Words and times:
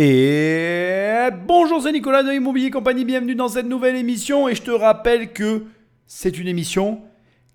Et 0.00 1.28
bonjour, 1.48 1.82
c'est 1.82 1.90
Nicolas 1.90 2.22
de 2.22 2.32
Immobilier 2.32 2.70
Compagnie, 2.70 3.04
bienvenue 3.04 3.34
dans 3.34 3.48
cette 3.48 3.66
nouvelle 3.66 3.96
émission. 3.96 4.48
Et 4.48 4.54
je 4.54 4.62
te 4.62 4.70
rappelle 4.70 5.32
que 5.32 5.64
c'est 6.06 6.38
une 6.38 6.46
émission 6.46 7.00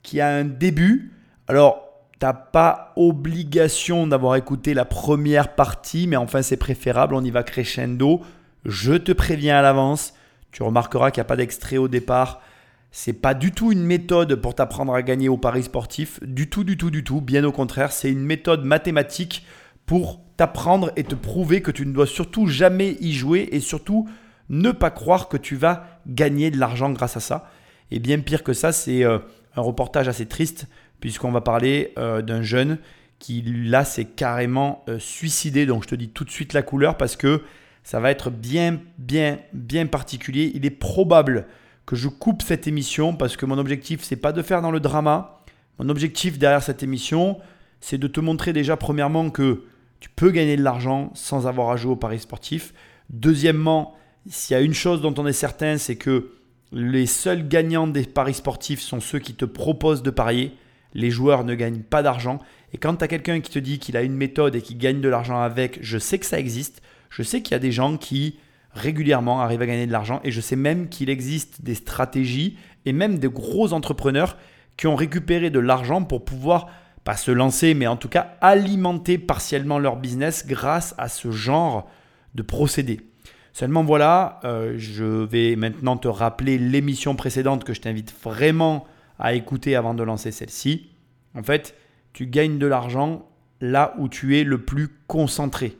qui 0.01 0.19
a 0.19 0.27
un 0.27 0.43
début. 0.43 1.13
Alors, 1.47 1.85
t'as 2.19 2.33
pas 2.33 2.91
obligation 2.97 4.07
d'avoir 4.07 4.35
écouté 4.35 4.73
la 4.73 4.83
première 4.83 5.55
partie, 5.55 6.05
mais 6.05 6.17
enfin 6.17 6.41
c'est 6.41 6.57
préférable, 6.57 7.15
on 7.15 7.23
y 7.23 7.31
va 7.31 7.43
crescendo. 7.43 8.19
Je 8.65 8.95
te 8.95 9.13
préviens 9.13 9.59
à 9.59 9.61
l'avance, 9.61 10.13
tu 10.51 10.63
remarqueras 10.63 11.11
qu'il 11.11 11.21
n'y 11.21 11.27
a 11.27 11.29
pas 11.29 11.37
d'extrait 11.37 11.77
au 11.77 11.87
départ. 11.87 12.41
C'est 12.91 13.13
pas 13.13 13.35
du 13.35 13.53
tout 13.53 13.71
une 13.71 13.85
méthode 13.85 14.35
pour 14.35 14.53
t'apprendre 14.53 14.93
à 14.93 15.01
gagner 15.01 15.29
au 15.29 15.37
paris 15.37 15.63
sportif, 15.63 16.19
du 16.21 16.49
tout, 16.49 16.65
du 16.65 16.75
tout, 16.75 16.91
du 16.91 17.05
tout. 17.05 17.21
Bien 17.21 17.45
au 17.45 17.53
contraire, 17.53 17.93
c'est 17.93 18.11
une 18.11 18.25
méthode 18.25 18.65
mathématique 18.65 19.45
pour 19.85 20.21
t'apprendre 20.37 20.91
et 20.95 21.03
te 21.03 21.15
prouver 21.15 21.61
que 21.61 21.71
tu 21.71 21.85
ne 21.85 21.93
dois 21.93 22.07
surtout 22.07 22.47
jamais 22.47 22.97
y 22.99 23.13
jouer 23.13 23.49
et 23.51 23.59
surtout 23.59 24.07
ne 24.49 24.71
pas 24.71 24.91
croire 24.91 25.29
que 25.29 25.37
tu 25.37 25.55
vas 25.55 25.99
gagner 26.07 26.51
de 26.51 26.57
l'argent 26.57 26.89
grâce 26.91 27.17
à 27.17 27.19
ça. 27.19 27.49
Et 27.91 27.99
bien 27.99 28.19
pire 28.19 28.43
que 28.43 28.53
ça, 28.53 28.71
c'est 28.71 29.03
euh, 29.03 29.19
un 29.55 29.61
reportage 29.61 30.07
assez 30.07 30.25
triste 30.25 30.67
puisqu'on 30.99 31.31
va 31.31 31.41
parler 31.41 31.93
euh, 31.97 32.21
d'un 32.21 32.41
jeune 32.41 32.77
qui 33.19 33.41
là 33.41 33.85
s'est 33.85 34.05
carrément 34.05 34.83
euh, 34.89 34.99
suicidé. 34.99 35.65
Donc 35.65 35.83
je 35.83 35.89
te 35.89 35.95
dis 35.95 36.09
tout 36.09 36.23
de 36.23 36.31
suite 36.31 36.53
la 36.53 36.61
couleur 36.61 36.97
parce 36.97 37.15
que 37.15 37.41
ça 37.83 37.99
va 37.99 38.11
être 38.11 38.29
bien, 38.29 38.79
bien, 38.97 39.39
bien 39.53 39.85
particulier. 39.85 40.51
Il 40.55 40.65
est 40.65 40.71
probable 40.71 41.45
que 41.85 41.95
je 41.95 42.07
coupe 42.07 42.41
cette 42.41 42.67
émission 42.67 43.13
parce 43.13 43.35
que 43.37 43.45
mon 43.45 43.57
objectif, 43.57 44.01
c'est 44.03 44.15
pas 44.15 44.31
de 44.31 44.41
faire 44.41 44.61
dans 44.61 44.71
le 44.71 44.79
drama. 44.79 45.41
Mon 45.79 45.89
objectif 45.89 46.39
derrière 46.39 46.63
cette 46.63 46.83
émission, 46.83 47.37
c'est 47.81 47.97
de 47.97 48.07
te 48.07 48.19
montrer 48.19 48.53
déjà 48.53 48.77
premièrement 48.77 49.29
que 49.29 49.63
tu 50.03 50.09
peux 50.09 50.31
gagner 50.31 50.57
de 50.57 50.61
l'argent 50.61 51.11
sans 51.13 51.47
avoir 51.47 51.69
à 51.69 51.77
jouer 51.77 51.93
au 51.93 51.95
paris 51.95 52.19
sportif. 52.19 52.73
Deuxièmement, 53.09 53.95
s'il 54.27 54.53
y 54.53 54.59
a 54.59 54.61
une 54.61 54.73
chose 54.73 55.01
dont 55.01 55.13
on 55.17 55.25
est 55.25 55.31
certain, 55.31 55.77
c'est 55.77 55.95
que 55.95 56.33
les 56.73 57.05
seuls 57.05 57.47
gagnants 57.47 57.87
des 57.87 58.03
paris 58.03 58.33
sportifs 58.33 58.81
sont 58.81 58.99
ceux 58.99 59.19
qui 59.19 59.33
te 59.33 59.45
proposent 59.45 60.03
de 60.03 60.09
parier. 60.09 60.57
Les 60.93 61.09
joueurs 61.09 61.45
ne 61.45 61.55
gagnent 61.55 61.83
pas 61.83 62.03
d'argent. 62.03 62.39
Et 62.73 62.77
quand 62.77 62.97
tu 62.97 63.05
as 63.05 63.07
quelqu'un 63.07 63.39
qui 63.39 63.49
te 63.49 63.59
dit 63.59 63.79
qu'il 63.79 63.95
a 63.95 64.01
une 64.01 64.17
méthode 64.17 64.55
et 64.57 64.61
qui 64.61 64.75
gagne 64.75 64.99
de 64.99 65.07
l'argent 65.07 65.39
avec, 65.39 65.79
je 65.81 65.97
sais 65.97 66.19
que 66.19 66.25
ça 66.25 66.37
existe. 66.37 66.81
Je 67.09 67.23
sais 67.23 67.41
qu'il 67.41 67.53
y 67.53 67.55
a 67.55 67.59
des 67.59 67.71
gens 67.71 67.95
qui 67.95 68.39
régulièrement 68.73 69.39
arrivent 69.39 69.61
à 69.61 69.67
gagner 69.67 69.87
de 69.87 69.93
l'argent. 69.93 70.19
Et 70.25 70.31
je 70.31 70.41
sais 70.41 70.57
même 70.57 70.89
qu'il 70.89 71.09
existe 71.09 71.61
des 71.61 71.75
stratégies 71.75 72.57
et 72.85 72.91
même 72.91 73.19
des 73.19 73.29
gros 73.29 73.71
entrepreneurs 73.71 74.35
qui 74.75 74.85
ont 74.87 74.97
récupéré 74.97 75.49
de 75.49 75.59
l'argent 75.59 76.03
pour 76.03 76.25
pouvoir 76.25 76.67
pas 77.03 77.17
se 77.17 77.31
lancer, 77.31 77.73
mais 77.73 77.87
en 77.87 77.97
tout 77.97 78.09
cas 78.09 78.35
alimenter 78.41 79.17
partiellement 79.17 79.79
leur 79.79 79.97
business 79.97 80.45
grâce 80.47 80.95
à 80.97 81.09
ce 81.09 81.31
genre 81.31 81.89
de 82.35 82.41
procédé. 82.41 83.01
Seulement 83.51 83.83
voilà, 83.83 84.39
euh, 84.45 84.73
je 84.77 85.03
vais 85.03 85.55
maintenant 85.55 85.97
te 85.97 86.07
rappeler 86.07 86.57
l'émission 86.57 87.15
précédente 87.15 87.63
que 87.63 87.73
je 87.73 87.81
t'invite 87.81 88.13
vraiment 88.23 88.85
à 89.19 89.33
écouter 89.33 89.75
avant 89.75 89.93
de 89.93 90.01
lancer 90.01 90.31
celle-ci. 90.31 90.89
En 91.35 91.43
fait, 91.43 91.75
tu 92.13 92.25
gagnes 92.25 92.57
de 92.57 92.65
l'argent 92.65 93.27
là 93.61 93.93
où 93.99 94.09
tu 94.09 94.39
es 94.39 94.43
le 94.43 94.63
plus 94.63 94.89
concentré. 95.07 95.77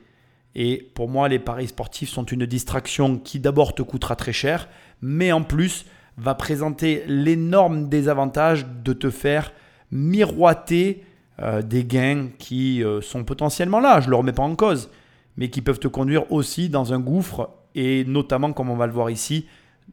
Et 0.54 0.88
pour 0.94 1.08
moi, 1.08 1.28
les 1.28 1.40
paris 1.40 1.68
sportifs 1.68 2.10
sont 2.10 2.24
une 2.24 2.46
distraction 2.46 3.18
qui 3.18 3.40
d'abord 3.40 3.74
te 3.74 3.82
coûtera 3.82 4.14
très 4.14 4.32
cher, 4.32 4.68
mais 5.02 5.32
en 5.32 5.42
plus 5.42 5.84
va 6.16 6.34
présenter 6.34 7.02
l'énorme 7.08 7.88
désavantage 7.88 8.66
de 8.84 8.92
te 8.92 9.10
faire 9.10 9.52
miroiter 9.90 11.04
euh, 11.42 11.62
des 11.62 11.84
gains 11.84 12.28
qui 12.38 12.84
euh, 12.84 13.00
sont 13.00 13.24
potentiellement 13.24 13.80
là, 13.80 14.00
je 14.00 14.06
ne 14.06 14.10
le 14.10 14.16
remets 14.16 14.32
pas 14.32 14.42
en 14.42 14.54
cause, 14.54 14.90
mais 15.36 15.50
qui 15.50 15.62
peuvent 15.62 15.80
te 15.80 15.88
conduire 15.88 16.30
aussi 16.30 16.68
dans 16.68 16.92
un 16.92 17.00
gouffre, 17.00 17.50
et 17.74 18.04
notamment, 18.04 18.52
comme 18.52 18.70
on 18.70 18.76
va 18.76 18.86
le 18.86 18.92
voir 18.92 19.10
ici, 19.10 19.46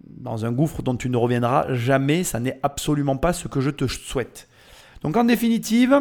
dans 0.05 0.45
un 0.45 0.51
gouffre 0.51 0.81
dont 0.83 0.95
tu 0.95 1.09
ne 1.09 1.17
reviendras 1.17 1.73
jamais. 1.73 2.23
Ça 2.23 2.39
n'est 2.39 2.59
absolument 2.63 3.17
pas 3.17 3.33
ce 3.33 3.47
que 3.47 3.59
je 3.59 3.69
te 3.69 3.87
souhaite. 3.87 4.47
Donc 5.01 5.17
en 5.17 5.23
définitive, 5.23 5.99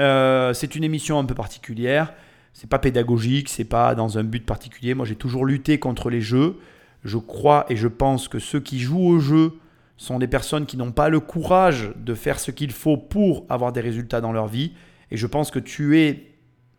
euh, 0.00 0.52
c'est 0.54 0.74
une 0.74 0.84
émission 0.84 1.18
un 1.18 1.24
peu 1.24 1.34
particulière. 1.34 2.14
C'est 2.54 2.68
pas 2.68 2.78
pédagogique, 2.78 3.48
c'est 3.48 3.64
pas 3.64 3.94
dans 3.94 4.18
un 4.18 4.24
but 4.24 4.44
particulier. 4.44 4.94
Moi, 4.94 5.06
j'ai 5.06 5.14
toujours 5.14 5.44
lutté 5.44 5.78
contre 5.78 6.10
les 6.10 6.20
jeux. 6.20 6.56
Je 7.04 7.18
crois 7.18 7.66
et 7.68 7.76
je 7.76 7.88
pense 7.88 8.26
que 8.26 8.38
ceux 8.38 8.60
qui 8.60 8.80
jouent 8.80 9.06
au 9.06 9.18
jeu 9.20 9.52
sont 9.98 10.18
des 10.18 10.28
personnes 10.28 10.64
qui 10.64 10.76
n'ont 10.76 10.92
pas 10.92 11.10
le 11.10 11.20
courage 11.20 11.92
de 11.96 12.14
faire 12.14 12.40
ce 12.40 12.50
qu'il 12.50 12.70
faut 12.70 12.96
pour 12.96 13.44
avoir 13.50 13.72
des 13.72 13.80
résultats 13.80 14.22
dans 14.22 14.32
leur 14.32 14.46
vie. 14.46 14.72
Et 15.10 15.16
je 15.16 15.26
pense 15.26 15.50
que 15.50 15.58
tu 15.58 15.98
es 15.98 16.32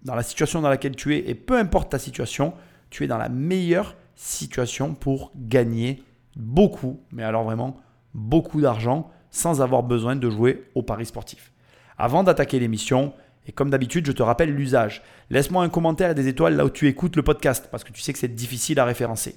dans 0.04 0.16
la 0.16 0.24
situation 0.24 0.62
dans 0.62 0.70
laquelle 0.70 0.96
tu 0.96 1.16
es, 1.16 1.30
et 1.30 1.36
peu 1.36 1.58
importe 1.58 1.92
ta 1.92 2.00
situation, 2.00 2.54
tu 2.90 3.04
es 3.04 3.08
dans 3.08 3.18
la 3.18 3.30
meilleure 3.30 3.96
situation 4.16 4.96
pour 4.96 5.32
gagner 5.36 6.04
beaucoup, 6.36 7.02
mais 7.12 7.24
alors 7.24 7.44
vraiment 7.44 7.78
beaucoup 8.14 8.62
d'argent 8.62 9.12
sans 9.30 9.62
avoir 9.62 9.84
besoin 9.84 10.16
de 10.16 10.30
jouer 10.30 10.64
au 10.74 10.82
paris 10.82 11.06
sportif. 11.06 11.52
Avant 11.98 12.24
d'attaquer 12.24 12.60
l'émission, 12.60 13.14
et 13.46 13.52
comme 13.52 13.70
d'habitude, 13.70 14.06
je 14.06 14.12
te 14.12 14.24
rappelle 14.24 14.54
l'usage. 14.54 15.02
Laisse-moi 15.30 15.64
un 15.64 15.70
commentaire 15.70 16.12
et 16.12 16.16
des 16.16 16.28
étoiles 16.28 16.56
là 16.56 16.66
où 16.66 16.70
tu 16.70 16.88
écoutes 16.88 17.16
le 17.16 17.24
podcast, 17.24 17.68
parce 17.70 17.84
que 17.84 17.92
tu 17.92 18.02
sais 18.02 18.14
que 18.14 18.20
c'est 18.20 18.34
difficile 18.34 18.80
à 18.80 18.86
référencer. 18.86 19.36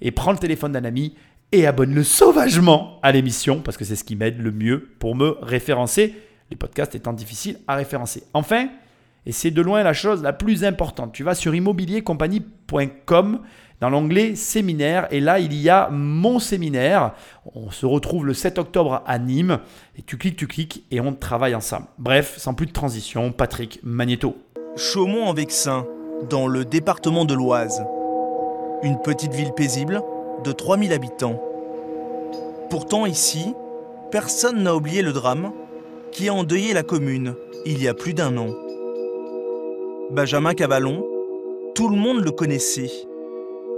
Et 0.00 0.10
prends 0.10 0.32
le 0.32 0.38
téléphone 0.38 0.72
d'un 0.72 0.84
ami 0.84 1.14
et 1.52 1.66
abonne-le 1.66 2.04
sauvagement 2.04 2.98
à 3.02 3.12
l'émission 3.12 3.60
parce 3.60 3.76
que 3.76 3.84
c'est 3.84 3.96
ce 3.96 4.04
qui 4.04 4.16
m'aide 4.16 4.40
le 4.40 4.52
mieux 4.52 4.88
pour 4.98 5.14
me 5.14 5.36
référencer, 5.40 6.14
les 6.50 6.56
podcasts 6.56 6.94
étant 6.94 7.12
difficiles 7.12 7.58
à 7.66 7.74
référencer. 7.74 8.24
Enfin, 8.34 8.68
et 9.26 9.32
c'est 9.32 9.50
de 9.50 9.62
loin 9.62 9.82
la 9.82 9.92
chose 9.92 10.22
la 10.22 10.32
plus 10.32 10.64
importante, 10.64 11.12
tu 11.12 11.22
vas 11.22 11.34
sur 11.34 11.54
immobiliercompagnie.com 11.54 13.40
dans 13.80 13.90
l'onglet 13.90 14.34
séminaire 14.34 15.06
et 15.10 15.20
là 15.20 15.38
il 15.38 15.54
y 15.54 15.70
a 15.70 15.88
mon 15.90 16.38
séminaire. 16.38 17.12
On 17.54 17.70
se 17.70 17.86
retrouve 17.86 18.26
le 18.26 18.34
7 18.34 18.58
octobre 18.58 19.02
à 19.06 19.18
Nîmes 19.18 19.60
et 19.96 20.02
tu 20.02 20.18
cliques, 20.18 20.36
tu 20.36 20.46
cliques 20.46 20.84
et 20.90 21.00
on 21.00 21.14
travaille 21.14 21.54
ensemble. 21.54 21.86
Bref, 21.98 22.36
sans 22.38 22.54
plus 22.54 22.66
de 22.66 22.72
transition, 22.72 23.32
Patrick 23.32 23.80
Magneto. 23.82 24.36
Chaumont 24.76 25.24
en 25.24 25.34
Vexin, 25.34 25.86
dans 26.28 26.46
le 26.46 26.64
département 26.64 27.24
de 27.24 27.34
l'Oise. 27.34 27.84
Une 28.82 29.00
petite 29.00 29.32
ville 29.32 29.52
paisible 29.56 30.02
de 30.44 30.52
3000 30.52 30.92
habitants. 30.92 31.42
Pourtant 32.70 33.06
ici, 33.06 33.54
personne 34.10 34.62
n'a 34.62 34.74
oublié 34.74 35.02
le 35.02 35.12
drame 35.12 35.52
qui 36.12 36.28
a 36.28 36.34
endeuillé 36.34 36.72
la 36.72 36.82
commune 36.82 37.34
il 37.64 37.82
y 37.82 37.88
a 37.88 37.94
plus 37.94 38.14
d'un 38.14 38.36
an. 38.36 38.48
Benjamin 40.10 40.54
Cavalon, 40.54 41.04
tout 41.74 41.88
le 41.88 41.96
monde 41.96 42.24
le 42.24 42.30
connaissait, 42.30 42.90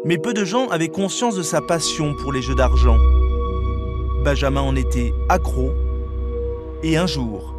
mais 0.04 0.19
peu 0.19 0.32
de 0.32 0.44
gens 0.44 0.69
avaient 0.69 0.88
conscience 0.88 1.34
de 1.34 1.43
sa 1.43 1.60
passion 1.60 2.15
pour 2.15 2.32
les 2.32 2.43
jeux 2.43 2.54
d'argent. 2.54 2.98
Benjamin 4.25 4.60
en 4.60 4.77
était 4.77 5.12
accro, 5.28 5.72
et 6.82 6.97
un 6.97 7.06
jour, 7.06 7.50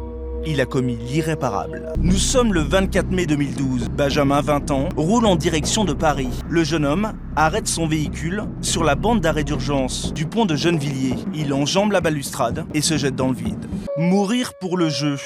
il 0.46 0.60
a 0.60 0.66
commis 0.66 0.96
l'irréparable. 0.96 1.92
Nous 1.98 2.16
sommes 2.16 2.52
le 2.52 2.60
24 2.60 3.10
mai 3.10 3.26
2012. 3.26 3.88
Benjamin, 3.90 4.40
20 4.40 4.70
ans, 4.70 4.88
roule 4.96 5.26
en 5.26 5.36
direction 5.36 5.84
de 5.84 5.92
Paris. 5.92 6.30
Le 6.48 6.64
jeune 6.64 6.84
homme 6.84 7.12
arrête 7.36 7.68
son 7.68 7.86
véhicule 7.86 8.44
sur 8.60 8.84
la 8.84 8.94
bande 8.94 9.20
d'arrêt 9.20 9.44
d'urgence 9.44 10.12
du 10.12 10.26
pont 10.26 10.46
de 10.46 10.56
Gennevilliers. 10.56 11.16
Il 11.34 11.52
enjambe 11.52 11.92
la 11.92 12.00
balustrade 12.00 12.64
et 12.74 12.80
se 12.80 12.96
jette 12.96 13.16
dans 13.16 13.28
le 13.28 13.34
vide. 13.34 13.66
Mourir 13.96 14.52
pour 14.60 14.76
le 14.76 14.88
jeu. 14.88 15.16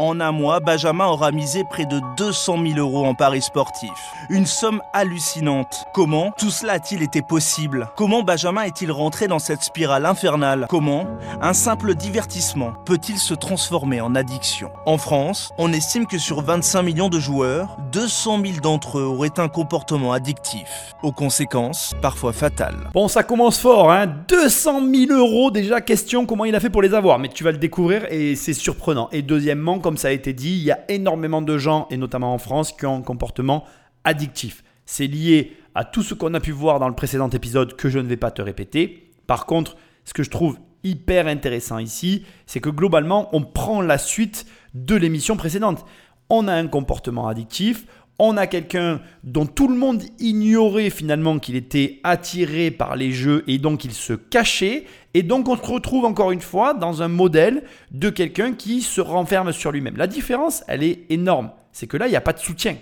En 0.00 0.20
un 0.20 0.30
mois, 0.30 0.60
Benjamin 0.60 1.06
aura 1.06 1.32
misé 1.32 1.64
près 1.64 1.84
de 1.84 2.00
200 2.16 2.58
000 2.68 2.78
euros 2.78 3.04
en 3.04 3.14
paris 3.14 3.42
sportifs. 3.42 3.90
Une 4.30 4.46
somme 4.46 4.80
hallucinante. 4.92 5.86
Comment 5.92 6.30
tout 6.38 6.50
cela 6.50 6.74
a-t-il 6.74 7.02
été 7.02 7.20
possible? 7.20 7.88
Comment 7.96 8.22
Benjamin 8.22 8.62
est-il 8.62 8.92
rentré 8.92 9.26
dans 9.26 9.40
cette 9.40 9.64
spirale 9.64 10.06
infernale? 10.06 10.66
Comment 10.68 11.08
un 11.42 11.52
simple 11.52 11.96
divertissement 11.96 12.74
peut-il 12.86 13.18
se 13.18 13.34
transformer 13.34 14.00
en 14.00 14.14
addiction? 14.14 14.70
En 14.86 14.98
France, 14.98 15.50
on 15.58 15.72
estime 15.72 16.06
que 16.06 16.18
sur 16.18 16.42
25 16.42 16.82
millions 16.82 17.08
de 17.08 17.18
joueurs, 17.18 17.76
200 17.90 18.38
000 18.44 18.60
d'entre 18.62 19.00
eux 19.00 19.02
auraient 19.02 19.40
un 19.40 19.48
comportement 19.48 20.12
addictif, 20.12 20.94
aux 21.02 21.10
conséquences 21.10 21.96
parfois 22.00 22.32
fatales. 22.32 22.88
Bon, 22.94 23.08
ça 23.08 23.24
commence 23.24 23.58
fort, 23.58 23.90
hein 23.90 24.06
200 24.28 24.80
000 25.08 25.18
euros 25.18 25.50
déjà, 25.50 25.80
question 25.80 26.24
comment 26.24 26.44
il 26.44 26.54
a 26.54 26.60
fait 26.60 26.70
pour 26.70 26.82
les 26.82 26.94
avoir, 26.94 27.18
mais 27.18 27.26
tu 27.26 27.42
vas 27.42 27.50
le 27.50 27.58
découvrir 27.58 28.06
et 28.12 28.36
c'est 28.36 28.52
surprenant. 28.52 29.08
Et 29.10 29.22
deuxièmement, 29.22 29.80
comme 29.88 29.96
ça 29.96 30.08
a 30.08 30.10
été 30.10 30.34
dit, 30.34 30.50
il 30.50 30.64
y 30.64 30.70
a 30.70 30.84
énormément 30.90 31.40
de 31.40 31.56
gens, 31.56 31.86
et 31.90 31.96
notamment 31.96 32.34
en 32.34 32.36
France, 32.36 32.72
qui 32.72 32.84
ont 32.84 32.96
un 32.96 33.00
comportement 33.00 33.64
addictif. 34.04 34.62
C'est 34.84 35.06
lié 35.06 35.56
à 35.74 35.86
tout 35.86 36.02
ce 36.02 36.12
qu'on 36.12 36.34
a 36.34 36.40
pu 36.40 36.50
voir 36.50 36.78
dans 36.78 36.88
le 36.90 36.94
précédent 36.94 37.30
épisode 37.30 37.74
que 37.74 37.88
je 37.88 37.98
ne 37.98 38.06
vais 38.06 38.18
pas 38.18 38.30
te 38.30 38.42
répéter. 38.42 39.10
Par 39.26 39.46
contre, 39.46 39.78
ce 40.04 40.12
que 40.12 40.22
je 40.22 40.28
trouve 40.28 40.58
hyper 40.84 41.26
intéressant 41.26 41.78
ici, 41.78 42.26
c'est 42.44 42.60
que 42.60 42.68
globalement, 42.68 43.30
on 43.34 43.40
prend 43.40 43.80
la 43.80 43.96
suite 43.96 44.44
de 44.74 44.94
l'émission 44.94 45.38
précédente. 45.38 45.86
On 46.28 46.48
a 46.48 46.52
un 46.52 46.66
comportement 46.66 47.26
addictif, 47.26 47.86
on 48.18 48.36
a 48.36 48.46
quelqu'un 48.46 49.00
dont 49.22 49.46
tout 49.46 49.68
le 49.68 49.76
monde 49.76 50.02
ignorait 50.18 50.90
finalement 50.90 51.38
qu'il 51.38 51.54
était 51.54 52.00
attiré 52.02 52.70
par 52.70 52.96
les 52.96 53.12
jeux 53.12 53.44
et 53.46 53.58
donc 53.58 53.84
il 53.84 53.92
se 53.92 54.12
cachait. 54.12 54.86
Et 55.14 55.22
donc 55.22 55.48
on 55.48 55.56
se 55.56 55.62
retrouve 55.62 56.04
encore 56.04 56.32
une 56.32 56.40
fois 56.40 56.74
dans 56.74 57.02
un 57.02 57.08
modèle 57.08 57.62
de 57.92 58.10
quelqu'un 58.10 58.54
qui 58.54 58.82
se 58.82 59.00
renferme 59.00 59.52
sur 59.52 59.70
lui-même. 59.70 59.96
La 59.96 60.08
différence, 60.08 60.64
elle 60.66 60.82
est 60.82 61.06
énorme. 61.10 61.50
C'est 61.72 61.86
que 61.86 61.96
là, 61.96 62.08
il 62.08 62.10
n'y 62.10 62.16
a 62.16 62.20
pas 62.20 62.32
de 62.32 62.40
soutien. 62.40 62.76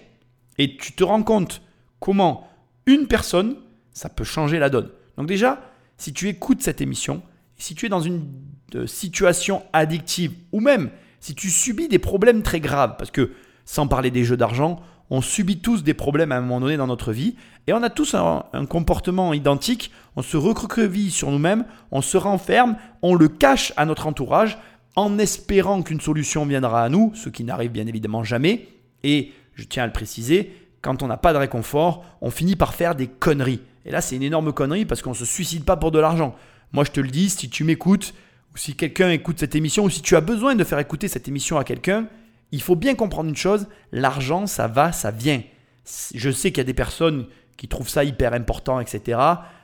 Et 0.58 0.76
tu 0.76 0.92
te 0.92 1.04
rends 1.04 1.22
compte 1.22 1.60
comment 2.00 2.48
Une 2.86 3.06
personne, 3.06 3.56
ça 3.92 4.08
peut 4.08 4.24
changer 4.24 4.58
la 4.58 4.70
donne. 4.70 4.90
Donc 5.18 5.26
déjà, 5.26 5.60
si 5.98 6.14
tu 6.14 6.28
écoutes 6.28 6.62
cette 6.62 6.80
émission, 6.80 7.22
si 7.58 7.74
tu 7.74 7.86
es 7.86 7.88
dans 7.88 8.00
une 8.00 8.26
euh, 8.74 8.86
situation 8.86 9.62
addictive, 9.72 10.32
ou 10.52 10.60
même 10.60 10.90
si 11.20 11.34
tu 11.34 11.50
subis 11.50 11.88
des 11.88 11.98
problèmes 11.98 12.42
très 12.42 12.60
graves, 12.60 12.96
parce 12.98 13.10
que 13.10 13.32
sans 13.64 13.86
parler 13.86 14.10
des 14.10 14.24
jeux 14.24 14.36
d'argent, 14.36 14.80
on 15.10 15.20
subit 15.20 15.58
tous 15.58 15.82
des 15.82 15.94
problèmes 15.94 16.32
à 16.32 16.36
un 16.36 16.40
moment 16.40 16.60
donné 16.60 16.76
dans 16.76 16.86
notre 16.86 17.12
vie, 17.12 17.36
et 17.66 17.72
on 17.72 17.82
a 17.82 17.90
tous 17.90 18.14
un, 18.14 18.44
comportement 18.68 19.32
identique, 19.32 19.90
on 20.16 20.22
se 20.22 20.36
recroqueville 20.36 21.10
sur 21.10 21.30
nous-mêmes, 21.30 21.64
on 21.90 22.00
se 22.00 22.16
renferme, 22.16 22.76
on 23.02 23.14
le 23.14 23.28
cache 23.28 23.72
à 23.76 23.84
notre 23.86 24.06
entourage, 24.06 24.58
en 24.94 25.18
espérant 25.18 25.82
qu'une 25.82 26.00
solution 26.00 26.46
viendra 26.46 26.82
à 26.82 26.88
nous, 26.88 27.12
ce 27.14 27.28
qui 27.28 27.44
n'arrive 27.44 27.70
bien 27.70 27.86
évidemment 27.86 28.24
jamais, 28.24 28.68
et 29.04 29.32
je 29.54 29.64
tiens 29.64 29.84
à 29.84 29.86
le 29.86 29.92
préciser, 29.92 30.52
quand 30.82 31.02
on 31.02 31.08
n'a 31.08 31.16
pas 31.16 31.32
de 31.32 31.38
réconfort, 31.38 32.04
on 32.20 32.30
finit 32.30 32.56
par 32.56 32.74
faire 32.74 32.94
des 32.94 33.08
conneries. 33.08 33.60
Et 33.84 33.90
là, 33.90 34.00
c'est 34.00 34.16
une 34.16 34.22
énorme 34.22 34.52
connerie 34.52 34.84
parce 34.84 35.02
qu'on 35.02 35.10
ne 35.10 35.16
se 35.16 35.24
suicide 35.24 35.64
pas 35.64 35.76
pour 35.76 35.90
de 35.90 35.98
l'argent. 35.98 36.34
Moi, 36.72 36.84
je 36.84 36.90
te 36.90 37.00
le 37.00 37.08
dis, 37.08 37.30
si 37.30 37.48
tu 37.48 37.64
m'écoutes, 37.64 38.14
ou 38.54 38.56
si 38.56 38.74
quelqu'un 38.74 39.10
écoute 39.10 39.40
cette 39.40 39.54
émission, 39.54 39.84
ou 39.84 39.90
si 39.90 40.02
tu 40.02 40.16
as 40.16 40.20
besoin 40.20 40.54
de 40.54 40.64
faire 40.64 40.78
écouter 40.78 41.08
cette 41.08 41.28
émission 41.28 41.58
à 41.58 41.64
quelqu'un, 41.64 42.06
il 42.52 42.62
faut 42.62 42.76
bien 42.76 42.94
comprendre 42.94 43.28
une 43.28 43.36
chose, 43.36 43.66
l'argent, 43.92 44.46
ça 44.46 44.68
va, 44.68 44.92
ça 44.92 45.10
vient. 45.10 45.42
Je 46.14 46.30
sais 46.30 46.50
qu'il 46.50 46.58
y 46.58 46.60
a 46.60 46.64
des 46.64 46.74
personnes 46.74 47.26
qui 47.56 47.68
trouvent 47.68 47.88
ça 47.88 48.04
hyper 48.04 48.32
important, 48.32 48.80
etc. 48.80 49.18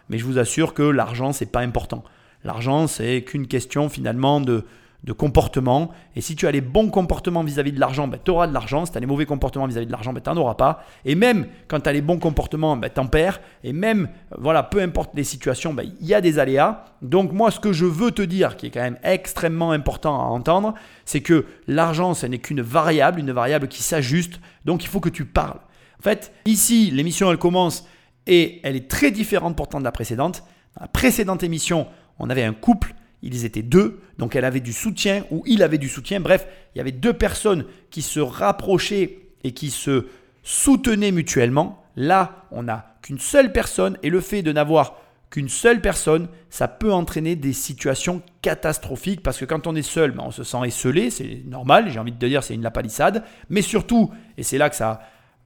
Mais 0.08 0.18
je 0.18 0.24
vous 0.24 0.38
assure 0.38 0.74
que 0.74 0.82
l'argent, 0.82 1.32
c'est 1.32 1.50
pas 1.50 1.60
important. 1.60 2.04
L'argent, 2.44 2.86
c'est 2.86 3.22
qu'une 3.22 3.46
question 3.46 3.88
finalement 3.88 4.40
de, 4.40 4.64
de 5.04 5.12
comportement. 5.12 5.90
Et 6.14 6.20
si 6.20 6.36
tu 6.36 6.46
as 6.46 6.52
les 6.52 6.60
bons 6.60 6.88
comportements 6.88 7.42
vis-à-vis 7.42 7.72
de 7.72 7.80
l'argent, 7.80 8.06
ben, 8.06 8.18
tu 8.22 8.30
auras 8.30 8.46
de 8.46 8.54
l'argent. 8.54 8.84
Si 8.84 8.92
tu 8.92 8.98
as 8.98 9.00
les 9.00 9.06
mauvais 9.06 9.26
comportements 9.26 9.66
vis-à-vis 9.66 9.86
de 9.86 9.92
l'argent, 9.92 10.12
ben, 10.12 10.20
tu 10.22 10.30
n'en 10.30 10.36
auras 10.36 10.54
pas. 10.54 10.84
Et 11.04 11.14
même 11.14 11.46
quand 11.66 11.80
tu 11.80 11.88
as 11.88 11.92
les 11.92 12.02
bons 12.02 12.18
comportements, 12.18 12.76
ben, 12.76 12.90
tu 12.92 13.00
en 13.00 13.06
perds. 13.06 13.40
Et 13.64 13.72
même, 13.72 14.08
voilà, 14.38 14.62
peu 14.62 14.80
importe 14.80 15.10
les 15.14 15.24
situations, 15.24 15.74
ben, 15.74 15.90
il 16.00 16.06
y 16.06 16.14
a 16.14 16.20
des 16.20 16.38
aléas. 16.38 16.84
Donc 17.02 17.32
moi, 17.32 17.50
ce 17.50 17.58
que 17.58 17.72
je 17.72 17.84
veux 17.84 18.12
te 18.12 18.22
dire, 18.22 18.56
qui 18.56 18.66
est 18.66 18.70
quand 18.70 18.80
même 18.80 18.98
extrêmement 19.02 19.72
important 19.72 20.20
à 20.20 20.24
entendre, 20.24 20.74
c'est 21.04 21.20
que 21.20 21.46
l'argent, 21.66 22.14
ce 22.14 22.26
n'est 22.26 22.38
qu'une 22.38 22.62
variable, 22.62 23.18
une 23.18 23.32
variable 23.32 23.66
qui 23.66 23.82
s'ajuste. 23.82 24.40
Donc 24.64 24.84
il 24.84 24.88
faut 24.88 25.00
que 25.00 25.08
tu 25.08 25.24
parles. 25.24 25.58
En 25.98 26.02
fait, 26.02 26.32
ici, 26.46 26.90
l'émission, 26.90 27.30
elle 27.30 27.38
commence 27.38 27.86
et 28.26 28.60
elle 28.62 28.76
est 28.76 28.88
très 28.88 29.10
différente 29.10 29.56
pourtant 29.56 29.80
de 29.80 29.84
la 29.84 29.92
précédente. 29.92 30.44
Dans 30.76 30.82
la 30.82 30.88
précédente 30.88 31.42
émission, 31.42 31.86
on 32.18 32.30
avait 32.30 32.44
un 32.44 32.52
couple 32.52 32.94
ils 33.22 33.44
étaient 33.44 33.62
deux, 33.62 34.00
donc 34.18 34.36
elle 34.36 34.44
avait 34.44 34.60
du 34.60 34.72
soutien 34.72 35.24
ou 35.30 35.42
il 35.46 35.62
avait 35.62 35.78
du 35.78 35.88
soutien. 35.88 36.20
Bref, 36.20 36.46
il 36.74 36.78
y 36.78 36.80
avait 36.80 36.92
deux 36.92 37.12
personnes 37.12 37.64
qui 37.90 38.02
se 38.02 38.20
rapprochaient 38.20 39.18
et 39.44 39.52
qui 39.52 39.70
se 39.70 40.06
soutenaient 40.42 41.12
mutuellement. 41.12 41.84
Là, 41.96 42.46
on 42.50 42.64
n'a 42.64 42.96
qu'une 43.02 43.18
seule 43.18 43.52
personne 43.52 43.96
et 44.02 44.10
le 44.10 44.20
fait 44.20 44.42
de 44.42 44.52
n'avoir 44.52 44.96
qu'une 45.30 45.48
seule 45.48 45.80
personne, 45.80 46.28
ça 46.50 46.68
peut 46.68 46.92
entraîner 46.92 47.36
des 47.36 47.54
situations 47.54 48.22
catastrophiques 48.42 49.22
parce 49.22 49.38
que 49.38 49.44
quand 49.44 49.66
on 49.66 49.74
est 49.74 49.82
seul, 49.82 50.10
ben, 50.10 50.24
on 50.26 50.30
se 50.30 50.44
sent 50.44 50.58
esselé, 50.66 51.10
c'est 51.10 51.42
normal, 51.46 51.90
j'ai 51.90 51.98
envie 51.98 52.12
de 52.12 52.18
te 52.18 52.26
dire, 52.26 52.44
c'est 52.44 52.54
une 52.54 52.62
lapalissade. 52.62 53.24
Mais 53.48 53.62
surtout, 53.62 54.10
et 54.36 54.42
c'est 54.42 54.58
là 54.58 54.68
que 54.68 54.76
ça 54.76 55.00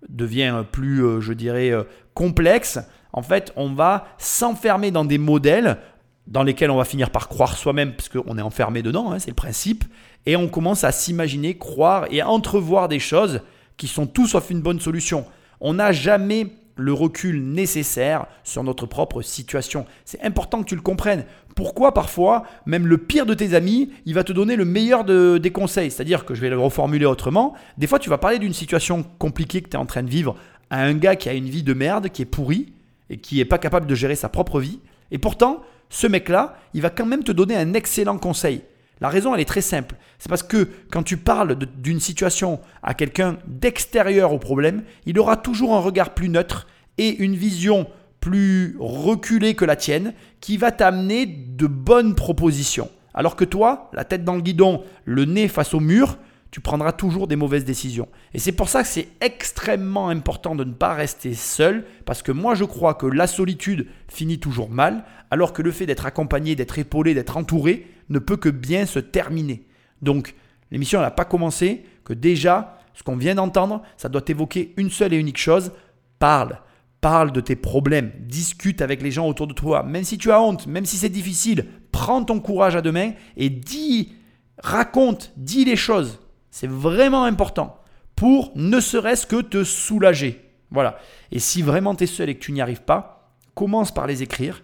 devient 0.09 0.65
plus, 0.73 1.05
euh, 1.05 1.21
je 1.21 1.33
dirais, 1.33 1.71
euh, 1.71 1.85
complexe, 2.15 2.81
en 3.13 3.23
fait, 3.23 3.53
on 3.57 3.73
va 3.73 4.09
s'enfermer 4.19 4.91
dans 4.91 5.05
des 5.05 5.19
modèles 5.19 5.79
dans 6.27 6.43
lesquels 6.43 6.71
on 6.71 6.77
va 6.77 6.85
finir 6.85 7.11
par 7.11 7.29
croire 7.29 7.57
soi-même, 7.57 7.93
parce 7.93 8.09
qu'on 8.09 8.39
est 8.39 8.43
enfermé 8.43 8.83
dedans, 8.83 9.13
hein, 9.13 9.19
c'est 9.19 9.31
le 9.31 9.37
principe, 9.37 9.85
et 10.27 10.37
on 10.37 10.49
commence 10.49 10.85
à 10.85 10.93
s'imaginer, 10.93 11.57
croire 11.57 12.07
et 12.11 12.23
entrevoir 12.23 12.89
des 12.89 12.99
choses 12.99 13.41
qui 13.77 13.87
sont 13.87 14.07
tout 14.07 14.27
sauf 14.27 14.51
une 14.51 14.61
bonne 14.61 14.81
solution. 14.81 15.25
On 15.61 15.75
n'a 15.75 15.93
jamais 15.93 16.49
le 16.77 16.93
recul 16.93 17.43
nécessaire 17.43 18.27
sur 18.45 18.63
notre 18.63 18.87
propre 18.87 19.23
situation. 19.23 19.87
C'est 20.05 20.23
important 20.23 20.63
que 20.63 20.69
tu 20.69 20.75
le 20.75 20.83
comprennes. 20.83 21.25
Pourquoi 21.55 21.95
parfois, 21.95 22.43
même 22.67 22.87
le 22.87 22.99
pire 22.99 23.25
de 23.25 23.33
tes 23.33 23.55
amis, 23.55 23.91
il 24.05 24.13
va 24.13 24.25
te 24.25 24.33
donner 24.33 24.57
le 24.57 24.67
meilleur 24.67 25.05
des 25.05 25.53
conseils? 25.53 25.91
C'est-à-dire 25.91 26.27
que 26.27 26.35
je 26.35 26.43
vais 26.43 26.51
le 26.51 26.59
reformuler 26.59 27.07
autrement. 27.07 27.55
Des 27.79 27.87
fois, 27.87 27.99
tu 27.99 28.11
vas 28.11 28.19
parler 28.19 28.39
d'une 28.39 28.53
situation 28.53 29.05
compliquée 29.19 29.63
que 29.63 29.71
tu 29.71 29.77
es 29.77 29.81
en 29.81 29.87
train 29.87 30.03
de 30.03 30.11
vivre 30.11 30.37
à 30.69 30.83
un 30.83 30.93
gars 30.95 31.17
qui 31.17 31.31
a 31.31 31.33
une 31.33 31.49
vie 31.49 31.63
de 31.63 31.73
merde, 31.73 32.11
qui 32.11 32.23
est 32.23 32.27
pourri 32.27 32.75
et 33.09 33.17
qui 33.17 33.37
n'est 33.37 33.47
pas 33.47 33.59
capable 33.59 33.87
de 33.87 33.95
gérer 33.95 34.17
sa 34.17 34.29
propre 34.29 34.61
vie. 34.61 34.81
Et 35.11 35.19
pourtant, 35.19 35.63
ce 35.97 36.07
mec-là, 36.07 36.59
il 36.75 36.83
va 36.83 36.91
quand 36.91 37.07
même 37.07 37.25
te 37.25 37.33
donner 37.33 37.57
un 37.57 37.73
excellent 37.73 38.19
conseil. 38.19 38.61
La 39.01 39.09
raison, 39.09 39.35
elle 39.35 39.41
est 39.41 39.47
très 39.47 39.63
simple. 39.63 39.95
C'est 40.19 40.29
parce 40.29 40.43
que 40.43 40.69
quand 40.91 41.03
tu 41.03 41.17
parles 41.17 41.57
d'une 41.79 42.01
situation 42.01 42.61
à 42.83 42.93
quelqu'un 42.93 43.39
d'extérieur 43.47 44.35
au 44.35 44.39
problème, 44.39 44.83
il 45.07 45.19
aura 45.19 45.39
toujours 45.39 45.75
un 45.75 45.81
regard 45.81 46.13
plus 46.13 46.29
neutre 46.29 46.67
et 46.99 47.17
une 47.17 47.35
vision 47.35 47.87
plus 48.21 48.77
reculée 48.79 49.55
que 49.55 49.65
la 49.65 49.75
tienne 49.75 50.13
qui 50.43 50.59
va 50.59 50.71
t'amener 50.71 51.25
de 51.25 51.67
bonnes 51.67 52.15
propositions. 52.15 52.91
Alors 53.15 53.35
que 53.35 53.47
toi, 53.47 53.91
la 53.95 54.05
tête 54.05 54.23
dans 54.23 54.35
le 54.35 54.43
guidon, 54.43 54.83
le 55.07 55.25
nez 55.25 55.49
face 55.49 55.73
au 55.73 55.81
mur, 55.81 56.19
tu 56.57 56.63
prendras 56.63 56.93
toujours 56.93 57.27
des 57.27 57.37
mauvaises 57.37 57.67
décisions. 57.67 58.09
Et 58.33 58.39
c'est 58.39 58.51
pour 58.51 58.71
ça 58.71 58.81
que 58.81 58.89
c'est 58.89 59.09
extrêmement 59.21 60.09
important 60.09 60.55
de 60.55 60.65
ne 60.65 60.73
pas 60.73 60.95
rester 60.95 61.35
seul, 61.35 61.85
parce 62.07 62.23
que 62.23 62.33
moi 62.33 62.55
je 62.55 62.65
crois 62.65 62.95
que 62.95 63.05
la 63.05 63.27
solitude 63.27 63.89
finit 64.09 64.39
toujours 64.39 64.71
mal, 64.71 65.05
alors 65.31 65.53
que 65.53 65.61
le 65.61 65.71
fait 65.71 65.85
d'être 65.85 66.07
accompagné, 66.07 66.57
d'être 66.57 66.79
épaulé, 66.79 67.13
d'être 67.13 67.37
entouré 67.37 67.87
ne 68.09 68.19
peut 68.19 68.39
que 68.39 68.49
bien 68.49 68.87
se 68.87 68.99
terminer. 68.99 69.67
Donc 70.01 70.35
l'émission 70.71 71.03
n'a 71.03 71.11
pas 71.11 71.27
commencé, 71.27 71.85
que 72.05 72.15
déjà, 72.15 72.79
ce 72.95 73.03
qu'on 73.03 73.17
vient 73.17 73.35
d'entendre, 73.35 73.83
ça 73.99 74.09
doit 74.09 74.25
évoquer 74.27 74.73
une 74.79 74.89
seule 74.89 75.13
et 75.13 75.19
unique 75.19 75.37
chose, 75.37 75.73
parle. 76.19 76.59
Parle 77.03 77.33
de 77.33 77.43
tes 77.43 77.57
problèmes, 77.57 78.13
discute 78.21 78.81
avec 78.81 79.03
les 79.03 79.11
gens 79.11 79.29
autour 79.29 79.47
de 79.47 79.53
toi, 79.53 79.83
même 79.83 80.05
si 80.05 80.17
tu 80.17 80.33
as 80.33 80.41
honte, 80.41 80.67
même 80.67 80.87
si 80.87 80.97
c'est 80.97 81.11
difficile, 81.11 81.67
prends 81.93 82.25
ton 82.25 82.41
courage 82.41 82.77
à 82.77 82.81
deux 82.81 82.93
mains 82.93 83.13
et 83.37 83.51
dis, 83.51 84.15
raconte, 84.63 85.35
dis 85.37 85.67
les 85.67 85.77
choses. 85.77 86.19
C'est 86.59 86.71
vraiment 86.71 87.25
important 87.25 87.83
pour 88.15 88.51
ne 88.55 88.81
serait-ce 88.81 89.27
que 89.27 89.43
te 89.43 89.63
soulager. 89.63 90.43
Voilà. 90.71 90.99
Et 91.31 91.39
si 91.39 91.61
vraiment 91.61 91.95
tu 91.95 92.05
es 92.05 92.07
seul 92.07 92.31
et 92.31 92.35
que 92.35 92.41
tu 92.41 92.53
n'y 92.53 92.63
arrives 92.63 92.81
pas, 92.81 93.35
commence 93.55 93.93
par 93.93 94.07
les 94.07 94.23
écrire. 94.23 94.63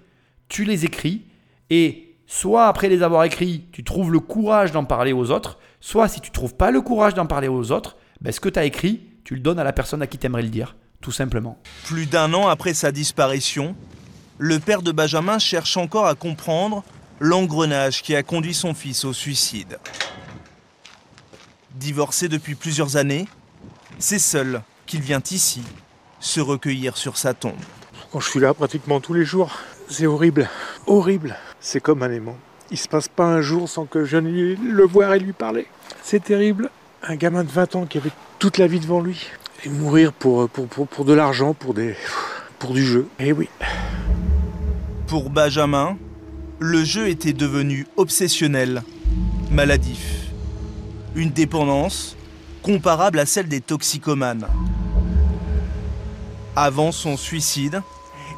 Tu 0.48 0.64
les 0.64 0.86
écris 0.86 1.26
et 1.68 2.16
soit 2.26 2.66
après 2.66 2.88
les 2.88 3.02
avoir 3.02 3.24
écrits, 3.24 3.66
tu 3.72 3.84
trouves 3.84 4.10
le 4.10 4.20
courage 4.20 4.72
d'en 4.72 4.86
parler 4.86 5.12
aux 5.12 5.30
autres, 5.30 5.58
soit 5.80 6.08
si 6.08 6.22
tu 6.22 6.30
ne 6.30 6.32
trouves 6.32 6.54
pas 6.54 6.70
le 6.70 6.80
courage 6.80 7.12
d'en 7.12 7.26
parler 7.26 7.48
aux 7.48 7.72
autres, 7.72 7.98
ben 8.22 8.32
ce 8.32 8.40
que 8.40 8.48
tu 8.48 8.58
as 8.58 8.64
écrit, 8.64 9.02
tu 9.24 9.34
le 9.34 9.40
donnes 9.40 9.58
à 9.58 9.64
la 9.64 9.74
personne 9.74 10.00
à 10.00 10.06
qui 10.06 10.16
tu 10.16 10.24
aimerais 10.24 10.44
le 10.44 10.48
dire, 10.48 10.76
tout 11.02 11.12
simplement. 11.12 11.58
Plus 11.84 12.06
d'un 12.06 12.32
an 12.32 12.48
après 12.48 12.72
sa 12.72 12.90
disparition, 12.90 13.76
le 14.38 14.58
père 14.60 14.80
de 14.80 14.92
Benjamin 14.92 15.38
cherche 15.38 15.76
encore 15.76 16.06
à 16.06 16.14
comprendre 16.14 16.84
l'engrenage 17.20 18.02
qui 18.02 18.16
a 18.16 18.22
conduit 18.22 18.54
son 18.54 18.72
fils 18.72 19.04
au 19.04 19.12
suicide. 19.12 19.78
Divorcé 21.82 22.28
depuis 22.28 22.54
plusieurs 22.54 22.96
années, 22.96 23.26
c'est 23.98 24.20
seul 24.20 24.62
qu'il 24.86 25.00
vient 25.00 25.22
ici 25.32 25.62
se 26.20 26.40
recueillir 26.40 26.96
sur 26.96 27.16
sa 27.18 27.34
tombe. 27.34 27.58
Quand 28.12 28.20
je 28.20 28.30
suis 28.30 28.38
là 28.38 28.54
pratiquement 28.54 29.00
tous 29.00 29.14
les 29.14 29.24
jours, 29.24 29.58
c'est 29.88 30.06
horrible, 30.06 30.48
horrible. 30.86 31.36
C'est 31.58 31.80
comme 31.80 32.04
un 32.04 32.10
aimant. 32.12 32.36
Il 32.70 32.78
se 32.78 32.86
passe 32.86 33.08
pas 33.08 33.24
un 33.24 33.40
jour 33.40 33.68
sans 33.68 33.84
que 33.84 34.04
je 34.04 34.16
ne 34.16 34.54
le 34.54 34.84
voir 34.84 35.14
et 35.14 35.18
lui 35.18 35.32
parler. 35.32 35.66
C'est 36.04 36.22
terrible. 36.22 36.70
Un 37.02 37.16
gamin 37.16 37.42
de 37.42 37.50
20 37.50 37.74
ans 37.74 37.86
qui 37.86 37.98
avait 37.98 38.12
toute 38.38 38.58
la 38.58 38.68
vie 38.68 38.78
devant 38.78 39.00
lui. 39.00 39.26
Et 39.64 39.68
mourir 39.68 40.12
pour, 40.12 40.48
pour, 40.48 40.68
pour, 40.68 41.04
de 41.04 41.12
l'argent, 41.12 41.52
pour, 41.52 41.74
des, 41.74 41.96
pour 42.60 42.74
du 42.74 42.86
jeu. 42.86 43.08
Eh 43.18 43.32
oui. 43.32 43.48
Pour 45.08 45.30
Benjamin, 45.30 45.98
le 46.60 46.84
jeu 46.84 47.08
était 47.08 47.32
devenu 47.32 47.88
obsessionnel, 47.96 48.84
maladif 49.50 50.21
une 51.14 51.30
dépendance 51.30 52.16
comparable 52.62 53.18
à 53.18 53.26
celle 53.26 53.48
des 53.48 53.60
toxicomanes. 53.60 54.46
Avant 56.56 56.92
son 56.92 57.16
suicide, 57.16 57.82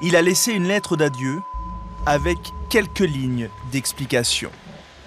il 0.02 0.16
a 0.16 0.22
laissé 0.22 0.52
une 0.52 0.68
lettre 0.68 0.96
d'adieu 0.96 1.40
avec 2.06 2.38
quelques 2.70 3.00
lignes 3.00 3.48
d'explication. 3.72 4.50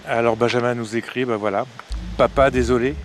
Alors 0.05 0.37
Benjamin 0.37 0.73
nous 0.73 0.95
écrit, 0.95 1.25
ben 1.25 1.35
voilà, 1.35 1.65
papa 2.17 2.49
désolé, 2.49 2.95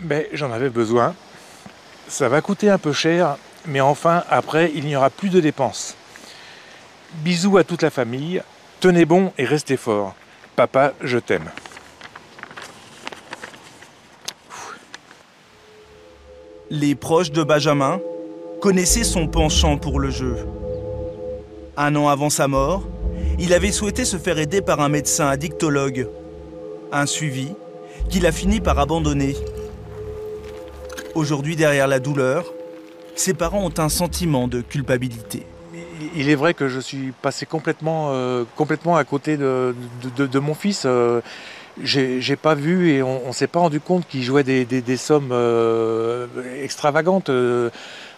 mais 0.00 0.28
j'en 0.32 0.52
avais 0.52 0.70
besoin. 0.70 1.14
Ça 2.08 2.28
va 2.28 2.40
coûter 2.40 2.68
un 2.68 2.78
peu 2.78 2.92
cher, 2.92 3.36
mais 3.66 3.80
enfin 3.80 4.24
après 4.28 4.72
il 4.74 4.84
n'y 4.84 4.96
aura 4.96 5.10
plus 5.10 5.30
de 5.30 5.40
dépenses. 5.40 5.96
Bisous 7.24 7.56
à 7.56 7.64
toute 7.64 7.82
la 7.82 7.90
famille, 7.90 8.42
tenez 8.80 9.04
bon 9.04 9.32
et 9.38 9.44
restez 9.44 9.76
fort. 9.76 10.14
Papa, 10.56 10.92
je 11.00 11.18
t'aime. 11.18 11.50
Les 16.72 16.94
proches 16.94 17.30
de 17.30 17.42
Benjamin 17.42 18.00
connaissaient 18.62 19.04
son 19.04 19.26
penchant 19.26 19.76
pour 19.76 20.00
le 20.00 20.08
jeu. 20.08 20.38
Un 21.76 21.94
an 21.96 22.08
avant 22.08 22.30
sa 22.30 22.48
mort, 22.48 22.84
il 23.38 23.52
avait 23.52 23.72
souhaité 23.72 24.06
se 24.06 24.16
faire 24.16 24.38
aider 24.38 24.62
par 24.62 24.80
un 24.80 24.88
médecin 24.88 25.28
addictologue. 25.28 26.08
Un 26.90 27.04
suivi 27.04 27.52
qu'il 28.08 28.24
a 28.24 28.32
fini 28.32 28.60
par 28.60 28.78
abandonner. 28.78 29.36
Aujourd'hui, 31.14 31.56
derrière 31.56 31.88
la 31.88 31.98
douleur, 31.98 32.54
ses 33.16 33.34
parents 33.34 33.66
ont 33.66 33.74
un 33.78 33.90
sentiment 33.90 34.48
de 34.48 34.62
culpabilité. 34.62 35.44
Il 36.16 36.30
est 36.30 36.34
vrai 36.34 36.54
que 36.54 36.68
je 36.68 36.80
suis 36.80 37.12
passé 37.20 37.44
complètement, 37.44 38.12
euh, 38.12 38.44
complètement 38.56 38.96
à 38.96 39.04
côté 39.04 39.36
de, 39.36 39.74
mon 40.38 40.54
fils. 40.54 40.84
euh, 40.86 41.20
j'ai 41.82 42.36
pas 42.36 42.54
vu 42.54 42.90
et 42.90 43.02
on, 43.02 43.32
s'est 43.32 43.46
pas 43.46 43.60
rendu 43.60 43.80
compte 43.80 44.06
qu'il 44.06 44.22
jouait 44.22 44.44
des, 44.44 44.96
sommes 44.96 45.30
euh, 45.32 46.26
extravagantes. 46.62 47.30
Euh, 47.30 47.70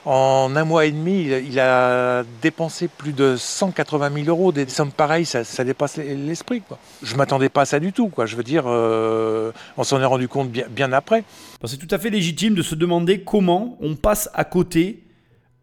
En 0.04 0.54
un 0.54 0.64
mois 0.64 0.84
et 0.84 0.92
demi, 0.92 1.28
il 1.48 1.58
a, 1.58 2.24
dépensé 2.42 2.88
plus 2.88 3.14
de 3.14 3.36
180 3.36 4.10
000 4.24 4.28
euros. 4.28 4.52
Des 4.52 4.68
sommes 4.68 4.92
pareilles, 4.92 5.24
ça, 5.24 5.64
dépasse 5.64 5.96
l'esprit. 5.96 6.62
Je 7.02 7.16
m'attendais 7.16 7.48
pas 7.48 7.62
à 7.62 7.64
ça 7.64 7.80
du 7.80 7.92
tout. 7.92 8.10
Je 8.24 8.36
veux 8.36 8.42
dire, 8.42 8.64
euh, 8.66 9.50
on 9.78 9.84
s'en 9.84 10.00
est 10.00 10.04
rendu 10.04 10.28
compte 10.28 10.50
bien, 10.50 10.92
après. 10.92 11.24
C'est 11.64 11.78
tout 11.78 11.92
à 11.94 11.98
fait 11.98 12.10
légitime 12.10 12.54
de 12.54 12.62
se 12.62 12.74
demander 12.74 13.22
comment 13.22 13.78
on 13.80 13.94
passe 13.94 14.28
à 14.34 14.44
côté 14.44 15.04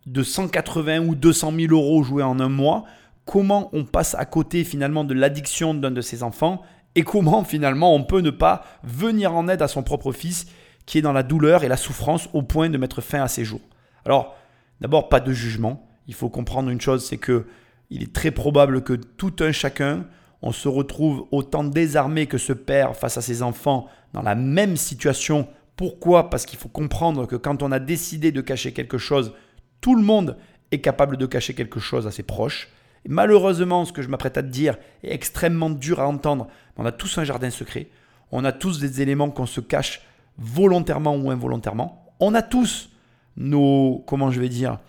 de 0.08 0.24
180 0.24 1.02
ou 1.02 1.14
200 1.14 1.54
000 1.56 1.74
euros 1.74 2.02
joués 2.02 2.24
en 2.24 2.40
un 2.40 2.50
mois, 2.50 2.86
comment 3.26 3.70
on 3.74 3.84
passe 3.84 4.16
à 4.16 4.26
côté 4.26 4.64
finalement 4.64 5.04
de 5.04 5.14
l'addiction 5.14 5.76
d'un 5.76 5.92
de 5.92 6.02
ses 6.02 6.24
enfants 6.24 6.64
et 6.96 7.04
comment 7.04 7.44
finalement 7.44 7.96
on 7.96 8.04
peut 8.04 8.22
ne 8.22 8.30
pas 8.30 8.64
venir 8.84 9.34
en 9.34 9.48
aide 9.48 9.62
à 9.62 9.68
son 9.68 9.84
propre 9.84 10.12
fils 10.12 10.48
qui 10.86 10.98
est 10.98 11.02
dans 11.02 11.14
la 11.14 11.24
douleur 11.24 11.64
et 11.64 11.68
la 11.68 11.78
souffrance 11.78 12.30
au 12.34 12.42
point 12.42 12.70
de 12.70 12.78
mettre 12.78 13.02
fin 13.02 13.22
à 13.22 13.28
ses 13.28 13.46
jours? 13.46 13.62
Alors, 14.06 14.36
d'abord, 14.82 15.10
pas 15.10 15.20
de 15.20 15.32
jugement. 15.32 15.88
Il 16.08 16.14
faut 16.14 16.30
comprendre 16.30 16.70
une 16.70 16.82
chose, 16.82 17.06
c'est 17.06 17.18
que 17.18 17.46
il 17.90 18.04
est 18.04 18.14
très 18.14 18.32
probable 18.32 18.84
que 18.84 18.94
tout 18.94 19.36
un 19.42 19.52
chacun, 19.52 20.06
on 20.42 20.52
se 20.52 20.68
retrouve 20.68 21.28
autant 21.32 21.64
désarmé 21.64 22.26
que 22.26 22.38
ce 22.38 22.54
père 22.54 22.96
face 22.96 23.18
à 23.18 23.22
ses 23.22 23.44
enfants 23.44 23.88
dans 24.14 24.22
la 24.22 24.34
même 24.34 24.78
situation. 24.78 25.48
Pourquoi? 25.76 26.30
Parce 26.30 26.46
qu'il 26.46 26.58
faut 26.58 26.70
comprendre 26.70 27.28
que 27.28 27.36
quand 27.36 27.62
on 27.62 27.72
a 27.72 27.80
décidé 27.80 28.32
de 28.32 28.42
cacher 28.42 28.72
quelque 28.72 28.98
chose, 28.98 29.34
tout 29.82 29.96
le 29.96 30.04
monde 30.04 30.38
est 30.72 30.80
capable 30.80 31.18
de 31.18 31.26
cacher 31.26 31.54
quelque 31.54 31.80
chose 31.80 32.08
à 32.08 32.12
ses 32.12 32.24
proches. 32.24 32.70
Malheureusement, 33.08 33.86
ce 33.86 33.94
que 33.94 34.02
je 34.02 34.10
m'apprête 34.10 34.38
à 34.38 34.44
te 34.44 34.48
dire 34.48 34.78
est 35.04 35.14
extrêmement 35.14 35.70
dur 35.70 36.00
à 36.00 36.08
entendre. 36.08 36.48
On 36.78 36.86
a 36.86 36.92
tous 36.92 37.18
un 37.18 37.24
jardin 37.24 37.50
secret. 37.50 37.88
On 38.32 38.46
a 38.46 38.52
tous 38.52 38.80
des 38.80 39.02
éléments 39.02 39.30
qu'on 39.30 39.46
se 39.46 39.62
cache 39.62 40.02
volontairement 40.38 41.16
ou 41.16 41.32
involontairement. 41.32 42.06
On 42.20 42.34
a 42.36 42.42
tous 42.42 42.90
nos, 43.38 44.04
comment 44.08 44.32
je 44.32 44.40
vais 44.40 44.50
dire, 44.50 44.80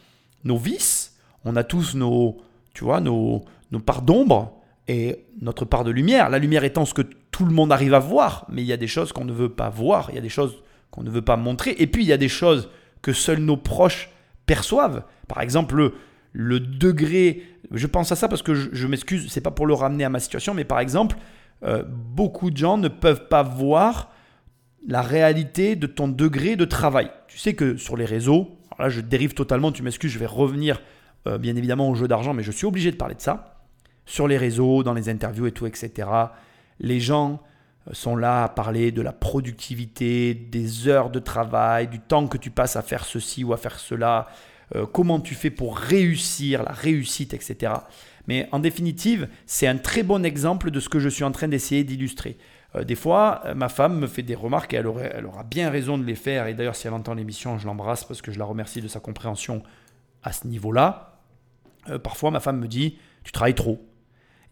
nos 0.45 0.57
vices. 0.57 1.16
On 1.45 1.57
a 1.57 1.64
tous 1.64 1.95
nos, 1.95 2.40
tu 2.75 2.85
vois, 2.85 3.00
nos, 3.00 3.45
nos 3.71 3.81
parts 3.81 4.02
d'ombre 4.02 4.61
et 4.88 5.25
notre 5.40 5.64
part 5.64 5.85
de 5.85 5.90
lumière. 5.90 6.28
La 6.28 6.38
lumière 6.38 6.64
étant 6.64 6.85
ce 6.85 6.95
que 6.95 7.02
tout 7.31 7.45
le 7.45 7.52
monde 7.52 7.73
arrive 7.73 7.95
à 7.95 7.99
voir, 7.99 8.47
mais 8.49 8.62
il 8.62 8.66
y 8.66 8.73
a 8.73 8.76
des 8.76 8.87
choses 8.87 9.12
qu'on 9.12 9.25
ne 9.25 9.33
veut 9.33 9.49
pas 9.49 9.71
voir, 9.71 10.11
il 10.11 10.16
y 10.16 10.19
a 10.19 10.23
des 10.23 10.28
choses 10.28 10.62
qu'on 10.90 11.02
ne 11.02 11.11
veut 11.11 11.23
pas 11.23 11.37
montrer, 11.37 11.75
et 11.78 11.87
puis 11.87 12.02
il 12.04 12.09
y 12.09 12.12
a 12.12 12.19
des 12.19 12.28
choses 12.28 12.69
que 13.00 13.12
seuls 13.12 13.40
nos 13.40 13.57
proches 13.57 14.11
perçoivent. 14.47 15.04
Par 15.28 15.40
exemple, 15.40 15.92
le, 16.33 16.61
degré, 16.61 17.43
je 17.71 17.87
pense 17.87 18.12
à 18.12 18.17
ça 18.17 18.29
parce 18.29 18.43
que 18.43 18.55
je, 18.55 18.71
je 18.73 18.87
m'excuse, 18.87 19.31
c'est 19.31 19.41
pas 19.41 19.51
pour 19.51 19.67
le 19.67 19.75
ramener 19.75 20.05
à 20.05 20.09
ma 20.09 20.21
situation, 20.21 20.55
mais 20.55 20.65
par 20.65 20.81
exemple, 20.81 21.17
euh, 21.65 21.85
beaucoup 21.87 22.51
de 22.51 22.57
gens 22.57 22.77
ne 22.77 22.89
peuvent 22.89 23.29
pas 23.29 23.43
voir 23.43 24.11
la 24.87 25.01
réalité 25.01 25.77
de 25.77 25.87
ton 25.87 26.09
degré 26.09 26.57
de 26.57 26.65
travail. 26.65 27.11
Tu 27.29 27.39
sais 27.39 27.55
que 27.55 27.77
sur 27.77 27.97
les 27.97 28.05
réseaux, 28.05 28.59
alors 28.73 28.83
là 28.83 28.89
je 28.89 29.01
dérive 29.01 29.35
totalement, 29.35 29.71
tu 29.71 29.83
m'excuses, 29.83 30.11
je 30.11 30.19
vais 30.19 30.27
revenir 30.27 30.81
euh, 31.29 31.39
bien 31.39 31.55
évidemment 31.55 31.89
au 31.89 31.95
jeu 31.95 32.09
d'argent, 32.09 32.35
mais 32.35 32.43
je 32.43 32.51
suis 32.51 32.67
obligé 32.67 32.91
de 32.91 32.97
parler 32.97 33.15
de 33.15 33.21
ça. 33.21 33.61
Sur 34.07 34.27
les 34.27 34.37
réseaux, 34.37 34.83
dans 34.83 34.95
les 34.95 35.09
interviews 35.09 35.47
et 35.47 35.53
tout, 35.53 35.67
etc. 35.67 36.09
Les 36.81 36.99
gens 36.99 37.41
euh, 37.87 37.91
sont 37.93 38.17
là 38.17 38.43
à 38.43 38.49
parler 38.49 38.91
de 38.91 39.03
la 39.03 39.12
productivité, 39.12 40.35
des 40.35 40.89
heures 40.89 41.11
de 41.11 41.21
travail, 41.21 41.87
du 41.87 42.01
temps 42.01 42.27
que 42.27 42.39
tu 42.39 42.51
passes 42.51 42.75
à 42.75 42.83
faire 42.83 43.05
ceci 43.05 43.45
ou 43.45 43.53
à 43.53 43.57
faire 43.57 43.79
cela, 43.79 44.27
euh, 44.75 44.87
comment 44.87 45.21
tu 45.21 45.35
fais 45.35 45.50
pour 45.50 45.76
réussir, 45.76 46.62
la 46.62 46.73
réussite, 46.73 47.35
etc. 47.35 47.73
Mais 48.26 48.49
en 48.52 48.59
définitive, 48.59 49.29
c'est 49.47 49.67
un 49.67 49.76
très 49.76 50.02
bon 50.02 50.25
exemple 50.25 50.71
de 50.71 50.81
ce 50.81 50.88
que 50.88 50.99
je 50.99 51.09
suis 51.09 51.25
en 51.25 51.33
train 51.33 51.49
d'essayer 51.49 51.85
d'illustrer. 51.85 52.38
Euh, 52.75 52.85
des 52.85 52.95
fois, 52.95 53.43
euh, 53.45 53.55
ma 53.55 53.69
femme 53.69 53.99
me 53.99 54.07
fait 54.07 54.23
des 54.23 54.35
remarques 54.35 54.73
et 54.73 54.76
elle, 54.76 54.87
aura 54.87 55.45
bien 55.45 55.71
raison 55.71 55.99
de 55.99 56.05
les 56.05 56.14
faire. 56.14 56.47
Et 56.47 56.55
d'ailleurs, 56.55 56.76
si 56.76 56.87
elle 56.87 56.95
entend 56.95 57.14
l'émission, 57.14 57.59
je 57.59 57.67
l'embrasse 57.67 58.05
parce 58.05 58.23
que 58.23 58.33
je 58.33 58.38
la 58.38 58.45
remercie 58.45 58.81
de 58.81 58.88
sa 58.88 59.00
compréhension 59.00 59.62
à 60.23 60.33
ce 60.33 60.47
niveau-là. 60.47 61.21
Parfois, 62.05 62.31
ma 62.31 62.38
femme 62.38 62.61
me 62.61 62.69
dit 62.69 62.99
Tu 63.25 63.33
travailles 63.33 63.57
trop. 63.57 63.85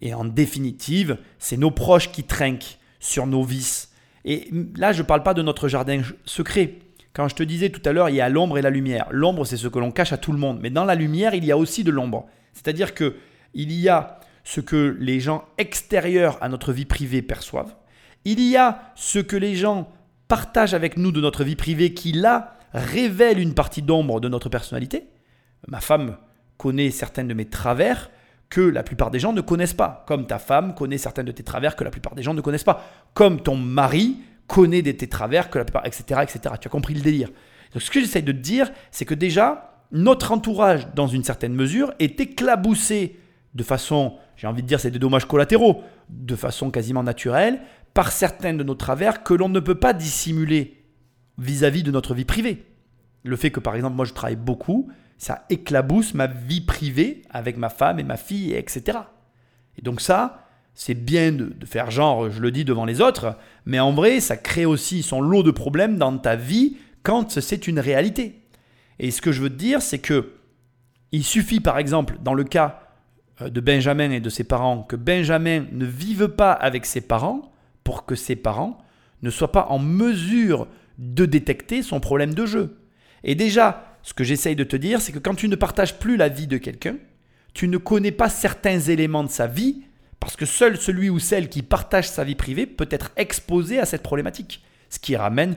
Et 0.01 0.15
en 0.15 0.25
définitive, 0.25 1.19
c'est 1.39 1.57
nos 1.57 1.71
proches 1.71 2.11
qui 2.11 2.25
trinquent 2.25 2.79
sur 2.99 3.27
nos 3.27 3.45
vices. 3.45 3.93
Et 4.25 4.51
là, 4.77 4.93
je 4.93 5.03
ne 5.03 5.07
parle 5.07 5.23
pas 5.23 5.33
de 5.33 5.43
notre 5.43 5.69
jardin 5.69 6.03
secret. 6.25 6.75
Quand 7.13 7.29
je 7.29 7.35
te 7.35 7.43
disais 7.43 7.71
tout 7.71 7.83
à 7.85 7.93
l'heure, 7.93 8.09
il 8.09 8.17
y 8.17 8.21
a 8.21 8.29
l'ombre 8.29 8.59
et 8.59 8.63
la 8.63 8.71
lumière. 8.71 9.07
L'ombre, 9.11 9.45
c'est 9.45 9.57
ce 9.57 9.69
que 9.69 9.79
l'on 9.79 9.91
cache 9.91 10.13
à 10.13 10.17
tout 10.17 10.33
le 10.33 10.39
monde. 10.39 10.59
Mais 10.61 10.71
dans 10.71 10.85
la 10.85 10.95
lumière, 10.95 11.35
il 11.35 11.45
y 11.45 11.51
a 11.51 11.57
aussi 11.57 11.83
de 11.83 11.91
l'ombre. 11.91 12.27
C'est-à-dire 12.53 12.95
que 12.95 13.17
il 13.55 13.73
y 13.73 13.89
a 13.89 14.21
ce 14.45 14.61
que 14.61 14.97
les 15.01 15.21
gens 15.21 15.45
extérieurs 15.59 16.39
à 16.41 16.49
notre 16.49 16.73
vie 16.73 16.85
privée 16.85 17.23
perçoivent. 17.23 17.75
Il 18.25 18.41
y 18.41 18.57
a 18.57 18.93
ce 18.95 19.19
que 19.19 19.37
les 19.37 19.57
gens 19.57 19.91
partagent 20.29 20.75
avec 20.75 20.97
nous 20.97 21.11
de 21.11 21.21
notre 21.21 21.43
vie 21.43 21.57
privée 21.57 21.95
qui, 21.95 22.13
là, 22.13 22.57
révèle 22.73 23.41
une 23.41 23.55
partie 23.55 23.83
d'ombre 23.83 24.21
de 24.21 24.29
notre 24.29 24.49
personnalité. 24.49 25.09
Ma 25.67 25.81
femme 25.81 26.17
connaît 26.57 26.91
certains 26.91 27.25
de 27.25 27.35
mes 27.35 27.47
travers 27.47 28.11
que 28.49 28.61
la 28.61 28.83
plupart 28.83 29.11
des 29.11 29.19
gens 29.19 29.33
ne 29.33 29.41
connaissent 29.41 29.75
pas. 29.75 30.05
Comme 30.07 30.27
ta 30.27 30.39
femme 30.39 30.75
connaît 30.75 30.99
certains 30.99 31.25
de 31.25 31.33
tes 31.33 31.43
travers 31.43 31.77
que 31.77 31.85
la 31.85 31.91
plupart 31.91 32.15
des 32.15 32.23
gens 32.23 32.35
ne 32.35 32.41
connaissent 32.41 32.65
pas. 32.65 32.85
Comme 33.15 33.43
ton 33.43 33.57
mari 33.57 34.17
connaît 34.51 34.83
des 34.83 34.97
tes 34.97 35.09
travers 35.09 35.49
que 35.49 35.59
la 35.59 35.65
plupart, 35.65 35.87
etc., 35.87 36.21
etc. 36.23 36.41
Tu 36.61 36.67
as 36.67 36.71
compris 36.71 36.95
le 36.95 37.01
délire. 37.01 37.31
Donc 37.73 37.83
ce 37.83 37.91
que 37.91 38.01
j'essaie 38.01 38.21
de 38.21 38.33
te 38.33 38.37
dire, 38.37 38.71
c'est 38.91 39.05
que 39.05 39.15
déjà, 39.15 39.85
notre 39.93 40.33
entourage, 40.33 40.93
dans 40.95 41.07
une 41.07 41.23
certaine 41.23 41.55
mesure, 41.55 41.95
est 42.01 42.19
éclaboussé 42.19 43.17
de 43.55 43.63
façon, 43.63 44.17
j'ai 44.37 44.49
envie 44.49 44.63
de 44.63 44.67
dire, 44.67 44.81
c'est 44.81 44.91
des 44.91 44.99
dommages 44.99 45.27
collatéraux, 45.27 45.83
de 46.09 46.35
façon 46.35 46.73
quasiment 46.73 47.05
naturelle, 47.05 47.61
par 47.95 48.11
certains 48.11 48.55
de 48.55 48.65
nos 48.65 48.75
travers 48.75 49.23
que 49.23 49.35
l'on 49.35 49.49
ne 49.49 49.61
peut 49.61 49.77
pas 49.77 49.93
dissimuler 49.93 50.85
vis-à-vis 51.39 51.85
de 51.85 51.93
notre 51.93 52.15
vie 52.15 52.25
privée. 52.25 52.67
Le 53.23 53.37
fait 53.37 53.51
que, 53.51 53.61
par 53.61 53.77
exemple, 53.77 53.95
moi 53.95 54.05
je 54.05 54.15
travaille 54.15 54.37
beaucoup, 54.37 54.91
ça 55.17 55.45
éclabousse 55.49 56.15
ma 56.15 56.27
vie 56.27 56.61
privée 56.61 57.23
avec 57.31 57.57
ma 57.57 57.69
femme 57.69 58.01
et 58.01 58.05
ma 58.05 58.17
fille, 58.17 58.53
etc. 58.55 58.99
Et 59.77 59.83
donc 59.83 60.01
ça, 60.01 60.47
c'est 60.75 60.95
bien 60.95 61.33
de, 61.33 61.55
faire 61.65 61.91
genre, 61.91 62.31
je 62.31 62.41
le 62.41 62.51
dis 62.51 62.65
devant 62.65 62.85
les 62.85 63.01
autres, 63.01 63.37
mais 63.67 63.81
en 63.81 63.93
vrai, 63.93 64.21
ça 64.21 64.37
crée 64.37 64.65
aussi 64.65 65.03
son 65.03 65.21
lot 65.21 65.43
de 65.43 65.51
problèmes 65.51 65.99
dans 65.99 66.17
ta 66.17 66.37
vie 66.37 66.77
quand 67.03 67.41
c'est 67.41 67.67
une 67.67 67.81
réalité. 67.81 68.43
Et 68.99 69.11
ce 69.11 69.23
que 69.23 69.33
je 69.33 69.43
veux 69.43 69.51
te 69.51 69.55
dire, 69.55 69.83
c'est 69.83 69.99
que 69.99 70.33
il 71.13 71.25
suffit, 71.25 71.61
par 71.61 71.79
exemple, 71.79 72.19
dans 72.23 72.35
le 72.35 72.45
cas 72.45 72.81
euh, 73.41 73.49
de 73.49 73.61
Benjamin 73.61 74.11
et 74.11 74.21
de 74.21 74.31
ses 74.31 74.45
parents, 74.45 74.83
que 74.83 74.97
Benjamin 74.97 75.67
ne 75.73 75.85
vive 75.85 76.29
pas 76.29 76.53
avec 76.53 76.87
ses 76.87 77.01
parents 77.01 77.53
pour 77.83 78.07
que 78.07 78.15
ses 78.15 78.37
parents 78.37 78.79
ne 79.23 79.31
soient 79.31 79.53
pas 79.53 79.67
en 79.71 79.79
mesure 79.79 80.69
de 80.99 81.27
détecter 81.27 81.83
son 81.83 82.01
problème 82.01 82.35
de 82.35 82.47
jeu. 82.47 82.79
Et 83.25 83.35
déjà, 83.35 83.99
ce 84.03 84.15
que 84.15 84.25
j'essaye 84.25 84.57
de 84.57 84.65
te 84.65 84.77
dire, 84.77 85.01
c'est 85.01 85.13
que 85.13 85.19
quand 85.19 85.35
tu 85.35 85.49
ne 85.49 85.57
partages 85.57 85.99
plus 85.99 86.17
la 86.17 86.29
vie 86.29 86.47
de 86.47 86.59
quelqu'un, 86.59 86.97
tu 87.53 87.69
ne 87.69 87.77
connais 87.79 88.13
pas 88.13 88.29
certains 88.29 88.79
éléments 88.79 89.25
de 89.25 89.31
sa 89.31 89.47
vie, 89.47 89.83
parce 90.21 90.37
que 90.37 90.47
seul 90.47 90.77
celui 90.77 91.11
ou 91.11 91.19
celle 91.19 91.49
qui 91.49 91.63
partage 91.63 92.09
sa 92.09 92.25
vie 92.25 92.35
privée 92.35 92.67
peut 92.67 92.89
être 92.91 93.11
exposé 93.17 93.79
à 93.81 93.87
cette 93.87 94.03
problématique. 94.03 94.63
Ce 94.91 94.99
qui 94.99 95.17
ramène 95.17 95.57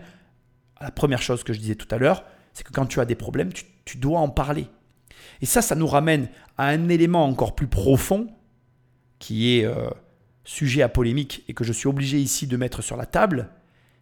à 0.77 0.86
la 0.86 0.91
première 0.91 1.22
chose 1.22 1.43
que 1.43 1.53
je 1.53 1.60
disais 1.60 1.75
tout 1.75 1.93
à 1.93 1.98
l'heure, 1.98 2.24
c'est 2.53 2.65
que 2.65 2.72
quand 2.72 2.86
tu 2.86 3.00
as 3.00 3.05
des 3.05 3.15
problèmes, 3.15 3.51
tu, 3.53 3.98
dois 3.98 4.20
en 4.20 4.29
parler. 4.29 4.67
Et 5.41 5.46
ça, 5.46 5.62
ça 5.62 5.75
nous 5.75 5.88
ramène 5.88 6.29
à 6.58 6.67
un 6.67 6.89
élément 6.89 7.25
encore 7.25 7.55
plus 7.55 7.67
profond, 7.67 8.27
qui 9.20 9.58
est 9.58 9.65
euh, 9.65 9.89
sujet 10.43 10.82
à 10.82 10.89
polémique 10.89 11.43
et 11.48 11.53
que 11.53 11.63
je 11.63 11.74
suis 11.74 11.88
obligé 11.88 12.17
ici 12.20 12.48
de 12.48 12.58
mettre 12.58 12.82
sur 12.82 12.98
la 12.98 13.05
table, 13.05 13.50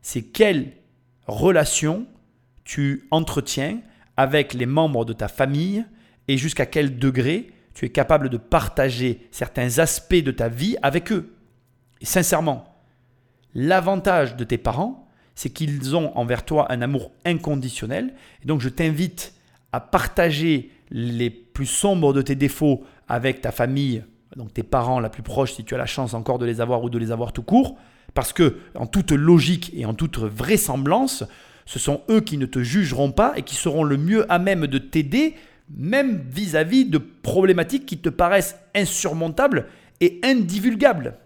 c'est 0.02 0.24
quelle 0.24 0.74
relation 1.28 2.08
tu 2.64 3.08
entretiens 3.12 3.82
avec 4.18 4.54
les 4.54 4.66
membres 4.66 5.06
de 5.06 5.14
ta 5.14 5.28
famille 5.28 5.86
et 6.28 6.38
jusqu'à 6.38 6.66
quel 6.66 6.98
degré 6.98 7.52
tu 7.74 7.86
es 7.86 7.90
capable 7.90 8.30
de 8.30 8.38
partager 8.38 9.28
certains 9.32 9.80
aspects 9.80 10.16
de 10.16 10.32
ta 10.32 10.50
vie 10.50 10.76
avec 10.82 11.12
eux. 11.12 11.34
Et 12.02 12.06
sincèrement, 12.06 12.66
l'avantage 13.54 14.36
de 14.36 14.44
tes 14.44 14.58
parents, 14.58 15.08
c'est 15.36 15.50
qu'ils 15.50 15.96
ont 15.96 16.16
envers 16.18 16.46
toi 16.46 16.72
un 16.72 16.82
amour 16.82 17.12
inconditionnel. 17.26 18.14
Et 18.44 18.48
donc 18.48 18.62
je 18.62 18.70
t'invite 18.70 19.34
à 19.72 19.80
partager 19.80 20.72
les 20.90 21.30
plus 21.30 21.66
sombres 21.66 22.14
de 22.14 22.22
tes 22.22 22.36
défauts 22.36 22.84
avec 23.08 23.42
ta 23.42 23.52
famille, 23.52 24.04
donc 24.36 24.54
tes 24.54 24.64
parents 24.64 25.00
la 25.00 25.10
plus 25.10 25.24
proche 25.24 25.54
si 25.54 25.64
tu 25.64 25.74
as 25.76 25.78
la 25.78 25.86
chance 25.86 26.14
encore 26.14 26.40
de 26.40 26.46
les 26.46 26.62
avoir 26.62 26.84
ou 26.84 26.90
de 26.90 26.98
les 26.98 27.12
avoir 27.12 27.34
tout 27.34 27.44
court, 27.44 27.78
parce 28.14 28.34
que 28.34 28.58
en 28.76 28.86
toute 28.86 29.12
logique 29.12 29.72
et 29.74 29.86
en 29.86 29.94
toute 29.94 30.18
vraisemblance, 30.20 31.24
ce 31.66 31.80
sont 31.80 32.02
eux 32.10 32.22
qui 32.22 32.38
ne 32.38 32.46
te 32.46 32.62
jugeront 32.62 33.12
pas 33.12 33.34
et 33.38 33.44
qui 33.44 33.56
seront 33.56 33.84
le 33.84 33.98
mieux 33.98 34.32
à 34.32 34.40
même 34.40 34.68
de 34.68 34.78
t'aider, 34.78 35.36
même 35.76 36.24
vis-à-vis 36.30 36.86
de 36.86 36.98
problématiques 36.98 37.86
qui 37.86 37.98
te 37.98 38.10
paraissent 38.10 38.58
insurmontables 38.76 39.68
et 40.00 40.20
indivulgables. 40.24 41.18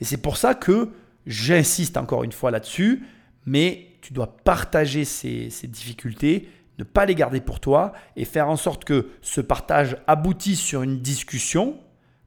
Et 0.00 0.04
c'est 0.04 0.22
pour 0.22 0.36
ça 0.36 0.54
que 0.54 0.90
j'insiste 1.26 1.96
encore 1.96 2.24
une 2.24 2.32
fois 2.32 2.50
là-dessus, 2.50 3.04
mais 3.46 3.88
tu 4.00 4.12
dois 4.12 4.36
partager 4.44 5.04
ces, 5.04 5.50
ces 5.50 5.66
difficultés, 5.66 6.48
ne 6.78 6.84
pas 6.84 7.04
les 7.04 7.14
garder 7.14 7.40
pour 7.40 7.60
toi 7.60 7.92
et 8.16 8.24
faire 8.24 8.48
en 8.48 8.56
sorte 8.56 8.84
que 8.84 9.08
ce 9.20 9.40
partage 9.40 9.98
aboutisse 10.06 10.60
sur 10.60 10.82
une 10.82 11.00
discussion 11.00 11.78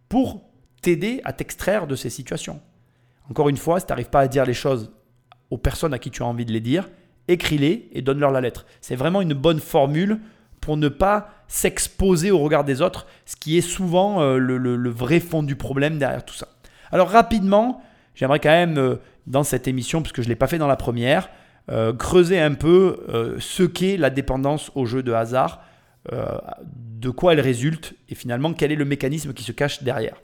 pour 0.10 0.44
t'aider 0.82 1.22
à 1.24 1.34
t'extraire 1.34 1.88
de 1.88 1.96
ces 1.96 2.10
situations. 2.12 2.62
Encore 3.30 3.50
une 3.50 3.58
fois, 3.58 3.80
si 3.80 3.86
tu 3.86 3.92
n'arrives 3.92 4.10
pas 4.10 4.20
à 4.20 4.28
dire 4.28 4.46
les 4.46 4.54
choses 4.54 4.92
aux 5.50 5.58
personnes 5.58 5.94
à 5.94 6.00
qui 6.00 6.12
tu 6.12 6.22
as 6.22 6.26
envie 6.26 6.46
de 6.46 6.52
les 6.52 6.60
dire, 6.60 6.90
écris-les 7.28 7.90
et 7.94 8.02
donne-leur 8.02 8.32
la 8.32 8.42
lettre. 8.42 8.66
C'est 8.82 8.96
vraiment 8.96 9.22
une 9.22 9.34
bonne 9.34 9.60
formule 9.60 10.20
pour 10.64 10.78
ne 10.78 10.88
pas 10.88 11.30
s'exposer 11.50 12.32
au 12.32 12.40
regard 12.40 12.64
des 12.64 12.82
autres, 12.82 13.06
ce 13.26 13.36
qui 13.36 13.58
est 13.58 13.62
souvent 13.62 14.22
euh, 14.22 14.38
le, 14.38 14.90
vrai 14.90 15.20
fond 15.20 15.44
du 15.44 15.56
problème 15.56 15.98
derrière 15.98 16.24
tout 16.24 16.34
ça. 16.34 16.48
Alors 16.92 17.10
rapidement, 17.10 17.82
j'aimerais 18.16 18.40
quand 18.40 18.50
même, 18.50 18.78
euh, 18.78 18.96
dans 19.28 19.44
cette 19.44 19.68
émission, 19.68 20.02
puisque 20.02 20.22
je 20.22 20.28
ne 20.28 20.30
l'ai 20.30 20.38
pas 20.38 20.48
fait 20.48 20.58
dans 20.58 20.68
la 20.68 20.78
première, 20.78 21.30
euh, 21.70 21.94
creuser 21.94 22.40
un 22.40 22.54
peu 22.54 23.36
ce 23.40 23.64
qu'est 23.64 23.98
la 23.98 24.10
dépendance 24.10 24.72
au 24.76 24.86
jeu 24.86 25.04
de 25.04 25.12
hasard, 25.12 25.62
de 26.12 27.10
quoi 27.10 27.34
elle 27.34 27.40
résulte 27.40 27.94
et 28.10 28.16
finalement 28.16 28.54
quel 28.54 28.72
est 28.72 28.76
le 28.76 28.86
mécanisme 28.86 29.34
qui 29.34 29.44
se 29.44 29.52
cache 29.52 29.84
derrière. 29.84 30.16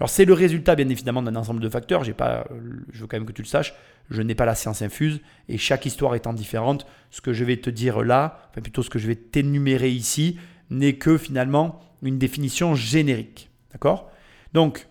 Alors 0.00 0.10
c'est 0.10 0.24
le 0.24 0.32
résultat 0.32 0.74
bien 0.74 0.88
évidemment 0.88 1.22
d'un 1.22 1.36
ensemble 1.36 1.60
de 1.60 1.68
facteurs, 1.68 2.02
pas, 2.16 2.46
je 2.92 3.00
veux 3.00 3.06
quand 3.06 3.16
même 3.16 3.26
que 3.26 3.32
tu 3.32 3.42
le 3.42 3.46
saches, 3.46 3.74
je 4.10 4.22
n'ai 4.22 4.34
pas 4.34 4.44
la 4.44 4.54
science 4.54 4.82
infuse. 4.82 5.20
Et 5.48 5.58
chaque 5.58 5.86
histoire 5.86 6.14
étant 6.14 6.32
différente, 6.32 6.86
ce 7.10 7.20
que 7.20 7.32
je 7.32 7.44
vais 7.44 7.56
te 7.58 7.70
dire 7.70 8.02
là, 8.02 8.38
enfin 8.50 8.60
plutôt 8.60 8.82
ce 8.82 8.90
que 8.90 8.98
je 8.98 9.06
vais 9.06 9.16
t'énumérer 9.16 9.90
ici, 9.90 10.38
n'est 10.70 10.94
que 10.94 11.16
finalement 11.18 11.80
une 12.02 12.18
définition 12.18 12.74
générique. 12.74 13.50
D'accord? 13.72 14.10
Donc 14.52 14.88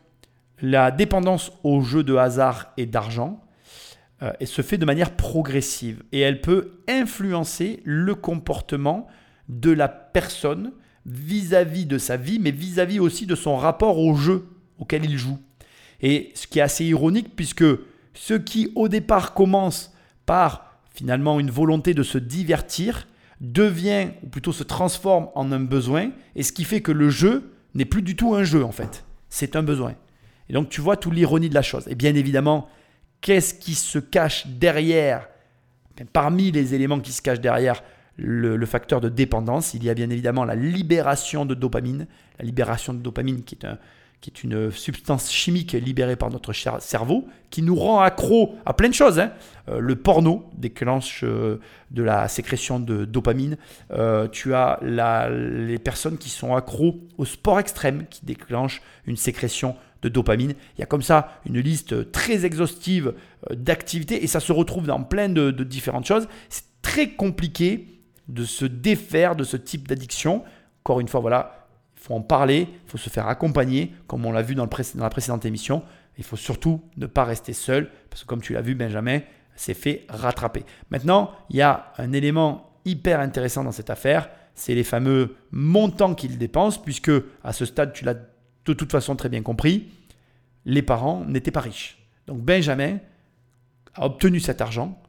la 0.62 0.91
dépendance 0.91 1.51
au 1.63 1.81
jeu 1.81 2.03
de 2.03 2.15
hasard 2.15 2.72
et 2.77 2.86
d'argent 2.86 3.43
euh, 4.22 4.31
se 4.45 4.62
fait 4.62 4.77
de 4.77 4.86
manière 4.86 5.15
progressive. 5.15 6.03
Et 6.12 6.22
elle 6.22 6.41
peut 6.41 6.79
influencer 6.88 7.81
le 7.83 8.15
comportement 8.15 9.07
de 9.50 9.72
la 9.72 9.89
personne 9.89 10.72
vis-à-vis 11.05 11.86
de 11.86 11.98
sa 11.98 12.15
vie, 12.15 12.39
mais 12.39 12.51
vis 12.51 12.79
à 12.79 12.86
-vis 12.86 13.00
aussi 13.00 13.25
de 13.25 13.36
son 13.36 13.57
rapport 13.57 14.00
au 14.00 14.15
jeu 14.15 14.48
auquel 14.84 15.06
il 15.06 15.18
joue. 15.18 15.40
Et 16.02 16.32
ce 16.36 16.46
qui 16.48 16.60
est 16.60 16.62
assez 16.62 16.86
ironique, 16.86 17.36
puisque 17.36 17.66
ce 18.13 18.34
qui 18.34 18.72
au 18.75 18.88
départ 18.90 19.34
commence 19.34 19.94
par 20.25 20.78
finalement 20.94 21.40
une 21.40 21.50
volonté 21.50 21.94
de 21.94 22.04
se 22.04 22.18
divertir, 22.18 23.08
devient, 23.42 24.10
ou 24.24 24.28
plutôt 24.28 24.54
se 24.54 24.63
transforme 24.63 25.30
en 25.36 25.52
un 25.52 25.60
besoin, 25.60 26.12
et 26.36 26.44
ce 26.44 26.52
qui 26.52 26.66
fait 26.66 26.82
que 26.82 26.92
le 26.92 27.10
jeu 27.10 27.54
n'est 27.74 27.86
plus 27.86 28.02
du 28.02 28.16
tout 28.16 28.36
un 28.36 28.44
jeu 28.44 28.63
en 28.63 28.72
fait, 28.72 29.04
c'est 29.30 29.56
un 29.56 29.63
besoin. 29.63 29.96
Et 30.50 30.54
donc 30.54 30.70
tu 30.70 30.82
vois 30.82 30.98
toute 30.98 31.13
l'ironie 31.13 31.50
de 31.50 31.56
la 31.56 31.62
chose. 31.62 31.88
Et 31.88 31.96
bien 31.96 32.13
évidemment, 32.16 32.70
qu'est-ce 33.22 33.54
qui 33.54 33.74
se 33.74 34.00
cache 34.00 34.48
derrière 34.48 35.28
Parmi 36.12 36.52
les 36.52 36.74
éléments 36.74 37.00
qui 37.00 37.12
se 37.12 37.22
cachent 37.22 37.40
derrière 37.40 37.82
le, 38.18 38.66
facteur 38.66 39.02
de 39.02 39.10
dépendance, 39.10 39.74
il 39.74 39.84
y 39.84 39.90
a 39.90 39.94
bien 39.94 40.10
évidemment 40.10 40.46
la 40.46 40.56
libération 40.56 41.46
de 41.46 41.56
dopamine, 41.56 42.08
la 42.40 42.46
libération 42.46 42.94
de 42.94 43.00
dopamine 43.00 43.44
qui 43.44 43.56
est 43.56 43.66
un, 43.66 43.78
qui 44.24 44.30
est 44.30 44.44
une 44.46 44.72
substance 44.72 45.30
chimique 45.30 45.74
libérée 45.74 46.15
par 46.15 46.30
notre 46.30 46.53
cerveau, 46.53 47.27
qui 47.50 47.62
nous 47.62 47.75
rend 47.75 48.00
accro 48.00 48.56
à 48.65 48.74
plein 48.74 48.88
de 48.88 48.94
choses. 48.94 49.20
Hein. 49.20 49.34
Euh, 49.68 49.80
le 49.80 49.98
porno 49.98 50.50
déclenche 50.56 51.25
euh, 51.25 51.60
de 51.92 52.03
la 52.03 52.30
sécrétion 52.30 52.80
de 52.80 53.03
dopamine. 53.03 53.58
Euh, 53.92 54.30
tu 54.30 54.53
as 54.53 54.80
les 54.82 55.77
personnes 55.77 56.18
qui 56.18 56.30
sont 56.30 56.56
accros 56.56 57.01
au 57.18 57.25
sport 57.25 57.60
extrême, 57.60 58.06
qui 58.10 58.25
déclenchent 58.25 58.82
une 59.08 59.18
sécrétion 59.18 59.75
de 60.01 60.08
dopamine. 60.08 60.53
Il 60.77 60.80
y 60.80 60.84
a 60.84 60.88
comme 60.88 61.01
ça 61.01 61.42
une 61.46 61.60
liste 61.60 62.13
très 62.13 62.46
exhaustive 62.46 63.15
d'activités 63.51 64.24
et 64.24 64.27
ça 64.27 64.39
se 64.39 64.53
retrouve 64.53 64.88
dans 64.88 65.03
plein 65.03 65.27
de, 65.27 65.51
différentes 65.51 66.06
choses. 66.06 66.30
C'est 66.48 66.63
très 66.82 67.10
compliqué 67.10 68.00
de 68.30 68.46
se 68.46 68.63
défaire 68.63 69.36
de 69.36 69.44
ce 69.44 69.58
type 69.58 69.86
d'addiction. 69.86 70.46
Encore 70.86 71.01
une 71.01 71.10
fois, 71.10 71.20
voilà, 71.20 71.62
il 71.62 71.62
faut 72.03 72.15
en 72.15 72.22
parler, 72.22 72.67
il 72.69 72.89
faut 72.91 72.98
se 72.98 73.10
faire 73.10 73.29
accompagner, 73.29 73.93
comme 74.07 74.25
on 74.25 74.33
l'a 74.33 74.41
vu 74.41 74.55
dans, 74.55 74.67
dans 74.67 75.03
la 75.03 75.10
précédente 75.10 75.45
émission. 75.45 75.83
Il 76.17 76.25
faut 76.25 76.35
surtout 76.35 76.81
ne 76.98 77.05
pas 77.05 77.24
rester 77.24 77.53
seul, 77.53 77.89
parce 78.09 78.24
que 78.24 78.27
comme 78.27 78.42
tu 78.42 78.51
l'as 78.51 78.61
vu, 78.61 78.75
Benjamin 78.75 79.22
s'est 79.55 79.74
fait 79.74 80.05
rattraper. 80.09 80.66
Maintenant, 80.89 81.31
il 81.50 81.55
y 81.55 81.61
a 81.61 81.94
un 81.98 82.11
élément 82.11 82.74
hyper 82.83 83.22
intéressant 83.22 83.63
dans 83.63 83.72
cette 83.72 83.89
affaire, 83.89 84.29
c'est 84.53 84.75
les 84.75 84.83
fameux 84.83 85.37
montants 85.51 86.13
qu'il 86.13 86.37
dépense, 86.37 86.81
puisque 86.81 87.11
à 87.42 87.53
ce 87.53 87.63
stade, 87.63 87.94
tu 87.94 88.03
l'as 88.03 88.16
de 88.16 88.74
toute 88.74 88.92
façon 88.92 89.16
très 89.16 89.29
bien 89.29 89.42
compris, 89.42 89.87
les 90.66 90.81
parents 90.81 91.24
n'étaient 91.25 91.51
pas 91.51 91.61
riches. 91.61 92.05
Donc 92.27 92.42
Benjamin 92.42 92.98
a 93.96 94.05
obtenu 94.05 94.42
cet 94.42 94.59
argent. 94.59 95.01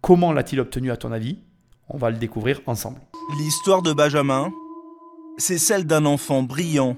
Comment 0.00 0.32
l'a-t-il 0.32 0.60
obtenu 0.60 0.92
à 0.92 0.96
ton 0.96 1.10
avis? 1.10 1.38
On 1.88 1.98
va 1.98 2.10
le 2.10 2.18
découvrir 2.18 2.60
ensemble. 2.66 3.00
L'histoire 3.36 3.82
de 3.82 3.92
Benjamin, 3.92 4.52
c'est 5.40 5.58
celle 5.58 5.86
d'un 5.86 6.04
enfant 6.04 6.42
brillant 6.42 6.96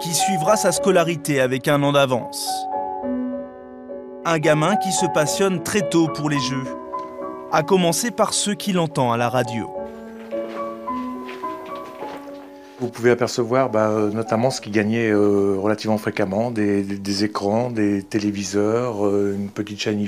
qui 0.00 0.14
suivra 0.14 0.56
sa 0.56 0.70
scolarité 0.70 1.40
avec 1.40 1.66
un 1.66 1.82
an 1.82 1.92
d'avance. 1.92 2.48
Un 4.24 4.38
gamin 4.38 4.76
qui 4.76 4.92
se 4.92 5.06
passionne 5.12 5.62
très 5.62 5.88
tôt 5.88 6.06
pour 6.08 6.30
les 6.30 6.38
jeux, 6.38 6.64
à 7.50 7.62
commencer 7.62 8.10
par 8.12 8.32
ceux 8.32 8.54
qu'il 8.54 8.78
entend 8.78 9.10
à 9.10 9.16
la 9.16 9.28
radio. 9.28 9.68
Vous 12.80 12.88
pouvez 12.88 13.10
apercevoir 13.10 13.70
bah, 13.70 13.88
euh, 13.88 14.12
notamment 14.12 14.52
ce 14.52 14.60
qu'il 14.60 14.70
gagnait 14.70 15.10
euh, 15.10 15.56
relativement 15.58 15.98
fréquemment, 15.98 16.52
des, 16.52 17.24
écrans, 17.24 17.70
des 17.70 18.04
téléviseurs, 18.04 19.04
euh, 19.04 19.34
une 19.34 19.48
petite 19.48 19.80
chaîne 19.80 20.00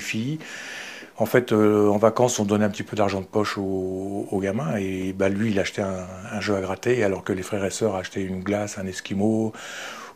en 1.21 1.27
fait, 1.27 1.53
euh, 1.53 1.87
en 1.89 1.99
vacances, 1.99 2.39
on 2.39 2.47
donnait 2.47 2.65
un 2.65 2.71
petit 2.71 2.83
peu 2.83 2.97
d'argent 2.97 3.21
de 3.21 3.27
poche 3.27 3.59
aux, 3.59 4.41
gamins 4.43 4.77
et 4.79 5.13
bah, 5.13 5.29
lui, 5.29 5.51
il 5.51 5.61
achetait 5.61 5.83
un, 5.83 6.41
jeu 6.41 6.57
à 6.57 6.63
gratter, 6.63 7.05
alors 7.05 7.23
que 7.23 7.35
les 7.35 7.43
frères 7.43 7.63
et 7.63 7.71
sœurs 7.71 7.95
achetaient 7.95 8.23
une 8.23 8.41
glace, 8.41 8.79
un 8.79 8.87
esquimau 8.87 9.53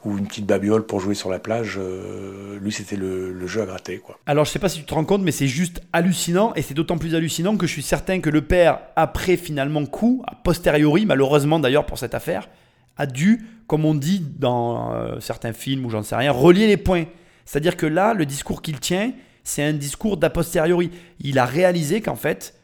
ou 0.07 0.17
une 0.17 0.27
petite 0.27 0.47
babiole 0.47 0.87
pour 0.87 1.01
jouer 1.01 1.15
sur 1.15 1.29
la 1.29 1.39
plage. 1.39 1.79
Euh, 1.79 2.59
lui, 2.59 2.73
c'était 2.73 2.97
le, 2.97 3.47
jeu 3.47 3.61
à 3.61 3.67
gratter. 3.67 4.01
Alors, 4.25 4.47
je 4.47 4.51
sais 4.51 4.59
pas 4.59 4.71
si 4.71 4.79
tu 4.79 4.87
te 4.87 4.95
rends 4.95 5.05
compte, 5.05 5.21
mais 5.21 5.31
c'est 5.31 5.47
juste 5.47 5.83
hallucinant 5.93 6.55
et 6.55 6.63
c'est 6.63 6.73
d'autant 6.73 6.97
plus 6.97 7.15
hallucinant 7.15 7.59
que 7.59 7.67
je 7.67 7.73
suis 7.73 7.83
certain 7.83 8.21
que 8.21 8.31
le 8.31 8.41
père, 8.41 8.79
après 8.97 9.37
finalement 9.37 9.85
coup, 9.85 10.23
a 10.27 10.35
posteriori, 10.35 11.05
malheureusement 11.05 11.59
d'ailleurs 11.59 11.85
pour 11.85 11.99
cette 11.99 12.15
affaire, 12.15 12.49
a 12.97 13.05
dû, 13.05 13.45
comme 13.67 13.85
on 13.85 13.95
dit 13.95 14.25
dans 14.39 14.95
euh, 14.95 15.21
certains 15.21 15.53
films 15.53 15.85
ou 15.85 15.91
j'en 15.91 16.03
sais 16.03 16.17
rien, 16.17 16.33
relier 16.33 16.67
les 16.67 16.79
points. 16.79 17.05
C'est-à-dire 17.45 17.77
que 17.77 17.85
là, 17.85 18.15
le 18.15 18.25
discours 18.25 18.63
qu'il 18.63 18.81
tient, 18.81 19.13
c'est 19.45 19.63
un 19.63 19.75
discours 19.75 20.17
d'a 20.17 20.31
posteriori. 20.31 20.91
Il 21.21 21.39
a 21.39 21.45
réalisé 21.45 22.01
qu'en 22.01 22.17
fait, 22.17 22.59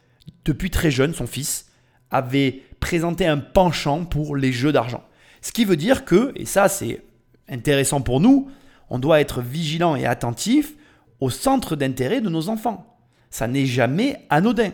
depuis 0.45 0.71
très 0.71 0.91
jeune, 0.91 1.15
son 1.15 1.27
fils 1.27 1.71
avait 2.11 2.63
présenté 2.81 3.27
un 3.27 3.39
penchant 3.39 4.05
pour 4.05 4.35
les 4.35 4.53
jeux 4.53 4.73
d'argent. 4.73 5.05
Ce 5.43 5.53
qui 5.53 5.65
veut 5.65 5.77
dire 5.77 6.05
que, 6.05 6.33
et 6.35 6.47
ça 6.47 6.69
c'est 6.69 7.03
intéressant 7.49 8.01
pour 8.01 8.21
nous, 8.21 8.51
on 8.89 8.99
doit 8.99 9.21
être 9.21 9.41
vigilant 9.43 9.95
et 9.95 10.07
attentif 10.07 10.75
au 11.21 11.31
centre 11.31 11.77
d'intérêt 11.77 12.21
de 12.21 12.29
nos 12.29 12.49
enfants. 12.49 12.99
Ça 13.31 13.47
n'est 13.47 13.67
jamais 13.67 14.27
anodin, 14.31 14.71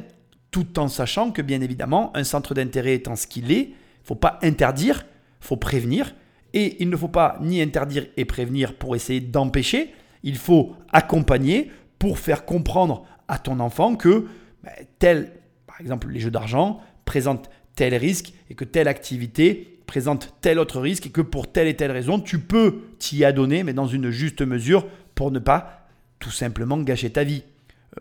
tout 0.50 0.78
en 0.78 0.88
sachant 0.88 1.30
que 1.30 1.42
bien 1.42 1.60
évidemment, 1.60 2.16
un 2.16 2.24
centre 2.24 2.54
d'intérêt 2.54 2.94
étant 2.94 3.16
ce 3.16 3.26
qu'il 3.26 3.52
est, 3.52 3.72
faut 4.02 4.14
pas 4.14 4.38
interdire, 4.42 5.04
faut 5.40 5.56
prévenir, 5.56 6.14
et 6.54 6.82
il 6.82 6.88
ne 6.88 6.96
faut 6.96 7.08
pas 7.08 7.38
ni 7.42 7.60
interdire 7.60 8.06
et 8.16 8.24
prévenir 8.24 8.74
pour 8.74 8.96
essayer 8.96 9.20
d'empêcher, 9.20 9.92
il 10.22 10.36
faut 10.36 10.74
accompagner 10.90 11.70
pour 11.98 12.18
faire 12.18 12.44
comprendre 12.44 13.04
à 13.28 13.38
ton 13.38 13.60
enfant 13.60 13.96
que 13.96 14.26
ben, 14.62 14.72
tel, 14.98 15.32
par 15.66 15.80
exemple, 15.80 16.08
les 16.08 16.20
jeux 16.20 16.30
d'argent 16.30 16.80
présentent 17.04 17.50
tel 17.74 17.94
risque 17.94 18.32
et 18.50 18.54
que 18.54 18.64
telle 18.64 18.88
activité 18.88 19.80
présente 19.86 20.34
tel 20.40 20.58
autre 20.58 20.80
risque 20.80 21.06
et 21.06 21.10
que 21.10 21.20
pour 21.20 21.50
telle 21.50 21.68
et 21.68 21.76
telle 21.76 21.92
raison, 21.92 22.18
tu 22.18 22.40
peux 22.40 22.82
t'y 22.98 23.24
adonner, 23.24 23.62
mais 23.62 23.72
dans 23.72 23.86
une 23.86 24.10
juste 24.10 24.42
mesure 24.42 24.86
pour 25.14 25.30
ne 25.30 25.38
pas 25.38 25.88
tout 26.18 26.30
simplement 26.30 26.78
gâcher 26.78 27.10
ta 27.10 27.24
vie. 27.24 27.44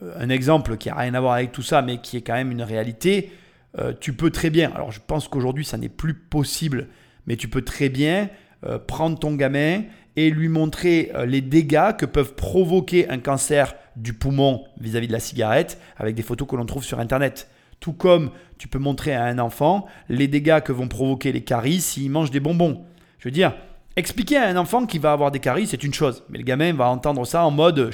Euh, 0.01 0.13
un 0.17 0.29
exemple 0.29 0.77
qui 0.77 0.89
n'a 0.89 0.95
rien 0.95 1.13
à 1.13 1.21
voir 1.21 1.33
avec 1.33 1.51
tout 1.51 1.61
ça, 1.61 1.81
mais 1.81 1.99
qui 1.99 2.17
est 2.17 2.21
quand 2.21 2.33
même 2.33 2.51
une 2.51 2.63
réalité, 2.63 3.31
euh, 3.79 3.93
tu 3.99 4.13
peux 4.13 4.31
très 4.31 4.49
bien, 4.49 4.71
alors 4.71 4.91
je 4.91 4.99
pense 5.05 5.27
qu'aujourd'hui 5.27 5.65
ça 5.65 5.77
n'est 5.77 5.89
plus 5.89 6.13
possible, 6.13 6.87
mais 7.27 7.35
tu 7.35 7.47
peux 7.47 7.61
très 7.61 7.89
bien 7.89 8.29
euh, 8.65 8.79
prendre 8.79 9.19
ton 9.19 9.35
gamin 9.35 9.83
et 10.15 10.29
lui 10.29 10.47
montrer 10.47 11.11
les 11.25 11.41
dégâts 11.41 11.95
que 11.97 12.05
peuvent 12.05 12.35
provoquer 12.35 13.09
un 13.09 13.19
cancer 13.19 13.75
du 13.95 14.13
poumon 14.13 14.63
vis-à-vis 14.79 15.07
de 15.07 15.13
la 15.13 15.19
cigarette 15.19 15.79
avec 15.97 16.15
des 16.15 16.23
photos 16.23 16.47
que 16.47 16.55
l'on 16.55 16.65
trouve 16.65 16.83
sur 16.83 16.99
Internet. 16.99 17.49
Tout 17.79 17.93
comme 17.93 18.31
tu 18.57 18.67
peux 18.67 18.79
montrer 18.79 19.13
à 19.13 19.25
un 19.25 19.39
enfant 19.39 19.85
les 20.09 20.27
dégâts 20.27 20.61
que 20.61 20.71
vont 20.71 20.87
provoquer 20.87 21.31
les 21.31 21.43
caries 21.43 21.81
s'il 21.81 22.09
mange 22.11 22.31
des 22.31 22.39
bonbons. 22.39 22.83
Je 23.19 23.27
veux 23.27 23.33
dire, 23.33 23.53
expliquer 23.95 24.37
à 24.37 24.47
un 24.47 24.57
enfant 24.57 24.85
qui 24.85 24.99
va 24.99 25.11
avoir 25.11 25.31
des 25.31 25.39
caries, 25.39 25.67
c'est 25.67 25.83
une 25.83 25.93
chose. 25.93 26.23
Mais 26.29 26.37
le 26.37 26.43
gamin 26.43 26.73
va 26.73 26.89
entendre 26.89 27.25
ça 27.25 27.45
en 27.45 27.51
mode 27.51 27.91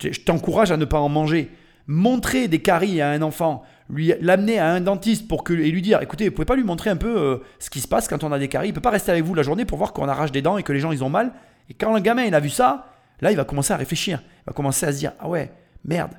je 0.00 0.20
t'encourage 0.20 0.70
à 0.70 0.76
ne 0.76 0.84
pas 0.84 1.00
en 1.00 1.08
manger. 1.08 1.50
Montrer 1.86 2.48
des 2.48 2.60
caries 2.60 3.00
à 3.00 3.10
un 3.10 3.22
enfant, 3.22 3.64
lui 3.90 4.12
l'amener 4.20 4.58
à 4.58 4.70
un 4.70 4.80
dentiste 4.80 5.28
pour 5.28 5.44
et 5.50 5.70
lui 5.70 5.82
dire 5.82 6.02
écoutez, 6.02 6.28
vous 6.28 6.34
pouvez 6.34 6.46
pas 6.46 6.56
lui 6.56 6.64
montrer 6.64 6.90
un 6.90 6.96
peu 6.96 7.16
euh, 7.16 7.38
ce 7.58 7.70
qui 7.70 7.80
se 7.80 7.88
passe 7.88 8.08
quand 8.08 8.24
on 8.24 8.32
a 8.32 8.38
des 8.38 8.48
caries? 8.48 8.68
Il 8.68 8.74
peut 8.74 8.80
pas 8.80 8.90
rester 8.90 9.10
avec 9.10 9.24
vous 9.24 9.34
la 9.34 9.42
journée 9.42 9.64
pour 9.64 9.78
voir 9.78 9.92
qu'on 9.92 10.08
arrache 10.08 10.32
des 10.32 10.42
dents 10.42 10.58
et 10.58 10.62
que 10.62 10.72
les 10.72 10.80
gens 10.80 10.92
ils 10.92 11.02
ont 11.02 11.08
mal. 11.08 11.32
Et 11.70 11.74
quand 11.74 11.94
le 11.94 12.00
gamin 12.00 12.24
il 12.24 12.34
a 12.34 12.40
vu 12.40 12.50
ça, 12.50 12.86
Là, 13.20 13.32
il 13.32 13.36
va 13.36 13.44
commencer 13.44 13.72
à 13.72 13.76
réfléchir. 13.76 14.22
Il 14.42 14.46
va 14.46 14.52
commencer 14.52 14.86
à 14.86 14.92
se 14.92 14.98
dire 14.98 15.12
Ah 15.18 15.28
ouais, 15.28 15.52
merde, 15.84 16.12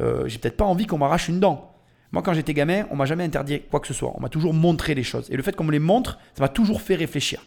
euh, 0.00 0.26
j'ai 0.26 0.38
peut-être 0.38 0.56
pas 0.56 0.64
envie 0.64 0.86
qu'on 0.86 0.98
m'arrache 0.98 1.28
une 1.28 1.40
dent. 1.40 1.72
Moi, 2.12 2.22
quand 2.22 2.32
j'étais 2.32 2.54
gamin, 2.54 2.84
on 2.90 2.96
m'a 2.96 3.04
jamais 3.04 3.24
interdit 3.24 3.62
quoi 3.70 3.80
que 3.80 3.86
ce 3.86 3.94
soit. 3.94 4.12
On 4.16 4.20
m'a 4.20 4.28
toujours 4.28 4.54
montré 4.54 4.94
les 4.94 5.02
choses. 5.02 5.28
Et 5.30 5.36
le 5.36 5.42
fait 5.42 5.54
qu'on 5.54 5.64
me 5.64 5.72
les 5.72 5.78
montre, 5.78 6.18
ça 6.34 6.42
m'a 6.42 6.48
toujours 6.48 6.80
fait 6.80 6.94
réfléchir. 6.94 7.44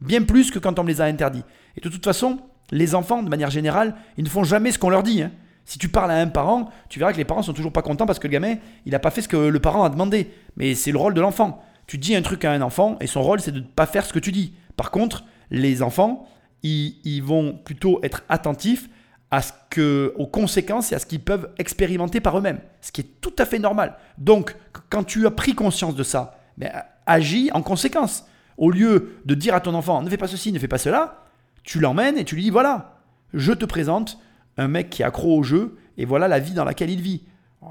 Bien 0.00 0.22
plus 0.22 0.50
que 0.50 0.58
quand 0.58 0.78
on 0.78 0.82
me 0.82 0.88
les 0.88 1.00
a 1.00 1.04
interdits. 1.04 1.44
Et 1.76 1.80
de 1.80 1.88
toute 1.88 2.04
façon, 2.04 2.40
les 2.70 2.94
enfants, 2.94 3.22
de 3.22 3.28
manière 3.28 3.50
générale, 3.50 3.94
ils 4.16 4.24
ne 4.24 4.28
font 4.28 4.44
jamais 4.44 4.72
ce 4.72 4.78
qu'on 4.78 4.90
leur 4.90 5.02
dit. 5.02 5.22
Hein. 5.22 5.30
Si 5.64 5.78
tu 5.78 5.88
parles 5.88 6.10
à 6.10 6.16
un 6.16 6.26
parent, 6.26 6.70
tu 6.88 6.98
verras 6.98 7.12
que 7.12 7.18
les 7.18 7.24
parents 7.24 7.42
sont 7.42 7.52
toujours 7.52 7.72
pas 7.72 7.82
contents 7.82 8.06
parce 8.06 8.18
que 8.18 8.26
le 8.26 8.32
gamin, 8.32 8.56
il 8.86 8.92
n'a 8.92 8.98
pas 8.98 9.10
fait 9.10 9.22
ce 9.22 9.28
que 9.28 9.36
le 9.36 9.60
parent 9.60 9.84
a 9.84 9.88
demandé. 9.88 10.30
Mais 10.56 10.74
c'est 10.74 10.92
le 10.92 10.98
rôle 10.98 11.14
de 11.14 11.20
l'enfant. 11.20 11.62
Tu 11.86 11.98
dis 11.98 12.14
un 12.14 12.22
truc 12.22 12.44
à 12.44 12.52
un 12.52 12.62
enfant 12.62 12.96
et 13.00 13.06
son 13.06 13.22
rôle, 13.22 13.40
c'est 13.40 13.52
de 13.52 13.60
ne 13.60 13.64
pas 13.64 13.86
faire 13.86 14.04
ce 14.04 14.12
que 14.12 14.18
tu 14.18 14.32
dis. 14.32 14.54
Par 14.76 14.90
contre, 14.90 15.24
les 15.50 15.82
enfants, 15.82 16.28
ils, 16.62 17.20
vont 17.22 17.52
plutôt 17.52 18.00
être 18.02 18.22
attentifs 18.28 18.88
à 19.30 19.42
ce 19.42 19.52
que, 19.70 20.14
aux 20.16 20.26
conséquences 20.26 20.92
et 20.92 20.94
à 20.94 20.98
ce 20.98 21.06
qu'ils 21.06 21.20
peuvent 21.20 21.50
expérimenter 21.58 22.20
par 22.20 22.36
eux-mêmes. 22.38 22.60
Ce 22.80 22.92
qui 22.92 23.02
est 23.02 23.20
tout 23.20 23.34
à 23.38 23.44
fait 23.44 23.58
normal. 23.58 23.96
Donc, 24.18 24.56
quand 24.88 25.04
tu 25.04 25.26
as 25.26 25.30
pris 25.30 25.54
conscience 25.54 25.94
de 25.94 26.02
ça, 26.02 26.38
ben, 26.58 26.70
agis 27.06 27.50
en 27.54 27.62
conséquence. 27.62 28.26
Au 28.56 28.70
lieu 28.70 29.20
de 29.24 29.34
dire 29.34 29.54
à 29.54 29.60
ton 29.60 29.74
enfant, 29.74 30.02
ne 30.02 30.10
fais 30.10 30.16
pas 30.16 30.28
ceci, 30.28 30.52
ne 30.52 30.58
fais 30.58 30.68
pas 30.68 30.78
cela, 30.78 31.24
tu 31.62 31.80
l'emmènes 31.80 32.18
et 32.18 32.24
tu 32.24 32.34
lui 32.34 32.42
dis, 32.42 32.50
voilà, 32.50 32.98
je 33.32 33.52
te 33.52 33.64
présente 33.64 34.18
un 34.56 34.68
mec 34.68 34.90
qui 34.90 35.02
est 35.02 35.04
accro 35.04 35.38
au 35.38 35.42
jeu 35.42 35.76
et 35.96 36.04
voilà 36.04 36.28
la 36.28 36.38
vie 36.38 36.52
dans 36.52 36.64
laquelle 36.64 36.90
il 36.90 37.00
vit. 37.00 37.22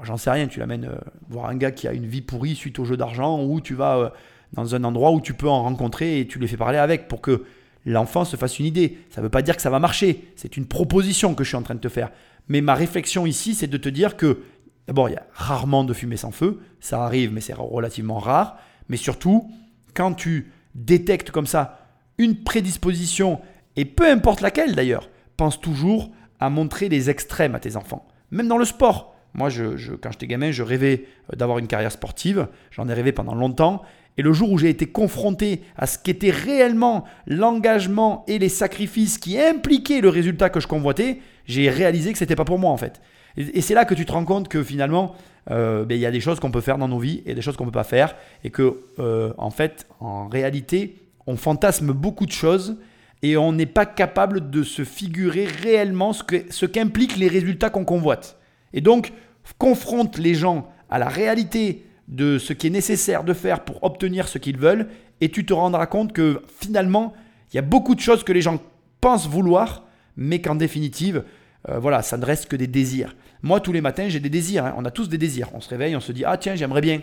J'en 0.02 0.16
sais 0.16 0.30
rien, 0.30 0.46
tu 0.46 0.60
l'amènes 0.60 0.84
euh, 0.84 0.98
voir 1.28 1.46
un 1.46 1.56
gars 1.56 1.72
qui 1.72 1.88
a 1.88 1.92
une 1.92 2.06
vie 2.06 2.22
pourrie 2.22 2.54
suite 2.54 2.78
au 2.78 2.84
jeu 2.84 2.96
d'argent 2.96 3.42
ou 3.42 3.60
tu 3.60 3.74
vas 3.74 3.98
euh, 3.98 4.08
dans 4.52 4.74
un 4.74 4.84
endroit 4.84 5.10
où 5.10 5.20
tu 5.20 5.34
peux 5.34 5.48
en 5.48 5.62
rencontrer 5.62 6.20
et 6.20 6.26
tu 6.26 6.38
les 6.38 6.46
fais 6.46 6.56
parler 6.56 6.78
avec 6.78 7.08
pour 7.08 7.20
que 7.20 7.44
l'enfant 7.84 8.24
se 8.24 8.36
fasse 8.36 8.58
une 8.58 8.66
idée. 8.66 8.98
Ça 9.10 9.20
ne 9.20 9.26
veut 9.26 9.30
pas 9.30 9.42
dire 9.42 9.56
que 9.56 9.62
ça 9.62 9.70
va 9.70 9.80
marcher, 9.80 10.32
c'est 10.36 10.56
une 10.56 10.66
proposition 10.66 11.34
que 11.34 11.42
je 11.42 11.48
suis 11.48 11.56
en 11.56 11.62
train 11.62 11.74
de 11.74 11.80
te 11.80 11.88
faire. 11.88 12.10
Mais 12.48 12.60
ma 12.60 12.74
réflexion 12.74 13.26
ici, 13.26 13.54
c'est 13.54 13.66
de 13.66 13.76
te 13.76 13.88
dire 13.88 14.16
que 14.16 14.42
d'abord, 14.86 15.08
il 15.08 15.12
y 15.12 15.16
a 15.16 15.26
rarement 15.32 15.84
de 15.84 15.92
fumée 15.92 16.16
sans 16.16 16.30
feu, 16.30 16.60
ça 16.80 17.04
arrive 17.04 17.32
mais 17.32 17.40
c'est 17.40 17.54
relativement 17.54 18.18
rare, 18.18 18.58
mais 18.88 18.96
surtout, 18.96 19.50
quand 19.94 20.14
tu 20.14 20.52
détectes 20.74 21.30
comme 21.30 21.46
ça 21.46 21.86
une 22.18 22.36
prédisposition, 22.36 23.40
et 23.76 23.84
peu 23.84 24.08
importe 24.08 24.40
laquelle 24.40 24.74
d'ailleurs, 24.74 25.08
pense 25.36 25.60
toujours 25.60 26.10
à 26.40 26.50
montrer 26.50 26.88
les 26.88 27.10
extrêmes 27.10 27.54
à 27.54 27.60
tes 27.60 27.76
enfants. 27.76 28.06
Même 28.30 28.48
dans 28.48 28.58
le 28.58 28.64
sport. 28.64 29.14
Moi, 29.34 29.48
je, 29.48 29.94
quand 29.94 30.10
j'étais 30.10 30.26
gamin, 30.26 30.50
je 30.50 30.62
rêvais 30.62 31.04
euh, 31.32 31.36
d'avoir 31.36 31.58
une 31.58 31.68
carrière 31.68 31.92
sportive. 31.92 32.48
J'en 32.70 32.88
ai 32.88 32.94
rêvé 32.94 33.12
pendant 33.12 33.34
longtemps. 33.34 33.82
Et 34.18 34.22
le 34.22 34.32
jour 34.32 34.50
où 34.50 34.58
j'ai 34.58 34.70
été 34.70 34.86
confronté 34.86 35.62
à 35.76 35.86
ce 35.86 35.98
qu'était 35.98 36.30
réellement 36.30 37.04
l'engagement 37.26 38.24
et 38.26 38.38
les 38.38 38.48
sacrifices 38.48 39.18
qui 39.18 39.40
impliquaient 39.40 40.00
le 40.00 40.08
résultat 40.08 40.50
que 40.50 40.60
je 40.60 40.66
convoitais, 40.66 41.20
j'ai 41.46 41.70
réalisé 41.70 42.12
que 42.12 42.18
ce 42.18 42.24
n'était 42.24 42.36
pas 42.36 42.44
pour 42.44 42.58
moi 42.58 42.70
en 42.70 42.76
fait. 42.76 43.00
Et, 43.36 43.60
c'est 43.60 43.74
là 43.74 43.84
que 43.84 43.94
tu 43.94 44.04
te 44.04 44.12
rends 44.12 44.24
compte 44.24 44.48
que 44.48 44.62
finalement, 44.62 45.14
euh, 45.50 45.84
ben, 45.84 45.94
il 45.94 46.00
y 46.00 46.06
a 46.06 46.10
des 46.10 46.20
choses 46.20 46.40
qu'on 46.40 46.50
peut 46.50 46.60
faire 46.60 46.76
dans 46.76 46.88
nos 46.88 46.98
vies 46.98 47.22
et 47.24 47.34
des 47.34 47.40
choses 47.40 47.56
qu'on 47.56 47.64
ne 47.64 47.70
peut 47.70 47.78
pas 47.78 47.84
faire. 47.84 48.16
Et 48.42 48.50
que, 48.50 48.80
euh, 48.98 49.32
en 49.38 49.50
fait, 49.50 49.86
en 50.00 50.28
réalité, 50.28 50.96
on 51.26 51.36
fantasme 51.36 51.92
beaucoup 51.92 52.26
de 52.26 52.32
choses 52.32 52.76
et 53.22 53.36
on 53.36 53.52
n'est 53.52 53.66
pas 53.66 53.86
capable 53.86 54.50
de 54.50 54.62
se 54.62 54.84
figurer 54.84 55.44
réellement 55.44 56.12
ce, 56.12 56.22
que, 56.22 56.44
ce 56.50 56.66
qu'impliquent 56.66 57.16
les 57.16 57.28
résultats 57.28 57.70
qu'on 57.70 57.84
convoite. 57.84 58.38
Et 58.72 58.80
donc, 58.80 59.12
confronte 59.58 60.18
les 60.18 60.34
gens 60.34 60.68
à 60.88 60.98
la 60.98 61.08
réalité 61.08 61.86
de 62.08 62.38
ce 62.38 62.52
qui 62.52 62.68
est 62.68 62.70
nécessaire 62.70 63.24
de 63.24 63.34
faire 63.34 63.64
pour 63.64 63.82
obtenir 63.84 64.28
ce 64.28 64.38
qu'ils 64.38 64.58
veulent, 64.58 64.88
et 65.20 65.30
tu 65.30 65.44
te 65.44 65.52
rendras 65.52 65.86
compte 65.86 66.12
que 66.12 66.42
finalement, 66.60 67.12
il 67.52 67.56
y 67.56 67.58
a 67.58 67.62
beaucoup 67.62 67.94
de 67.94 68.00
choses 68.00 68.24
que 68.24 68.32
les 68.32 68.40
gens 68.40 68.58
pensent 69.00 69.28
vouloir, 69.28 69.84
mais 70.16 70.40
qu'en 70.40 70.54
définitive, 70.54 71.24
euh, 71.68 71.78
voilà, 71.78 72.02
ça 72.02 72.16
ne 72.16 72.24
reste 72.24 72.46
que 72.46 72.56
des 72.56 72.66
désirs. 72.66 73.14
Moi, 73.42 73.60
tous 73.60 73.72
les 73.72 73.80
matins, 73.80 74.08
j'ai 74.08 74.20
des 74.20 74.30
désirs. 74.30 74.66
Hein. 74.66 74.74
On 74.76 74.84
a 74.84 74.90
tous 74.90 75.08
des 75.08 75.18
désirs. 75.18 75.48
On 75.54 75.60
se 75.60 75.68
réveille, 75.68 75.96
on 75.96 76.00
se 76.00 76.12
dit, 76.12 76.24
ah 76.24 76.36
tiens, 76.36 76.54
j'aimerais 76.56 76.80
bien. 76.80 77.00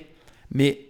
Mais 0.52 0.90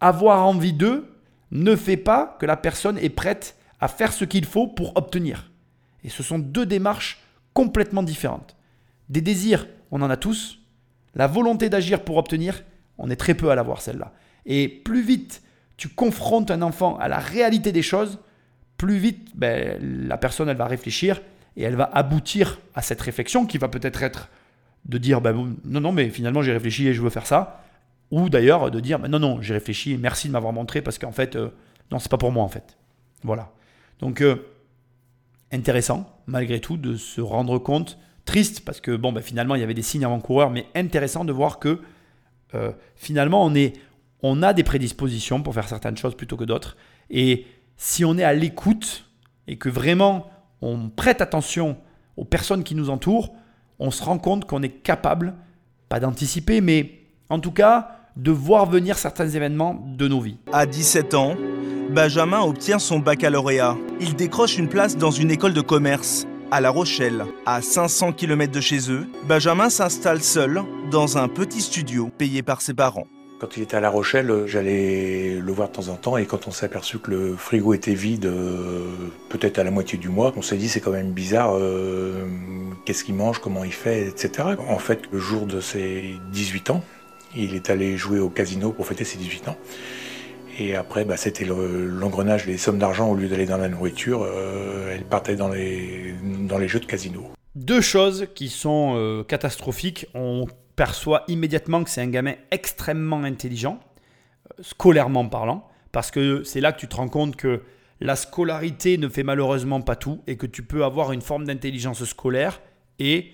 avoir 0.00 0.46
envie 0.46 0.72
d'eux 0.72 1.06
ne 1.50 1.76
fait 1.76 1.96
pas 1.96 2.36
que 2.40 2.46
la 2.46 2.56
personne 2.56 2.98
est 2.98 3.10
prête 3.10 3.56
à 3.80 3.88
faire 3.88 4.12
ce 4.12 4.24
qu'il 4.24 4.44
faut 4.44 4.66
pour 4.66 4.96
obtenir. 4.96 5.50
Et 6.04 6.08
ce 6.08 6.22
sont 6.22 6.38
deux 6.38 6.66
démarches 6.66 7.22
complètement 7.54 8.02
différentes. 8.02 8.56
Des 9.08 9.20
désirs, 9.20 9.66
on 9.90 10.02
en 10.02 10.10
a 10.10 10.16
tous. 10.16 10.58
La 11.14 11.26
volonté 11.26 11.68
d'agir 11.68 12.04
pour 12.04 12.16
obtenir, 12.16 12.62
on 12.98 13.10
est 13.10 13.16
très 13.16 13.34
peu 13.34 13.50
à 13.50 13.54
l'avoir 13.54 13.80
celle-là. 13.80 14.12
Et 14.46 14.68
plus 14.68 15.02
vite 15.02 15.42
tu 15.80 15.88
confrontes 15.88 16.50
un 16.50 16.60
enfant 16.60 16.98
à 16.98 17.08
la 17.08 17.18
réalité 17.18 17.72
des 17.72 17.80
choses, 17.80 18.18
plus 18.76 18.98
vite 18.98 19.30
ben, 19.34 19.78
la 19.80 20.18
personne 20.18 20.50
elle 20.50 20.58
va 20.58 20.66
réfléchir 20.66 21.22
et 21.56 21.62
elle 21.62 21.74
va 21.74 21.88
aboutir 21.94 22.60
à 22.74 22.82
cette 22.82 23.00
réflexion 23.00 23.46
qui 23.46 23.56
va 23.56 23.68
peut-être 23.68 24.02
être 24.02 24.28
de 24.84 24.98
dire 24.98 25.22
ben, 25.22 25.56
non, 25.64 25.80
non, 25.80 25.92
mais 25.92 26.10
finalement 26.10 26.42
j'ai 26.42 26.52
réfléchi 26.52 26.86
et 26.86 26.92
je 26.92 27.00
veux 27.00 27.08
faire 27.08 27.26
ça. 27.26 27.64
Ou 28.10 28.28
d'ailleurs 28.28 28.70
de 28.70 28.78
dire 28.78 28.98
ben, 28.98 29.08
non, 29.08 29.18
non, 29.18 29.40
j'ai 29.40 29.54
réfléchi 29.54 29.92
et 29.92 29.96
merci 29.96 30.28
de 30.28 30.32
m'avoir 30.34 30.52
montré 30.52 30.82
parce 30.82 30.98
qu'en 30.98 31.12
fait, 31.12 31.34
euh, 31.34 31.48
non, 31.90 31.98
c'est 31.98 32.10
pas 32.10 32.18
pour 32.18 32.30
moi 32.30 32.44
en 32.44 32.48
fait. 32.48 32.76
Voilà. 33.22 33.50
Donc, 34.00 34.20
euh, 34.20 34.36
intéressant, 35.52 36.20
malgré 36.26 36.60
tout, 36.60 36.76
de 36.76 36.96
se 36.96 37.20
rendre 37.20 37.58
compte, 37.58 37.98
triste, 38.24 38.64
parce 38.64 38.80
que 38.80 38.96
bon, 38.96 39.12
ben, 39.12 39.22
finalement, 39.22 39.54
il 39.54 39.60
y 39.60 39.64
avait 39.64 39.74
des 39.74 39.82
signes 39.82 40.04
avant-coureurs, 40.04 40.50
mais 40.50 40.66
intéressant 40.74 41.24
de 41.24 41.32
voir 41.32 41.58
que 41.58 41.80
euh, 42.54 42.72
finalement, 42.96 43.44
on, 43.44 43.54
on 44.22 44.42
a 44.42 44.52
des 44.52 44.64
prédispositions 44.64 45.42
pour 45.42 45.54
faire 45.54 45.68
certaines 45.68 45.96
choses 45.96 46.16
plutôt 46.16 46.36
que 46.36 46.44
d'autres. 46.44 46.76
Et 47.10 47.46
si 47.76 48.04
on 48.04 48.16
est 48.18 48.24
à 48.24 48.34
l'écoute 48.34 49.06
et 49.46 49.56
que 49.56 49.68
vraiment 49.68 50.30
on 50.62 50.90
prête 50.90 51.20
attention 51.20 51.78
aux 52.16 52.24
personnes 52.24 52.64
qui 52.64 52.74
nous 52.74 52.90
entourent, 52.90 53.34
on 53.78 53.90
se 53.90 54.02
rend 54.02 54.18
compte 54.18 54.44
qu'on 54.44 54.62
est 54.62 54.82
capable, 54.82 55.34
pas 55.88 56.00
d'anticiper, 56.00 56.60
mais 56.60 57.00
en 57.30 57.40
tout 57.40 57.52
cas, 57.52 57.99
de 58.16 58.30
voir 58.30 58.66
venir 58.66 58.98
certains 58.98 59.28
événements 59.28 59.82
de 59.96 60.08
nos 60.08 60.20
vies. 60.20 60.38
À 60.52 60.66
17 60.66 61.14
ans, 61.14 61.36
Benjamin 61.90 62.40
obtient 62.40 62.78
son 62.78 62.98
baccalauréat. 62.98 63.76
Il 64.00 64.14
décroche 64.14 64.58
une 64.58 64.68
place 64.68 64.96
dans 64.96 65.10
une 65.10 65.30
école 65.30 65.54
de 65.54 65.60
commerce 65.60 66.26
à 66.50 66.60
La 66.60 66.70
Rochelle, 66.70 67.24
à 67.46 67.62
500 67.62 68.12
km 68.12 68.52
de 68.52 68.60
chez 68.60 68.90
eux. 68.90 69.06
Benjamin 69.28 69.70
s'installe 69.70 70.22
seul 70.22 70.62
dans 70.90 71.18
un 71.18 71.28
petit 71.28 71.60
studio 71.60 72.10
payé 72.16 72.42
par 72.42 72.60
ses 72.60 72.74
parents. 72.74 73.06
Quand 73.40 73.56
il 73.56 73.62
était 73.62 73.76
à 73.76 73.80
La 73.80 73.88
Rochelle, 73.88 74.44
j'allais 74.46 75.38
le 75.40 75.52
voir 75.52 75.68
de 75.68 75.72
temps 75.72 75.88
en 75.88 75.96
temps 75.96 76.16
et 76.18 76.26
quand 76.26 76.46
on 76.46 76.50
s'est 76.50 76.66
aperçu 76.66 76.98
que 76.98 77.10
le 77.10 77.36
frigo 77.36 77.72
était 77.72 77.94
vide, 77.94 78.26
euh, 78.26 78.84
peut-être 79.30 79.58
à 79.58 79.64
la 79.64 79.70
moitié 79.70 79.96
du 79.96 80.10
mois, 80.10 80.32
on 80.36 80.42
s'est 80.42 80.58
dit 80.58 80.68
c'est 80.68 80.80
quand 80.80 80.90
même 80.90 81.12
bizarre, 81.12 81.56
euh, 81.56 82.26
qu'est-ce 82.84 83.02
qu'il 83.02 83.14
mange, 83.14 83.38
comment 83.38 83.64
il 83.64 83.72
fait, 83.72 84.08
etc. 84.08 84.48
En 84.68 84.78
fait, 84.78 85.04
le 85.10 85.18
jour 85.18 85.46
de 85.46 85.60
ses 85.60 86.16
18 86.32 86.70
ans, 86.70 86.84
il 87.36 87.54
est 87.54 87.70
allé 87.70 87.96
jouer 87.96 88.18
au 88.18 88.28
casino 88.28 88.72
pour 88.72 88.86
fêter 88.86 89.04
ses 89.04 89.18
18 89.18 89.48
ans. 89.48 89.56
Et 90.58 90.76
après, 90.76 91.04
bah, 91.04 91.16
c'était 91.16 91.44
l'engrenage 91.46 92.44
des 92.44 92.58
sommes 92.58 92.78
d'argent 92.78 93.08
au 93.08 93.14
lieu 93.14 93.28
d'aller 93.28 93.46
dans 93.46 93.56
la 93.56 93.68
nourriture, 93.68 94.22
euh, 94.22 94.94
elle 94.94 95.04
partait 95.04 95.36
dans 95.36 95.48
les, 95.48 96.14
jeux 96.66 96.80
de 96.80 96.86
casino. 96.86 97.30
Deux 97.54 97.80
choses 97.80 98.28
qui 98.34 98.48
sont 98.48 98.94
euh, 98.96 99.24
catastrophiques. 99.24 100.06
On 100.14 100.46
perçoit 100.76 101.24
immédiatement 101.28 101.82
que 101.82 101.90
c'est 101.90 102.02
un 102.02 102.08
gamin 102.08 102.34
extrêmement 102.50 103.22
intelligent, 103.22 103.80
euh, 104.50 104.62
scolairement 104.62 105.26
parlant, 105.28 105.66
parce 105.92 106.10
que 106.10 106.42
c'est 106.44 106.60
là 106.60 106.72
que 106.72 106.80
tu 106.80 106.88
te 106.88 106.96
rends 106.96 107.08
compte 107.08 107.36
que 107.36 107.62
la 108.00 108.16
scolarité 108.16 108.98
ne 108.98 109.08
fait 109.08 109.22
malheureusement 109.22 109.80
pas 109.80 109.96
tout 109.96 110.20
et 110.26 110.36
que 110.36 110.46
tu 110.46 110.62
peux 110.62 110.84
avoir 110.84 111.12
une 111.12 111.22
forme 111.22 111.44
d'intelligence 111.44 112.04
scolaire 112.04 112.60
et 112.98 113.32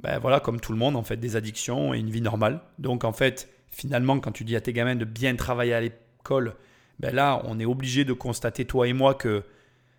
ben 0.00 0.18
voilà, 0.18 0.40
comme 0.40 0.60
tout 0.60 0.72
le 0.72 0.78
monde, 0.78 0.96
en 0.96 1.02
fait, 1.02 1.16
des 1.16 1.36
addictions 1.36 1.94
et 1.94 1.98
une 1.98 2.10
vie 2.10 2.20
normale. 2.20 2.60
Donc, 2.78 3.04
en 3.04 3.12
fait, 3.12 3.48
finalement, 3.70 4.18
quand 4.20 4.32
tu 4.32 4.44
dis 4.44 4.56
à 4.56 4.60
tes 4.60 4.72
gamins 4.72 4.96
de 4.96 5.04
bien 5.04 5.34
travailler 5.36 5.74
à 5.74 5.80
l'école, 5.80 6.54
ben 7.00 7.14
là, 7.14 7.42
on 7.44 7.58
est 7.58 7.64
obligé 7.64 8.04
de 8.04 8.12
constater, 8.12 8.64
toi 8.64 8.88
et 8.88 8.92
moi, 8.92 9.14
que 9.14 9.44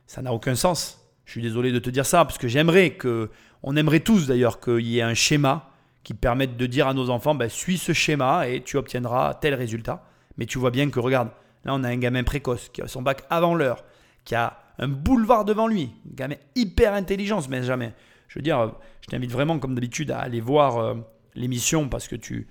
ça 0.06 0.22
n'a 0.22 0.34
aucun 0.34 0.56
sens. 0.56 1.04
Je 1.26 1.32
suis 1.32 1.42
désolé 1.42 1.72
de 1.72 1.80
te 1.80 1.90
dire 1.90 2.06
ça, 2.06 2.26
parce 2.26 2.38
que 2.38 2.48
j'aimerais 2.48 2.92
que, 2.92 3.30
on 3.64 3.76
aimerait 3.76 4.00
tous 4.00 4.28
d'ailleurs 4.28 4.60
qu'il 4.60 4.88
y 4.88 5.00
ait 5.00 5.04
un 5.04 5.16
schéma 5.16 5.72
qui 6.04 6.14
permette 6.14 6.58
de 6.58 6.66
dire 6.68 6.88
à 6.88 6.94
nos 6.94 7.10
enfants, 7.10 7.36
ben, 7.36 7.50
suis 7.50 7.78
ce 7.78 7.92
schéma 7.92 8.48
et 8.48 8.62
tu 8.62 8.78
obtiendras 8.78 9.34
tel 9.34 9.56
résultat. 9.56 10.06
Mais 10.38 10.46
tu 10.46 10.60
vois 10.60 10.72
bien 10.72 10.90
que, 10.90 11.00
regarde, 11.00 11.30
là, 11.66 11.74
on 11.74 11.84
a 11.84 11.90
un 11.90 11.98
gamin 11.98 12.24
précoce 12.24 12.70
qui 12.70 12.82
a 12.82 12.88
son 12.88 13.02
bac 13.02 13.24
avant 13.30 13.56
l'heure, 13.56 13.84
qui 14.24 14.36
a 14.36 14.60
un 14.78 14.88
boulevard 14.88 15.44
devant 15.44 15.68
lui, 15.68 15.92
un 16.10 16.16
gamin 16.16 16.36
hyper 16.56 16.94
intelligent, 16.94 17.42
mais 17.50 17.64
jamais 17.64 17.94
je 18.28 18.40
veux 18.40 18.44
dire, 18.44 18.74
je 19.02 19.08
t'invite 19.08 19.32
vraiment, 19.32 19.60
comme 19.60 19.76
d'habitude, 19.76 20.12
à 20.12 20.20
aller 20.20 20.42
voir 20.42 20.78
euh, 20.78 20.96
l'émission 21.36 21.90
parce 21.90 22.08
que 22.08 22.16
tu, 22.16 22.48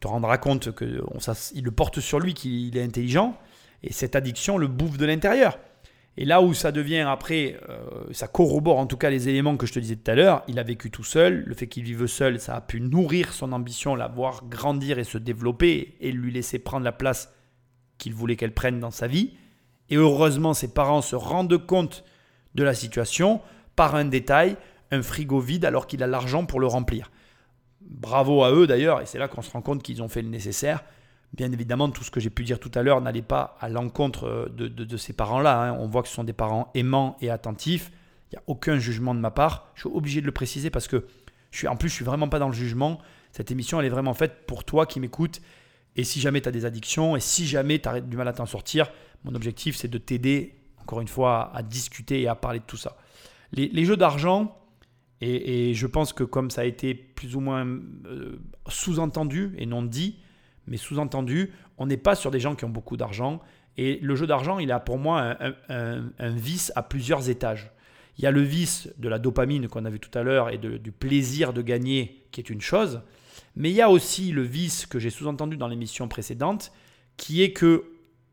te 0.00 0.06
rendras 0.06 0.38
compte 0.38 0.76
qu'il 0.76 1.64
le 1.64 1.70
porte 1.70 1.98
sur 1.98 2.20
lui, 2.20 2.34
qu'il 2.34 2.76
est 2.76 2.82
intelligent. 2.82 3.36
Et 3.82 3.92
cette 3.92 4.14
addiction 4.14 4.58
le 4.58 4.68
bouffe 4.68 4.96
de 4.96 5.06
l'intérieur. 5.06 5.58
Et 6.16 6.24
là 6.24 6.42
où 6.42 6.52
ça 6.52 6.72
devient 6.72 7.00
après, 7.00 7.58
euh, 7.68 8.12
ça 8.12 8.26
corrobore 8.26 8.78
en 8.78 8.86
tout 8.86 8.96
cas 8.96 9.08
les 9.08 9.28
éléments 9.28 9.56
que 9.56 9.66
je 9.66 9.72
te 9.72 9.78
disais 9.78 9.96
tout 9.96 10.10
à 10.10 10.16
l'heure, 10.16 10.42
il 10.48 10.58
a 10.58 10.64
vécu 10.64 10.90
tout 10.90 11.04
seul, 11.04 11.44
le 11.46 11.54
fait 11.54 11.68
qu'il 11.68 11.84
vive 11.84 12.06
seul, 12.06 12.40
ça 12.40 12.56
a 12.56 12.60
pu 12.60 12.80
nourrir 12.80 13.32
son 13.32 13.52
ambition, 13.52 13.94
la 13.94 14.08
voir 14.08 14.44
grandir 14.48 14.98
et 14.98 15.04
se 15.04 15.16
développer 15.16 15.96
et 16.00 16.10
lui 16.10 16.32
laisser 16.32 16.58
prendre 16.58 16.84
la 16.84 16.92
place 16.92 17.32
qu'il 17.98 18.14
voulait 18.14 18.34
qu'elle 18.34 18.52
prenne 18.52 18.80
dans 18.80 18.90
sa 18.90 19.06
vie. 19.06 19.34
Et 19.90 19.96
heureusement, 19.96 20.54
ses 20.54 20.74
parents 20.74 21.02
se 21.02 21.14
rendent 21.14 21.64
compte 21.66 22.04
de 22.56 22.64
la 22.64 22.74
situation 22.74 23.40
par 23.76 23.94
un 23.94 24.04
détail, 24.04 24.56
un 24.90 25.02
frigo 25.02 25.40
vide 25.40 25.64
alors 25.64 25.86
qu'il 25.86 26.02
a 26.02 26.06
l'argent 26.06 26.46
pour 26.46 26.60
le 26.60 26.66
remplir. 26.66 27.10
bravo 27.80 28.42
à 28.42 28.52
eux 28.52 28.66
d'ailleurs, 28.66 29.00
et 29.00 29.06
c'est 29.06 29.18
là 29.18 29.28
qu'on 29.28 29.42
se 29.42 29.50
rend 29.50 29.62
compte 29.62 29.82
qu'ils 29.82 30.02
ont 30.02 30.08
fait 30.08 30.22
le 30.22 30.28
nécessaire. 30.28 30.84
Bien 31.34 31.52
évidemment, 31.52 31.90
tout 31.90 32.04
ce 32.04 32.10
que 32.10 32.20
j'ai 32.20 32.30
pu 32.30 32.42
dire 32.42 32.58
tout 32.58 32.70
à 32.74 32.82
l'heure 32.82 33.00
n'allait 33.00 33.22
pas 33.22 33.56
à 33.60 33.68
l'encontre 33.68 34.24
euh, 34.24 34.48
de, 34.48 34.96
ces 34.96 35.12
parents-là. 35.12 35.62
Hein. 35.62 35.76
On 35.78 35.86
voit 35.86 36.02
que 36.02 36.08
ce 36.08 36.14
sont 36.14 36.24
des 36.24 36.32
parents 36.32 36.70
aimants 36.74 37.16
et 37.20 37.30
attentifs. 37.30 37.90
Il 38.30 38.34
n'y 38.34 38.38
a 38.38 38.42
aucun 38.46 38.78
jugement 38.78 39.14
de 39.14 39.20
ma 39.20 39.30
part. 39.30 39.70
Je 39.74 39.80
suis 39.80 39.90
obligé 39.90 40.20
de 40.20 40.26
le 40.26 40.32
préciser 40.32 40.70
parce 40.70 40.88
que 40.88 41.06
je 41.50 41.58
suis, 41.58 41.68
en 41.68 41.76
plus, 41.76 41.88
je 41.88 41.94
suis 41.94 42.04
vraiment 42.04 42.28
pas 42.28 42.38
dans 42.38 42.48
le 42.48 42.54
jugement. 42.54 42.98
Cette 43.32 43.50
émission, 43.50 43.78
elle 43.78 43.86
est 43.86 43.90
vraiment 43.90 44.14
faite 44.14 44.46
pour 44.46 44.64
toi 44.64 44.86
qui 44.86 45.00
m'écoutes. 45.00 45.40
Et 45.96 46.04
si 46.04 46.20
jamais 46.20 46.40
tu 46.40 46.48
as 46.48 46.52
des 46.52 46.64
addictions 46.64 47.16
et 47.16 47.20
si 47.20 47.46
jamais 47.46 47.78
tu 47.78 47.88
as 47.88 48.00
du 48.00 48.16
mal 48.16 48.28
à 48.28 48.32
t'en 48.32 48.46
sortir, 48.46 48.90
mon 49.24 49.34
objectif, 49.34 49.76
c'est 49.76 49.88
de 49.88 49.98
t'aider, 49.98 50.54
encore 50.80 51.00
une 51.00 51.08
fois, 51.08 51.50
à, 51.54 51.62
discuter 51.62 52.22
et 52.22 52.28
à 52.28 52.34
parler 52.34 52.60
de 52.60 52.64
tout 52.64 52.76
ça. 52.76 52.96
Les, 53.52 53.84
jeux 53.84 53.96
d'argent, 53.96 54.56
et, 55.20 55.74
je 55.74 55.86
pense 55.86 56.12
que 56.12 56.22
comme 56.22 56.50
ça 56.50 56.60
a 56.60 56.64
été 56.64 56.94
plus 56.94 57.34
ou 57.34 57.40
moins 57.40 57.66
euh, 57.66 58.38
sous-entendu 58.68 59.54
et 59.58 59.66
non 59.66 59.82
dit, 59.82 60.18
mais 60.66 60.76
sous-entendu, 60.76 61.52
on 61.76 61.86
n'est 61.86 61.96
pas 61.96 62.14
sur 62.14 62.30
des 62.30 62.40
gens 62.40 62.54
qui 62.54 62.64
ont 62.64 62.70
beaucoup 62.70 62.96
d'argent. 62.96 63.40
Et 63.76 63.98
le 64.00 64.14
jeu 64.14 64.26
d'argent, 64.26 64.58
il 64.58 64.70
a 64.70 64.80
pour 64.80 64.98
moi 64.98 65.36
un, 65.68 66.30
vice 66.30 66.72
à 66.76 66.82
plusieurs 66.82 67.30
étages. 67.30 67.70
Il 68.16 68.24
y 68.24 68.26
a 68.26 68.30
le 68.30 68.42
vice 68.42 68.92
de 68.98 69.08
la 69.08 69.18
dopamine 69.18 69.68
qu'on 69.68 69.84
a 69.84 69.90
vu 69.90 70.00
tout 70.00 70.16
à 70.18 70.22
l'heure 70.22 70.50
et 70.50 70.58
du 70.58 70.92
plaisir 70.92 71.52
de 71.52 71.62
gagner, 71.62 72.26
qui 72.32 72.40
est 72.40 72.50
une 72.50 72.60
chose. 72.60 73.00
Mais 73.56 73.70
il 73.70 73.76
y 73.76 73.82
a 73.82 73.90
aussi 73.90 74.30
le 74.32 74.42
vice 74.42 74.86
que 74.86 74.98
j'ai 74.98 75.10
sous-entendu 75.10 75.56
dans 75.56 75.68
l'émission 75.68 76.08
précédente, 76.08 76.72
qui 77.16 77.42
est 77.42 77.52
que 77.52 77.84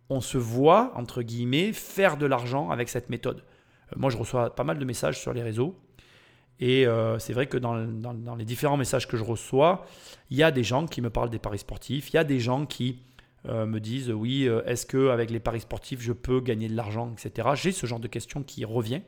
on 0.10 0.21
se 0.21 0.38
voit, 0.38 0.91
entre 0.95 1.24
guillemets, 1.24 1.74
faire 1.74 2.17
de 2.17 2.26
l'argent 2.26 2.69
avec 2.69 2.89
cette 2.89 3.10
méthode. 3.10 3.43
Euh, 3.91 3.95
moi, 3.98 4.10
je 4.10 4.17
reçois 4.17 4.56
pas 4.56 4.63
mal 4.63 4.78
de 4.78 4.86
messages 4.86 5.19
sur 5.19 5.34
les 5.34 5.41
réseaux. 5.41 5.76
Et 6.60 6.88
euh, 6.88 7.20
c'est 7.20 7.34
vrai 7.34 7.48
que 7.48 7.58
dans, 7.58 7.76
les 8.36 8.46
différents 8.46 8.78
messages 8.78 9.08
que 9.08 9.18
je 9.18 9.24
reçois, 9.24 9.86
il 10.30 10.38
y 10.38 10.44
a 10.44 10.52
des 10.52 10.63
gens 10.63 10.86
qui 10.86 11.02
me 11.02 11.10
parlent 11.10 11.30
des 11.30 11.39
paris 11.39 11.60
sportifs, 11.60 12.12
il 12.12 12.15
y 12.15 12.20
a 12.20 12.24
des 12.24 12.39
gens 12.39 12.65
qui 12.65 13.02
euh, 13.48 13.65
me 13.65 13.80
disent 13.80 14.12
oui, 14.12 14.48
est-ce 14.65 14.86
qu'avec 14.86 15.30
les 15.30 15.39
paris 15.39 15.62
sportifs, 15.62 16.02
je 16.02 16.13
peux 16.13 16.39
gagner 16.39 16.68
de 16.68 16.76
l'argent, 16.76 17.13
etc. 17.13 17.50
J'ai 17.56 17.72
ce 17.72 17.86
genre 17.86 18.00
de 18.00 18.08
questions 18.08 18.44
qui 18.44 18.63
revient. 18.65 19.02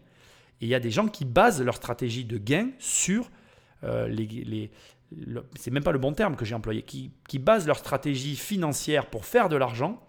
Et 0.59 0.65
il 0.65 0.69
y 0.69 0.75
a 0.75 0.79
des 0.79 0.91
gens 0.91 1.07
qui 1.07 1.23
basent 1.23 1.61
leur 1.61 1.75
stratégie 1.75 2.25
de 2.25 2.37
gain 2.37 2.69
sur 2.79 3.29
les, 3.83 4.71
c'est 5.55 5.71
même 5.71 5.83
pas 5.83 5.91
le 5.91 5.99
bon 5.99 6.13
terme 6.13 6.35
que 6.35 6.45
j'ai 6.45 6.55
employé, 6.55 6.81
qui 6.81 7.39
basent 7.39 7.67
leur 7.67 7.77
stratégie 7.77 8.35
financière 8.35 9.05
pour 9.05 9.25
faire 9.25 9.49
de 9.49 9.55
l'argent 9.55 10.01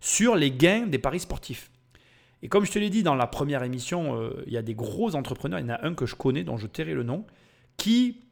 sur 0.00 0.36
les 0.36 0.52
gains 0.52 0.86
des 0.86 0.98
paris 0.98 1.20
sportifs. 1.20 1.70
Et 2.42 2.48
comme 2.48 2.64
je 2.64 2.72
te 2.72 2.78
l'ai 2.78 2.90
dit 2.90 3.02
dans 3.02 3.14
la 3.14 3.26
première 3.26 3.62
émission, 3.62 4.20
euh, 4.20 4.44
il 4.46 4.52
y 4.52 4.56
a 4.56 4.62
des 4.62 4.74
gros 4.74 5.14
entrepreneurs, 5.14 5.58
il 5.58 5.66
y 5.66 5.70
en 5.70 5.74
a 5.74 5.86
un 5.86 5.94
que 5.94 6.06
je 6.06 6.14
connais, 6.14 6.44
dont 6.44 6.56
je 6.56 6.66
tairai 6.66 6.94
le 6.94 7.02
nom, 7.02 7.24
qui 7.76 8.22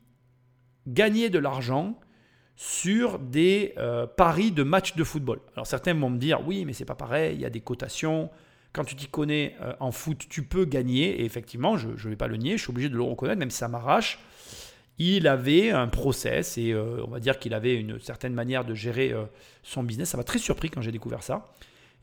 gagnaient 0.87 1.31
de 1.31 1.39
l'argent 1.39 1.99
sur 2.57 3.19
des 3.19 3.75
euh, 3.79 4.07
paris 4.07 4.53
de 4.53 4.63
matchs 4.63 4.95
de 4.95 5.05
football. 5.05 5.41
Alors 5.55 5.67
certains 5.67 5.95
vont 5.95 6.11
me 6.11 6.19
dire, 6.19 6.47
oui, 6.47 6.65
mais 6.65 6.73
c'est 6.73 6.85
pas 6.85 6.95
pareil, 6.95 7.35
il 7.35 7.41
y 7.41 7.47
a 7.47 7.51
des 7.51 7.61
cotations. 7.61 8.31
Quand 8.73 8.85
tu 8.85 8.95
t'y 8.95 9.07
connais 9.07 9.57
euh, 9.63 9.73
en 9.81 9.91
foot, 9.91 10.27
tu 10.29 10.43
peux 10.43 10.65
gagner. 10.65 11.21
Et 11.21 11.25
effectivement, 11.25 11.77
je 11.77 11.89
ne 11.89 12.11
vais 12.11 12.17
pas 12.17 12.29
le 12.29 12.37
nier, 12.37 12.57
je 12.59 12.63
suis 12.63 12.71
obligé 12.71 12.89
de 12.89 12.97
le 12.97 13.03
reconnaître, 13.03 13.39
même 13.39 13.51
si 13.51 13.59
ça 13.59 13.69
m'arrache. 13.69 14.19
Il 14.99 15.27
avait 15.27 15.71
un 15.71 15.89
process 15.89 16.57
et 16.57 16.73
on 16.73 17.11
va 17.11 17.19
dire 17.19 17.41
qu'il 17.41 17.53
avait 17.53 17.75
une 17.75 17.99
certaine 17.99 18.33
manière 18.33 18.65
de 18.65 18.75
gérer 18.75 19.13
son 19.65 19.83
business. 19.83 20.11
Ça 20.11 20.17
m'a 20.17 20.23
très 20.23 20.39
surpris 20.39 20.71
quand 20.71 20.83
j'ai 20.83 20.93
découvert 20.93 21.25
ça 21.25 21.49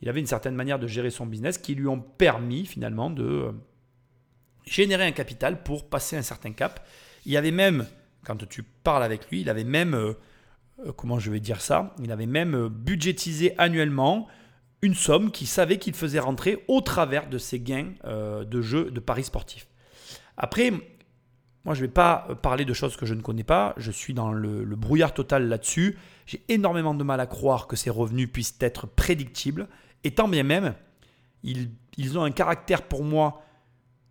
il 0.01 0.09
avait 0.09 0.19
une 0.19 0.27
certaine 0.27 0.55
manière 0.55 0.79
de 0.79 0.87
gérer 0.87 1.11
son 1.11 1.25
business 1.25 1.57
qui 1.57 1.75
lui 1.75 1.87
ont 1.87 1.99
permis 1.99 2.65
finalement 2.65 3.09
de 3.09 3.23
euh, 3.23 3.51
générer 4.65 5.05
un 5.05 5.11
capital 5.11 5.61
pour 5.63 5.89
passer 5.89 6.17
un 6.17 6.21
certain 6.21 6.53
cap. 6.53 6.85
Il 7.25 7.37
avait 7.37 7.51
même, 7.51 7.85
quand 8.25 8.47
tu 8.47 8.63
parles 8.63 9.03
avec 9.03 9.29
lui, 9.29 9.41
il 9.41 9.49
avait 9.49 9.63
même, 9.63 9.93
euh, 9.93 10.13
euh, 10.85 10.91
comment 10.91 11.19
je 11.19 11.29
vais 11.29 11.39
dire 11.39 11.61
ça, 11.61 11.95
il 12.01 12.11
avait 12.11 12.25
même 12.25 12.67
budgétisé 12.67 13.53
annuellement 13.59 14.27
une 14.81 14.95
somme 14.95 15.29
qu'il 15.29 15.47
savait 15.47 15.77
qu'il 15.77 15.93
faisait 15.93 16.19
rentrer 16.19 16.63
au 16.67 16.81
travers 16.81 17.29
de 17.29 17.37
ses 17.37 17.59
gains 17.59 17.93
de 18.03 18.61
jeux 18.63 18.89
de 18.89 18.99
paris 18.99 19.23
sportifs. 19.23 19.67
Après, 20.37 20.71
moi, 21.65 21.75
je 21.75 21.81
ne 21.81 21.85
vais 21.85 21.91
pas 21.91 22.29
parler 22.41 22.65
de 22.65 22.73
choses 22.73 22.97
que 22.97 23.05
je 23.05 23.13
ne 23.13 23.21
connais 23.21 23.43
pas. 23.43 23.75
Je 23.77 23.91
suis 23.91 24.15
dans 24.15 24.33
le, 24.33 24.63
le 24.63 24.75
brouillard 24.75 25.13
total 25.13 25.47
là-dessus. 25.47 25.99
J'ai 26.25 26.41
énormément 26.49 26.95
de 26.95 27.03
mal 27.03 27.19
à 27.19 27.27
croire 27.27 27.67
que 27.67 27.75
ces 27.75 27.91
revenus 27.91 28.31
puissent 28.31 28.57
être 28.59 28.87
prédictibles. 28.87 29.67
Et 30.03 30.11
tant 30.11 30.27
bien 30.27 30.43
même, 30.43 30.75
ils, 31.43 32.17
ont 32.17 32.23
un 32.23 32.31
caractère 32.31 32.83
pour 32.83 33.03
moi 33.03 33.43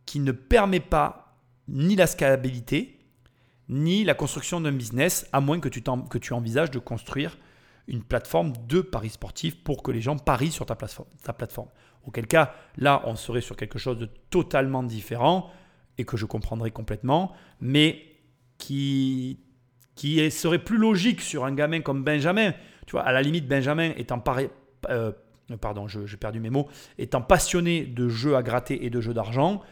qui 0.07 0.20
ne 0.20 0.33
permet 0.33 0.81
pas 0.81 1.37
ni 1.68 1.96
la 1.96 2.07
scalabilité, 2.07 2.98
ni 3.68 4.05
la 4.05 4.14
construction 4.14 4.61
d'un 4.61 4.72
business, 4.72 5.29
à 5.33 5.40
moins 5.40 5.61
que 5.61 5.68
tu, 5.68 5.83
que 5.83 6.18
tu 6.18 6.33
envisages 6.33 6.70
de 6.70 6.79
construire 6.79 7.38
une 7.87 8.03
plateforme 8.03 8.53
de 8.68 8.81
paris 8.81 9.11
sportifs 9.11 9.62
pour 9.62 9.83
que 9.83 9.90
les 9.90 10.00
gens 10.00 10.16
parient 10.16 10.50
sur 10.50 10.66
ta 10.66 10.74
plateforme. 10.74 11.68
Auquel 12.07 12.26
cas, 12.26 12.55
là, 12.76 13.03
on 13.05 13.16
serait 13.16 13.40
sur 13.40 13.57
quelque 13.57 13.79
chose 13.79 13.98
de 13.98 14.09
totalement 14.31 14.83
différent 14.83 15.50
et 15.98 16.05
que 16.05 16.16
je 16.16 16.24
comprendrais 16.24 16.70
complètement, 16.70 17.33
mais 17.61 18.03
qui, 18.59 19.40
qui 19.94 20.31
serait 20.31 20.61
plus 20.61 20.79
logique 20.79 21.20
sur 21.20 21.44
un 21.44 21.53
gamin 21.53 21.81
comme 21.81 22.05
Benjamin. 22.05 22.53
Tu 22.87 22.92
vois, 22.92 23.03
à 23.03 23.12
la 23.12 23.22
limite, 23.22 23.46
Benjamin 23.46 23.92
étant 23.96 24.22
euh, 24.29 24.48
euh, 24.88 25.12
pardon, 25.56 25.88
j'ai 25.88 26.16
perdu 26.16 26.40
mes 26.40 26.50
mots, 26.50 26.68
étant 26.98 27.22
passionné 27.22 27.84
de 27.84 28.08
jeux 28.08 28.36
à 28.36 28.42
gratter 28.42 28.84
et 28.84 28.90
de 28.90 29.00
jeux 29.00 29.14
d'argent, 29.14 29.62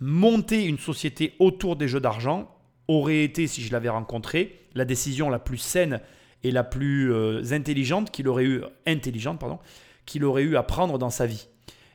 monter 0.00 0.64
une 0.64 0.78
société 0.78 1.34
autour 1.38 1.76
des 1.76 1.88
jeux 1.88 2.00
d'argent 2.00 2.54
aurait 2.86 3.22
été, 3.22 3.46
si 3.46 3.62
je 3.62 3.72
l'avais 3.72 3.88
rencontré, 3.88 4.60
la 4.74 4.84
décision 4.84 5.28
la 5.28 5.38
plus 5.38 5.58
saine 5.58 6.00
et 6.42 6.50
la 6.50 6.64
plus 6.64 7.12
euh, 7.12 7.42
intelligente 7.52 8.10
qu'il 8.10 8.28
aurait 8.28 8.44
eu, 8.44 8.62
intelligente 8.86 9.40
pardon, 9.40 9.58
qu'il 10.06 10.24
aurait 10.24 10.42
eu 10.42 10.56
à 10.56 10.62
prendre 10.62 10.98
dans 10.98 11.10
sa 11.10 11.26
vie. 11.26 11.48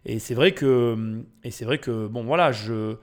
Et 0.06 0.20
c'est 0.20 0.36
vrai 0.36 0.54
que, 0.54 1.24
et 1.44 1.52
c'est 1.52 1.66
vrai 1.66 1.78
que, 1.78 2.08
bon 2.08 2.24
voilà, 2.24 2.52
je, 2.52 2.98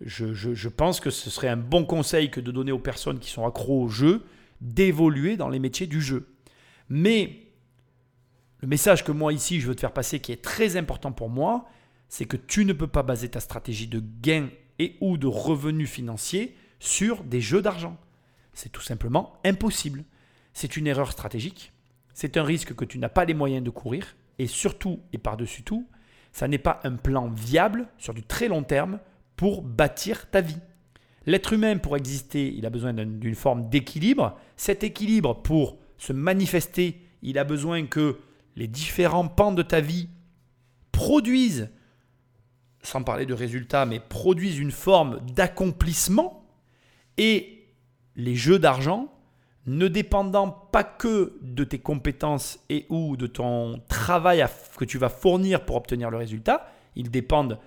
je, 0.00 0.32
je, 0.32 0.68
pense 0.68 1.00
que 1.00 1.10
ce 1.10 1.30
serait 1.30 1.48
un 1.48 1.56
bon 1.56 1.84
conseil 1.84 2.30
que 2.30 2.40
de 2.40 2.50
donner 2.50 2.72
aux 2.72 2.78
personnes 2.78 3.18
qui 3.18 3.30
sont 3.30 3.46
accros 3.46 3.82
au 3.82 3.88
jeu 3.88 4.22
d'évoluer 4.60 5.36
dans 5.36 5.50
les 5.50 5.58
métiers 5.58 5.86
du 5.86 6.00
jeu. 6.00 6.28
Mais 6.88 7.45
le 8.66 8.70
message 8.70 9.04
que 9.04 9.12
moi 9.12 9.32
ici 9.32 9.60
je 9.60 9.68
veux 9.68 9.76
te 9.76 9.80
faire 9.82 9.92
passer 9.92 10.18
qui 10.18 10.32
est 10.32 10.42
très 10.42 10.76
important 10.76 11.12
pour 11.12 11.30
moi, 11.30 11.68
c'est 12.08 12.24
que 12.24 12.36
tu 12.36 12.64
ne 12.64 12.72
peux 12.72 12.88
pas 12.88 13.04
baser 13.04 13.28
ta 13.28 13.38
stratégie 13.38 13.86
de 13.86 14.02
gain 14.20 14.48
et 14.80 14.96
ou 15.00 15.18
de 15.18 15.28
revenus 15.28 15.88
financiers 15.88 16.56
sur 16.80 17.22
des 17.22 17.40
jeux 17.40 17.62
d'argent. 17.62 17.96
C'est 18.54 18.72
tout 18.72 18.82
simplement 18.82 19.38
impossible. 19.44 20.02
C'est 20.52 20.76
une 20.76 20.88
erreur 20.88 21.12
stratégique, 21.12 21.72
c'est 22.12 22.36
un 22.36 22.42
risque 22.42 22.74
que 22.74 22.84
tu 22.84 22.98
n'as 22.98 23.08
pas 23.08 23.24
les 23.24 23.34
moyens 23.34 23.62
de 23.62 23.70
courir 23.70 24.16
et 24.40 24.48
surtout 24.48 24.98
et 25.12 25.18
par-dessus 25.18 25.62
tout, 25.62 25.86
ça 26.32 26.48
n'est 26.48 26.58
pas 26.58 26.80
un 26.82 26.96
plan 26.96 27.28
viable 27.28 27.86
sur 27.98 28.14
du 28.14 28.24
très 28.24 28.48
long 28.48 28.64
terme 28.64 28.98
pour 29.36 29.62
bâtir 29.62 30.28
ta 30.28 30.40
vie. 30.40 30.58
L'être 31.24 31.52
humain, 31.52 31.76
pour 31.78 31.96
exister, 31.96 32.52
il 32.52 32.66
a 32.66 32.70
besoin 32.70 32.94
d'une 32.94 33.34
forme 33.36 33.68
d'équilibre. 33.68 34.36
Cet 34.56 34.82
équilibre, 34.82 35.40
pour 35.40 35.78
se 35.98 36.12
manifester, 36.12 37.00
il 37.22 37.38
a 37.38 37.44
besoin 37.44 37.86
que 37.86 38.18
les 38.56 38.66
différents 38.66 39.28
pans 39.28 39.52
de 39.52 39.62
ta 39.62 39.80
vie 39.80 40.08
produisent, 40.92 41.70
sans 42.82 43.02
parler 43.02 43.26
de 43.26 43.34
résultats, 43.34 43.86
mais 43.86 44.00
produisent 44.00 44.58
une 44.58 44.70
forme 44.70 45.20
d'accomplissement, 45.34 46.44
et 47.18 47.68
les 48.16 48.34
jeux 48.34 48.58
d'argent, 48.58 49.12
ne 49.66 49.88
dépendant 49.88 50.48
pas 50.48 50.84
que 50.84 51.38
de 51.42 51.64
tes 51.64 51.78
compétences 51.78 52.60
et 52.68 52.86
ou 52.88 53.16
de 53.16 53.26
ton 53.26 53.82
travail 53.88 54.44
que 54.78 54.84
tu 54.84 54.96
vas 54.96 55.08
fournir 55.08 55.64
pour 55.64 55.76
obtenir 55.76 56.10
le 56.10 56.16
résultat, 56.16 56.70
ils 56.94 57.10
dépendent 57.10 57.58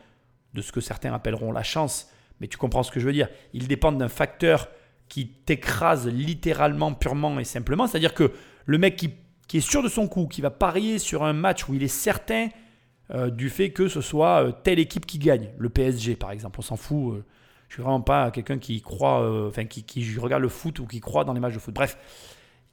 de 0.54 0.62
ce 0.62 0.71
que 0.71 0.82
certains 0.82 1.13
appelleront 1.13 1.52
la 1.52 1.62
chance, 1.62 2.10
mais 2.39 2.47
tu 2.47 2.58
comprends 2.58 2.84
ce 2.84 2.91
que 2.91 2.99
je 2.99 3.06
veux 3.06 3.13
dire. 3.13 3.28
Ils 3.54 3.67
dépendent 3.67 3.97
d'un 3.97 4.08
facteur 4.08 4.69
qui 5.10 5.28
t'écrase 5.28 6.08
littéralement, 6.08 6.93
purement 6.93 7.38
et 7.39 7.43
simplement. 7.43 7.86
C'est-à-dire 7.86 8.13
que 8.13 8.32
le 8.65 8.78
mec 8.78 8.95
qui 8.95 9.13
qui 9.50 9.58
est 9.58 9.68
sûr 9.68 9.82
de 9.82 9.90
son 9.90 10.08
coup, 10.08 10.28
qui 10.28 10.42
va 10.42 10.52
parier 10.52 11.00
sur 11.00 11.24
un 11.24 11.34
match 11.34 11.68
où 11.68 11.74
il 11.74 11.82
est 11.84 11.90
certain 11.90 12.50
euh, 13.12 13.32
du 13.32 13.50
fait 13.50 13.72
que 13.72 13.88
ce 13.88 14.00
soit 14.00 14.46
euh, 14.46 14.52
telle 14.52 14.78
équipe 14.78 15.08
qui 15.08 15.18
gagne, 15.18 15.50
le 15.58 15.70
PSG 15.70 16.16
par 16.16 16.32
exemple, 16.32 16.60
on 16.60 16.62
s'en 16.62 16.78
fout. 16.78 17.16
Euh, 17.16 17.26
je 17.68 17.74
suis 17.74 17.82
vraiment 17.82 18.02
pas 18.02 18.32
quelqu'un 18.32 18.60
qui 18.60 18.82
croit, 18.82 19.48
enfin 19.48 19.66
qui, 19.66 20.18
regarde 20.18 20.42
le 20.42 20.50
foot 20.50 20.80
ou 20.80 20.88
qui 20.88 21.00
croit 21.00 21.24
dans 21.24 21.34
les 21.34 21.40
matchs 21.40 21.54
de 21.54 21.60
foot. 21.60 21.74
Bref, 21.74 21.98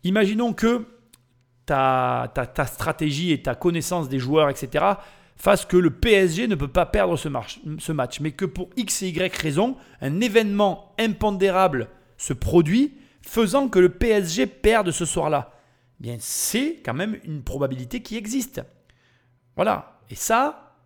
imaginons 0.04 0.54
que 0.54 0.86
ta, 1.66 2.32
ta, 2.34 2.66
stratégie 2.66 3.30
et 3.30 3.42
ta 3.42 3.54
connaissance 3.54 4.08
des 4.08 4.18
joueurs, 4.18 4.48
etc., 4.48 4.84
fassent 5.36 5.66
que 5.66 5.76
le 5.76 5.90
PSG 5.90 6.48
ne 6.48 6.54
peut 6.54 6.68
pas 6.68 6.86
perdre 6.86 7.18
ce 7.18 7.28
match, 7.28 7.60
ce 7.78 7.92
match, 7.92 8.20
mais 8.20 8.30
que 8.30 8.46
pour 8.46 8.70
X 8.78 9.02
et 9.02 9.08
Y 9.08 9.36
raison, 9.36 9.76
un 10.00 10.22
événement 10.22 10.94
impondérable 10.98 11.88
se 12.16 12.32
produit, 12.32 12.94
faisant 13.20 13.68
que 13.68 13.78
le 13.78 13.90
PSG 13.90 14.46
perde 14.46 14.92
ce 14.92 15.04
soir-là 15.04 15.55
bien 16.00 16.16
c'est 16.20 16.80
quand 16.84 16.94
même 16.94 17.18
une 17.24 17.42
probabilité 17.42 18.02
qui 18.02 18.16
existe. 18.16 18.62
Voilà. 19.56 20.00
Et 20.10 20.14
ça, 20.14 20.76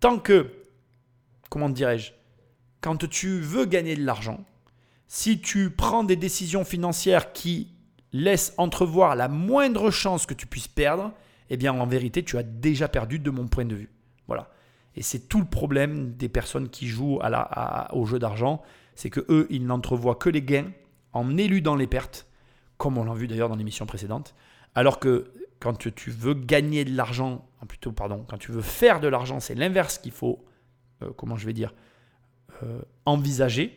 tant 0.00 0.18
que, 0.18 0.52
comment 1.50 1.68
dirais-je, 1.68 2.12
quand 2.80 3.08
tu 3.08 3.40
veux 3.40 3.64
gagner 3.64 3.96
de 3.96 4.04
l'argent, 4.04 4.44
si 5.06 5.40
tu 5.40 5.70
prends 5.70 6.04
des 6.04 6.16
décisions 6.16 6.64
financières 6.64 7.32
qui 7.32 7.72
laisse 8.12 8.54
entrevoir 8.56 9.14
la 9.14 9.28
moindre 9.28 9.90
chance 9.90 10.26
que 10.26 10.34
tu 10.34 10.46
puisses 10.46 10.68
perdre, 10.68 11.12
eh 11.50 11.56
bien 11.56 11.72
en 11.72 11.86
vérité, 11.86 12.24
tu 12.24 12.38
as 12.38 12.42
déjà 12.42 12.88
perdu 12.88 13.18
de 13.18 13.30
mon 13.30 13.46
point 13.46 13.64
de 13.64 13.74
vue. 13.74 13.90
Voilà. 14.26 14.50
Et 14.96 15.02
c'est 15.02 15.28
tout 15.28 15.38
le 15.38 15.46
problème 15.46 16.14
des 16.14 16.28
personnes 16.28 16.68
qui 16.68 16.86
jouent 16.88 17.20
au 17.92 18.06
jeu 18.06 18.18
d'argent, 18.18 18.62
c'est 18.94 19.10
que 19.10 19.24
eux, 19.28 19.46
ils 19.50 19.66
n'entrevoient 19.66 20.14
que 20.14 20.30
les 20.30 20.42
gains 20.42 20.70
en 21.12 21.36
éludant 21.36 21.76
les 21.76 21.86
pertes, 21.86 22.26
comme 22.78 22.98
on 22.98 23.04
l'a 23.04 23.14
vu 23.14 23.26
d'ailleurs 23.28 23.48
dans 23.48 23.56
l'émission 23.56 23.86
précédente, 23.86 24.34
alors 24.76 25.00
que 25.00 25.32
quand 25.58 25.90
tu 25.94 26.10
veux 26.10 26.34
gagner 26.34 26.84
de 26.84 26.94
l'argent, 26.94 27.48
plutôt 27.66 27.92
pardon, 27.92 28.24
quand 28.28 28.36
tu 28.36 28.52
veux 28.52 28.62
faire 28.62 29.00
de 29.00 29.08
l'argent, 29.08 29.40
c'est 29.40 29.54
l'inverse 29.54 29.98
qu'il 29.98 30.12
faut, 30.12 30.44
euh, 31.02 31.10
comment 31.16 31.36
je 31.36 31.46
vais 31.46 31.54
dire, 31.54 31.74
euh, 32.62 32.82
envisager, 33.06 33.76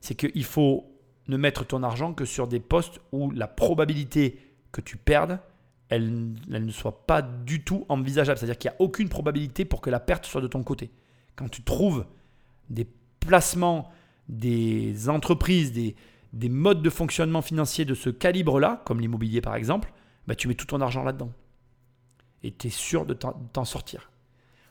c'est 0.00 0.14
qu'il 0.14 0.44
faut 0.44 0.90
ne 1.26 1.36
mettre 1.36 1.66
ton 1.66 1.82
argent 1.82 2.14
que 2.14 2.24
sur 2.24 2.46
des 2.46 2.60
postes 2.60 3.00
où 3.12 3.32
la 3.32 3.48
probabilité 3.48 4.38
que 4.70 4.80
tu 4.80 4.96
perdes, 4.96 5.40
elle, 5.88 6.32
ne 6.48 6.70
soit 6.70 7.06
pas 7.06 7.20
du 7.20 7.64
tout 7.64 7.84
envisageable. 7.88 8.38
C'est-à-dire 8.38 8.58
qu'il 8.58 8.70
n'y 8.70 8.76
a 8.76 8.80
aucune 8.80 9.08
probabilité 9.08 9.64
pour 9.64 9.80
que 9.80 9.90
la 9.90 10.00
perte 10.00 10.24
soit 10.24 10.40
de 10.40 10.46
ton 10.46 10.62
côté. 10.62 10.90
Quand 11.34 11.48
tu 11.48 11.62
trouves 11.62 12.06
des 12.70 12.86
placements, 13.18 13.90
des 14.28 15.08
entreprises, 15.08 15.72
des, 15.72 15.96
des 16.32 16.48
modes 16.48 16.82
de 16.82 16.90
fonctionnement 16.90 17.42
financier 17.42 17.84
de 17.84 17.94
ce 17.94 18.08
calibre-là, 18.10 18.82
comme 18.86 19.00
l'immobilier 19.00 19.40
par 19.40 19.56
exemple, 19.56 19.92
bah, 20.28 20.34
tu 20.34 20.46
mets 20.46 20.54
tout 20.54 20.66
ton 20.66 20.82
argent 20.82 21.02
là-dedans. 21.04 21.32
Et 22.42 22.52
tu 22.52 22.66
es 22.66 22.70
sûr 22.70 23.06
de 23.06 23.14
t'en 23.14 23.64
sortir. 23.64 24.10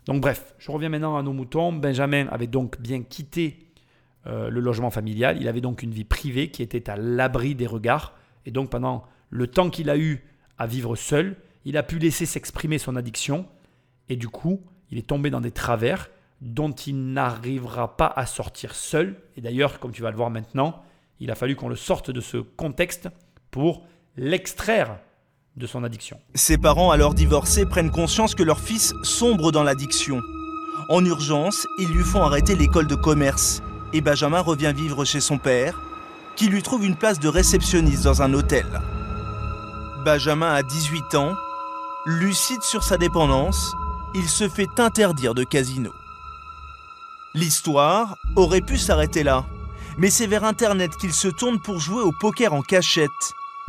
Donc 0.06 0.22
bref, 0.22 0.54
je 0.60 0.70
reviens 0.70 0.88
maintenant 0.88 1.18
à 1.18 1.24
nos 1.24 1.34
moutons. 1.34 1.74
Benjamin 1.74 2.28
avait 2.28 2.48
donc 2.48 2.80
bien 2.80 3.02
quitté 3.02 3.72
euh, 4.28 4.50
le 4.50 4.60
logement 4.62 4.92
familial. 4.92 5.38
Il 5.42 5.48
avait 5.48 5.60
donc 5.60 5.82
une 5.82 5.92
vie 5.92 6.04
privée 6.04 6.52
qui 6.52 6.62
était 6.62 6.92
à 6.92 6.96
l'abri 6.96 7.56
des 7.56 7.66
regards. 7.66 8.14
Et 8.46 8.52
donc 8.52 8.70
pendant 8.70 9.04
le 9.32 9.48
temps 9.48 9.72
qu'il 9.72 9.90
a 9.90 9.98
eu 9.98 10.24
à 10.60 10.68
vivre 10.68 10.96
seul, 10.96 11.36
il 11.66 11.76
a 11.76 11.82
pu 11.82 11.98
laisser 11.98 12.28
s'exprimer 12.28 12.78
son 12.78 12.96
addiction. 12.96 13.48
Et 14.10 14.16
du 14.16 14.30
coup, 14.30 14.62
il 14.92 15.00
est 15.00 15.08
tombé 15.08 15.32
dans 15.32 15.42
des 15.42 15.52
travers 15.52 16.12
dont 16.40 16.72
il 16.72 17.14
n'arrivera 17.14 17.98
pas 17.98 18.14
à 18.16 18.28
sortir 18.28 18.76
seul. 18.76 19.16
Et 19.36 19.42
d'ailleurs, 19.42 19.80
comme 19.80 19.92
tu 19.92 20.04
vas 20.04 20.12
le 20.12 20.18
voir 20.18 20.30
maintenant, 20.30 20.84
il 21.20 21.32
a 21.32 21.36
fallu 21.36 21.56
qu'on 21.56 21.68
le 21.68 21.76
sorte 21.76 22.12
de 22.12 22.22
ce 22.22 22.38
contexte 22.38 23.10
pour 23.50 23.88
l'extraire 24.18 25.00
de 25.58 25.68
son 25.68 25.84
addiction. 25.84 26.20
Ses 26.36 26.58
parents, 26.58 26.92
alors 26.92 27.14
divorcés, 27.14 27.66
prennent 27.66 27.92
conscience 27.92 28.36
que 28.36 28.44
leur 28.44 28.60
fils 28.60 28.94
sombre 29.04 29.52
dans 29.52 29.64
l'addiction. 29.64 30.22
En 30.90 31.04
urgence, 31.04 31.68
ils 31.80 31.90
lui 31.90 32.04
font 32.04 32.22
arrêter 32.22 32.56
l'école 32.56 32.88
de 32.88 32.96
commerce 32.96 33.62
et 33.94 34.02
Benjamin 34.02 34.40
revient 34.40 34.74
vivre 34.76 35.06
chez 35.06 35.20
son 35.20 35.38
père, 35.38 35.82
qui 36.36 36.48
lui 36.48 36.62
trouve 36.62 36.86
une 36.86 36.96
place 36.96 37.20
de 37.20 37.28
réceptionniste 37.28 38.04
dans 38.04 38.22
un 38.22 38.34
hôtel. 38.34 38.66
Benjamin 40.06 40.54
a 40.54 40.64
18 40.64 41.16
ans, 41.16 41.34
lucide 42.06 42.62
sur 42.62 42.84
sa 42.84 42.98
dépendance, 42.98 43.74
il 44.14 44.28
se 44.30 44.48
fait 44.48 44.80
interdire 44.80 45.34
de 45.34 45.44
casino. 45.44 45.92
L'histoire 47.34 48.16
aurait 48.36 48.62
pu 48.62 48.78
s'arrêter 48.78 49.24
là, 49.24 49.46
mais 49.98 50.10
c'est 50.10 50.28
vers 50.28 50.44
Internet 50.44 50.96
qu'il 50.98 51.14
se 51.14 51.28
tourne 51.28 51.60
pour 51.60 51.80
jouer 51.80 52.02
au 52.02 52.12
poker 52.12 52.54
en 52.54 52.62
cachette, 52.62 53.10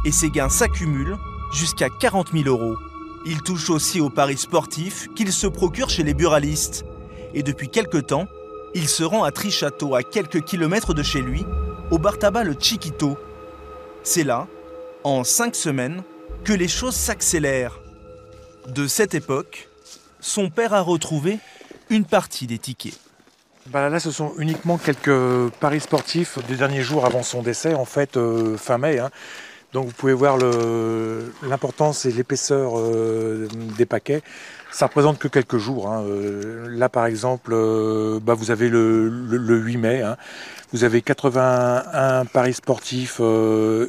et 0.04 0.12
ses 0.12 0.30
gains 0.30 0.48
s'accumulent 0.48 1.18
jusqu'à 1.52 1.88
40 1.88 2.32
000 2.32 2.48
euros. 2.48 2.76
Il 3.26 3.42
touche 3.42 3.70
aussi 3.70 4.00
aux 4.00 4.10
paris 4.10 4.38
sportifs 4.38 5.08
qu'il 5.14 5.32
se 5.32 5.46
procure 5.46 5.90
chez 5.90 6.02
les 6.02 6.14
buralistes. 6.14 6.84
Et 7.34 7.42
depuis 7.42 7.68
quelque 7.68 7.98
temps, 7.98 8.26
il 8.74 8.88
se 8.88 9.02
rend 9.02 9.24
à 9.24 9.32
Trichâteau, 9.32 9.94
à 9.94 10.02
quelques 10.02 10.42
kilomètres 10.42 10.94
de 10.94 11.02
chez 11.02 11.20
lui, 11.20 11.44
au 11.90 11.98
bar 11.98 12.18
tabac 12.18 12.44
Le 12.44 12.54
Chiquito. 12.58 13.18
C'est 14.02 14.24
là, 14.24 14.46
en 15.04 15.24
cinq 15.24 15.54
semaines, 15.54 16.02
que 16.44 16.52
les 16.52 16.68
choses 16.68 16.94
s'accélèrent. 16.94 17.80
De 18.68 18.86
cette 18.86 19.14
époque, 19.14 19.68
son 20.20 20.50
père 20.50 20.74
a 20.74 20.80
retrouvé 20.80 21.38
une 21.90 22.04
partie 22.04 22.46
des 22.46 22.58
tickets. 22.58 22.98
Bah 23.66 23.90
là, 23.90 24.00
ce 24.00 24.10
sont 24.10 24.32
uniquement 24.38 24.78
quelques 24.78 25.50
paris 25.60 25.80
sportifs 25.80 26.38
des 26.46 26.56
derniers 26.56 26.82
jours 26.82 27.04
avant 27.04 27.22
son 27.22 27.42
décès, 27.42 27.74
en 27.74 27.84
fait, 27.84 28.16
euh, 28.16 28.56
fin 28.56 28.78
mai. 28.78 28.98
Hein. 28.98 29.10
Donc 29.72 29.86
vous 29.86 29.92
pouvez 29.92 30.14
voir 30.14 30.38
l'importance 31.42 32.06
et 32.06 32.12
l'épaisseur 32.12 32.78
euh, 32.78 33.48
des 33.76 33.84
paquets. 33.84 34.22
Ça 34.72 34.86
représente 34.86 35.18
que 35.18 35.28
quelques 35.28 35.58
jours. 35.58 35.88
Hein. 35.88 36.04
Euh, 36.06 36.68
là 36.70 36.88
par 36.88 37.04
exemple, 37.04 37.50
euh, 37.52 38.18
bah, 38.20 38.34
vous 38.34 38.50
avez 38.50 38.70
le, 38.70 39.10
8 39.10 39.76
mai. 39.76 40.02
Hein. 40.02 40.16
Vous 40.72 40.84
avez 40.84 41.02
81 41.02 42.24
paris 42.26 42.54
sportifs 42.54 43.20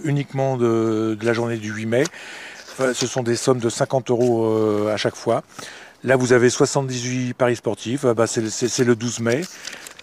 uniquement 0.03 0.57
de, 0.57 1.17
la 1.21 1.33
journée 1.33 1.57
du 1.57 1.71
8 1.71 1.85
mai. 1.85 2.03
ce 2.93 3.07
sont 3.07 3.23
des 3.23 3.35
sommes 3.35 3.59
de 3.59 3.69
50 3.69 4.09
euros 4.09 4.87
à 4.87 4.95
chaque 4.95 5.15
fois. 5.15 5.43
Là, 6.05 6.15
vous 6.15 6.31
avez 6.31 6.49
78 6.49 7.33
paris 7.33 7.57
sportifs, 7.57 8.05
bah, 8.05 8.27
c'est 8.27 8.85
le 8.85 8.95
12 8.95 9.19
mai. 9.19 9.41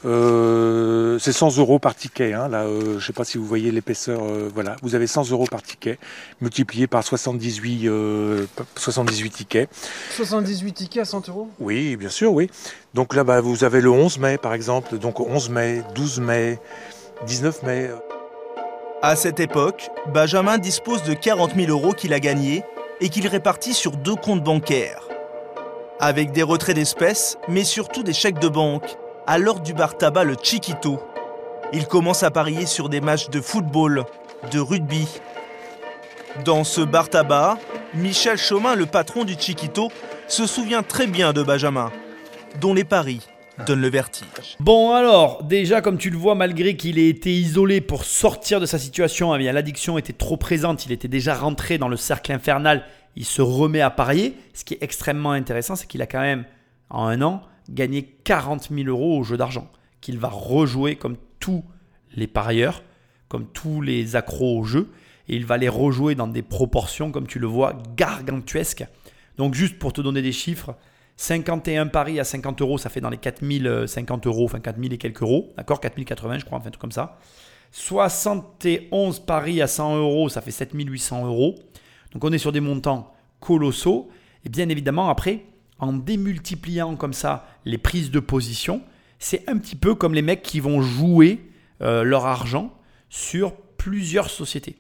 Euh, 0.07 1.19
c'est 1.19 1.33
100 1.33 1.59
euros 1.59 1.79
par 1.79 1.95
ticket. 1.95 2.33
Hein, 2.33 2.49
là, 2.49 2.63
euh, 2.63 2.81
je 2.93 2.95
ne 2.95 3.01
sais 3.01 3.13
pas 3.13 3.25
si 3.25 3.39
vous 3.39 3.45
voyez 3.45 3.73
l'épaisseur. 3.73 4.23
Euh, 4.23 4.49
voilà, 4.55 4.77
vous 4.83 4.95
avez 4.95 5.07
100 5.07 5.31
euros 5.31 5.47
par 5.51 5.63
ticket 5.63 5.99
multiplié 6.41 6.87
par 6.87 7.03
78, 7.03 7.91
78 8.77 9.31
tickets. 9.31 9.69
78 10.13 10.73
tickets 10.73 11.03
à 11.03 11.05
100 11.05 11.29
euros? 11.29 11.49
Oui, 11.59 11.97
bien 11.97 12.09
sûr, 12.09 12.33
oui. 12.33 12.51
Donc 12.95 13.15
là, 13.15 13.25
bah, 13.25 13.41
vous 13.41 13.65
avez 13.65 13.81
le 13.81 13.91
11 13.91 14.19
mai, 14.19 14.39
par 14.39 14.55
exemple. 14.55 14.99
Donc 14.99 15.19
11 15.19 15.51
mai, 15.51 15.83
12 15.95 16.21
mai, 16.21 16.61
19 17.27 17.63
mai. 17.65 17.91
À 19.03 19.17
cette 19.17 19.41
époque, 19.41 19.91
Benjamin 20.13 20.59
dispose 20.59 21.03
de 21.03 21.15
40 21.15 21.55
000 21.57 21.71
euros 21.71 21.93
qu'il 21.93 22.13
a 22.13 22.21
gagnés 22.21 22.63
et 23.01 23.09
qu'il 23.09 23.27
répartit 23.27 23.75
sur 23.75 23.93
deux 23.93 24.15
comptes 24.15 24.43
bancaires. 24.43 25.03
Avec 25.99 26.33
des 26.33 26.43
retraits 26.43 26.77
d'espèces, 26.77 27.39
mais 27.49 27.65
surtout 27.65 28.03
des 28.03 28.13
chèques 28.13 28.39
de 28.39 28.49
banque 28.49 28.97
à 29.27 29.41
du 29.41 29.75
bar 29.75 29.99
tabac 29.99 30.25
le 30.25 30.37
Chiquito. 30.41 31.01
Il 31.73 31.87
commence 31.87 32.23
à 32.23 32.31
parier 32.31 32.65
sur 32.65 32.89
des 32.89 33.01
matchs 33.01 33.29
de 33.29 33.41
football, 33.41 34.05
de 34.53 34.61
rugby. 34.61 35.09
Dans 36.45 36.63
ce 36.63 36.81
bar 36.81 37.09
tabac, 37.09 37.59
Michel 37.95 38.39
Chaumin, 38.39 38.77
le 38.77 38.87
patron 38.87 39.25
du 39.25 39.35
Chiquito, 39.35 39.91
se 40.29 40.47
souvient 40.47 40.85
très 40.85 41.09
bien 41.09 41.33
de 41.33 41.43
Benjamin, 41.43 41.91
dont 42.61 42.73
les 42.73 42.85
paris 42.85 43.21
donnent 43.67 43.81
le 43.81 43.91
vertige. 43.91 44.57
Bon 44.61 44.93
alors, 44.93 45.43
déjà 45.43 45.81
comme 45.81 45.99
tu 45.99 46.11
le 46.11 46.19
vois, 46.19 46.37
malgré 46.37 46.77
qu'il 46.77 46.99
ait 46.99 47.09
été 47.09 47.33
isolé 47.33 47.81
pour 47.81 48.05
sortir 48.05 48.61
de 48.61 48.67
sa 48.67 48.79
situation, 48.79 49.35
eh 49.35 49.53
l'addiction 49.53 49.99
était 49.99 50.13
trop 50.13 50.37
présente, 50.37 50.87
il 50.87 50.93
était 50.93 51.09
déjà 51.09 51.35
rentré 51.35 51.79
dans 51.79 51.89
le 51.89 51.97
cercle 51.97 52.31
infernal, 52.31 52.85
il 53.17 53.25
se 53.25 53.43
remet 53.43 53.81
à 53.81 53.91
parier. 53.91 54.37
Ce 54.55 54.65
qui 54.65 54.75
est 54.75 54.83
extrêmement 54.83 55.33
intéressant, 55.33 55.75
c'est 55.75 55.87
qu'il 55.87 56.03
a 56.03 56.07
quand 56.07 56.21
même, 56.21 56.45
en 56.91 57.07
un 57.07 57.23
an, 57.23 57.43
gagner 57.69 58.05
40 58.25 58.69
000 58.71 58.89
euros 58.89 59.19
au 59.19 59.23
jeu 59.23 59.37
d'argent, 59.37 59.71
qu'il 60.01 60.19
va 60.19 60.29
rejouer 60.29 60.97
comme 60.97 61.17
tous 61.41 61.65
les 62.15 62.27
parieurs, 62.27 62.83
comme 63.29 63.47
tous 63.47 63.81
les 63.81 64.17
accros 64.17 64.59
au 64.59 64.65
jeu, 64.65 64.91
et 65.29 65.37
il 65.37 65.45
va 65.45 65.57
les 65.57 65.69
rejouer 65.69 66.15
dans 66.15 66.29
des 66.29 66.43
proportions, 66.43 67.11
comme 67.11 67.27
tu 67.27 67.39
le 67.39 67.47
vois, 67.47 67.77
gargantuesques. 67.97 68.87
Donc 69.37 69.55
juste 69.55 69.79
pour 69.79 69.93
te 69.93 70.01
donner 70.01 70.23
des 70.23 70.33
chiffres, 70.33 70.77
51 71.17 71.89
paris 71.89 72.21
à 72.21 72.25
50 72.25 72.61
euros, 72.61 72.79
ça 72.79 72.91
fait 72.91 73.01
dans 73.01 73.11
les 73.11 73.17
4050 73.17 74.27
euros, 74.27 74.45
enfin 74.45 74.61
4000 74.61 74.93
et 74.93 74.99
quelques 74.99 75.23
euros, 75.23 75.53
d'accord 75.57 75.81
4080 75.81 76.39
je 76.39 76.45
crois, 76.45 76.59
enfin 76.59 76.71
tout 76.71 76.79
comme 76.79 76.93
ça. 76.93 77.19
71 77.73 79.21
paris 79.21 79.61
à 79.61 79.67
100 79.67 79.97
euros, 79.97 80.29
ça 80.29 80.41
fait 80.41 80.51
7800 80.51 81.27
euros. 81.27 81.57
Donc 82.13 82.25
on 82.25 82.33
est 82.33 82.39
sur 82.39 82.53
des 82.53 82.61
montants 82.61 83.13
colossaux. 83.41 84.09
Et 84.45 84.49
bien 84.49 84.69
évidemment, 84.69 85.09
après, 85.09 85.45
en 85.79 85.93
démultipliant 85.93 86.97
comme 86.97 87.13
ça 87.13 87.47
les 87.65 87.79
prises 87.79 88.11
de 88.11 88.21
position, 88.21 88.83
c'est 89.19 89.49
un 89.49 89.59
petit 89.59 89.77
peu 89.77 89.95
comme 89.95 90.15
les 90.15 90.23
mecs 90.23 90.43
qui 90.43 90.61
vont 90.61 90.83
jouer 90.83 91.41
euh, 91.83 92.03
leur 92.03 92.27
argent 92.27 92.73
sur 93.09 93.55
plusieurs 93.55 94.31
sociétés. 94.31 94.77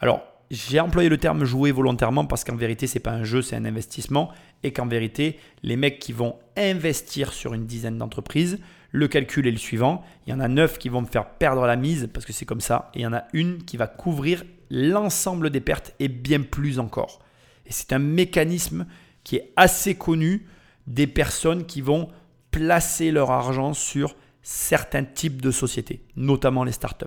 Alors, 0.00 0.22
j'ai 0.50 0.80
employé 0.80 1.08
le 1.08 1.18
terme 1.18 1.44
jouer 1.44 1.70
volontairement 1.70 2.24
parce 2.24 2.42
qu'en 2.42 2.56
vérité, 2.56 2.86
ce 2.86 2.94
n'est 2.94 3.02
pas 3.02 3.12
un 3.12 3.24
jeu, 3.24 3.40
c'est 3.40 3.56
un 3.56 3.64
investissement. 3.64 4.30
Et 4.62 4.72
qu'en 4.72 4.86
vérité, 4.86 5.38
les 5.62 5.76
mecs 5.76 6.00
qui 6.00 6.12
vont 6.12 6.36
investir 6.56 7.32
sur 7.32 7.54
une 7.54 7.66
dizaine 7.66 7.98
d'entreprises, 7.98 8.58
le 8.90 9.06
calcul 9.06 9.46
est 9.46 9.52
le 9.52 9.58
suivant. 9.58 10.04
Il 10.26 10.30
y 10.30 10.32
en 10.32 10.40
a 10.40 10.48
neuf 10.48 10.78
qui 10.78 10.88
vont 10.88 11.02
me 11.02 11.06
faire 11.06 11.30
perdre 11.30 11.64
la 11.66 11.76
mise 11.76 12.08
parce 12.12 12.26
que 12.26 12.32
c'est 12.32 12.44
comme 12.44 12.60
ça. 12.60 12.90
Et 12.94 13.00
il 13.00 13.02
y 13.02 13.06
en 13.06 13.12
a 13.12 13.24
une 13.32 13.62
qui 13.62 13.76
va 13.76 13.86
couvrir 13.86 14.44
l'ensemble 14.70 15.50
des 15.50 15.60
pertes 15.60 15.94
et 16.00 16.08
bien 16.08 16.42
plus 16.42 16.78
encore. 16.78 17.20
Et 17.66 17.72
c'est 17.72 17.92
un 17.92 18.00
mécanisme 18.00 18.86
qui 19.30 19.36
est 19.36 19.52
assez 19.54 19.94
connu 19.94 20.44
des 20.88 21.06
personnes 21.06 21.64
qui 21.64 21.82
vont 21.82 22.08
placer 22.50 23.12
leur 23.12 23.30
argent 23.30 23.74
sur 23.74 24.16
certains 24.42 25.04
types 25.04 25.40
de 25.40 25.52
sociétés, 25.52 26.02
notamment 26.16 26.64
les 26.64 26.72
startups. 26.72 27.06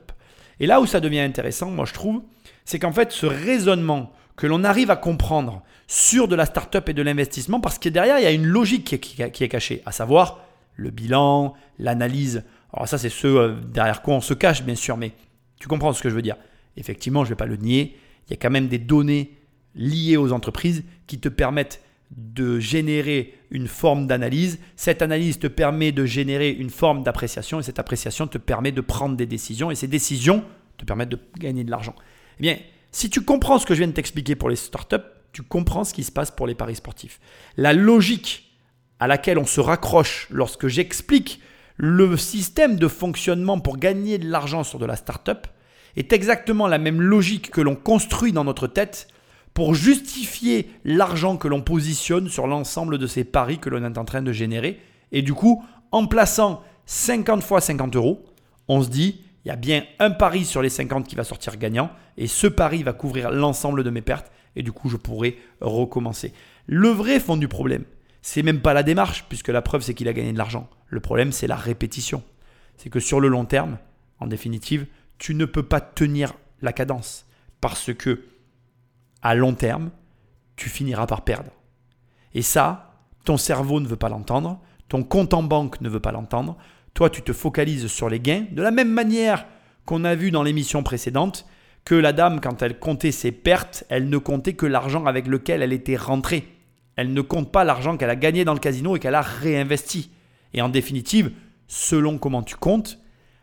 Et 0.61 0.65
là 0.65 0.79
où 0.79 0.85
ça 0.85 1.01
devient 1.01 1.19
intéressant, 1.19 1.69
moi 1.69 1.83
je 1.83 1.91
trouve, 1.91 2.23
c'est 2.63 2.79
qu'en 2.79 2.93
fait 2.93 3.11
ce 3.11 3.25
raisonnement 3.25 4.13
que 4.37 4.47
l'on 4.47 4.63
arrive 4.63 4.89
à 4.89 4.95
comprendre 4.95 5.63
sur 5.85 6.29
de 6.29 6.35
la 6.37 6.45
startup 6.45 6.87
et 6.87 6.93
de 6.93 7.01
l'investissement, 7.01 7.59
parce 7.59 7.77
que 7.77 7.89
derrière 7.89 8.19
il 8.19 8.23
y 8.23 8.27
a 8.27 8.31
une 8.31 8.45
logique 8.45 9.01
qui 9.01 9.21
est, 9.21 9.49
cachée, 9.49 9.81
à 9.85 9.91
savoir 9.91 10.45
le 10.77 10.91
bilan, 10.91 11.55
l'analyse. 11.79 12.45
Alors 12.71 12.87
ça 12.87 12.97
c'est 12.97 13.09
ce 13.09 13.27
euh, 13.27 13.55
derrière 13.67 14.01
quoi 14.01 14.13
on 14.15 14.21
se 14.21 14.33
cache 14.33 14.63
bien 14.63 14.75
sûr, 14.75 14.95
mais 14.95 15.11
tu 15.59 15.67
comprends 15.67 15.91
ce 15.91 16.01
que 16.01 16.09
je 16.09 16.15
veux 16.15 16.21
dire. 16.21 16.37
Effectivement, 16.77 17.25
je 17.25 17.31
ne 17.31 17.33
vais 17.33 17.37
pas 17.37 17.47
le 17.47 17.57
nier, 17.57 17.97
il 18.27 18.31
y 18.31 18.33
a 18.33 18.37
quand 18.37 18.49
même 18.49 18.69
des 18.69 18.79
données 18.79 19.37
liées 19.75 20.15
aux 20.15 20.31
entreprises 20.31 20.85
qui 21.05 21.19
te 21.19 21.27
permettent 21.27 21.82
de 22.15 22.59
générer 22.59 23.33
une 23.49 23.67
forme 23.67 24.07
d'analyse. 24.07 24.59
Cette 24.75 25.01
analyse 25.01 25.39
te 25.39 25.47
permet 25.47 25.91
de 25.91 26.05
générer 26.05 26.49
une 26.49 26.69
forme 26.69 27.03
d'appréciation 27.03 27.59
et 27.59 27.63
cette 27.63 27.79
appréciation 27.79 28.27
te 28.27 28.37
permet 28.37 28.71
de 28.71 28.81
prendre 28.81 29.15
des 29.15 29.25
décisions 29.25 29.71
et 29.71 29.75
ces 29.75 29.87
décisions 29.87 30.43
te 30.77 30.85
permettent 30.85 31.09
de 31.09 31.19
gagner 31.37 31.63
de 31.63 31.71
l'argent. 31.71 31.95
Eh 32.39 32.41
bien, 32.41 32.57
si 32.91 33.09
tu 33.09 33.21
comprends 33.21 33.59
ce 33.59 33.65
que 33.65 33.73
je 33.73 33.79
viens 33.79 33.87
de 33.87 33.93
t'expliquer 33.93 34.35
pour 34.35 34.49
les 34.49 34.55
startups, 34.55 34.95
tu 35.31 35.41
comprends 35.41 35.83
ce 35.83 35.93
qui 35.93 36.03
se 36.03 36.11
passe 36.11 36.31
pour 36.31 36.45
les 36.45 36.55
paris 36.55 36.75
sportifs. 36.75 37.19
La 37.57 37.73
logique 37.73 38.51
à 38.99 39.07
laquelle 39.07 39.39
on 39.39 39.45
se 39.45 39.59
raccroche 39.59 40.27
lorsque 40.29 40.67
j'explique 40.67 41.41
le 41.75 42.15
système 42.17 42.75
de 42.75 42.87
fonctionnement 42.87 43.59
pour 43.59 43.77
gagner 43.77 44.19
de 44.19 44.29
l'argent 44.29 44.63
sur 44.63 44.77
de 44.77 44.85
la 44.85 44.95
startup 44.95 45.47
est 45.95 46.13
exactement 46.13 46.67
la 46.67 46.77
même 46.77 47.01
logique 47.01 47.49
que 47.49 47.61
l'on 47.61 47.75
construit 47.75 48.31
dans 48.31 48.43
notre 48.43 48.67
tête 48.67 49.07
pour 49.53 49.75
justifier 49.75 50.69
l'argent 50.83 51.37
que 51.37 51.47
l'on 51.47 51.61
positionne 51.61 52.29
sur 52.29 52.47
l'ensemble 52.47 52.97
de 52.97 53.07
ces 53.07 53.23
paris 53.23 53.59
que 53.59 53.69
l'on 53.69 53.83
est 53.83 53.97
en 53.97 54.05
train 54.05 54.21
de 54.21 54.31
générer. 54.31 54.79
Et 55.11 55.21
du 55.21 55.33
coup, 55.33 55.63
en 55.91 56.07
plaçant 56.07 56.63
50 56.85 57.43
fois 57.43 57.61
50 57.61 57.95
euros, 57.95 58.25
on 58.67 58.81
se 58.81 58.89
dit, 58.89 59.21
il 59.45 59.49
y 59.49 59.51
a 59.51 59.55
bien 59.55 59.83
un 59.99 60.11
pari 60.11 60.45
sur 60.45 60.61
les 60.61 60.69
50 60.69 61.07
qui 61.07 61.15
va 61.15 61.23
sortir 61.23 61.57
gagnant, 61.57 61.91
et 62.17 62.27
ce 62.27 62.47
pari 62.47 62.83
va 62.83 62.93
couvrir 62.93 63.29
l'ensemble 63.31 63.83
de 63.83 63.89
mes 63.89 64.01
pertes, 64.01 64.31
et 64.55 64.63
du 64.63 64.71
coup, 64.71 64.89
je 64.89 64.97
pourrai 64.97 65.37
recommencer. 65.61 66.33
Le 66.65 66.89
vrai 66.89 67.19
fond 67.19 67.37
du 67.37 67.47
problème, 67.47 67.83
c'est 68.21 68.43
même 68.43 68.61
pas 68.61 68.73
la 68.73 68.83
démarche, 68.83 69.25
puisque 69.27 69.49
la 69.49 69.61
preuve, 69.61 69.81
c'est 69.81 69.93
qu'il 69.93 70.07
a 70.07 70.13
gagné 70.13 70.31
de 70.31 70.37
l'argent. 70.37 70.69
Le 70.87 70.99
problème, 70.99 71.31
c'est 71.31 71.47
la 71.47 71.55
répétition. 71.55 72.23
C'est 72.77 72.89
que 72.89 72.99
sur 72.99 73.19
le 73.19 73.27
long 73.27 73.45
terme, 73.45 73.77
en 74.19 74.27
définitive, 74.27 74.85
tu 75.17 75.35
ne 75.35 75.45
peux 75.45 75.63
pas 75.63 75.81
tenir 75.81 76.33
la 76.61 76.73
cadence, 76.73 77.25
parce 77.59 77.93
que 77.93 78.23
à 79.23 79.33
long 79.33 79.53
terme, 79.53 79.89
tu 80.55 80.69
finiras 80.69 81.07
par 81.07 81.23
perdre. 81.23 81.49
Et 82.35 82.41
ça, 82.41 82.93
ton 83.25 83.37
cerveau 83.37 83.79
ne 83.79 83.87
veut 83.87 83.95
pas 83.95 84.09
l'entendre, 84.09 84.59
ton 84.89 85.03
compte 85.03 85.33
en 85.33 85.41
banque 85.41 85.81
ne 85.81 85.89
veut 85.89 85.99
pas 85.99 86.11
l'entendre, 86.11 86.57
toi 86.93 87.09
tu 87.09 87.21
te 87.21 87.33
focalises 87.33 87.87
sur 87.87 88.09
les 88.09 88.19
gains, 88.19 88.45
de 88.51 88.61
la 88.61 88.71
même 88.71 88.91
manière 88.91 89.45
qu'on 89.85 90.03
a 90.03 90.13
vu 90.13 90.29
dans 90.29 90.43
l'émission 90.43 90.83
précédente, 90.83 91.45
que 91.85 91.95
la 91.95 92.13
dame, 92.13 92.39
quand 92.39 92.61
elle 92.61 92.79
comptait 92.79 93.11
ses 93.11 93.31
pertes, 93.31 93.83
elle 93.89 94.09
ne 94.09 94.17
comptait 94.17 94.53
que 94.53 94.65
l'argent 94.65 95.05
avec 95.05 95.27
lequel 95.27 95.61
elle 95.61 95.73
était 95.73 95.97
rentrée. 95.97 96.47
Elle 96.95 97.13
ne 97.13 97.21
compte 97.21 97.51
pas 97.51 97.63
l'argent 97.63 97.97
qu'elle 97.97 98.09
a 98.09 98.15
gagné 98.15 98.45
dans 98.45 98.53
le 98.53 98.59
casino 98.59 98.95
et 98.95 98.99
qu'elle 98.99 99.15
a 99.15 99.21
réinvesti. 99.21 100.11
Et 100.53 100.61
en 100.61 100.69
définitive, 100.69 101.31
selon 101.67 102.17
comment 102.17 102.43
tu 102.43 102.55
comptes, 102.55 102.99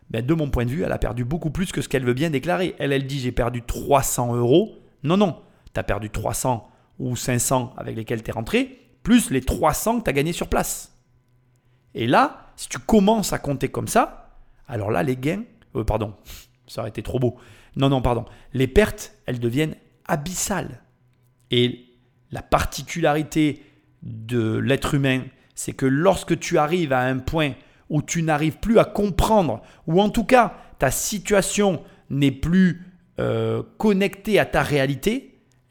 ben 0.09 0.25
de 0.25 0.35
mon 0.35 0.49
point 0.49 0.65
de 0.65 0.71
vue, 0.71 0.83
elle 0.83 0.93
a 0.93 0.99
perdu 0.99 1.25
beaucoup 1.25 1.51
plus 1.51 1.71
que 1.73 1.83
ce 1.83 1.89
qu'elle 1.89 2.05
veut 2.05 2.15
bien 2.15 2.31
déclarer. 2.31 2.75
Elle, 2.79 2.93
elle 2.93 3.07
dit 3.07 3.21
j'ai 3.21 3.33
perdu 3.33 3.63
300 3.63 4.35
euros. 4.37 4.77
Non, 5.03 5.17
non, 5.17 5.37
tu 5.75 5.81
as 5.81 5.83
perdu 5.83 6.11
300 6.11 6.69
ou 6.99 7.17
500 7.17 7.75
avec 7.77 7.97
lesquels 7.97 8.23
tu 8.23 8.31
es 8.31 8.33
rentré, 8.33 8.81
plus 9.03 9.31
les 9.31 9.41
300 9.41 10.01
que 10.01 10.05
tu 10.05 10.11
as 10.11 10.13
gagnés 10.13 10.33
sur 10.33 10.49
place. 10.49 10.99
Et 11.95 12.07
là, 12.07 12.53
si 12.57 12.69
tu 12.69 12.79
commences 12.79 13.33
à 13.33 13.39
compter 13.39 13.69
comme 13.69 13.89
ça, 13.89 14.37
alors 14.69 14.91
là, 14.91 15.03
les 15.03 15.17
gains, 15.17 15.43
euh, 15.77 15.85
pardon, 15.85 16.15
ça 16.67 16.83
aurait 16.83 16.91
été 16.91 17.03
trop 17.03 17.19
beau. 17.19 17.37
Non, 17.77 17.89
non, 17.89 18.03
pardon. 18.03 18.25
Les 18.53 18.67
pertes, 18.67 19.15
elles 19.27 19.41
deviennent 19.41 19.77
abyssales. 20.07 20.83
Et 21.51 21.87
la 22.31 22.43
particularité 22.43 23.65
de 24.03 24.57
l'être 24.57 24.95
humain, 24.95 25.23
c'est 25.55 25.73
que 25.73 25.87
lorsque 25.87 26.39
tu 26.39 26.59
arrives 26.59 26.93
à 26.93 27.01
un 27.01 27.19
point 27.19 27.53
où 27.89 28.03
tu 28.03 28.23
n'arrives 28.23 28.59
plus 28.59 28.79
à 28.79 28.85
comprendre, 28.85 29.63
ou 29.87 30.01
en 30.01 30.11
tout 30.11 30.25
cas 30.25 30.55
ta 30.79 30.91
situation 30.91 31.83
n'est 32.09 32.31
plus 32.31 32.87
euh, 33.19 33.63
connectée 33.77 34.39
à 34.39 34.47
ta 34.47 34.63
réalité, 34.63 35.30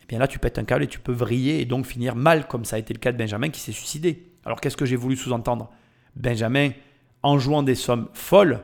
bien 0.10 0.20
là, 0.20 0.28
tu 0.28 0.40
pètes 0.40 0.58
un 0.58 0.64
câble 0.66 0.84
et 0.84 0.88
tu 0.88 1.00
peux 1.00 1.14
vriller 1.14 1.62
et 1.62 1.66
donc 1.66 1.86
finir 1.86 2.16
mal, 2.16 2.48
comme 2.48 2.66
ça 2.66 2.76
a 2.76 2.80
été 2.80 2.94
le 2.94 3.00
cas 3.00 3.12
de 3.12 3.18
Benjamin 3.18 3.50
qui 3.50 3.62
s'est 3.62 3.72
suicidé. 3.72 4.26
Alors 4.44 4.60
qu'est-ce 4.60 4.76
que 4.76 4.86
j'ai 4.86 4.96
voulu 4.96 5.16
sous-entendre? 5.16 5.70
Benjamin, 6.16 6.72
en 7.22 7.38
jouant 7.38 7.62
des 7.62 7.76
sommes 7.76 8.10
folles, 8.14 8.64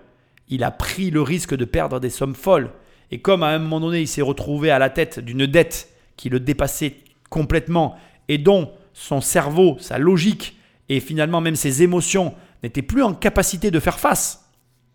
il 0.49 0.63
a 0.63 0.71
pris 0.71 1.11
le 1.11 1.21
risque 1.21 1.55
de 1.55 1.63
perdre 1.63 1.99
des 1.99 2.09
sommes 2.09 2.35
folles. 2.35 2.71
Et 3.11 3.19
comme 3.21 3.43
à 3.43 3.49
un 3.49 3.59
moment 3.59 3.79
donné, 3.79 4.01
il 4.01 4.07
s'est 4.07 4.23
retrouvé 4.23 4.71
à 4.71 4.79
la 4.79 4.89
tête 4.89 5.19
d'une 5.19 5.45
dette 5.45 5.89
qui 6.17 6.29
le 6.29 6.39
dépassait 6.39 6.97
complètement 7.29 7.95
et 8.27 8.39
dont 8.39 8.71
son 8.93 9.21
cerveau, 9.21 9.77
sa 9.79 9.99
logique 9.99 10.57
et 10.89 10.99
finalement 10.99 11.41
même 11.41 11.55
ses 11.55 11.83
émotions 11.83 12.33
n'étaient 12.63 12.81
plus 12.81 13.03
en 13.03 13.13
capacité 13.13 13.69
de 13.69 13.79
faire 13.79 13.99
face. 13.99 14.49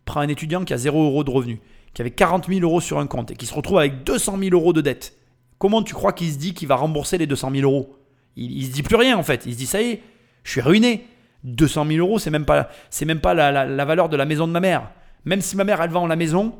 Prends 0.04 0.20
un 0.20 0.28
étudiant 0.28 0.64
qui 0.64 0.74
a 0.74 0.78
0 0.78 1.04
euros 1.04 1.22
de 1.22 1.30
revenus, 1.30 1.58
qui 1.94 2.02
avait 2.02 2.10
40 2.10 2.48
000 2.48 2.60
euros 2.62 2.80
sur 2.80 2.98
un 2.98 3.06
compte 3.06 3.30
et 3.30 3.36
qui 3.36 3.46
se 3.46 3.54
retrouve 3.54 3.78
avec 3.78 4.02
200 4.02 4.38
000 4.38 4.50
euros 4.52 4.72
de 4.72 4.80
dette. 4.80 5.14
Comment 5.60 5.82
tu 5.82 5.92
crois 5.92 6.14
qu'il 6.14 6.32
se 6.32 6.38
dit 6.38 6.54
qu'il 6.54 6.66
va 6.68 6.76
rembourser 6.76 7.18
les 7.18 7.26
200 7.26 7.50
000 7.54 7.70
euros 7.70 7.94
il, 8.36 8.60
ne 8.60 8.64
se 8.64 8.72
dit 8.72 8.82
plus 8.82 8.96
rien 8.96 9.18
en 9.18 9.22
fait. 9.22 9.44
Il 9.44 9.52
se 9.52 9.58
dit 9.58 9.66
ça 9.66 9.82
y 9.82 9.90
est, 9.90 10.02
je 10.42 10.50
suis 10.50 10.60
ruiné. 10.62 11.06
200 11.44 11.86
000 11.86 11.98
euros, 11.98 12.18
c'est 12.18 12.30
même 12.30 12.44
pas, 12.44 12.68
c'est 12.88 13.04
même 13.04 13.20
pas 13.20 13.34
la, 13.34 13.84
valeur 13.84 14.08
de 14.08 14.16
la 14.16 14.24
maison 14.24 14.46
de 14.46 14.52
ma 14.52 14.60
mère. 14.60 14.90
Même 15.24 15.42
si 15.42 15.56
ma 15.56 15.64
mère 15.64 15.80
elle 15.82 15.90
vend 15.90 16.06
la 16.06 16.16
maison, 16.16 16.54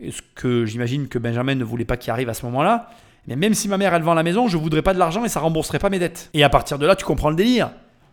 ce 0.00 0.20
que 0.34 0.64
j'imagine 0.64 1.08
que 1.08 1.18
Benjamin 1.18 1.54
ne 1.54 1.64
voulait 1.64 1.84
pas 1.84 1.98
qu'il 1.98 2.10
arrive 2.10 2.30
à 2.30 2.34
ce 2.34 2.44
moment-là, 2.46 2.88
mais 3.26 3.36
même 3.36 3.52
si 3.52 3.68
ma 3.68 3.76
mère 3.76 3.94
elle 3.94 4.02
vend 4.02 4.14
la 4.14 4.22
maison, 4.22 4.48
je 4.48 4.56
voudrais 4.56 4.82
pas 4.82 4.94
de 4.94 4.98
l'argent 4.98 5.24
et 5.24 5.28
ça 5.28 5.40
rembourserait 5.40 5.78
pas 5.78 5.90
mes 5.90 5.98
dettes. 5.98 6.30
Et 6.32 6.44
à 6.44 6.48
partir 6.48 6.78
de 6.78 6.86
là, 6.86 6.96
tu 6.96 7.04
comprends 7.04 7.30
le 7.30 7.36
délire. 7.36 7.70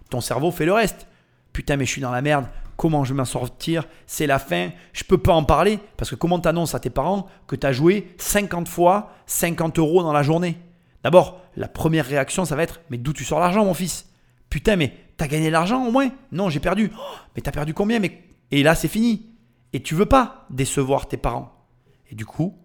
Ton 0.09 0.19
cerveau 0.19 0.51
fait 0.51 0.65
le 0.65 0.73
reste. 0.73 1.07
Putain, 1.53 1.77
mais 1.77 1.85
je 1.85 1.91
suis 1.91 2.01
dans 2.01 2.11
la 2.11 2.21
merde. 2.21 2.45
Comment 2.83 3.05
je 3.05 3.13
vais 3.13 3.17
m'en 3.17 3.23
sortir 3.23 3.87
C'est 4.07 4.27
la 4.27 4.39
fin. 4.39 4.71
Je 4.91 5.05
peux 5.05 5.17
pas 5.17 5.31
en 5.31 5.45
parler. 5.45 5.79
Parce 5.95 6.09
que 6.09 6.15
comment 6.15 6.39
annonces 6.39 6.75
à 6.75 6.81
tes 6.81 6.89
parents 6.89 7.27
que 7.47 7.55
tu 7.55 7.65
as 7.65 7.71
joué 7.71 8.13
50 8.17 8.67
fois 8.67 9.13
50 9.25 9.79
euros 9.79 10.03
dans 10.03 10.11
la 10.11 10.21
journée? 10.21 10.57
D'abord, 11.01 11.39
la 11.55 11.69
première 11.69 12.05
réaction, 12.05 12.43
ça 12.43 12.57
va 12.57 12.63
être 12.63 12.81
Mais 12.89 12.97
d'où 12.97 13.13
tu 13.13 13.23
sors 13.23 13.39
l'argent, 13.39 13.63
mon 13.63 13.73
fils? 13.73 14.09
Putain, 14.49 14.75
mais 14.75 14.91
t'as 15.15 15.27
gagné 15.27 15.49
l'argent 15.49 15.87
au 15.87 15.91
moins? 15.91 16.09
Non, 16.33 16.49
j'ai 16.49 16.59
perdu. 16.59 16.91
Oh, 16.93 17.01
mais 17.33 17.41
t'as 17.41 17.51
perdu 17.51 17.73
combien? 17.73 17.99
Mais... 17.99 18.21
Et 18.51 18.63
là, 18.63 18.75
c'est 18.75 18.89
fini. 18.89 19.27
Et 19.71 19.81
tu 19.81 19.95
veux 19.95 20.05
pas 20.05 20.45
décevoir 20.49 21.07
tes 21.07 21.15
parents. 21.15 21.53
Et 22.11 22.15
du 22.15 22.25
coup, 22.25 22.57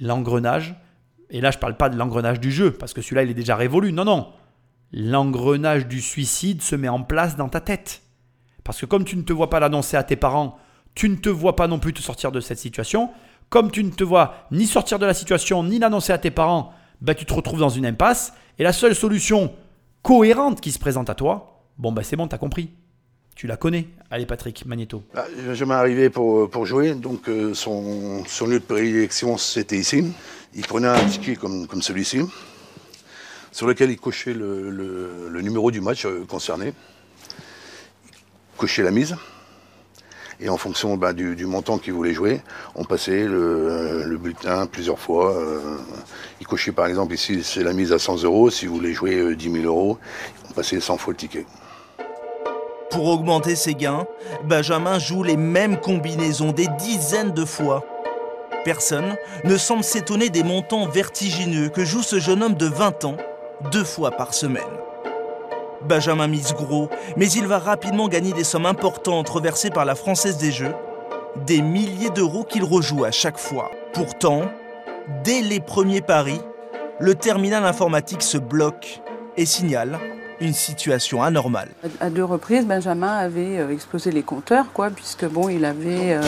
l'engrenage, 0.00 0.74
et 1.30 1.40
là, 1.40 1.52
je 1.52 1.58
parle 1.58 1.76
pas 1.76 1.88
de 1.88 1.96
l'engrenage 1.96 2.40
du 2.40 2.50
jeu, 2.50 2.72
parce 2.72 2.92
que 2.94 3.00
celui-là, 3.00 3.22
il 3.22 3.30
est 3.30 3.34
déjà 3.34 3.54
révolu. 3.54 3.92
Non, 3.92 4.04
non. 4.04 4.32
L'engrenage 4.90 5.86
du 5.86 6.00
suicide 6.00 6.62
se 6.62 6.74
met 6.74 6.88
en 6.88 7.04
place 7.04 7.36
dans 7.36 7.48
ta 7.48 7.60
tête. 7.60 8.02
Parce 8.64 8.80
que 8.80 8.86
comme 8.86 9.04
tu 9.04 9.16
ne 9.16 9.22
te 9.22 9.32
vois 9.32 9.50
pas 9.50 9.60
l'annoncer 9.60 9.96
à 9.96 10.02
tes 10.02 10.16
parents, 10.16 10.58
tu 10.94 11.08
ne 11.08 11.16
te 11.16 11.28
vois 11.28 11.56
pas 11.56 11.68
non 11.68 11.78
plus 11.78 11.92
te 11.92 12.00
sortir 12.00 12.32
de 12.32 12.40
cette 12.40 12.58
situation. 12.58 13.10
Comme 13.48 13.70
tu 13.70 13.84
ne 13.84 13.90
te 13.90 14.04
vois 14.04 14.46
ni 14.50 14.66
sortir 14.66 14.98
de 14.98 15.06
la 15.06 15.14
situation, 15.14 15.62
ni 15.64 15.78
l'annoncer 15.78 16.12
à 16.12 16.18
tes 16.18 16.30
parents, 16.30 16.72
bah, 17.00 17.14
tu 17.14 17.26
te 17.26 17.34
retrouves 17.34 17.60
dans 17.60 17.68
une 17.68 17.86
impasse. 17.86 18.32
Et 18.58 18.62
la 18.62 18.72
seule 18.72 18.94
solution 18.94 19.52
cohérente 20.02 20.60
qui 20.60 20.72
se 20.72 20.78
présente 20.78 21.10
à 21.10 21.14
toi, 21.14 21.64
bon, 21.78 21.92
bah, 21.92 22.02
c'est 22.02 22.16
bon, 22.16 22.28
tu 22.28 22.38
compris. 22.38 22.70
Tu 23.34 23.46
la 23.46 23.56
connais. 23.56 23.88
Allez, 24.10 24.26
Patrick, 24.26 24.66
Magneto. 24.66 25.02
Ah, 25.14 25.24
je 25.52 25.64
m'ai 25.64 25.74
arrivé 25.74 26.10
pour, 26.10 26.50
pour 26.50 26.66
jouer. 26.66 26.94
Donc, 26.94 27.28
euh, 27.28 27.54
son, 27.54 28.24
son, 28.26 28.46
lieu 28.46 28.60
de 28.60 28.64
prédilection, 28.64 29.38
c'était 29.38 29.78
ici. 29.78 30.04
Il 30.54 30.66
prenait 30.66 30.88
un 30.88 31.04
ticket 31.06 31.36
comme, 31.36 31.66
comme 31.66 31.80
celui-ci, 31.80 32.20
sur 33.50 33.66
lequel 33.66 33.90
il 33.90 33.98
cochait 33.98 34.34
le, 34.34 34.70
le, 34.70 35.40
numéro 35.40 35.70
du 35.70 35.80
match 35.80 36.04
euh, 36.04 36.24
concerné 36.26 36.74
cocher 38.62 38.84
la 38.84 38.92
mise. 38.92 39.16
Et 40.38 40.48
en 40.48 40.56
fonction 40.56 40.96
bah, 40.96 41.12
du, 41.12 41.46
montant 41.46 41.78
qu'il 41.78 41.94
voulait 41.94 42.14
jouer, 42.14 42.42
on 42.76 42.84
passait 42.84 43.24
le, 43.24 44.16
bulletin 44.22 44.66
plusieurs 44.66 45.00
fois. 45.00 45.36
Euh, 45.36 45.78
il 46.40 46.46
cochait 46.46 46.70
par 46.70 46.86
exemple 46.86 47.12
ici, 47.12 47.42
c'est 47.42 47.64
la 47.64 47.72
mise 47.72 47.92
à 47.92 47.98
100 47.98 48.22
euros. 48.22 48.50
Si 48.50 48.66
vous 48.66 48.76
voulez 48.76 48.92
jouer 48.92 49.34
10 49.34 49.48
euh, 49.48 49.62
000 49.62 49.64
euros, 49.66 49.98
on 50.48 50.52
passait 50.52 50.78
100 50.78 50.96
fois 50.98 51.12
le 51.12 51.16
ticket. 51.16 51.44
Pour 52.92 53.08
augmenter 53.08 53.56
ses 53.56 53.74
gains, 53.74 54.06
Benjamin 54.44 55.00
joue 55.00 55.24
les 55.24 55.36
mêmes 55.36 55.80
combinaisons 55.80 56.52
des 56.52 56.68
dizaines 56.78 57.32
de 57.32 57.44
fois. 57.44 57.84
Personne 58.64 59.16
ne 59.42 59.56
semble 59.56 59.82
s'étonner 59.82 60.30
des 60.30 60.44
montants 60.44 60.86
vertigineux 60.86 61.68
que 61.68 61.84
joue 61.84 62.02
ce 62.02 62.20
jeune 62.20 62.44
homme 62.44 62.54
de 62.54 62.66
20 62.66 63.06
ans 63.06 63.16
deux 63.72 63.84
fois 63.84 64.12
par 64.12 64.34
semaine. 64.34 64.62
Benjamin 65.88 66.28
mise 66.28 66.54
gros, 66.54 66.88
mais 67.16 67.30
il 67.30 67.46
va 67.46 67.58
rapidement 67.58 68.08
gagner 68.08 68.32
des 68.32 68.44
sommes 68.44 68.66
importantes 68.66 69.28
reversées 69.28 69.70
par 69.70 69.84
la 69.84 69.94
Française 69.94 70.38
des 70.38 70.52
Jeux, 70.52 70.74
des 71.46 71.62
milliers 71.62 72.10
d'euros 72.10 72.44
qu'il 72.44 72.64
rejoue 72.64 73.04
à 73.04 73.10
chaque 73.10 73.38
fois. 73.38 73.70
Pourtant, 73.92 74.42
dès 75.24 75.40
les 75.40 75.60
premiers 75.60 76.00
paris, 76.00 76.40
le 77.00 77.14
terminal 77.14 77.64
informatique 77.64 78.22
se 78.22 78.38
bloque 78.38 79.00
et 79.36 79.46
signale 79.46 79.98
une 80.40 80.52
situation 80.52 81.22
anormale. 81.22 81.68
À 82.00 82.10
deux 82.10 82.24
reprises, 82.24 82.66
Benjamin 82.66 83.16
avait 83.16 83.58
euh, 83.58 83.70
explosé 83.70 84.10
les 84.10 84.22
compteurs, 84.22 84.66
puisque 84.94 85.24
bon, 85.24 85.48
il 85.48 85.64
avait 85.64 86.14
euh, 86.14 86.22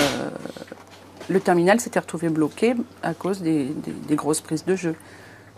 le 1.29 1.41
terminal 1.41 1.81
s'était 1.81 1.99
retrouvé 1.99 2.29
bloqué 2.29 2.75
à 3.03 3.13
cause 3.15 3.41
des 3.43 3.75
grosses 4.11 4.41
prises 4.41 4.65
de 4.65 4.77
jeu. 4.77 4.95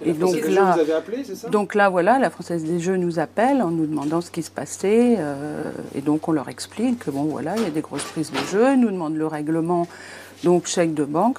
Et, 0.04 0.12
donc 0.12 0.36
là, 0.46 0.72
vous 0.74 0.80
avez 0.80 0.92
appelé, 0.92 1.24
c'est 1.24 1.34
ça? 1.34 1.48
donc 1.48 1.74
là, 1.74 1.88
voilà, 1.88 2.18
la 2.18 2.28
Française 2.28 2.64
des 2.64 2.80
Jeux 2.80 2.96
nous 2.96 3.18
appelle 3.18 3.62
en 3.62 3.70
nous 3.70 3.86
demandant 3.86 4.20
ce 4.20 4.30
qui 4.30 4.42
se 4.42 4.50
passait. 4.50 5.16
Euh, 5.18 5.70
et 5.94 6.02
donc 6.02 6.28
on 6.28 6.32
leur 6.32 6.48
explique 6.48 6.98
que 7.04 7.10
bon, 7.10 7.24
voilà, 7.24 7.56
il 7.56 7.62
y 7.62 7.66
a 7.66 7.70
des 7.70 7.80
grosses 7.80 8.04
prises 8.04 8.30
de 8.30 8.38
jeu. 8.50 8.72
Ils 8.74 8.80
nous 8.80 8.90
demandent 8.90 9.16
le 9.16 9.26
règlement, 9.26 9.88
donc 10.44 10.66
chèque 10.66 10.92
de 10.92 11.04
banque. 11.04 11.38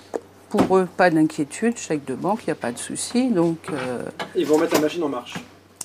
pour 0.49 0.77
eux, 0.77 0.87
pas 0.97 1.11
d'inquiétude, 1.11 1.77
chèque 1.77 2.05
de 2.05 2.15
banque, 2.15 2.39
il 2.43 2.47
n'y 2.47 2.53
a 2.53 2.55
pas 2.55 2.71
de 2.71 2.79
souci. 2.79 3.29
Donc, 3.29 3.57
euh, 3.71 4.01
Ils 4.35 4.45
vont 4.45 4.57
mettre 4.57 4.73
la 4.73 4.81
machine 4.81 5.03
en 5.03 5.09
marche. 5.09 5.35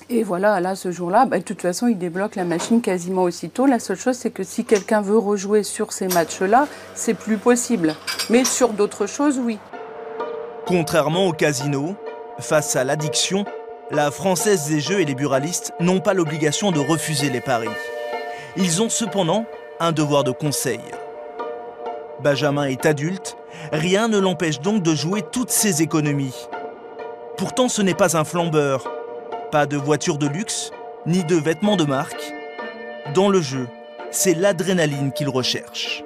Et 0.09 0.23
voilà, 0.23 0.59
là, 0.59 0.75
ce 0.75 0.91
jour-là, 0.91 1.25
bah, 1.25 1.39
de 1.39 1.43
toute 1.43 1.61
façon, 1.61 1.87
ils 1.87 1.97
débloquent 1.97 2.35
la 2.35 2.43
machine 2.43 2.81
quasiment 2.81 3.23
aussitôt. 3.23 3.65
La 3.65 3.79
seule 3.79 3.97
chose, 3.97 4.15
c'est 4.15 4.31
que 4.31 4.43
si 4.43 4.65
quelqu'un 4.65 5.01
veut 5.01 5.17
rejouer 5.17 5.63
sur 5.63 5.93
ces 5.93 6.07
matchs-là, 6.07 6.67
c'est 6.95 7.13
plus 7.13 7.37
possible. 7.37 7.95
Mais 8.29 8.43
sur 8.43 8.69
d'autres 8.73 9.05
choses, 9.05 9.39
oui. 9.39 9.57
Contrairement 10.65 11.27
au 11.27 11.33
casino, 11.33 11.95
face 12.39 12.75
à 12.75 12.83
l'addiction, 12.83 13.45
la 13.91 14.11
Française 14.11 14.67
des 14.67 14.79
Jeux 14.79 15.01
et 15.01 15.05
les 15.05 15.15
buralistes 15.15 15.73
n'ont 15.79 15.99
pas 15.99 16.13
l'obligation 16.13 16.71
de 16.71 16.79
refuser 16.79 17.29
les 17.29 17.41
paris. 17.41 17.69
Ils 18.57 18.81
ont 18.81 18.89
cependant 18.89 19.45
un 19.79 19.91
devoir 19.91 20.23
de 20.23 20.31
conseil. 20.31 20.79
Benjamin 22.21 22.65
est 22.65 22.85
adulte, 22.85 23.37
rien 23.71 24.07
ne 24.07 24.17
l'empêche 24.17 24.61
donc 24.61 24.83
de 24.83 24.95
jouer 24.95 25.21
toutes 25.21 25.51
ses 25.51 25.81
économies. 25.81 26.47
Pourtant 27.37 27.67
ce 27.67 27.81
n'est 27.81 27.93
pas 27.93 28.17
un 28.17 28.23
flambeur, 28.23 28.89
pas 29.51 29.65
de 29.65 29.77
voiture 29.77 30.17
de 30.17 30.27
luxe, 30.27 30.71
ni 31.05 31.23
de 31.23 31.35
vêtements 31.35 31.75
de 31.75 31.83
marque. 31.83 32.33
Dans 33.13 33.29
le 33.29 33.41
jeu, 33.41 33.67
c'est 34.11 34.33
l'adrénaline 34.33 35.11
qu'il 35.11 35.29
recherche. 35.29 36.03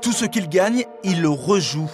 Tout 0.00 0.12
ce 0.12 0.24
qu'il 0.24 0.48
gagne, 0.48 0.84
il 1.02 1.20
le 1.20 1.28
rejoue. 1.28 1.90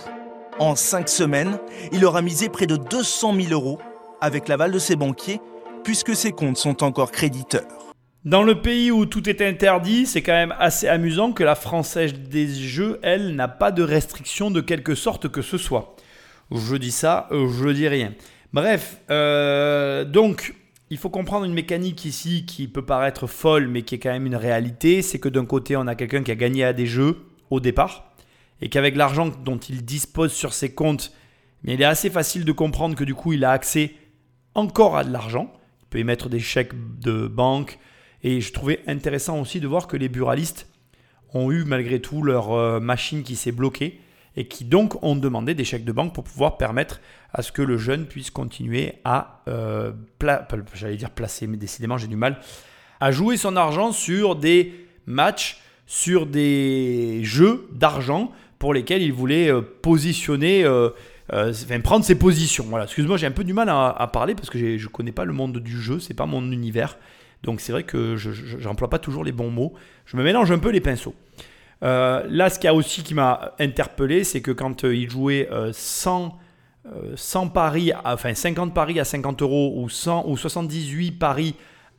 En 0.61 0.77
cinq 0.77 1.09
semaines, 1.09 1.59
il 1.91 2.05
aura 2.05 2.23
misé 2.23 2.49
près 2.49 2.67
de 2.67 2.77
200 2.77 3.35
000 3.35 3.53
euros 3.53 3.81
avec 4.21 4.47
l'aval 4.47 4.71
de 4.71 4.79
ses 4.79 4.95
banquiers, 4.95 5.41
puisque 5.83 6.15
ses 6.15 6.31
comptes 6.31 6.57
sont 6.57 6.85
encore 6.85 7.11
créditeurs. 7.11 7.67
Dans 8.25 8.45
le 8.45 8.63
pays 8.63 8.93
où 8.93 9.05
tout 9.05 9.29
est 9.29 9.43
interdit, 9.43 10.07
c'est 10.07 10.23
quand 10.23 10.33
même 10.33 10.55
assez 10.59 10.87
amusant 10.87 11.33
que 11.33 11.43
la 11.43 11.57
Française 11.57 12.15
des 12.15 12.47
Jeux, 12.47 13.01
elle, 13.03 13.35
n'a 13.35 13.49
pas 13.49 13.73
de 13.73 13.83
restrictions 13.83 14.53
de 14.53 14.61
quelque 14.61 14.95
sorte 14.95 15.29
que 15.29 15.43
ce 15.43 15.59
soit. 15.59 15.97
Je 16.53 16.77
dis 16.77 16.93
ça, 16.93 17.27
euh, 17.33 17.49
je 17.49 17.71
dis 17.71 17.89
rien. 17.89 18.15
Bref, 18.53 18.99
euh, 19.11 20.05
donc, 20.05 20.55
il 20.89 20.99
faut 20.99 21.11
comprendre 21.11 21.45
une 21.45 21.53
mécanique 21.53 22.05
ici 22.05 22.47
qui 22.47 22.69
peut 22.69 22.85
paraître 22.85 23.27
folle, 23.27 23.67
mais 23.67 23.83
qui 23.83 23.97
est 23.97 23.99
quand 23.99 24.13
même 24.13 24.27
une 24.27 24.37
réalité. 24.37 25.03
C'est 25.03 25.19
que 25.19 25.29
d'un 25.29 25.45
côté, 25.47 25.77
on 25.77 25.89
a 25.89 25.97
quelqu'un 25.97 26.23
qui 26.23 26.31
a 26.31 26.37
gagné 26.37 26.63
à 26.65 26.73
des 26.73 26.87
jeux 26.87 27.27
au 27.51 27.59
départ, 27.59 28.14
et 28.65 28.71
qu'avec 28.71 28.97
l'argent 28.97 29.29
dont 29.29 29.59
il 29.59 29.85
dispose 29.85 30.33
sur 30.33 30.55
ses 30.55 30.73
comptes, 30.73 31.13
mais 31.65 31.75
il 31.75 31.83
est 31.83 31.85
assez 31.85 32.09
facile 32.09 32.47
de 32.47 32.53
comprendre 32.53 32.97
que 32.97 33.05
du 33.05 33.15
coup, 33.15 33.35
il 33.35 33.45
a 33.45 33.51
accès 33.51 33.93
encore 34.55 34.97
à 34.97 35.05
de 35.05 35.13
l'argent. 35.13 35.53
Il 35.83 35.87
peut 35.91 35.99
émettre 35.99 36.31
des 36.31 36.41
chèques 36.41 36.73
de 36.99 37.29
banque. 37.29 37.79
Et 38.23 38.41
je 38.41 38.53
trouvais 38.55 38.81
intéressant 38.87 39.39
aussi 39.39 39.61
de 39.61 39.69
voir 39.69 39.87
que 39.87 39.99
les 39.99 40.09
buralistes 40.09 40.67
ont 41.35 41.53
eu 41.53 41.65
malgré 41.65 42.01
tout 42.01 42.23
leur 42.23 42.53
euh, 42.53 42.81
machine 42.81 43.23
qui 43.23 43.37
s'est 43.37 43.53
bloquée 43.53 44.01
et 44.35 44.49
qui 44.49 44.65
donc 44.65 45.03
ont 45.05 45.15
demandé 45.15 45.53
des 45.53 45.65
chèques 45.65 45.85
de 45.85 45.93
banque 45.93 46.15
pour 46.15 46.25
pouvoir 46.25 46.57
permettre 46.57 47.03
à 47.35 47.43
ce 47.43 47.53
que 47.53 47.61
le 47.61 47.77
jeune 47.77 48.07
puisse 48.07 48.31
continuer 48.31 48.95
à, 49.05 49.43
euh, 49.47 49.93
j'allais 50.73 50.97
dire 50.97 51.11
placer, 51.11 51.47
mais 51.47 51.59
décidément 51.59 51.99
j'ai 51.99 52.07
du 52.07 52.17
mal, 52.17 52.41
à 52.99 53.13
jouer 53.13 53.37
son 53.37 53.57
argent 53.57 53.93
sur 53.93 54.37
des 54.37 54.89
matchs, 55.05 55.61
sur 55.87 56.25
des 56.27 57.23
jeux 57.25 57.69
d'argent 57.73 58.33
pour 58.65 58.73
lesquels 58.73 59.03
il 59.03 59.13
voulait 59.13 59.53
euh, 59.53 59.61
positionner 59.61 60.65
euh, 60.65 61.53
prendre 61.83 62.03
ses 62.03 62.15
positions. 62.15 62.65
Voilà, 62.67 62.87
excuse-moi, 62.87 63.19
j'ai 63.19 63.27
un 63.27 63.31
peu 63.31 63.45
du 63.45 63.53
mal 63.53 63.69
à, 63.69 64.11
parler 64.11 64.35
parce 64.35 64.49
que 64.49 64.79
je 64.79 64.83
ne 64.83 64.91
connais 64.91 65.13
pas 65.13 65.27
le 65.27 65.35
monde 65.35 65.59
du 65.59 65.79
jeu, 65.79 66.01
c'est 66.01 66.15
pas 66.15 66.25
mon 66.25 66.51
univers. 66.51 66.97
Donc 67.43 67.61
c'est 67.61 67.73
vrai 67.73 67.83
que 67.83 68.17
je 68.17 68.57
n'emploie 68.67 68.89
pas 68.89 68.99
toujours 68.99 69.23
les 69.23 69.33
bons 69.33 69.51
mots. 69.51 69.75
Je 70.07 70.17
me 70.17 70.23
mélange 70.23 70.51
un 70.51 70.59
peu 70.59 70.71
les 70.71 70.81
pinceaux. 70.81 71.15
Euh, 71.83 72.25
là, 72.31 72.49
ce 72.49 72.59
qui 72.59 72.67
a 72.67 72.73
aussi 72.73 73.03
qui 73.03 73.13
m'a 73.13 73.53
interpellé, 73.59 74.25
c'est 74.25 74.41
que 74.41 74.51
quand 74.51 74.85
euh, 74.85 74.97
il 74.97 75.11
jouait 75.11 75.47
100, 75.71 76.39
100 77.17 77.49
paris, 77.49 77.93
enfin 78.03 78.33
50 78.33 78.73
paris 78.73 78.99
à 78.99 79.05
50 79.05 79.43
euros 79.43 79.75
ou, 79.77 79.91
100, 79.91 80.25
ou 80.27 80.39
78 80.39 81.13
paris 81.13 81.55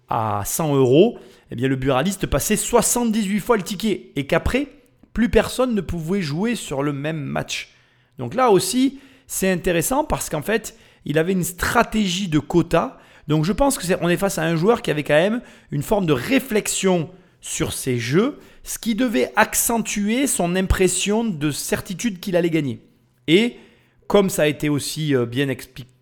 à 0.09 0.41
100 0.43 0.75
euros, 0.75 1.19
eh 1.51 1.55
bien 1.55 1.67
le 1.67 1.75
buraliste 1.75 2.25
passait 2.25 2.55
78 2.55 3.39
fois 3.39 3.55
le 3.55 3.61
ticket 3.61 4.09
et 4.15 4.25
qu'après, 4.25 4.67
plus 5.15 5.29
personne 5.29 5.73
ne 5.73 5.81
pouvait 5.81 6.21
jouer 6.21 6.55
sur 6.55 6.83
le 6.83 6.91
même 6.93 7.23
match. 7.23 7.69
Donc 8.19 8.35
là 8.35 8.51
aussi, 8.51 8.99
c'est 9.27 9.49
intéressant 9.49 10.03
parce 10.03 10.29
qu'en 10.29 10.41
fait, 10.41 10.77
il 11.05 11.17
avait 11.17 11.31
une 11.31 11.45
stratégie 11.45 12.27
de 12.27 12.37
quota. 12.37 12.99
Donc 13.29 13.45
je 13.45 13.53
pense 13.53 13.77
que 13.77 13.89
est, 13.89 13.97
on 14.01 14.17
face 14.17 14.37
à 14.37 14.43
un 14.43 14.57
joueur 14.57 14.81
qui 14.81 14.91
avait 14.91 15.03
quand 15.03 15.15
même 15.15 15.41
une 15.71 15.83
forme 15.83 16.05
de 16.05 16.13
réflexion 16.13 17.09
sur 17.39 17.71
ses 17.71 17.97
jeux, 17.97 18.39
ce 18.63 18.77
qui 18.77 18.93
devait 18.93 19.31
accentuer 19.37 20.27
son 20.27 20.53
impression 20.55 21.23
de 21.23 21.49
certitude 21.49 22.19
qu'il 22.19 22.35
allait 22.35 22.49
gagner. 22.49 22.81
Et 23.27 23.55
comme 24.07 24.29
ça 24.29 24.43
a 24.43 24.47
été 24.47 24.67
aussi 24.67 25.15
euh, 25.15 25.25
bien, 25.25 25.47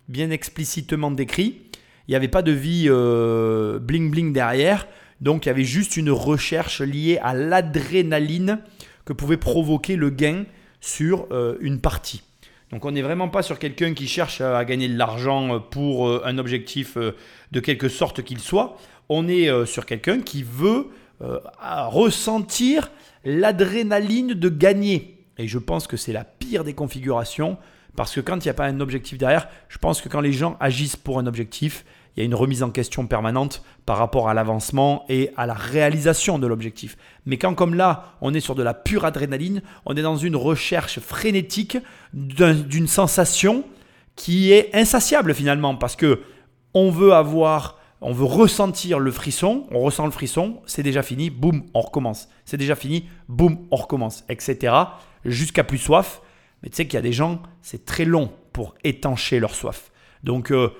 bien 0.08 0.30
explicitement 0.30 1.12
décrit, 1.12 1.62
il 2.08 2.10
n'y 2.10 2.16
avait 2.16 2.28
pas 2.28 2.42
de 2.42 2.52
vie 2.52 2.86
euh, 2.88 3.78
bling 3.78 4.10
bling 4.10 4.32
derrière, 4.32 4.88
donc 5.20 5.46
il 5.46 5.48
y 5.48 5.50
avait 5.50 5.64
juste 5.64 5.96
une 5.96 6.10
recherche 6.10 6.80
liée 6.80 7.18
à 7.22 7.32
l'adrénaline 7.32 8.58
que 9.04 9.12
pouvait 9.12 9.36
provoquer 9.36 9.96
le 9.96 10.10
gain 10.10 10.44
sur 10.80 11.26
euh, 11.30 11.56
une 11.60 11.80
partie. 11.80 12.22
Donc 12.70 12.84
on 12.84 12.90
n'est 12.90 13.02
vraiment 13.02 13.28
pas 13.28 13.42
sur 13.42 13.58
quelqu'un 13.58 13.94
qui 13.94 14.08
cherche 14.08 14.40
à 14.40 14.64
gagner 14.64 14.88
de 14.88 14.96
l'argent 14.96 15.54
euh, 15.54 15.58
pour 15.58 16.08
euh, 16.08 16.22
un 16.24 16.38
objectif 16.38 16.96
de 16.96 17.60
quelque 17.60 17.88
sorte 17.88 18.22
qu'il 18.22 18.40
soit. 18.40 18.76
On 19.08 19.28
est 19.28 19.66
sur 19.66 19.84
quelqu'un 19.84 20.20
qui 20.20 20.42
veut 20.42 20.86
ressentir 21.20 22.90
l'adrénaline 23.22 24.28
de 24.28 24.48
gagner. 24.48 25.26
Et 25.36 25.46
je 25.46 25.58
pense 25.58 25.86
que 25.86 25.98
c'est 25.98 26.14
la 26.14 26.24
pire 26.24 26.64
des 26.64 26.72
configurations 26.72 27.58
parce 27.96 28.14
que 28.14 28.20
quand 28.20 28.36
il 28.36 28.48
n'y 28.48 28.50
a 28.50 28.54
pas 28.54 28.66
un 28.66 28.80
objectif 28.80 29.18
derrière, 29.18 29.48
je 29.68 29.78
pense 29.78 30.00
que 30.00 30.08
quand 30.08 30.22
les 30.22 30.32
gens 30.32 30.56
agissent 30.58 30.96
pour 30.96 31.18
un 31.18 31.26
objectif, 31.26 31.84
il 32.16 32.20
y 32.20 32.22
a 32.22 32.26
une 32.26 32.34
remise 32.34 32.62
en 32.62 32.70
question 32.70 33.06
permanente 33.06 33.62
par 33.86 33.98
rapport 33.98 34.28
à 34.28 34.34
l'avancement 34.34 35.04
et 35.08 35.30
à 35.36 35.46
la 35.46 35.54
réalisation 35.54 36.38
de 36.38 36.46
l'objectif. 36.46 36.96
Mais 37.26 37.38
quand 37.38 37.54
comme 37.54 37.74
là, 37.74 38.16
on 38.20 38.32
est 38.34 38.40
sur 38.40 38.54
de 38.54 38.62
la 38.62 38.74
pure 38.74 39.04
adrénaline, 39.04 39.62
on 39.84 39.96
est 39.96 40.02
dans 40.02 40.16
une 40.16 40.36
recherche 40.36 41.00
frénétique 41.00 41.76
d'une 42.12 42.86
sensation 42.86 43.64
qui 44.14 44.52
est 44.52 44.74
insatiable 44.74 45.34
finalement 45.34 45.74
parce 45.74 45.96
que 45.96 46.20
on 46.72 46.90
veut 46.90 47.12
avoir 47.12 47.78
on 48.00 48.12
veut 48.12 48.24
ressentir 48.24 48.98
le 48.98 49.10
frisson, 49.10 49.66
on 49.70 49.80
ressent 49.80 50.04
le 50.04 50.10
frisson, 50.10 50.60
c'est 50.66 50.82
déjà 50.82 51.02
fini, 51.02 51.30
boum, 51.30 51.64
on 51.72 51.80
recommence. 51.80 52.28
C'est 52.44 52.58
déjà 52.58 52.74
fini, 52.74 53.08
boum, 53.28 53.66
on 53.70 53.76
recommence, 53.76 54.24
etc. 54.28 54.74
Jusqu'à 55.24 55.64
plus 55.64 55.78
soif. 55.78 56.20
Mais 56.62 56.68
tu 56.68 56.76
sais 56.76 56.84
qu'il 56.84 56.94
y 56.94 56.98
a 56.98 57.02
des 57.02 57.14
gens, 57.14 57.40
c'est 57.62 57.86
très 57.86 58.04
long 58.04 58.30
pour 58.52 58.74
étancher 58.84 59.40
leur 59.40 59.54
soif. 59.54 59.90
Donc 60.22 60.52
euh, 60.52 60.70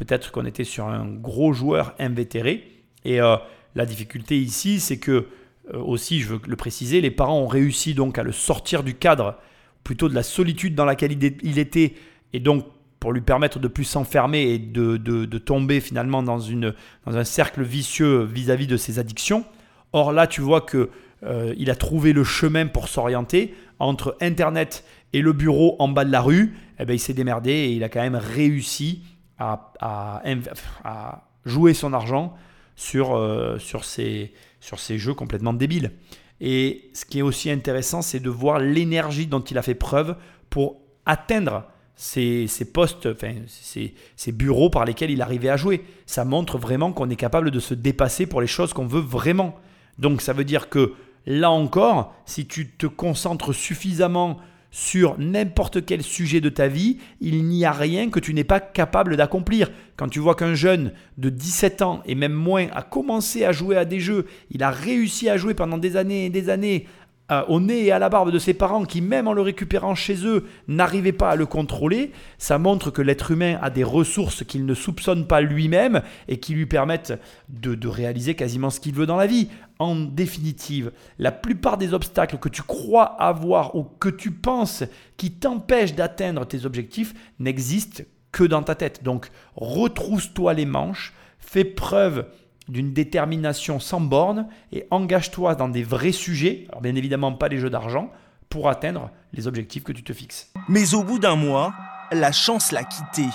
Peut-être 0.00 0.32
qu'on 0.32 0.46
était 0.46 0.64
sur 0.64 0.86
un 0.86 1.04
gros 1.04 1.52
joueur 1.52 1.94
invétéré. 1.98 2.66
Et 3.04 3.20
euh, 3.20 3.36
la 3.74 3.84
difficulté 3.84 4.38
ici, 4.38 4.80
c'est 4.80 4.98
que, 4.98 5.26
euh, 5.74 5.78
aussi, 5.78 6.20
je 6.20 6.28
veux 6.28 6.40
le 6.46 6.56
préciser, 6.56 7.02
les 7.02 7.10
parents 7.10 7.38
ont 7.38 7.46
réussi 7.46 7.92
donc 7.92 8.16
à 8.16 8.22
le 8.22 8.32
sortir 8.32 8.82
du 8.82 8.94
cadre, 8.94 9.36
plutôt 9.84 10.08
de 10.08 10.14
la 10.14 10.22
solitude 10.22 10.74
dans 10.74 10.86
laquelle 10.86 11.12
il 11.12 11.58
était, 11.58 11.92
et 12.32 12.40
donc 12.40 12.64
pour 12.98 13.12
lui 13.12 13.20
permettre 13.20 13.58
de 13.58 13.68
plus 13.68 13.84
s'enfermer 13.84 14.40
et 14.40 14.58
de, 14.58 14.96
de, 14.96 15.38
tomber 15.38 15.80
finalement 15.80 16.22
dans, 16.22 16.40
une, 16.40 16.74
dans 17.04 17.18
un 17.18 17.24
cercle 17.24 17.62
vicieux 17.62 18.22
vis-à-vis 18.24 18.66
de 18.66 18.78
ses 18.78 18.98
addictions. 18.98 19.44
Or 19.92 20.12
là, 20.12 20.26
tu 20.26 20.40
vois 20.40 20.62
que 20.62 20.88
euh, 21.24 21.54
il 21.58 21.70
a 21.70 21.74
trouvé 21.74 22.14
le 22.14 22.24
chemin 22.24 22.68
pour 22.68 22.88
s'orienter 22.88 23.54
entre 23.78 24.16
Internet 24.22 24.82
et 25.12 25.20
le 25.20 25.34
bureau 25.34 25.76
en 25.78 25.88
bas 25.88 26.06
de 26.06 26.12
la 26.12 26.22
rue. 26.22 26.56
Eh 26.78 26.86
ben, 26.86 26.94
il 26.94 26.98
s'est 26.98 27.12
démerdé 27.12 27.50
et 27.50 27.72
il 27.72 27.84
a 27.84 27.90
quand 27.90 28.00
même 28.00 28.16
réussi 28.16 29.02
à, 29.40 31.24
jouer 31.46 31.74
son 31.74 31.92
argent 31.92 32.34
sur, 32.76 33.16
euh, 33.16 33.58
sur, 33.58 33.84
ces, 33.84 34.32
sur 34.60 34.78
ces 34.78 34.98
jeux 34.98 35.14
complètement 35.14 35.52
débiles. 35.54 35.92
Et 36.40 36.90
ce 36.94 37.04
qui 37.04 37.18
est 37.18 37.22
aussi 37.22 37.50
intéressant, 37.50 38.02
c'est 38.02 38.20
de 38.20 38.30
voir 38.30 38.58
l'énergie 38.58 39.26
dont 39.26 39.40
il 39.40 39.58
a 39.58 39.62
fait 39.62 39.74
preuve 39.74 40.16
pour 40.48 40.76
atteindre 41.06 41.64
ces, 41.96 42.46
ces 42.46 42.64
postes, 42.64 43.06
enfin, 43.06 43.34
ces, 43.46 43.94
ces, 44.16 44.32
bureaux 44.32 44.70
par 44.70 44.86
lesquels 44.86 45.10
il 45.10 45.20
arrivait 45.20 45.50
à 45.50 45.56
jouer. 45.56 45.84
Ça 46.06 46.24
montre 46.24 46.56
vraiment 46.56 46.92
qu'on 46.92 47.10
est 47.10 47.16
capable 47.16 47.50
de 47.50 47.60
se 47.60 47.74
dépasser 47.74 48.26
pour 48.26 48.40
les 48.40 48.46
choses 48.46 48.72
qu'on 48.72 48.86
veut 48.86 49.00
vraiment. 49.00 49.54
Donc 49.98 50.22
ça 50.22 50.32
veut 50.32 50.44
dire 50.44 50.70
que 50.70 50.94
là 51.26 51.50
encore, 51.50 52.14
si 52.24 52.46
tu 52.46 52.70
te 52.70 52.86
concentres 52.86 53.54
suffisamment 53.54 54.38
sur 54.70 55.18
n'importe 55.18 55.84
quel 55.84 56.02
sujet 56.02 56.40
de 56.40 56.48
ta 56.48 56.68
vie, 56.68 56.98
il 57.20 57.44
n'y 57.44 57.64
a 57.64 57.72
rien 57.72 58.10
que 58.10 58.20
tu 58.20 58.34
n'es 58.34 58.44
pas 58.44 58.60
capable 58.60 59.16
d'accomplir. 59.16 59.70
Quand 59.96 60.08
tu 60.08 60.20
vois 60.20 60.34
qu'un 60.34 60.54
jeune 60.54 60.92
de 61.18 61.28
17 61.28 61.82
ans 61.82 62.02
et 62.06 62.14
même 62.14 62.32
moins 62.32 62.68
a 62.72 62.82
commencé 62.82 63.44
à 63.44 63.52
jouer 63.52 63.76
à 63.76 63.84
des 63.84 64.00
jeux, 64.00 64.26
il 64.50 64.62
a 64.62 64.70
réussi 64.70 65.28
à 65.28 65.36
jouer 65.36 65.54
pendant 65.54 65.78
des 65.78 65.96
années 65.96 66.26
et 66.26 66.30
des 66.30 66.48
années 66.48 66.86
euh, 67.30 67.42
au 67.48 67.60
nez 67.60 67.84
et 67.84 67.92
à 67.92 67.98
la 67.98 68.08
barbe 68.08 68.30
de 68.30 68.38
ses 68.38 68.54
parents 68.54 68.84
qui, 68.84 69.00
même 69.00 69.28
en 69.28 69.32
le 69.32 69.42
récupérant 69.42 69.94
chez 69.94 70.26
eux, 70.26 70.46
n'arrivaient 70.68 71.12
pas 71.12 71.30
à 71.30 71.36
le 71.36 71.46
contrôler, 71.46 72.12
ça 72.38 72.58
montre 72.58 72.90
que 72.90 73.02
l'être 73.02 73.30
humain 73.30 73.58
a 73.62 73.70
des 73.70 73.84
ressources 73.84 74.44
qu'il 74.44 74.66
ne 74.66 74.74
soupçonne 74.74 75.26
pas 75.26 75.40
lui-même 75.40 76.02
et 76.28 76.40
qui 76.40 76.54
lui 76.54 76.66
permettent 76.66 77.20
de, 77.48 77.74
de 77.74 77.88
réaliser 77.88 78.34
quasiment 78.34 78.70
ce 78.70 78.80
qu'il 78.80 78.94
veut 78.94 79.06
dans 79.06 79.16
la 79.16 79.26
vie. 79.26 79.48
En 79.78 79.94
définitive, 79.94 80.92
la 81.18 81.32
plupart 81.32 81.78
des 81.78 81.94
obstacles 81.94 82.38
que 82.38 82.48
tu 82.48 82.62
crois 82.62 83.04
avoir 83.20 83.74
ou 83.76 83.84
que 83.84 84.08
tu 84.08 84.30
penses 84.30 84.84
qui 85.16 85.32
t'empêchent 85.32 85.94
d'atteindre 85.94 86.46
tes 86.46 86.66
objectifs 86.66 87.14
n'existent 87.38 88.02
que 88.32 88.44
dans 88.44 88.62
ta 88.62 88.74
tête. 88.74 89.02
Donc 89.02 89.30
retrousse-toi 89.56 90.54
les 90.54 90.66
manches, 90.66 91.14
fais 91.38 91.64
preuve 91.64 92.26
d'une 92.70 92.92
détermination 92.92 93.80
sans 93.80 94.00
borne 94.00 94.46
et 94.72 94.86
engage-toi 94.90 95.54
dans 95.54 95.68
des 95.68 95.82
vrais 95.82 96.12
sujets, 96.12 96.66
bien 96.80 96.94
évidemment 96.94 97.32
pas 97.32 97.48
les 97.48 97.58
jeux 97.58 97.70
d'argent, 97.70 98.10
pour 98.48 98.68
atteindre 98.68 99.10
les 99.32 99.46
objectifs 99.46 99.84
que 99.84 99.92
tu 99.92 100.02
te 100.02 100.12
fixes. 100.12 100.52
Mais 100.68 100.94
au 100.94 101.04
bout 101.04 101.18
d'un 101.18 101.36
mois, 101.36 101.74
la 102.12 102.32
chance 102.32 102.72
l'a 102.72 102.84
quitté. 102.84 103.28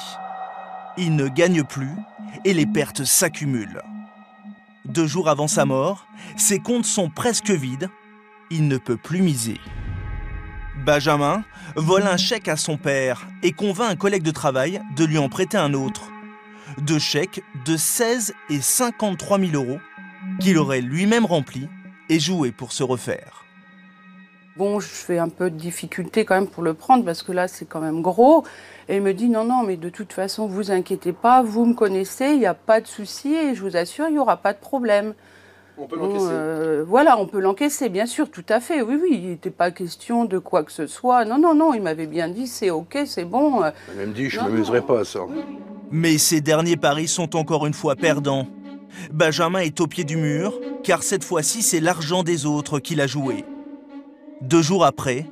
Il 0.97 1.15
ne 1.15 1.27
gagne 1.27 1.63
plus 1.63 1.95
et 2.43 2.53
les 2.53 2.65
pertes 2.65 3.03
s'accumulent. 3.03 3.81
Deux 4.85 5.07
jours 5.07 5.29
avant 5.29 5.47
sa 5.47 5.65
mort, 5.65 6.05
ses 6.37 6.59
comptes 6.59 6.85
sont 6.85 7.09
presque 7.09 7.49
vides. 7.49 7.89
Il 8.51 8.67
ne 8.67 8.77
peut 8.77 8.97
plus 8.97 9.21
miser. 9.21 9.59
Benjamin 10.85 11.43
vole 11.75 12.05
un 12.05 12.17
chèque 12.17 12.47
à 12.47 12.57
son 12.57 12.77
père 12.77 13.27
et 13.41 13.51
convainc 13.51 13.91
un 13.91 13.95
collègue 13.95 14.23
de 14.23 14.31
travail 14.31 14.81
de 14.95 15.05
lui 15.05 15.17
en 15.17 15.29
prêter 15.29 15.57
un 15.57 15.73
autre. 15.73 16.11
Deux 16.81 16.99
chèques 16.99 17.41
de 17.65 17.77
16 17.77 18.33
et 18.49 18.59
53 18.59 19.39
000 19.39 19.51
euros 19.53 19.79
qu'il 20.41 20.57
aurait 20.57 20.81
lui-même 20.81 21.25
remplis 21.25 21.69
et 22.09 22.19
joué 22.19 22.51
pour 22.51 22.73
se 22.73 22.83
refaire. 22.83 23.45
Bon, 24.57 24.79
je 24.79 24.87
fais 24.87 25.17
un 25.17 25.29
peu 25.29 25.49
de 25.49 25.57
difficulté 25.57 26.25
quand 26.25 26.35
même 26.35 26.47
pour 26.47 26.63
le 26.63 26.73
prendre 26.73 27.05
parce 27.05 27.23
que 27.23 27.31
là, 27.31 27.47
c'est 27.47 27.65
quand 27.65 27.79
même 27.79 28.01
gros. 28.01 28.43
Et 28.89 28.97
il 28.97 29.01
me 29.01 29.13
dit 29.13 29.29
non, 29.29 29.45
non, 29.45 29.63
mais 29.63 29.77
de 29.77 29.89
toute 29.89 30.11
façon, 30.11 30.47
vous 30.47 30.71
inquiétez 30.71 31.13
pas, 31.13 31.41
vous 31.41 31.65
me 31.65 31.73
connaissez, 31.73 32.31
il 32.31 32.39
n'y 32.39 32.45
a 32.45 32.53
pas 32.53 32.81
de 32.81 32.87
souci 32.87 33.33
et 33.33 33.55
je 33.55 33.61
vous 33.61 33.77
assure, 33.77 34.07
il 34.07 34.13
n'y 34.13 34.19
aura 34.19 34.37
pas 34.37 34.53
de 34.53 34.59
problème. 34.59 35.13
On 35.77 35.87
peut 35.87 35.97
l'encaisser. 35.97 36.25
Euh, 36.31 36.85
voilà, 36.87 37.19
on 37.19 37.27
peut 37.27 37.39
l'encaisser, 37.39 37.89
bien 37.89 38.05
sûr, 38.05 38.29
tout 38.31 38.45
à 38.49 38.59
fait. 38.59 38.81
Oui, 38.81 38.97
oui, 39.01 39.09
il 39.21 39.29
n'était 39.29 39.49
pas 39.49 39.71
question 39.71 40.25
de 40.25 40.37
quoi 40.37 40.63
que 40.63 40.71
ce 40.71 40.87
soit. 40.87 41.25
Non, 41.25 41.37
non, 41.37 41.53
non, 41.53 41.73
il 41.73 41.81
m'avait 41.81 42.07
bien 42.07 42.29
dit 42.29 42.47
c'est 42.47 42.69
ok, 42.69 42.99
c'est 43.05 43.25
bon. 43.25 43.63
euh, 43.63 43.71
Il 43.89 43.95
m'a 43.95 44.01
même 44.05 44.13
dit, 44.13 44.29
je 44.29 44.39
ne 44.39 44.45
m'amuserai 44.45 44.81
pas 44.81 45.01
à 45.01 45.03
ça. 45.05 45.19
Mais 45.91 46.17
ces 46.17 46.41
derniers 46.41 46.77
paris 46.77 47.07
sont 47.07 47.35
encore 47.35 47.65
une 47.65 47.73
fois 47.73 47.95
perdants. 47.95 48.47
Benjamin 49.11 49.59
est 49.59 49.81
au 49.81 49.87
pied 49.87 50.05
du 50.05 50.15
mur, 50.15 50.59
car 50.83 51.03
cette 51.03 51.23
fois-ci 51.25 51.61
c'est 51.61 51.81
l'argent 51.81 52.23
des 52.23 52.45
autres 52.45 52.79
qu'il 52.79 53.01
a 53.01 53.07
joué. 53.07 53.43
Deux 54.41 54.61
jours 54.61 54.85
après, 54.85 55.25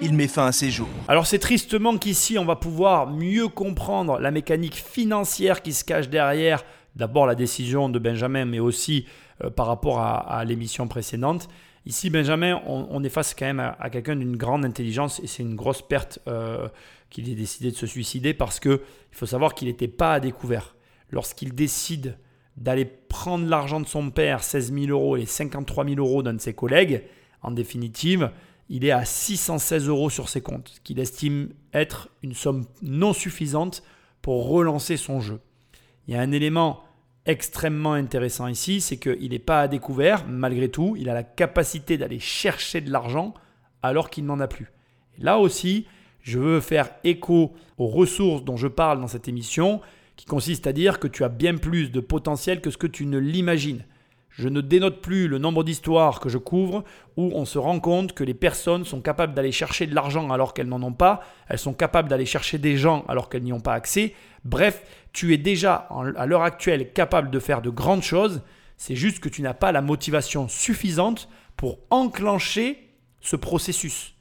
il 0.00 0.14
met 0.14 0.28
fin 0.28 0.46
à 0.46 0.52
ses 0.52 0.70
jours. 0.70 0.88
Alors 1.08 1.26
c'est 1.26 1.38
tristement 1.40 1.96
qu'ici 1.98 2.38
on 2.38 2.44
va 2.44 2.54
pouvoir 2.56 3.10
mieux 3.10 3.48
comprendre 3.48 4.18
la 4.20 4.30
mécanique 4.30 4.76
financière 4.76 5.62
qui 5.62 5.72
se 5.72 5.84
cache 5.84 6.08
derrière 6.08 6.64
d'abord 6.94 7.26
la 7.26 7.34
décision 7.34 7.88
de 7.88 7.98
Benjamin, 7.98 8.44
mais 8.44 8.60
aussi 8.60 9.06
euh, 9.42 9.50
par 9.50 9.66
rapport 9.66 10.00
à, 10.00 10.44
l'émission 10.44 10.88
précédente. 10.88 11.48
Ici, 11.84 12.10
Benjamin, 12.10 12.62
on, 12.66 13.02
est 13.02 13.08
face 13.08 13.34
quand 13.34 13.46
même 13.46 13.60
à, 13.60 13.90
quelqu'un 13.90 14.14
d'une 14.14 14.36
grande 14.36 14.64
intelligence 14.64 15.20
et 15.20 15.26
c'est 15.26 15.42
une 15.42 15.56
grosse 15.56 15.82
perte 15.82 16.20
euh, 16.28 16.68
qu'il 17.10 17.28
ait 17.28 17.34
décidé 17.34 17.72
de 17.72 17.76
se 17.76 17.86
suicider 17.86 18.34
parce 18.34 18.60
que 18.60 18.80
il 19.10 19.16
faut 19.16 19.26
savoir 19.26 19.54
qu'il 19.54 19.66
n'était 19.66 19.88
pas 19.88 20.14
à 20.14 20.20
découvert. 20.20 20.76
Lorsqu'il 21.10 21.54
décide 21.54 22.18
d'aller 22.56 22.84
prendre 22.84 23.48
l'argent 23.48 23.80
de 23.80 23.86
son 23.86 24.10
père, 24.10 24.44
16 24.44 24.72
000 24.72 24.86
euros 24.86 25.16
et 25.16 25.26
53 25.26 25.84
000 25.84 25.96
euros 25.96 26.22
d'un 26.22 26.34
de 26.34 26.40
ses 26.40 26.54
collègues, 26.54 27.02
en 27.42 27.50
définitive, 27.50 28.30
il 28.68 28.84
est 28.84 28.92
à 28.92 29.04
616 29.04 29.88
euros 29.88 30.08
sur 30.08 30.28
ses 30.28 30.40
comptes, 30.40 30.80
qu'il 30.84 31.00
estime 31.00 31.50
être 31.74 32.08
une 32.22 32.34
somme 32.34 32.64
non 32.80 33.12
suffisante 33.12 33.82
pour 34.22 34.48
relancer 34.48 34.96
son 34.96 35.20
jeu. 35.20 35.40
Il 36.06 36.14
y 36.14 36.16
a 36.16 36.20
un 36.20 36.32
élément 36.32 36.84
extrêmement 37.26 37.92
intéressant 37.92 38.46
ici, 38.48 38.80
c'est 38.80 38.96
qu'il 38.96 39.30
n'est 39.30 39.38
pas 39.38 39.60
à 39.60 39.68
découvert, 39.68 40.26
malgré 40.26 40.68
tout, 40.68 40.96
il 40.98 41.08
a 41.08 41.14
la 41.14 41.22
capacité 41.22 41.96
d'aller 41.98 42.18
chercher 42.18 42.80
de 42.80 42.90
l'argent 42.90 43.34
alors 43.82 44.10
qu'il 44.10 44.24
n'en 44.24 44.40
a 44.40 44.48
plus. 44.48 44.72
Là 45.18 45.38
aussi, 45.38 45.86
je 46.22 46.38
veux 46.38 46.60
faire 46.60 46.90
écho 47.04 47.52
aux 47.78 47.88
ressources 47.88 48.44
dont 48.44 48.56
je 48.56 48.68
parle 48.68 49.00
dans 49.00 49.08
cette 49.08 49.28
émission, 49.28 49.80
qui 50.16 50.26
consiste 50.26 50.66
à 50.66 50.72
dire 50.72 50.98
que 50.98 51.08
tu 51.08 51.24
as 51.24 51.28
bien 51.28 51.56
plus 51.56 51.90
de 51.90 52.00
potentiel 52.00 52.60
que 52.60 52.70
ce 52.70 52.78
que 52.78 52.86
tu 52.86 53.06
ne 53.06 53.18
l'imagines. 53.18 53.84
Je 54.30 54.48
ne 54.48 54.62
dénote 54.62 55.02
plus 55.02 55.28
le 55.28 55.38
nombre 55.38 55.62
d'histoires 55.62 56.18
que 56.18 56.30
je 56.30 56.38
couvre 56.38 56.84
où 57.18 57.30
on 57.34 57.44
se 57.44 57.58
rend 57.58 57.80
compte 57.80 58.14
que 58.14 58.24
les 58.24 58.32
personnes 58.32 58.84
sont 58.84 59.02
capables 59.02 59.34
d'aller 59.34 59.52
chercher 59.52 59.86
de 59.86 59.94
l'argent 59.94 60.30
alors 60.30 60.54
qu'elles 60.54 60.68
n'en 60.68 60.82
ont 60.82 60.92
pas, 60.92 61.20
elles 61.48 61.58
sont 61.58 61.74
capables 61.74 62.08
d'aller 62.08 62.24
chercher 62.24 62.56
des 62.56 62.78
gens 62.78 63.04
alors 63.08 63.28
qu'elles 63.28 63.42
n'y 63.42 63.52
ont 63.52 63.60
pas 63.60 63.74
accès. 63.74 64.14
Bref, 64.44 64.82
tu 65.12 65.34
es 65.34 65.38
déjà 65.38 65.88
à 66.16 66.26
l'heure 66.26 66.42
actuelle 66.42 66.92
capable 66.92 67.30
de 67.30 67.38
faire 67.38 67.62
de 67.62 67.70
grandes 67.70 68.02
choses, 68.02 68.42
c'est 68.76 68.96
juste 68.96 69.20
que 69.20 69.28
tu 69.28 69.42
n'as 69.42 69.54
pas 69.54 69.72
la 69.72 69.82
motivation 69.82 70.48
suffisante 70.48 71.28
pour 71.56 71.78
enclencher 71.90 72.88
ce 73.20 73.36
processus. 73.36 74.14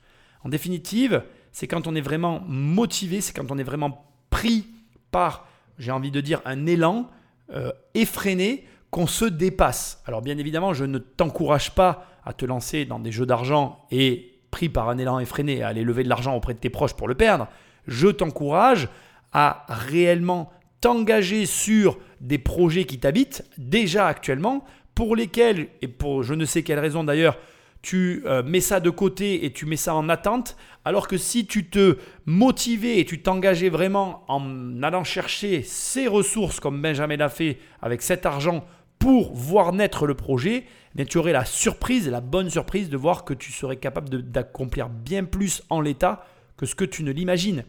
En 0.44 0.50
définitive, 0.50 1.24
c'est 1.52 1.68
quand 1.68 1.88
on 1.88 1.96
est 1.96 2.02
vraiment 2.02 2.42
motivé, 2.48 3.22
c'est 3.22 3.34
quand 3.34 3.52
on 3.52 3.58
est 3.58 3.64
vraiment 3.64 4.06
pris 4.30 4.68
par, 5.12 5.48
j'ai 5.78 5.92
envie 5.92 6.12
de 6.12 6.22
dire, 6.22 6.42
un 6.46 6.66
élan 6.66 7.10
euh, 7.54 7.72
effréné 7.94 8.66
qu'on 8.92 9.08
se 9.08 9.26
dépasse. 9.26 10.02
Alors 10.06 10.22
bien 10.22 10.38
évidemment, 10.38 10.74
je 10.74 10.86
ne 10.86 10.98
t'encourage 10.98 11.72
pas 11.72 12.06
à 12.26 12.34
te 12.34 12.46
lancer 12.46 12.86
dans 12.86 13.00
des 13.00 13.12
jeux 13.12 13.26
d'argent 13.26 13.86
et 13.90 14.40
pris 14.52 14.70
par 14.70 14.90
un 14.90 14.98
élan 14.98 15.20
effréné 15.20 15.64
à 15.64 15.70
aller 15.70 15.84
lever 15.84 16.04
de 16.04 16.10
l'argent 16.10 16.36
auprès 16.36 16.54
de 16.54 16.60
tes 16.60 16.70
proches 16.70 16.94
pour 16.94 17.08
le 17.08 17.16
perdre. 17.16 17.48
Je 17.88 18.10
t'encourage 18.10 18.90
à 19.34 19.66
réellement 19.70 20.52
t'engager 20.82 21.46
sur 21.46 21.98
des 22.20 22.38
projets 22.38 22.86
qui 22.86 23.00
t'habitent 23.00 23.46
déjà 23.58 24.08
actuellement, 24.08 24.66
pour 24.96 25.16
lesquels, 25.16 25.70
et 25.82 25.88
pour 25.88 26.24
je 26.24 26.34
ne 26.34 26.46
sais 26.46 26.64
quelle 26.64 26.80
raison 26.80 27.04
d'ailleurs, 27.04 27.38
tu 27.82 28.24
euh, 28.26 28.44
mets 28.44 28.62
ça 28.62 28.80
de 28.80 28.90
côté 28.90 29.46
et 29.46 29.54
tu 29.54 29.66
mets 29.66 29.76
ça 29.76 29.96
en 29.96 30.10
attente, 30.10 30.56
alors 30.86 31.08
que 31.08 31.18
si 31.18 31.48
tu 31.48 31.70
te 31.70 31.98
motivais 32.26 33.00
et 33.00 33.06
tu 33.06 33.22
t'engageais 33.22 33.70
vraiment 33.70 34.24
en 34.28 34.84
allant 34.84 35.04
chercher 35.04 35.64
ces 35.64 36.08
ressources 36.08 36.60
comme 36.60 36.82
Benjamin 36.82 37.18
l'a 37.18 37.30
fait 37.30 37.58
avec 37.82 38.02
cet 38.02 38.26
argent 38.26 38.66
pour 39.00 39.34
voir 39.34 39.74
naître 39.74 40.06
le 40.06 40.14
projet, 40.14 40.66
eh 40.66 40.96
bien, 40.96 41.06
tu 41.06 41.18
aurais 41.18 41.32
la 41.32 41.46
surprise, 41.46 42.08
la 42.08 42.22
bonne 42.22 42.52
surprise 42.52 42.90
de 42.90 42.98
voir 42.98 43.26
que 43.26 43.34
tu 43.34 43.52
serais 43.52 43.78
capable 43.78 44.10
d'accomplir 44.30 44.90
bien 44.90 45.24
plus 45.24 45.64
en 45.70 45.82
l'état 45.82 46.24
que 46.58 46.68
ce 46.68 46.76
que 46.76 46.86
tu 46.86 47.04
ne 47.04 47.12
l'imagines. 47.12 47.64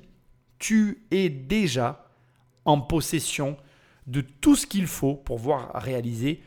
Tu 0.59 1.07
es 1.11 1.31
déjà 1.31 2.12
en 2.65 2.81
possession 2.81 3.57
de 4.07 4.21
tout 4.21 4.57
ce 4.57 4.67
qu'il 4.67 4.87
faut 4.87 5.15
pour 5.15 5.39
voir 5.39 5.71
réaliser 5.75 6.43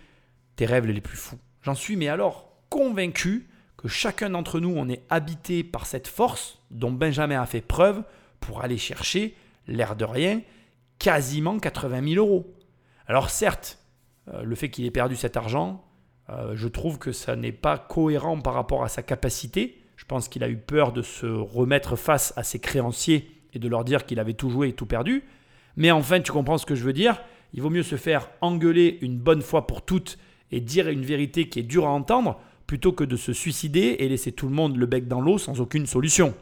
tes 0.56 0.66
rêves 0.66 0.86
les 0.86 1.02
plus 1.02 1.18
fous. 1.18 1.40
J'en 1.62 1.76
suis 1.76 1.96
mais 1.96 2.08
alors 2.08 2.50
convaincu 2.70 3.48
que 3.78 3.88
chacun 3.88 4.30
d'entre 4.30 4.60
nous, 4.60 4.74
on 4.76 4.90
est 4.90 5.04
habité 5.10 5.64
par 5.64 5.86
cette 5.86 6.08
force 6.08 6.60
dont 6.72 6.92
Benjamin 6.92 7.42
a 7.42 7.46
fait 7.46 7.62
preuve 7.62 8.04
pour 8.40 8.62
aller 8.62 8.78
chercher, 8.78 9.36
l'air 9.68 9.96
de 9.96 10.06
rien, 10.06 10.42
quasiment 11.00 11.60
80 11.60 12.14
000 12.14 12.26
euros. 12.26 12.54
Alors 13.08 13.30
certes, 13.30 13.80
euh, 14.34 14.44
le 14.44 14.56
fait 14.56 14.70
qu'il 14.70 14.86
ait 14.86 14.92
perdu 14.92 15.16
cet 15.16 15.38
argent, 15.38 15.84
euh, 16.30 16.56
je 16.56 16.68
trouve 16.68 16.98
que 16.98 17.12
ça 17.12 17.36
n'est 17.36 17.52
pas 17.52 17.78
cohérent 17.78 18.40
par 18.40 18.54
rapport 18.54 18.84
à 18.84 18.90
sa 18.90 19.04
capacité. 19.04 19.82
Je 19.96 20.06
pense 20.06 20.28
qu'il 20.28 20.44
a 20.44 20.50
eu 20.50 20.58
peur 20.58 20.92
de 20.92 21.02
se 21.02 21.26
remettre 21.26 21.96
face 21.96 22.34
à 22.36 22.44
ses 22.44 22.60
créanciers 22.60 23.32
et 23.54 23.60
de 23.60 23.68
leur 23.68 23.84
dire 23.84 24.06
qu'il 24.06 24.20
avait 24.20 24.34
tout 24.34 24.50
joué 24.50 24.70
et 24.70 24.74
tout 24.74 24.86
perdu. 24.86 25.24
Mais 25.78 25.92
enfin, 25.92 26.22
tu 26.22 26.32
comprends 26.32 26.58
ce 26.58 26.66
que 26.66 26.76
je 26.76 26.84
veux 26.84 26.94
dire 26.94 27.22
Il 27.54 27.62
vaut 27.62 27.70
mieux 27.70 27.84
se 27.84 27.96
faire 27.96 28.30
engueuler 28.42 28.98
une 29.02 29.18
bonne 29.18 29.42
fois 29.42 29.68
pour 29.68 29.84
toutes 29.84 30.18
et 30.52 30.62
dire 30.62 30.88
une 30.90 31.04
vérité 31.04 31.50
qui 31.50 31.60
est 31.60 31.64
dure 31.64 31.86
à 31.86 31.90
entendre 31.90 32.40
plutôt 32.68 32.92
que 32.92 33.04
de 33.04 33.16
se 33.16 33.34
suicider 33.34 33.98
et 34.00 34.10
laisser 34.10 34.32
tout 34.32 34.48
le 34.48 34.54
monde 34.54 34.78
le 34.78 34.86
bec 34.86 35.08
dans 35.08 35.22
l'eau 35.22 35.38
sans 35.38 35.62
aucune 35.62 35.86
solution. 35.86 36.34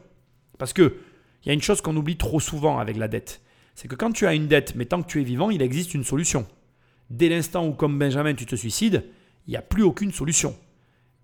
Parce 0.58 0.74
que 0.74 0.98
il 1.44 1.50
y 1.50 1.52
a 1.52 1.54
une 1.54 1.62
chose 1.62 1.82
qu'on 1.82 1.96
oublie 1.98 2.16
trop 2.16 2.40
souvent 2.40 2.80
avec 2.80 2.96
la 2.96 3.10
dette, 3.10 3.42
c'est 3.76 3.88
que 3.88 3.96
quand 3.96 4.12
tu 4.12 4.26
as 4.26 4.34
une 4.34 4.48
dette, 4.48 4.76
mais 4.76 4.86
tant 4.86 5.02
que 5.02 5.08
tu 5.08 5.20
es 5.20 5.24
vivant, 5.24 5.50
il 5.50 5.62
existe 5.62 5.94
une 5.94 6.04
solution. 6.04 6.46
Dès 7.10 7.28
l'instant 7.28 7.68
où, 7.68 7.74
comme 7.74 8.00
Benjamin, 8.00 8.34
tu 8.34 8.46
te 8.46 8.56
suicides, 8.56 9.04
il 9.48 9.52
n'y 9.52 9.58
a 9.58 9.62
plus 9.62 9.84
aucune 9.84 10.12
solution. 10.12 10.56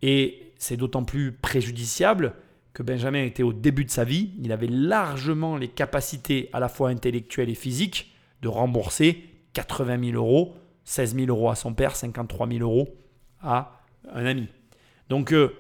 Et 0.02 0.54
c'est 0.58 0.78
d'autant 0.78 1.04
plus 1.04 1.32
préjudiciable 1.32 2.34
que 2.74 2.84
Benjamin 2.84 3.24
était 3.24 3.44
au 3.44 3.54
début 3.54 3.86
de 3.86 3.90
sa 3.90 4.04
vie, 4.04 4.32
il 4.40 4.52
avait 4.52 4.68
largement 4.68 5.58
les 5.58 5.68
capacités 5.68 6.50
à 6.54 6.60
la 6.60 6.70
fois 6.70 6.90
intellectuelles 6.90 7.50
et 7.50 7.56
physiques 7.56 8.14
de 8.42 8.48
rembourser 8.48 9.24
80 9.54 10.12
000 10.12 10.16
euros, 10.16 10.56
16 10.86 11.16
000 11.16 11.28
euros 11.28 11.50
à 11.50 11.56
son 11.56 11.74
père, 11.74 11.96
53 11.96 12.48
000 12.48 12.60
euros 12.62 12.96
à 13.42 13.82
un 14.14 14.26
ami. 14.26 14.48
Donc 15.10 15.34
euh, 15.34 15.56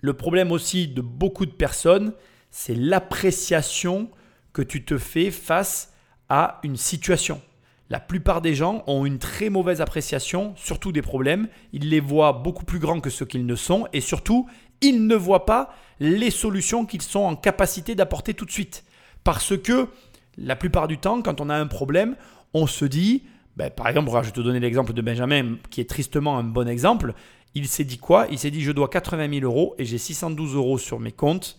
le 0.00 0.14
problème 0.14 0.52
aussi 0.52 0.88
de 0.88 1.00
beaucoup 1.00 1.46
de 1.46 1.52
personnes, 1.52 2.12
c'est 2.50 2.74
l'appréciation 2.74 4.10
que 4.52 4.62
tu 4.62 4.84
te 4.84 4.98
fais 4.98 5.30
face 5.30 5.92
à 6.28 6.60
une 6.62 6.76
situation. 6.76 7.40
La 7.88 8.00
plupart 8.00 8.40
des 8.40 8.54
gens 8.54 8.82
ont 8.88 9.06
une 9.06 9.18
très 9.18 9.48
mauvaise 9.48 9.80
appréciation, 9.80 10.54
surtout 10.56 10.90
des 10.90 11.02
problèmes. 11.02 11.48
Ils 11.72 11.88
les 11.88 12.00
voient 12.00 12.32
beaucoup 12.32 12.64
plus 12.64 12.80
grands 12.80 13.00
que 13.00 13.10
ce 13.10 13.22
qu'ils 13.22 13.46
ne 13.46 13.54
sont 13.54 13.86
et 13.92 14.00
surtout, 14.00 14.48
Ils 14.80 15.06
ne 15.06 15.14
voient 15.14 15.46
pas 15.46 15.74
les 16.00 16.30
solutions 16.30 16.84
qu'ils 16.84 17.02
sont 17.02 17.20
en 17.20 17.36
capacité 17.36 17.94
d'apporter 17.94 18.34
tout 18.34 18.44
de 18.44 18.50
suite. 18.50 18.84
Parce 19.24 19.56
que 19.56 19.88
la 20.36 20.56
plupart 20.56 20.88
du 20.88 20.98
temps, 20.98 21.22
quand 21.22 21.40
on 21.40 21.48
a 21.48 21.56
un 21.56 21.66
problème, 21.66 22.16
on 22.54 22.66
se 22.66 22.84
dit, 22.84 23.24
ben, 23.56 23.70
par 23.70 23.88
exemple, 23.88 24.10
je 24.10 24.26
vais 24.26 24.32
te 24.32 24.40
donner 24.40 24.60
l'exemple 24.60 24.92
de 24.92 25.02
Benjamin, 25.02 25.56
qui 25.70 25.80
est 25.80 25.88
tristement 25.88 26.38
un 26.38 26.44
bon 26.44 26.68
exemple. 26.68 27.14
Il 27.54 27.66
s'est 27.66 27.84
dit 27.84 27.98
quoi? 27.98 28.26
Il 28.30 28.38
s'est 28.38 28.50
dit, 28.50 28.62
je 28.62 28.72
dois 28.72 28.88
80 28.88 29.40
000 29.40 29.44
euros 29.44 29.74
et 29.78 29.84
j'ai 29.84 29.98
612 29.98 30.54
euros 30.54 30.78
sur 30.78 31.00
mes 31.00 31.12
comptes. 31.12 31.58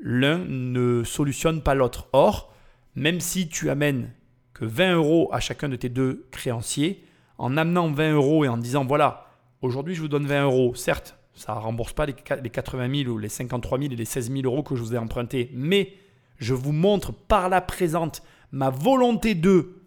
L'un 0.00 0.38
ne 0.38 1.02
solutionne 1.04 1.62
pas 1.62 1.74
l'autre. 1.74 2.08
Or, 2.12 2.52
même 2.94 3.20
si 3.20 3.48
tu 3.48 3.70
amènes 3.70 4.12
que 4.54 4.64
20 4.64 4.94
euros 4.94 5.28
à 5.32 5.40
chacun 5.40 5.68
de 5.68 5.76
tes 5.76 5.88
deux 5.88 6.26
créanciers, 6.30 7.04
en 7.38 7.56
amenant 7.56 7.90
20 7.90 8.12
euros 8.12 8.44
et 8.44 8.48
en 8.48 8.56
disant, 8.56 8.84
voilà, 8.84 9.26
aujourd'hui 9.62 9.94
je 9.94 10.00
vous 10.00 10.08
donne 10.08 10.26
20 10.26 10.44
euros, 10.44 10.74
certes, 10.74 11.18
ça 11.34 11.54
ne 11.54 11.58
rembourse 11.58 11.92
pas 11.92 12.06
les 12.06 12.14
80 12.14 13.04
000 13.04 13.10
ou 13.10 13.18
les 13.18 13.28
53 13.28 13.78
000 13.78 13.92
et 13.92 13.96
les 13.96 14.04
16 14.04 14.30
000 14.30 14.42
euros 14.44 14.62
que 14.62 14.76
je 14.76 14.82
vous 14.82 14.94
ai 14.94 14.98
empruntés, 14.98 15.50
mais 15.54 15.94
je 16.38 16.54
vous 16.54 16.72
montre 16.72 17.12
par 17.12 17.48
la 17.48 17.60
présente 17.60 18.22
ma 18.50 18.70
volonté 18.70 19.34
de 19.34 19.82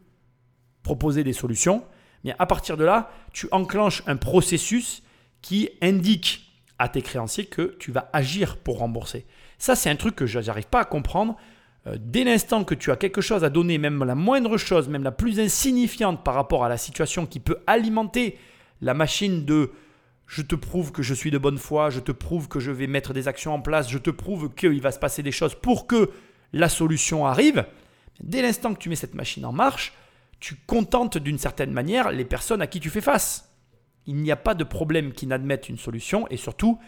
proposer 0.84 1.24
des 1.24 1.34
solutions. 1.34 1.84
À 2.39 2.46
partir 2.48 2.78
de 2.78 2.84
là, 2.84 3.12
tu 3.34 3.48
enclenches 3.52 4.02
un 4.08 4.16
processus 4.16 5.04
qui 5.41 5.70
indique 5.82 6.52
à 6.80 6.89
tes 6.89 7.02
créanciers 7.02 7.46
que 7.46 7.76
tu 7.80 7.91
vas 7.91 8.10
agir 8.14 8.58
pour 8.58 8.80
rembourser. 8.80 9.26
Ça, 9.60 9.76
c'est 9.76 9.89
un 9.89 9.96
truc 9.96 10.16
que 10.16 10.26
je 10.26 10.39
n'arrive 10.39 10.68
pas 10.68 10.82
à 10.82 10.86
comprendre. 10.86 11.36
Euh, 11.88 11.98
dès 12.00 12.24
l'instant 12.24 12.64
que 12.64 12.76
tu 12.76 12.91
as 12.91 12.96
quelque 12.96 13.22
chose 13.22 13.43
à 13.43 13.50
donner, 13.50 13.78
même 13.78 14.04
la 14.04 14.16
moindre 14.16 14.58
chose, 14.58 14.89
même 14.89 15.04
la 15.04 15.12
plus 15.12 15.39
insignifiante 15.39 16.24
par 16.24 16.34
rapport 16.34 16.64
à 16.64 16.70
la 16.70 16.78
situation 16.78 17.26
qui 17.26 17.39
peut 17.39 17.60
alimenter 17.68 18.38
la 18.82 18.93
machine 18.93 19.46
de 19.46 19.72
je 20.28 20.41
te 20.41 20.55
prouve 20.55 20.91
que 20.91 21.03
je 21.03 21.13
suis 21.13 21.32
de 21.32 21.38
bonne 21.38 21.57
foi, 21.57 21.89
je 21.89 21.99
te 21.99 22.11
prouve 22.11 22.47
que 22.47 22.59
je 22.59 22.71
vais 22.71 22.88
mettre 22.88 23.13
des 23.13 23.28
actions 23.28 23.53
en 23.53 23.61
place, 23.61 23.89
je 23.89 23.97
te 23.97 24.09
prouve 24.09 24.53
qu'il 24.53 24.82
va 24.82 24.91
se 24.91 24.99
passer 24.99 25.23
des 25.23 25.32
choses 25.32 25.55
pour 25.55 25.88
que 25.88 26.09
la 26.53 26.69
solution 26.69 27.26
arrive, 27.26 27.65
dès 28.21 28.41
l'instant 28.41 28.73
que 28.73 28.80
tu 28.80 28.89
mets 28.89 28.95
cette 28.95 29.13
machine 29.13 29.45
en 29.45 29.51
marche, 29.51 29.93
tu 30.39 30.55
contentes 30.67 31.17
d'une 31.17 31.38
certaine 31.38 31.71
manière 31.71 32.11
les 32.11 32.26
personnes 32.26 32.61
à 32.61 32.67
qui 32.67 32.80
tu 32.80 32.89
fais 32.89 33.01
face. 33.01 33.51
Il 34.07 34.17
n'y 34.17 34.32
a 34.32 34.36
pas 34.36 34.53
de 34.53 34.63
problème 34.63 35.13
qui 35.13 35.28
n'admettent 35.28 35.69
une 35.69 35.78
solution 35.78 36.28
et 36.30 36.38
surtout, 36.38 36.80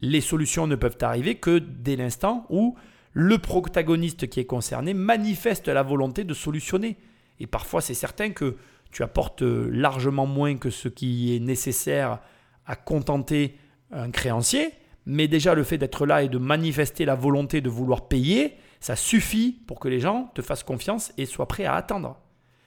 les 0.00 0.20
solutions 0.20 0.66
ne 0.66 0.74
peuvent 0.74 0.98
arriver 1.00 1.36
que 1.36 1.58
dès 1.58 1.96
l'instant 1.96 2.46
où 2.50 2.76
le 3.12 3.38
protagoniste 3.38 4.28
qui 4.28 4.40
est 4.40 4.44
concerné 4.44 4.92
manifeste 4.92 5.68
la 5.68 5.82
volonté 5.82 6.24
de 6.24 6.34
solutionner. 6.34 6.96
Et 7.38 7.46
parfois, 7.46 7.80
c'est 7.80 7.94
certain 7.94 8.30
que 8.30 8.56
tu 8.90 9.02
apportes 9.02 9.42
largement 9.42 10.26
moins 10.26 10.56
que 10.56 10.70
ce 10.70 10.88
qui 10.88 11.34
est 11.34 11.40
nécessaire 11.40 12.20
à 12.66 12.76
contenter 12.76 13.58
un 13.90 14.10
créancier, 14.10 14.72
mais 15.06 15.28
déjà 15.28 15.54
le 15.54 15.64
fait 15.64 15.78
d'être 15.78 16.06
là 16.06 16.22
et 16.22 16.28
de 16.28 16.38
manifester 16.38 17.04
la 17.04 17.14
volonté 17.14 17.60
de 17.60 17.68
vouloir 17.68 18.08
payer, 18.08 18.56
ça 18.80 18.96
suffit 18.96 19.52
pour 19.66 19.80
que 19.80 19.88
les 19.88 20.00
gens 20.00 20.30
te 20.34 20.42
fassent 20.42 20.62
confiance 20.62 21.12
et 21.16 21.26
soient 21.26 21.48
prêts 21.48 21.64
à 21.64 21.74
attendre. 21.74 22.18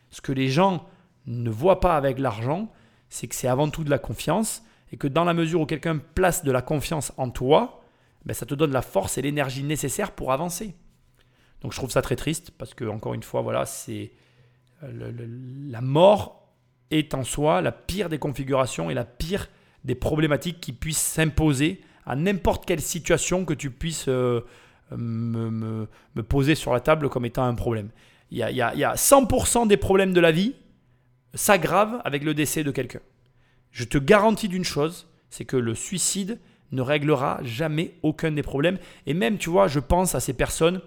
Ce 0.09 0.21
que 0.21 0.31
les 0.31 0.47
gens 0.47 0.85
ne 1.25 1.49
voient 1.49 1.79
pas 1.79 1.97
avec 1.97 2.19
l'argent, 2.19 2.71
c'est 3.09 3.27
que 3.27 3.35
c'est 3.35 3.47
avant 3.47 3.69
tout 3.69 3.83
de 3.83 3.89
la 3.89 3.99
confiance 3.99 4.63
et 4.91 4.97
que 4.97 5.07
dans 5.07 5.25
la 5.25 5.33
mesure 5.33 5.61
où 5.61 5.65
quelqu'un 5.65 5.97
place 5.97 6.43
de 6.43 6.51
la 6.51 6.61
confiance 6.61 7.11
en 7.17 7.29
toi, 7.29 7.81
ben 8.25 8.33
ça 8.33 8.45
te 8.45 8.55
donne 8.55 8.71
la 8.71 8.81
force 8.81 9.17
et 9.17 9.21
l'énergie 9.21 9.63
nécessaires 9.63 10.11
pour 10.11 10.31
avancer. 10.31 10.75
Donc 11.61 11.73
je 11.73 11.77
trouve 11.77 11.91
ça 11.91 12.01
très 12.01 12.15
triste 12.15 12.51
parce 12.51 12.73
que 12.73 12.85
encore 12.85 13.13
une 13.13 13.23
fois, 13.23 13.41
voilà, 13.41 13.65
c'est 13.65 14.11
euh, 14.83 15.11
la 15.69 15.81
mort 15.81 16.53
est 16.91 17.13
en 17.13 17.23
soi 17.23 17.61
la 17.61 17.71
pire 17.71 18.09
des 18.09 18.19
configurations 18.19 18.89
et 18.89 18.93
la 18.93 19.05
pire 19.05 19.49
des 19.83 19.95
problématiques 19.95 20.59
qui 20.59 20.73
puissent 20.73 20.97
s'imposer 20.97 21.81
à 22.05 22.15
n'importe 22.15 22.65
quelle 22.65 22.81
situation 22.81 23.45
que 23.45 23.53
tu 23.53 23.69
puisses 23.69 24.07
euh, 24.07 24.41
me, 24.91 25.87
poser 26.27 26.55
sur 26.55 26.73
la 26.73 26.79
table 26.79 27.09
comme 27.09 27.25
étant 27.25 27.43
un 27.43 27.55
problème. 27.55 27.89
Il 28.31 28.37
y 28.37 28.43
a, 28.43 28.51
il 28.51 28.57
y 28.57 28.83
a 28.83 28.93
100% 28.95 29.67
des 29.67 29.77
problèmes 29.77 30.13
de 30.13 30.19
la 30.19 30.31
vie 30.31 30.55
s'aggravent 31.33 32.01
avec 32.03 32.23
le 32.23 32.33
décès 32.33 32.63
de 32.63 32.71
quelqu'un. 32.71 33.01
Je 33.71 33.83
te 33.83 33.97
garantis 33.97 34.47
d'une 34.47 34.63
chose, 34.63 35.07
c'est 35.29 35.45
que 35.45 35.57
le 35.57 35.75
suicide 35.75 36.39
ne 36.71 36.81
réglera 36.81 37.39
jamais 37.43 37.93
aucun 38.03 38.31
des 38.31 38.43
problèmes. 38.43 38.77
Et 39.05 39.13
même, 39.13 39.37
tu 39.37 39.49
vois, 39.49 39.67
je 39.67 39.79
pense 39.79 40.15
à 40.15 40.19
ces 40.19 40.33
personnes 40.33 40.81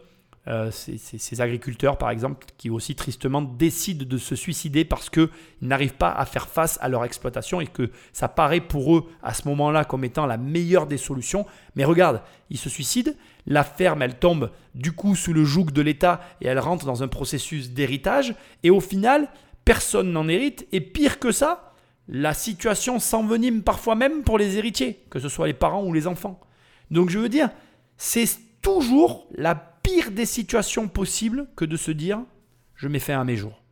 euh, 0.49 0.71
ces, 0.71 1.41
agriculteurs, 1.43 1.99
par 1.99 2.09
exemple, 2.09 2.47
qui 2.57 2.71
aussi 2.71 2.95
tristement 2.95 3.43
décident 3.43 4.07
de 4.07 4.17
se 4.17 4.35
suicider 4.35 4.87
parce 4.87 5.11
qu'ils 5.11 5.29
n'arrivent 5.61 5.95
pas 5.95 6.11
à 6.11 6.25
faire 6.25 6.49
face 6.49 6.79
à 6.81 6.89
leur 6.89 7.05
exploitation 7.05 7.61
et 7.61 7.67
que 7.67 7.91
ça 8.15 8.27
paraît 8.27 8.63
pour 8.63 8.97
eux 8.97 9.05
à 9.23 9.35
ce 9.35 9.47
moment-là 9.49 9.85
comme 9.85 10.03
étant 10.03 10.25
la 10.25 10.39
meilleure 10.39 10.87
des 10.87 10.97
solutions. 10.97 11.45
Mais 11.77 11.85
regarde, 11.85 12.23
ils 12.49 12.57
se 12.57 12.71
suicident, 12.71 13.13
la 13.47 13.65
ferme, 13.65 14.01
elle 14.01 14.19
tombe 14.19 14.51
du 14.75 14.93
coup 14.93 15.15
sous 15.15 15.35
le 15.35 15.45
joug 15.45 15.67
de 15.67 15.83
l'État 15.83 16.23
et 16.41 16.47
elle 16.47 16.59
rentre 16.59 16.87
dans 16.87 17.03
un 17.03 17.09
processus 17.09 17.71
d'héritage. 17.71 18.35
Et 18.63 18.71
au 18.71 18.81
final, 18.81 19.29
personne 19.67 20.11
n'en 20.11 20.27
hérite. 20.27 20.67
Et 20.73 20.81
pire 20.81 21.19
que 21.19 21.33
ça, 21.33 21.75
la 22.09 22.33
situation 22.33 22.99
s'envenime 22.99 23.63
parfois 23.63 23.95
même 23.95 24.23
pour 24.23 24.39
les 24.39 24.57
héritiers, 24.57 25.05
que 25.11 25.21
ce 25.21 25.29
soit 25.29 25.47
les 25.47 25.53
parents 25.53 25.85
ou 25.85 25.93
les 25.93 26.07
enfants. 26.07 26.41
Donc 26.91 27.11
je 27.11 27.19
veux 27.19 27.29
dire, 27.29 27.51
c'est 27.99 28.27
toujours 28.63 29.29
la 29.37 29.70
pire 29.91 30.11
des 30.11 30.27
situations 30.27 30.89
possibles 30.89 31.49
que 31.57 31.65
de 31.65 31.77
se 31.77 31.91
dire 31.91 32.23
je 32.75 32.89
mets 32.89 32.99
fin 32.99 33.21
à 33.21 33.25
mes 33.25 33.37
jours. 33.37 33.63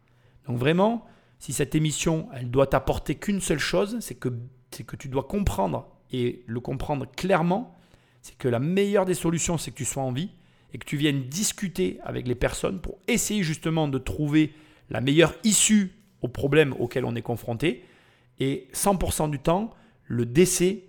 Donc 0.47 0.59
vraiment, 0.59 1.07
si 1.39 1.53
cette 1.53 1.75
émission, 1.75 2.29
elle 2.35 2.51
doit 2.51 2.67
t'apporter 2.67 3.15
qu'une 3.15 3.41
seule 3.41 3.59
chose, 3.59 3.99
c'est 4.01 4.17
que, 4.17 4.29
c'est 4.71 4.85
que 4.85 4.97
tu 4.97 5.09
dois 5.09 5.25
comprendre 5.25 5.89
et 6.11 6.43
le 6.47 6.61
comprendre 6.61 7.07
clairement, 7.17 7.77
c'est 8.21 8.37
que 8.37 8.49
la 8.49 8.59
meilleure 8.59 9.05
des 9.05 9.15
solutions, 9.15 9.59
c'est 9.59 9.71
que 9.71 9.77
tu 9.77 9.85
sois 9.85 10.03
en 10.03 10.13
vie 10.13 10.31
et 10.75 10.79
que 10.79 10.85
tu 10.85 10.97
viennes 10.97 11.25
discuter 11.29 12.01
avec 12.03 12.27
les 12.27 12.35
personnes 12.35 12.81
pour 12.81 12.99
essayer 13.07 13.43
justement 13.43 13.89
de 13.89 13.99
trouver 13.99 14.53
la 14.91 15.01
meilleure 15.01 15.35
issue 15.45 15.93
aux 16.21 16.29
problèmes 16.29 16.75
auxquels 16.79 17.05
on 17.05 17.15
est 17.15 17.23
confronté. 17.23 17.85
Et 18.41 18.69
100% 18.75 19.31
du 19.31 19.39
temps, 19.39 19.71
le 20.05 20.27
décès 20.27 20.85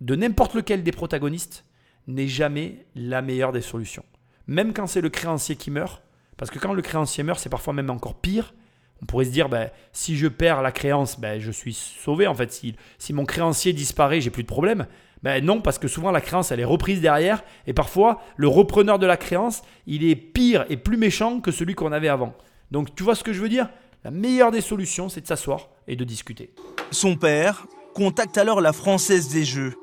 de 0.00 0.16
n'importe 0.16 0.54
lequel 0.54 0.82
des 0.82 0.92
protagonistes 0.92 1.64
n'est 2.06 2.28
jamais 2.28 2.86
la 2.94 3.22
meilleure 3.22 3.52
des 3.52 3.62
solutions 3.62 4.04
même 4.46 4.72
quand 4.72 4.86
c'est 4.86 5.00
le 5.00 5.08
créancier 5.08 5.56
qui 5.56 5.70
meurt, 5.70 6.02
parce 6.36 6.50
que 6.50 6.58
quand 6.58 6.72
le 6.72 6.82
créancier 6.82 7.24
meurt, 7.24 7.38
c'est 7.38 7.48
parfois 7.48 7.72
même 7.72 7.90
encore 7.90 8.14
pire. 8.14 8.54
On 9.02 9.06
pourrait 9.06 9.24
se 9.26 9.30
dire, 9.30 9.48
ben, 9.48 9.70
si 9.92 10.16
je 10.16 10.26
perds 10.28 10.62
la 10.62 10.72
créance, 10.72 11.18
ben, 11.20 11.40
je 11.40 11.50
suis 11.50 11.74
sauvé. 11.74 12.26
En 12.26 12.34
fait, 12.34 12.52
si, 12.52 12.74
si 12.98 13.12
mon 13.12 13.24
créancier 13.24 13.72
disparaît, 13.72 14.20
j'ai 14.20 14.30
plus 14.30 14.42
de 14.42 14.48
problème. 14.48 14.86
Ben 15.22 15.44
non, 15.44 15.60
parce 15.60 15.78
que 15.78 15.88
souvent 15.88 16.10
la 16.10 16.20
créance, 16.20 16.52
elle 16.52 16.60
est 16.60 16.64
reprise 16.64 17.00
derrière. 17.00 17.42
Et 17.66 17.72
parfois, 17.72 18.20
le 18.36 18.48
repreneur 18.48 18.98
de 18.98 19.06
la 19.06 19.16
créance, 19.16 19.62
il 19.86 20.04
est 20.04 20.16
pire 20.16 20.66
et 20.68 20.76
plus 20.76 20.96
méchant 20.96 21.40
que 21.40 21.50
celui 21.50 21.74
qu'on 21.74 21.92
avait 21.92 22.08
avant. 22.08 22.34
Donc, 22.70 22.94
tu 22.94 23.02
vois 23.02 23.14
ce 23.14 23.24
que 23.24 23.32
je 23.32 23.40
veux 23.40 23.48
dire? 23.48 23.68
La 24.04 24.10
meilleure 24.10 24.50
des 24.50 24.60
solutions, 24.60 25.08
c'est 25.08 25.22
de 25.22 25.26
s'asseoir 25.26 25.70
et 25.88 25.96
de 25.96 26.04
discuter. 26.04 26.52
Son 26.90 27.16
père 27.16 27.66
contacte 27.94 28.36
alors 28.36 28.60
la 28.60 28.72
Française 28.72 29.28
des 29.28 29.44
Jeux 29.44 29.74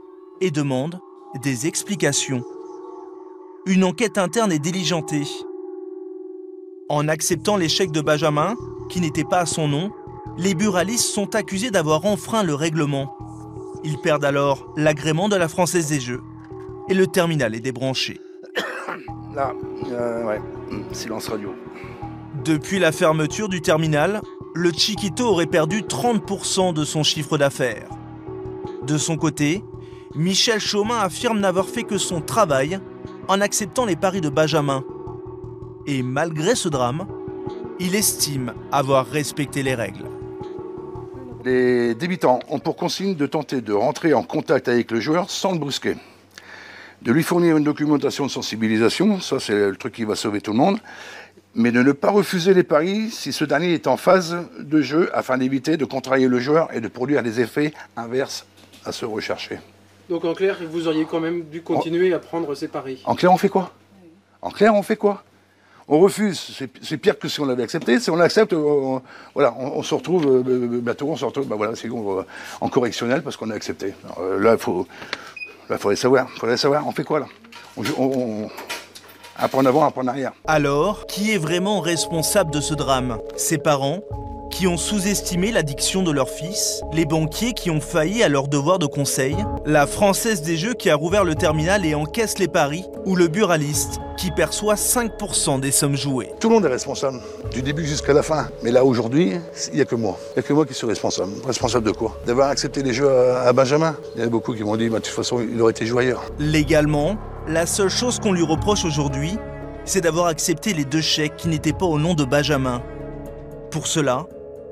et 0.42 0.52
demande 0.52 1.00
des 1.42 1.66
explications 1.66 2.44
une 3.66 3.84
enquête 3.84 4.18
interne 4.18 4.52
est 4.52 4.60
diligentée. 4.60 5.24
En 6.90 7.08
acceptant 7.08 7.58
l'échec 7.58 7.92
de 7.92 8.02
Benjamin, 8.02 8.56
qui 8.90 9.02
n'était 9.02 9.24
pas 9.24 9.40
à 9.40 9.46
son 9.46 9.68
nom, 9.68 9.92
les 10.38 10.56
buralistes 10.56 11.14
sont 11.14 11.36
accusés 11.36 11.72
d'avoir 11.72 12.06
enfreint 12.06 12.44
le 12.44 12.56
règlement. 12.56 13.16
Ils 13.84 13.98
perdent 13.98 14.26
alors 14.26 14.74
l'agrément 14.78 15.30
de 15.30 15.36
la 15.36 15.48
Française 15.48 15.88
des 15.88 16.00
Jeux 16.00 16.22
et 16.90 16.94
le 16.94 17.08
terminal 17.08 17.56
est 17.56 17.60
débranché. 17.60 18.20
Là, 19.36 19.54
euh, 19.92 20.26
ouais, 20.26 20.42
silence 20.92 21.28
radio. 21.28 21.54
Depuis 22.44 22.80
la 22.80 22.92
fermeture 22.92 23.48
du 23.48 23.62
terminal, 23.62 24.22
le 24.54 24.72
Chiquito 24.72 25.26
aurait 25.26 25.46
perdu 25.46 25.84
30% 25.84 26.74
de 26.74 26.84
son 26.84 27.04
chiffre 27.04 27.38
d'affaires. 27.38 27.90
De 28.84 28.98
son 28.98 29.16
côté, 29.16 29.64
Michel 30.16 30.60
Chaumin 30.60 30.98
affirme 30.98 31.40
n'avoir 31.40 31.68
fait 31.68 31.84
que 31.84 31.98
son 31.98 32.20
travail 32.20 32.80
en 33.28 33.42
acceptant 33.42 33.86
les 33.86 33.96
paris 33.96 34.22
de 34.22 34.30
Benjamin. 34.30 34.84
Et 35.88 36.04
malgré 36.04 36.56
ce 36.56 36.70
drame, 36.70 37.08
il 37.80 37.96
estime 37.96 38.54
avoir 38.72 39.08
respecté 39.08 39.64
les 39.64 39.76
règles. 39.76 40.06
Les 41.44 41.96
débitants 41.96 42.40
ont 42.50 42.60
pour 42.60 42.76
consigne 42.76 43.16
de 43.16 43.26
tenter 43.26 43.62
de 43.62 43.74
rentrer 43.74 44.14
en 44.14 44.24
contact 44.24 44.68
avec 44.68 44.92
le 44.92 45.00
joueur 45.00 45.30
sans 45.30 45.54
le 45.54 45.58
brusquer. 45.58 45.96
De 47.02 47.12
lui 47.12 47.24
fournir 47.24 47.58
une 47.58 47.64
documentation 47.64 48.28
de 48.28 48.32
sensibilisation, 48.32 49.20
ça 49.20 49.40
c'est 49.40 49.70
le 49.70 49.76
truc 49.76 49.94
qui 49.94 50.04
va 50.04 50.14
sauver 50.14 50.40
tout 50.40 50.52
le 50.52 50.58
monde, 50.58 50.78
mais 51.56 51.72
de 51.72 51.82
ne 51.82 51.92
pas 51.94 52.12
refuser 52.12 52.54
les 52.54 52.64
paris 52.64 53.10
si 53.10 53.34
ce 53.34 53.44
dernier 53.44 53.74
est 53.74 53.88
en 53.88 53.98
phase 53.98 54.38
de 54.60 54.82
jeu 54.82 55.10
afin 55.16 55.40
d'éviter 55.40 55.78
de 55.78 55.86
contrarier 55.86 56.28
le 56.28 56.40
joueur 56.40 56.72
et 56.74 56.80
de 56.80 56.88
produire 56.88 57.24
des 57.24 57.42
effets 57.42 57.74
inverses 57.98 58.46
à 58.86 58.92
ceux 58.92 59.08
recherchés. 59.08 59.58
Donc 60.12 60.26
en 60.26 60.34
clair, 60.34 60.58
vous 60.70 60.90
auriez 60.90 61.06
quand 61.06 61.22
même 61.22 61.44
dû 61.44 61.62
continuer 61.62 62.14
à 62.14 62.20
prendre 62.20 62.54
ces 62.54 62.68
paris. 62.68 63.02
En 63.06 63.16
clair, 63.16 63.32
on 63.32 63.38
fait 63.38 63.48
quoi? 63.48 63.72
En 64.42 64.50
clair, 64.52 64.76
on 64.76 64.84
fait 64.84 64.98
quoi? 64.98 65.24
On 65.88 66.00
refuse, 66.00 66.54
c'est 66.82 66.98
pire 66.98 67.18
que 67.18 67.30
si 67.30 67.40
on 67.40 67.46
l'avait 67.46 67.64
accepté. 67.64 67.98
Si 67.98 68.12
on 68.12 68.18
l'accepte, 68.18 68.52
on, 68.52 69.02
voilà, 69.34 69.56
on, 69.58 69.82
se 69.82 69.96
retrouve 69.96 70.26
euh, 70.26 70.82
bientôt, 70.82 71.08
on 71.08 71.16
se 71.16 71.24
retrouve, 71.24 71.48
bah 71.48 71.56
voilà, 71.56 71.78
c'est 71.78 71.90
en 71.90 72.68
correctionnel 72.68 73.24
parce 73.24 73.38
qu'on 73.38 73.50
a 73.52 73.54
accepté. 73.54 73.94
Euh, 74.20 74.38
là, 74.38 74.52
il 74.52 74.60
faut, 74.60 74.86
Il 75.70 75.78
faudrait 75.78 75.96
savoir, 75.96 76.30
faudrait 76.32 76.58
savoir, 76.58 76.86
on 76.86 76.92
fait 76.92 77.06
quoi 77.06 77.22
là? 77.22 77.28
On, 77.78 77.84
on, 77.98 78.50
un 79.40 79.48
pas 79.48 79.58
en 79.58 79.66
avant, 79.66 79.86
un 79.86 79.92
pas 79.92 80.02
en 80.02 80.08
arrière. 80.08 80.34
Alors, 80.46 81.08
qui 81.08 81.32
est 81.32 81.38
vraiment 81.38 81.80
responsable 81.80 82.52
de 82.52 82.60
ce 82.60 82.74
drame? 82.74 83.18
Ses 83.38 83.60
parents? 83.60 84.02
Qui 84.52 84.68
ont 84.68 84.78
sous-estimé 84.78 85.52
l'addiction 85.52 86.04
de 86.04 86.12
leur 86.12 86.30
fils, 86.30 86.82
les 86.94 87.06
banquiers 87.06 87.54
qui 87.54 87.72
ont 87.72 87.82
failli 87.82 88.22
à 88.22 88.30
leur 88.30 88.48
devoir 88.48 88.78
de 88.78 88.86
conseil, 88.86 89.36
la 89.66 89.88
Française 89.88 90.42
des 90.42 90.58
Jeux 90.58 90.74
qui 90.74 90.90
a 90.90 90.96
rouvert 90.96 91.24
le 91.24 91.34
terminal 91.34 91.86
et 91.86 91.96
encaisse 91.96 92.38
les 92.38 92.48
paris, 92.48 92.86
ou 93.06 93.16
le 93.16 93.28
buraliste 93.28 94.00
qui 94.18 94.30
perçoit 94.30 94.76
5% 94.76 95.60
des 95.60 95.72
sommes 95.72 95.96
jouées. 95.96 96.32
Tout 96.40 96.50
le 96.50 96.56
monde 96.56 96.66
est 96.66 96.70
responsable, 96.70 97.20
du 97.52 97.64
début 97.64 97.86
jusqu'à 97.86 98.14
la 98.14 98.22
fin. 98.22 98.50
Mais 98.62 98.70
là, 98.70 98.86
aujourd'hui, 98.86 99.34
il 99.70 99.76
n'y 99.76 99.82
a 99.82 99.86
que 99.86 99.96
moi. 99.96 100.20
Il 100.32 100.40
n'y 100.40 100.46
a 100.46 100.48
que 100.48 100.54
moi 100.54 100.66
qui 100.66 100.76
suis 100.76 100.86
responsable. 100.86 101.32
Responsable 101.44 101.88
de 101.88 101.92
quoi? 101.92 102.20
D'avoir 102.28 102.50
accepté 102.50 102.84
les 102.84 102.94
jeux 102.94 103.10
à 103.10 103.52
Benjamin. 103.54 103.96
Il 104.16 104.22
y 104.22 104.24
a 104.24 104.30
beaucoup 104.30 104.54
qui 104.54 104.64
m'ont 104.64 104.78
dit, 104.78 104.90
bah, 104.90 105.00
de 105.00 105.04
toute 105.04 105.16
façon, 105.16 105.40
il 105.42 105.60
aurait 105.60 105.72
été 105.72 105.88
joué 105.88 106.04
ailleurs. 106.04 106.24
Légalement, 106.38 107.16
la 107.48 107.66
seule 107.66 107.90
chose 107.90 108.20
qu'on 108.20 108.34
lui 108.34 108.44
reproche 108.44 108.86
aujourd'hui, 108.86 109.38
c'est 109.86 110.02
d'avoir 110.02 110.28
accepté 110.28 110.74
les 110.74 110.86
deux 110.86 111.02
chèques 111.02 111.38
qui 111.38 111.48
n'étaient 111.48 111.74
pas 111.74 111.88
au 111.88 111.98
nom 111.98 112.14
de 112.14 112.24
Benjamin. 112.24 112.84
Pour 113.72 113.88
cela, 113.88 114.28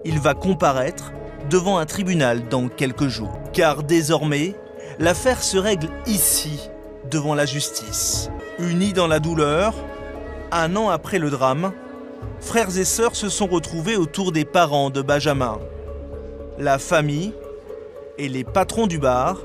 il 0.06 0.20
va 0.20 0.34
comparaître 0.34 1.12
devant 1.50 1.78
un 1.78 1.86
tribunal 1.86 2.47
dans 2.47 2.68
quelques 2.68 3.08
jours. 3.08 3.39
Car 3.54 3.84
désormais, 3.84 4.56
l'affaire 5.00 5.43
se 5.43 5.58
règle 5.58 5.89
ici, 6.06 6.70
devant 7.10 7.36
la 7.36 7.45
justice. 7.45 8.30
Unis 8.60 8.93
dans 8.93 9.08
la 9.08 9.20
douleur, 9.20 9.74
un 10.52 10.76
an 10.76 10.89
après 10.89 11.20
le 11.20 11.30
drame, 11.30 11.72
frères 12.39 12.78
et 12.78 12.86
sœurs 12.86 13.16
se 13.16 13.30
sont 13.30 13.47
retrouvés 13.47 13.95
autour 13.95 14.32
des 14.32 14.45
parents 14.45 14.89
de 14.89 15.02
Benjamin. 15.02 15.60
La 16.58 16.78
famille 16.78 17.34
et 18.18 18.28
les 18.28 18.43
patrons 18.43 18.88
du 18.88 19.00
bar 19.00 19.38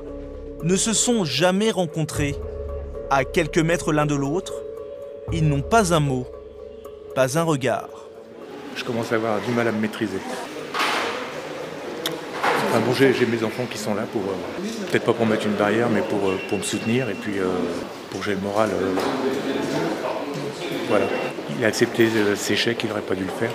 ne 0.63 0.75
se 0.75 0.93
sont 0.93 1.23
jamais 1.23 1.71
rencontrés. 1.71 2.35
À 3.09 3.23
quelques 3.23 3.59
mètres 3.59 3.93
l'un 3.93 4.05
de 4.05 4.15
l'autre, 4.15 4.53
ils 5.31 5.47
n'ont 5.47 5.61
pas 5.61 5.93
un 5.93 5.99
mot, 5.99 6.25
pas 7.13 7.37
un 7.37 7.43
regard 7.43 7.94
je 8.75 8.83
commence 8.83 9.11
à 9.11 9.15
avoir 9.15 9.39
du 9.41 9.51
mal 9.51 9.67
à 9.67 9.71
me 9.71 9.79
maîtriser. 9.79 10.19
Enfin 12.69 12.79
bon, 12.85 12.93
j'ai 12.93 13.25
mes 13.25 13.43
enfants 13.43 13.65
qui 13.71 13.77
sont 13.77 13.95
là 13.95 14.03
pour, 14.11 14.21
euh, 14.21 14.89
peut-être 14.89 15.05
pas 15.05 15.13
pour 15.13 15.25
mettre 15.25 15.45
une 15.45 15.53
barrière, 15.53 15.89
mais 15.89 16.01
pour, 16.01 16.29
euh, 16.29 16.37
me 16.51 16.61
soutenir 16.61 17.09
et 17.09 17.13
puis 17.13 17.39
euh, 17.39 17.45
pour 18.09 18.19
que 18.19 18.25
j'ai 18.25 18.33
le 18.33 18.41
moral. 18.41 18.69
voilà. 20.89 21.05
Il 21.57 21.63
a 21.63 21.67
accepté 21.67 22.09
ses 22.35 22.57
chèques, 22.57 22.83
il 22.83 22.89
n'aurait 22.89 23.01
pas 23.01 23.15
dû 23.15 23.23
le 23.23 23.29
faire. 23.29 23.51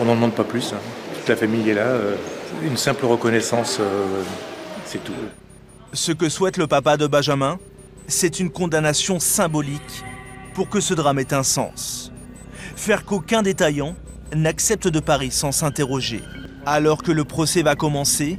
On 0.00 0.04
n'en 0.04 0.16
demande 0.16 0.34
pas 0.34 0.44
plus. 0.44 0.74
Hein. 0.74 0.80
Toute 1.16 1.28
la 1.28 1.36
famille 1.36 1.70
est 1.70 1.74
là. 1.74 1.96
une 2.62 2.76
simple 2.76 3.06
reconnaissance, 3.06 3.80
c'est 4.84 5.02
tout. 5.02 5.14
Ce 5.94 6.12
que 6.12 6.28
souhaite 6.28 6.58
le 6.58 6.66
papa 6.66 6.98
de 6.98 7.06
Benjamin, 7.06 7.58
c'est 8.06 8.38
une 8.38 8.50
condamnation 8.50 9.18
symbolique 9.18 10.04
pour 10.52 10.68
que 10.68 10.80
ce 10.80 10.92
drame 10.92 11.20
ait 11.20 11.32
un 11.32 11.42
sens 11.42 12.12
faire 12.76 13.04
qu'aucun 13.04 13.42
détaillant 13.42 13.94
n'accepte 14.34 14.88
de 14.88 15.00
Paris 15.00 15.30
sans 15.30 15.52
s'interroger. 15.52 16.22
Alors 16.66 17.02
que 17.02 17.12
le 17.12 17.24
procès 17.24 17.62
va 17.62 17.74
commencer, 17.74 18.38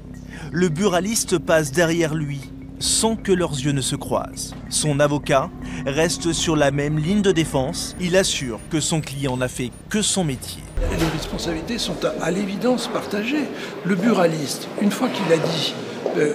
le 0.51 0.69
buraliste 0.69 1.37
passe 1.37 1.71
derrière 1.71 2.15
lui 2.15 2.41
sans 2.79 3.15
que 3.15 3.31
leurs 3.31 3.53
yeux 3.53 3.71
ne 3.71 3.81
se 3.81 3.95
croisent. 3.95 4.53
Son 4.69 4.99
avocat 4.99 5.49
reste 5.85 6.33
sur 6.33 6.55
la 6.55 6.71
même 6.71 6.99
ligne 6.99 7.21
de 7.21 7.31
défense. 7.31 7.95
Il 7.99 8.17
assure 8.17 8.59
que 8.69 8.79
son 8.79 9.01
client 9.01 9.37
n'a 9.37 9.47
fait 9.47 9.71
que 9.89 10.01
son 10.01 10.23
métier. 10.23 10.61
Les 10.99 11.05
responsabilités 11.07 11.77
sont 11.77 11.97
à, 12.21 12.31
l'évidence 12.31 12.87
partagées. 12.87 13.45
Le 13.85 13.95
buraliste, 13.95 14.67
une 14.81 14.91
fois 14.91 15.07
qu'il 15.09 15.31
a 15.31 15.37
dit 15.37 15.73
euh, 16.17 16.33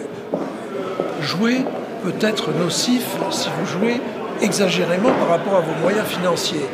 jouer 1.21 1.65
peut 2.03 2.27
être 2.27 2.53
nocif 2.53 3.05
si 3.31 3.49
vous 3.59 3.67
jouez 3.67 4.01
exagérément 4.41 5.13
par 5.13 5.29
rapport 5.29 5.57
à 5.57 5.61
vos 5.61 5.79
moyens 5.83 6.07
financiers. 6.07 6.65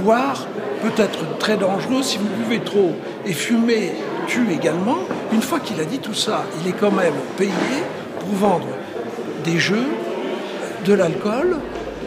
Boire 0.00 0.46
peut 0.82 1.02
être 1.02 1.38
très 1.38 1.56
dangereux 1.56 2.02
si 2.02 2.18
vous 2.18 2.28
buvez 2.42 2.60
trop. 2.60 2.94
Et 3.26 3.32
fumer 3.32 3.92
tue 4.26 4.50
également. 4.52 4.98
Une 5.32 5.42
fois 5.42 5.60
qu'il 5.60 5.80
a 5.80 5.84
dit 5.84 5.98
tout 5.98 6.14
ça, 6.14 6.44
il 6.60 6.68
est 6.68 6.76
quand 6.76 6.90
même 6.90 7.14
payé 7.36 7.52
pour 8.20 8.34
vendre 8.34 8.66
des 9.44 9.58
jeux, 9.58 9.88
de 10.84 10.92
l'alcool 10.92 11.58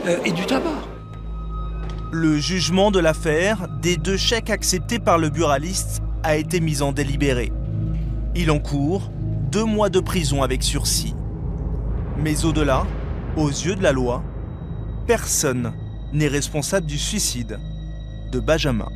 euh, 0.08 0.18
et 0.26 0.32
du 0.32 0.46
tabac. 0.46 0.70
Le 2.12 2.38
jugement 2.38 2.92
de 2.92 3.00
l'affaire 3.00 3.68
des 3.82 3.98
deux 3.98 4.18
chèques 4.18 4.50
acceptés 4.50 5.00
par 5.00 5.18
le 5.18 5.30
buraliste 5.30 6.02
a 6.24 6.38
été 6.38 6.60
mis 6.60 6.82
en 6.82 6.92
délibéré. 6.92 7.52
Il 8.36 8.52
encourt 8.52 9.12
deux 9.52 9.66
mois 9.66 9.90
de 9.90 10.00
prison 10.00 10.44
avec 10.44 10.64
sursis. 10.64 11.16
Mais 12.18 12.46
au-delà, 12.46 12.86
aux 13.38 13.50
yeux 13.50 13.76
de 13.76 13.84
la 13.84 13.92
loi, 13.92 14.24
personne 15.08 15.74
n'est 16.14 16.28
responsable 16.28 16.86
du 16.86 16.98
suicide 16.98 17.60
Benjamin. 18.40 18.90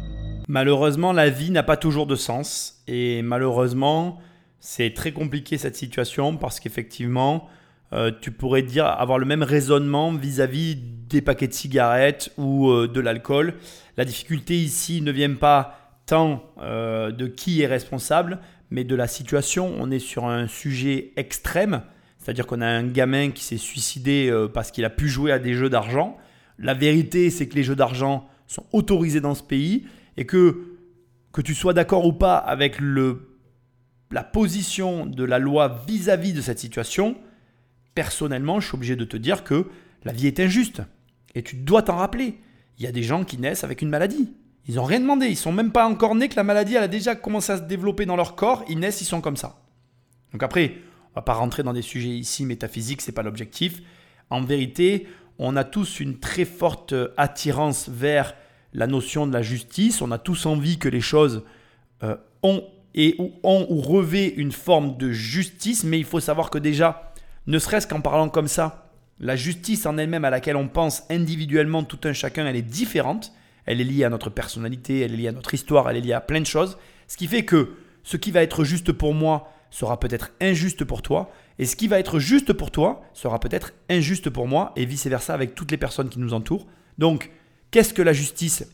Malheureusement, 0.47 1.13
la 1.13 1.29
vie 1.29 1.51
n'a 1.51 1.61
pas 1.63 1.77
toujours 1.77 2.07
de 2.07 2.15
sens. 2.15 2.81
Et 2.87 3.21
malheureusement, 3.21 4.19
c'est 4.59 4.93
très 4.93 5.11
compliqué 5.11 5.57
cette 5.57 5.75
situation 5.75 6.37
parce 6.37 6.59
qu'effectivement, 6.59 7.47
euh, 7.93 8.11
tu 8.19 8.31
pourrais 8.31 8.61
dire 8.61 8.85
avoir 8.85 9.19
le 9.19 9.25
même 9.25 9.43
raisonnement 9.43 10.11
vis-à-vis 10.11 10.75
des 10.75 11.21
paquets 11.21 11.47
de 11.47 11.53
cigarettes 11.53 12.31
ou 12.37 12.69
euh, 12.69 12.87
de 12.87 12.99
l'alcool. 12.99 13.55
La 13.97 14.05
difficulté 14.05 14.55
ici 14.55 15.01
ne 15.01 15.11
vient 15.11 15.33
pas 15.35 15.95
tant 16.05 16.43
euh, 16.61 17.11
de 17.11 17.27
qui 17.27 17.61
est 17.61 17.67
responsable, 17.67 18.39
mais 18.69 18.83
de 18.83 18.95
la 18.95 19.07
situation. 19.07 19.73
On 19.79 19.91
est 19.91 19.99
sur 19.99 20.25
un 20.25 20.47
sujet 20.47 21.13
extrême, 21.15 21.83
c'est-à-dire 22.17 22.47
qu'on 22.47 22.61
a 22.61 22.67
un 22.67 22.87
gamin 22.87 23.31
qui 23.31 23.43
s'est 23.43 23.57
suicidé 23.57 24.31
parce 24.53 24.71
qu'il 24.71 24.85
a 24.85 24.89
pu 24.89 25.07
jouer 25.07 25.31
à 25.31 25.39
des 25.39 25.53
jeux 25.53 25.69
d'argent. 25.69 26.17
La 26.57 26.73
vérité, 26.73 27.29
c'est 27.29 27.47
que 27.47 27.55
les 27.55 27.63
jeux 27.63 27.75
d'argent 27.75 28.27
sont 28.49 28.65
autorisés 28.73 29.21
dans 29.21 29.35
ce 29.35 29.43
pays 29.43 29.85
et 30.17 30.25
que, 30.25 30.75
que 31.31 31.41
tu 31.41 31.55
sois 31.55 31.73
d'accord 31.73 32.05
ou 32.05 32.11
pas 32.11 32.35
avec 32.35 32.79
le, 32.79 33.37
la 34.11 34.23
position 34.23 35.05
de 35.05 35.23
la 35.23 35.39
loi 35.39 35.83
vis-à-vis 35.87 36.33
de 36.33 36.41
cette 36.41 36.59
situation, 36.59 37.15
personnellement, 37.93 38.59
je 38.59 38.67
suis 38.67 38.75
obligé 38.75 38.95
de 38.95 39.05
te 39.05 39.15
dire 39.15 39.43
que 39.43 39.67
la 40.03 40.11
vie 40.11 40.27
est 40.27 40.39
injuste. 40.39 40.81
Et 41.35 41.43
tu 41.43 41.55
dois 41.55 41.83
t'en 41.83 41.97
rappeler. 41.97 42.39
Il 42.79 42.83
y 42.83 42.87
a 42.87 42.91
des 42.91 43.03
gens 43.03 43.23
qui 43.23 43.37
naissent 43.37 43.63
avec 43.63 43.83
une 43.83 43.89
maladie. 43.89 44.33
Ils 44.67 44.75
n'ont 44.75 44.83
rien 44.83 44.99
demandé. 44.99 45.27
Ils 45.27 45.37
sont 45.37 45.51
même 45.51 45.71
pas 45.71 45.87
encore 45.87 46.15
nés 46.15 46.27
que 46.27 46.35
la 46.35 46.43
maladie 46.43 46.75
elle 46.75 46.83
a 46.83 46.87
déjà 46.87 47.15
commencé 47.15 47.51
à 47.51 47.57
se 47.57 47.63
développer 47.63 48.07
dans 48.07 48.15
leur 48.15 48.35
corps. 48.35 48.65
Ils 48.67 48.79
naissent, 48.79 49.01
ils 49.01 49.05
sont 49.05 49.21
comme 49.21 49.37
ça. 49.37 49.61
Donc 50.31 50.41
après, 50.41 50.73
on 51.11 51.19
va 51.19 51.21
pas 51.21 51.33
rentrer 51.33 51.61
dans 51.61 51.73
des 51.73 51.81
sujets 51.83 52.09
ici 52.09 52.45
métaphysiques, 52.45 53.01
c'est 53.01 53.11
pas 53.11 53.23
l'objectif. 53.23 53.81
En 54.31 54.41
vérité, 54.41 55.07
on 55.39 55.55
a 55.55 55.63
tous 55.63 56.01
une 56.01 56.19
très 56.19 56.45
forte 56.45 56.93
attirance 57.17 57.89
vers 57.89 58.35
la 58.73 58.87
notion 58.87 59.25
de 59.25 59.33
la 59.33 59.41
justice. 59.41 60.01
On 60.01 60.11
a 60.11 60.17
tous 60.17 60.45
envie 60.45 60.77
que 60.77 60.89
les 60.89 61.01
choses 61.01 61.43
euh, 62.03 62.15
ont 62.43 62.63
et 62.93 63.15
ou 63.19 63.31
ont 63.43 63.65
ou 63.69 63.81
revêt 63.81 64.27
une 64.27 64.51
forme 64.51 64.97
de 64.97 65.11
justice, 65.11 65.83
mais 65.83 65.97
il 65.97 66.05
faut 66.05 66.19
savoir 66.19 66.49
que 66.49 66.57
déjà, 66.57 67.13
ne 67.47 67.57
serait-ce 67.57 67.87
qu'en 67.87 68.01
parlant 68.01 68.29
comme 68.29 68.47
ça, 68.47 68.89
la 69.19 69.35
justice 69.35 69.85
en 69.85 69.97
elle-même 69.97 70.25
à 70.25 70.29
laquelle 70.29 70.55
on 70.55 70.67
pense 70.67 71.03
individuellement 71.09 71.83
tout 71.83 71.99
un 72.03 72.13
chacun, 72.13 72.45
elle 72.45 72.55
est 72.55 72.61
différente. 72.61 73.31
Elle 73.65 73.81
est 73.81 73.85
liée 73.85 74.03
à 74.03 74.09
notre 74.09 74.29
personnalité, 74.29 75.01
elle 75.01 75.13
est 75.13 75.17
liée 75.17 75.27
à 75.27 75.31
notre 75.31 75.53
histoire, 75.53 75.89
elle 75.89 75.97
est 75.97 76.01
liée 76.01 76.13
à 76.13 76.21
plein 76.21 76.41
de 76.41 76.45
choses. 76.45 76.77
Ce 77.07 77.17
qui 77.17 77.27
fait 77.27 77.45
que 77.45 77.75
ce 78.03 78.17
qui 78.17 78.31
va 78.31 78.41
être 78.41 78.63
juste 78.63 78.91
pour 78.91 79.13
moi 79.13 79.51
sera 79.69 79.99
peut-être 79.99 80.31
injuste 80.41 80.83
pour 80.83 81.01
toi, 81.01 81.31
et 81.59 81.65
ce 81.65 81.75
qui 81.75 81.89
va 81.89 81.99
être 81.99 82.19
juste 82.19 82.53
pour 82.53 82.71
toi 82.71 83.03
sera 83.13 83.39
peut-être 83.39 83.73
injuste 83.89 84.29
pour 84.29 84.47
moi, 84.47 84.71
et 84.77 84.85
vice-versa 84.85 85.33
avec 85.33 85.53
toutes 85.53 85.71
les 85.71 85.77
personnes 85.77 86.07
qui 86.07 86.19
nous 86.19 86.33
entourent. 86.33 86.65
Donc, 86.97 87.31
qu'est-ce 87.69 87.93
que 87.93 88.01
la 88.01 88.13
justice? 88.13 88.65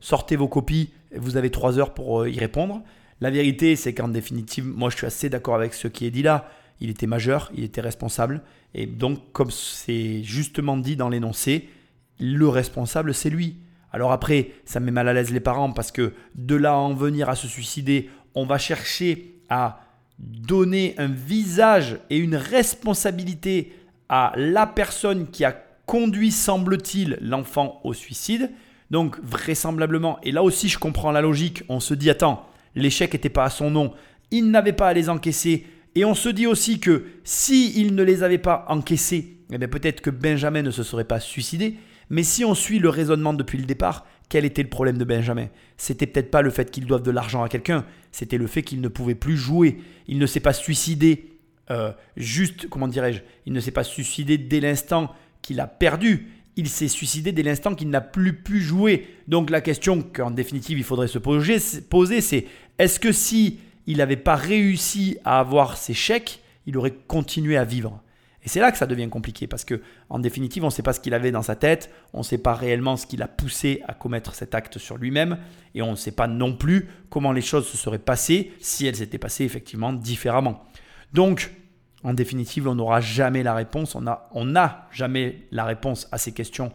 Sortez 0.00 0.36
vos 0.36 0.46
copies, 0.46 0.90
vous 1.16 1.38
avez 1.38 1.50
trois 1.50 1.78
heures 1.78 1.94
pour 1.94 2.22
euh, 2.22 2.30
y 2.30 2.38
répondre. 2.38 2.82
La 3.22 3.30
vérité, 3.30 3.74
c'est 3.74 3.94
qu'en 3.94 4.08
définitive, 4.08 4.66
moi 4.66 4.90
je 4.90 4.98
suis 4.98 5.06
assez 5.06 5.30
d'accord 5.30 5.54
avec 5.54 5.72
ce 5.72 5.88
qui 5.88 6.04
est 6.04 6.10
dit 6.10 6.22
là. 6.22 6.50
Il 6.78 6.90
était 6.90 7.06
majeur, 7.06 7.50
il 7.56 7.64
était 7.64 7.80
responsable, 7.80 8.42
et 8.74 8.84
donc 8.84 9.32
comme 9.32 9.50
c'est 9.50 10.22
justement 10.22 10.76
dit 10.76 10.94
dans 10.94 11.08
l'énoncé, 11.08 11.70
le 12.20 12.46
responsable 12.48 13.14
c'est 13.14 13.30
lui. 13.30 13.56
Alors 13.92 14.12
après, 14.12 14.50
ça 14.66 14.78
met 14.78 14.90
mal 14.90 15.08
à 15.08 15.14
l'aise 15.14 15.32
les 15.32 15.40
parents 15.40 15.72
parce 15.72 15.90
que 15.90 16.12
de 16.34 16.54
là 16.54 16.72
à 16.72 16.76
en 16.76 16.92
venir 16.92 17.30
à 17.30 17.34
se 17.34 17.48
suicider, 17.48 18.10
on 18.34 18.44
va 18.44 18.58
chercher 18.58 19.40
à 19.48 19.85
donner 20.18 20.94
un 20.98 21.08
visage 21.08 21.98
et 22.10 22.18
une 22.18 22.36
responsabilité 22.36 23.72
à 24.08 24.32
la 24.36 24.66
personne 24.66 25.28
qui 25.30 25.44
a 25.44 25.52
conduit, 25.86 26.30
semble-t-il, 26.30 27.18
l'enfant 27.20 27.80
au 27.84 27.92
suicide. 27.92 28.50
Donc 28.90 29.18
vraisemblablement, 29.22 30.18
et 30.22 30.30
là 30.30 30.42
aussi 30.42 30.68
je 30.68 30.78
comprends 30.78 31.10
la 31.10 31.20
logique, 31.20 31.64
on 31.68 31.80
se 31.80 31.92
dit, 31.94 32.08
attends, 32.08 32.46
l'échec 32.76 33.12
n'était 33.12 33.28
pas 33.28 33.44
à 33.44 33.50
son 33.50 33.70
nom, 33.70 33.92
il 34.30 34.50
n'avait 34.50 34.72
pas 34.72 34.88
à 34.88 34.92
les 34.92 35.08
encaisser, 35.08 35.66
et 35.96 36.04
on 36.04 36.14
se 36.14 36.28
dit 36.28 36.46
aussi 36.46 36.78
que 36.78 37.06
si 37.24 37.72
il 37.80 37.96
ne 37.96 38.04
les 38.04 38.22
avait 38.22 38.38
pas 38.38 38.64
encaissés, 38.68 39.38
eh 39.50 39.58
peut-être 39.58 40.02
que 40.02 40.10
Benjamin 40.10 40.62
ne 40.62 40.70
se 40.70 40.84
serait 40.84 41.04
pas 41.04 41.18
suicidé, 41.18 41.78
mais 42.10 42.22
si 42.22 42.44
on 42.44 42.54
suit 42.54 42.78
le 42.78 42.88
raisonnement 42.88 43.32
depuis 43.32 43.58
le 43.58 43.64
départ, 43.64 44.06
quel 44.28 44.44
était 44.44 44.62
le 44.62 44.68
problème 44.68 44.98
de 44.98 45.04
Benjamin? 45.04 45.48
C'était 45.76 46.06
peut-être 46.06 46.30
pas 46.30 46.42
le 46.42 46.50
fait 46.50 46.70
qu'il 46.70 46.86
doive 46.86 47.02
de 47.02 47.10
l'argent 47.10 47.42
à 47.42 47.48
quelqu'un, 47.48 47.84
c'était 48.12 48.38
le 48.38 48.46
fait 48.46 48.62
qu'il 48.62 48.80
ne 48.80 48.88
pouvait 48.88 49.14
plus 49.14 49.36
jouer. 49.36 49.78
Il 50.08 50.18
ne 50.18 50.26
s'est 50.26 50.40
pas 50.40 50.52
suicidé 50.52 51.36
euh, 51.70 51.92
juste, 52.16 52.68
comment 52.68 52.88
dirais-je, 52.88 53.22
il 53.44 53.52
ne 53.52 53.60
s'est 53.60 53.70
pas 53.70 53.84
suicidé 53.84 54.38
dès 54.38 54.60
l'instant 54.60 55.12
qu'il 55.42 55.60
a 55.60 55.66
perdu. 55.66 56.28
Il 56.56 56.68
s'est 56.68 56.88
suicidé 56.88 57.32
dès 57.32 57.42
l'instant 57.42 57.74
qu'il 57.74 57.90
n'a 57.90 58.00
plus 58.00 58.32
pu 58.32 58.60
jouer. 58.60 59.06
Donc 59.28 59.50
la 59.50 59.60
question 59.60 60.00
qu'en 60.02 60.30
définitive 60.30 60.78
il 60.78 60.84
faudrait 60.84 61.08
se 61.08 61.18
poser, 61.18 61.58
c'est 62.20 62.46
est-ce 62.78 62.98
que 62.98 63.12
si 63.12 63.60
il 63.86 63.98
n'avait 63.98 64.16
pas 64.16 64.36
réussi 64.36 65.18
à 65.24 65.38
avoir 65.38 65.76
ses 65.76 65.94
chèques, 65.94 66.40
il 66.66 66.76
aurait 66.78 66.94
continué 67.06 67.56
à 67.56 67.64
vivre? 67.64 68.02
Et 68.46 68.48
c'est 68.48 68.60
là 68.60 68.70
que 68.70 68.78
ça 68.78 68.86
devient 68.86 69.08
compliqué 69.08 69.48
parce 69.48 69.64
que, 69.64 69.82
en 70.08 70.20
définitive, 70.20 70.62
on 70.62 70.68
ne 70.68 70.72
sait 70.72 70.84
pas 70.84 70.92
ce 70.92 71.00
qu'il 71.00 71.14
avait 71.14 71.32
dans 71.32 71.42
sa 71.42 71.56
tête, 71.56 71.90
on 72.12 72.18
ne 72.18 72.22
sait 72.22 72.38
pas 72.38 72.54
réellement 72.54 72.96
ce 72.96 73.04
qui 73.04 73.16
l'a 73.16 73.26
poussé 73.26 73.82
à 73.88 73.92
commettre 73.92 74.36
cet 74.36 74.54
acte 74.54 74.78
sur 74.78 74.98
lui-même, 74.98 75.38
et 75.74 75.82
on 75.82 75.90
ne 75.90 75.96
sait 75.96 76.12
pas 76.12 76.28
non 76.28 76.54
plus 76.54 76.88
comment 77.10 77.32
les 77.32 77.40
choses 77.40 77.66
se 77.66 77.76
seraient 77.76 77.98
passées 77.98 78.52
si 78.60 78.86
elles 78.86 78.94
s'étaient 78.94 79.18
passées 79.18 79.44
effectivement 79.44 79.92
différemment. 79.92 80.64
Donc, 81.12 81.50
en 82.04 82.14
définitive, 82.14 82.68
on 82.68 82.76
n'aura 82.76 83.00
jamais 83.00 83.42
la 83.42 83.52
réponse, 83.52 83.96
on 83.96 84.44
n'a 84.44 84.88
jamais 84.92 85.42
la 85.50 85.64
réponse 85.64 86.06
à 86.12 86.18
ces 86.18 86.32
questions 86.32 86.70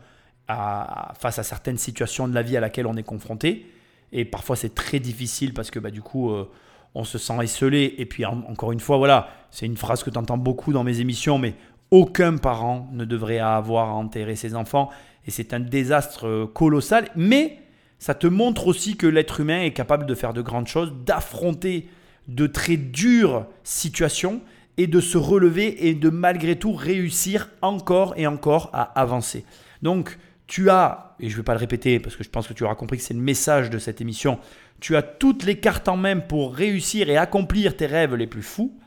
face 0.48 1.40
à 1.40 1.44
certaines 1.44 1.78
situations 1.78 2.28
de 2.28 2.36
la 2.36 2.42
vie 2.42 2.58
à 2.58 2.60
laquelle 2.60 2.86
on 2.86 2.98
est 2.98 3.04
confronté. 3.04 3.72
Et 4.12 4.26
parfois, 4.26 4.58
c'est 4.58 4.76
très 4.76 5.00
difficile 5.00 5.54
parce 5.54 5.72
que 5.72 5.80
bah, 5.80 5.90
du 5.90 6.02
coup, 6.02 6.32
euh, 6.32 6.52
on 6.96 7.04
se 7.04 7.18
sent 7.18 7.38
esselé. 7.42 7.96
Et 7.98 8.06
puis, 8.06 8.26
encore 8.26 8.72
une 8.72 8.80
fois, 8.80 8.98
voilà, 8.98 9.30
c'est 9.50 9.66
une 9.66 9.78
phrase 9.78 10.04
que 10.04 10.10
tu 10.10 10.18
entends 10.18 10.38
beaucoup 10.38 10.74
dans 10.74 10.84
mes 10.84 11.00
émissions, 11.00 11.38
mais 11.38 11.56
aucun 11.90 12.38
parent 12.38 12.90
ne 12.94 13.06
devrait 13.06 13.40
avoir 13.40 13.90
à 13.90 13.94
enterrer 13.94 14.36
ses 14.36 14.56
enfants. 14.56 14.90
Et 15.28 15.32
c'est 15.32 15.54
un 15.54 15.60
désastre 15.60 16.28
euh, 16.28 16.48
colossal. 16.48 17.10
Mais 17.16 17.60
ça 18.00 18.16
te 18.16 18.28
montre 18.28 18.68
aussi 18.68 18.98
que 18.98 19.08
l'être 19.08 19.42
humain 19.42 19.62
est 19.62 19.74
capable 19.74 20.06
de 20.06 20.16
faire 20.16 20.34
de 20.34 20.42
grandes 20.42 20.68
choses, 20.68 20.94
d'affronter 21.06 21.88
de 22.28 22.48
très 22.48 22.78
dures 22.78 23.46
situations 23.64 24.42
et 24.78 24.88
de 24.88 25.00
se 25.00 25.18
relever 25.18 25.88
et 25.88 25.94
de 25.94 26.10
malgré 26.10 26.56
tout 26.56 26.74
réussir 26.74 27.50
encore 27.62 28.14
et 28.18 28.26
encore 28.26 28.70
à 28.74 28.84
avancer. 29.00 29.46
Donc, 29.82 30.18
tu 30.52 30.70
as, 30.70 31.16
et 31.22 31.30
je 31.30 31.34
ne 31.36 31.38
vais 31.38 31.44
pas 31.46 31.54
le 31.54 31.60
répéter 31.60 32.02
parce 32.02 32.18
que 32.18 32.26
je 32.26 32.30
pense 32.30 32.46
que 32.46 32.52
tu 32.52 32.66
auras 32.66 32.76
compris 32.76 32.98
que 32.98 33.04
c'est 33.04 33.14
le 33.14 33.22
message 33.22 33.70
de 33.70 33.78
cette 33.78 34.02
émission, 34.02 34.38
tu 34.82 34.98
as 34.98 35.02
toutes 35.02 35.46
les 35.46 35.62
cartes 35.62 35.88
en 35.88 35.96
main 35.96 36.18
pour 36.18 36.54
réussir 36.54 37.10
et 37.10 37.16
accomplir 37.16 37.78
tes 37.78 37.86
rêves 37.86 38.16
les 38.16 38.28
plus 38.28 38.42
fous. 38.42 38.78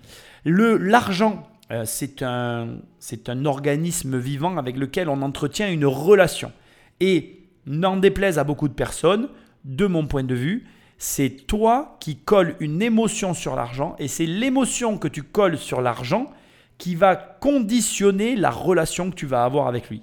Le, 0.44 0.76
l'argent, 0.76 1.48
euh, 1.70 1.84
c'est, 1.86 2.20
un, 2.22 2.80
un 3.28 3.44
organisme 3.46 4.18
vivant 4.18 4.58
avec 4.58 4.76
lequel 4.76 5.08
on 5.08 5.22
entretient 5.22 5.70
une 5.70 5.86
relation. 5.86 6.52
Et 7.00 7.46
n'en 7.64 7.96
déplaise 7.96 8.38
à 8.38 8.44
beaucoup 8.44 8.68
de 8.68 8.74
personnes, 8.74 9.30
de 9.64 9.86
mon 9.86 10.06
point 10.06 10.24
de 10.24 10.34
vue, 10.34 10.66
c'est 10.98 11.46
toi 11.46 11.96
qui 11.98 12.18
colles 12.18 12.56
une 12.60 12.82
émotion 12.82 13.32
sur 13.32 13.56
l'argent 13.56 13.96
et 13.98 14.08
c'est 14.08 14.26
l'émotion 14.26 14.98
que 14.98 15.08
tu 15.08 15.22
colles 15.22 15.56
sur 15.56 15.80
l'argent 15.80 16.30
qui 16.76 16.94
va 16.94 17.16
conditionner 17.16 18.36
la 18.36 18.50
relation 18.50 19.08
que 19.08 19.16
tu 19.16 19.24
vas 19.24 19.44
avoir 19.44 19.66
avec 19.66 19.88
lui. 19.88 20.02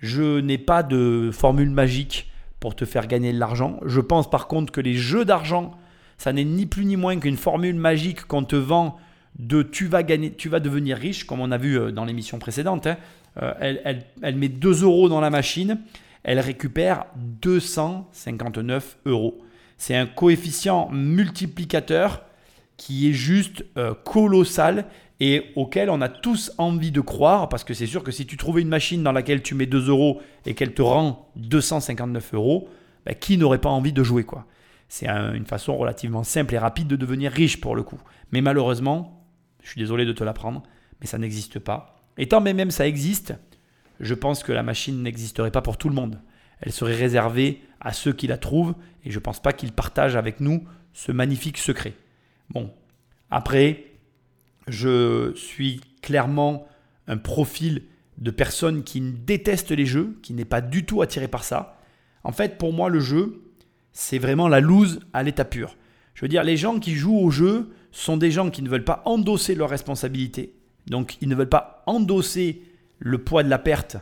Je 0.00 0.40
n'ai 0.40 0.58
pas 0.58 0.82
de 0.82 1.30
formule 1.32 1.70
magique 1.70 2.30
pour 2.58 2.74
te 2.74 2.84
faire 2.84 3.06
gagner 3.06 3.32
de 3.32 3.38
l'argent. 3.38 3.78
Je 3.84 4.00
pense 4.00 4.28
par 4.28 4.48
contre 4.48 4.72
que 4.72 4.80
les 4.80 4.94
jeux 4.94 5.24
d'argent, 5.24 5.72
ça 6.18 6.32
n'est 6.32 6.44
ni 6.44 6.66
plus 6.66 6.84
ni 6.84 6.96
moins 6.96 7.18
qu'une 7.18 7.36
formule 7.36 7.76
magique 7.76 8.26
qu'on 8.26 8.44
te 8.44 8.56
vend 8.56 8.98
de 9.38 9.62
tu 9.62 9.86
vas 9.86 10.02
gagner, 10.02 10.32
tu 10.32 10.48
vas 10.48 10.60
devenir 10.60 10.96
riche, 10.96 11.24
comme 11.24 11.40
on 11.40 11.50
a 11.50 11.58
vu 11.58 11.78
euh, 11.78 11.92
dans 11.92 12.04
l'émission 12.04 12.38
précédente. 12.38 12.86
Hein. 12.86 12.96
Euh, 13.42 13.54
elle, 13.60 14.04
elle, 14.22 14.36
met 14.36 14.48
2 14.48 14.82
euros 14.82 15.08
dans 15.08 15.20
la 15.20 15.30
machine, 15.30 15.78
elle 16.24 16.40
récupère 16.40 17.06
259 17.16 18.98
euros. 19.06 19.38
C'est 19.78 19.96
un 19.96 20.06
coefficient 20.06 20.90
multiplicateur 20.90 22.22
qui 22.80 23.10
est 23.10 23.12
juste 23.12 23.66
euh, 23.76 23.92
colossal 23.92 24.86
et 25.20 25.52
auquel 25.54 25.90
on 25.90 26.00
a 26.00 26.08
tous 26.08 26.50
envie 26.56 26.90
de 26.90 27.02
croire, 27.02 27.50
parce 27.50 27.62
que 27.62 27.74
c'est 27.74 27.86
sûr 27.86 28.02
que 28.02 28.10
si 28.10 28.24
tu 28.24 28.38
trouvais 28.38 28.62
une 28.62 28.70
machine 28.70 29.02
dans 29.02 29.12
laquelle 29.12 29.42
tu 29.42 29.54
mets 29.54 29.66
2 29.66 29.90
euros 29.90 30.22
et 30.46 30.54
qu'elle 30.54 30.72
te 30.72 30.80
rend 30.80 31.30
259 31.36 32.32
euros, 32.32 32.70
ben, 33.04 33.14
qui 33.14 33.36
n'aurait 33.36 33.60
pas 33.60 33.68
envie 33.68 33.92
de 33.92 34.02
jouer 34.02 34.24
quoi? 34.24 34.46
C'est 34.88 35.06
une 35.06 35.44
façon 35.44 35.76
relativement 35.76 36.24
simple 36.24 36.54
et 36.54 36.58
rapide 36.58 36.88
de 36.88 36.96
devenir 36.96 37.32
riche 37.32 37.60
pour 37.60 37.76
le 37.76 37.82
coup. 37.82 38.00
Mais 38.32 38.40
malheureusement, 38.40 39.26
je 39.62 39.68
suis 39.68 39.78
désolé 39.78 40.06
de 40.06 40.12
te 40.12 40.24
l'apprendre, 40.24 40.62
mais 41.00 41.06
ça 41.06 41.18
n'existe 41.18 41.58
pas. 41.58 42.00
Et 42.16 42.28
tant 42.28 42.40
même 42.40 42.70
ça 42.70 42.88
existe, 42.88 43.34
je 44.00 44.14
pense 44.14 44.42
que 44.42 44.52
la 44.52 44.62
machine 44.62 45.02
n'existerait 45.02 45.50
pas 45.50 45.60
pour 45.60 45.76
tout 45.76 45.90
le 45.90 45.94
monde. 45.94 46.18
Elle 46.60 46.72
serait 46.72 46.96
réservée 46.96 47.60
à 47.78 47.92
ceux 47.92 48.14
qui 48.14 48.26
la 48.26 48.38
trouvent, 48.38 48.74
et 49.04 49.10
je 49.10 49.18
ne 49.18 49.22
pense 49.22 49.42
pas 49.42 49.52
qu'ils 49.52 49.72
partagent 49.72 50.16
avec 50.16 50.40
nous 50.40 50.64
ce 50.94 51.12
magnifique 51.12 51.58
secret. 51.58 51.92
Bon, 52.50 52.70
après, 53.30 53.84
je 54.66 55.32
suis 55.34 55.80
clairement 56.02 56.66
un 57.06 57.16
profil 57.16 57.84
de 58.18 58.30
personne 58.30 58.84
qui 58.84 59.00
déteste 59.00 59.70
les 59.70 59.86
jeux, 59.86 60.18
qui 60.22 60.34
n'est 60.34 60.44
pas 60.44 60.60
du 60.60 60.84
tout 60.84 61.02
attiré 61.02 61.28
par 61.28 61.44
ça. 61.44 61.80
En 62.24 62.32
fait, 62.32 62.58
pour 62.58 62.72
moi, 62.72 62.88
le 62.88 63.00
jeu, 63.00 63.42
c'est 63.92 64.18
vraiment 64.18 64.48
la 64.48 64.60
loose 64.60 65.00
à 65.12 65.22
l'état 65.22 65.44
pur. 65.44 65.76
Je 66.14 66.22
veux 66.22 66.28
dire, 66.28 66.44
les 66.44 66.56
gens 66.56 66.78
qui 66.78 66.94
jouent 66.94 67.18
au 67.18 67.30
jeu 67.30 67.70
sont 67.92 68.16
des 68.16 68.30
gens 68.30 68.50
qui 68.50 68.62
ne 68.62 68.68
veulent 68.68 68.84
pas 68.84 69.02
endosser 69.06 69.54
leurs 69.54 69.70
responsabilités. 69.70 70.54
Donc, 70.86 71.16
ils 71.20 71.28
ne 71.28 71.34
veulent 71.34 71.48
pas 71.48 71.82
endosser 71.86 72.62
le 72.98 73.18
poids 73.18 73.42
de 73.42 73.48
la 73.48 73.58
perte 73.58 73.96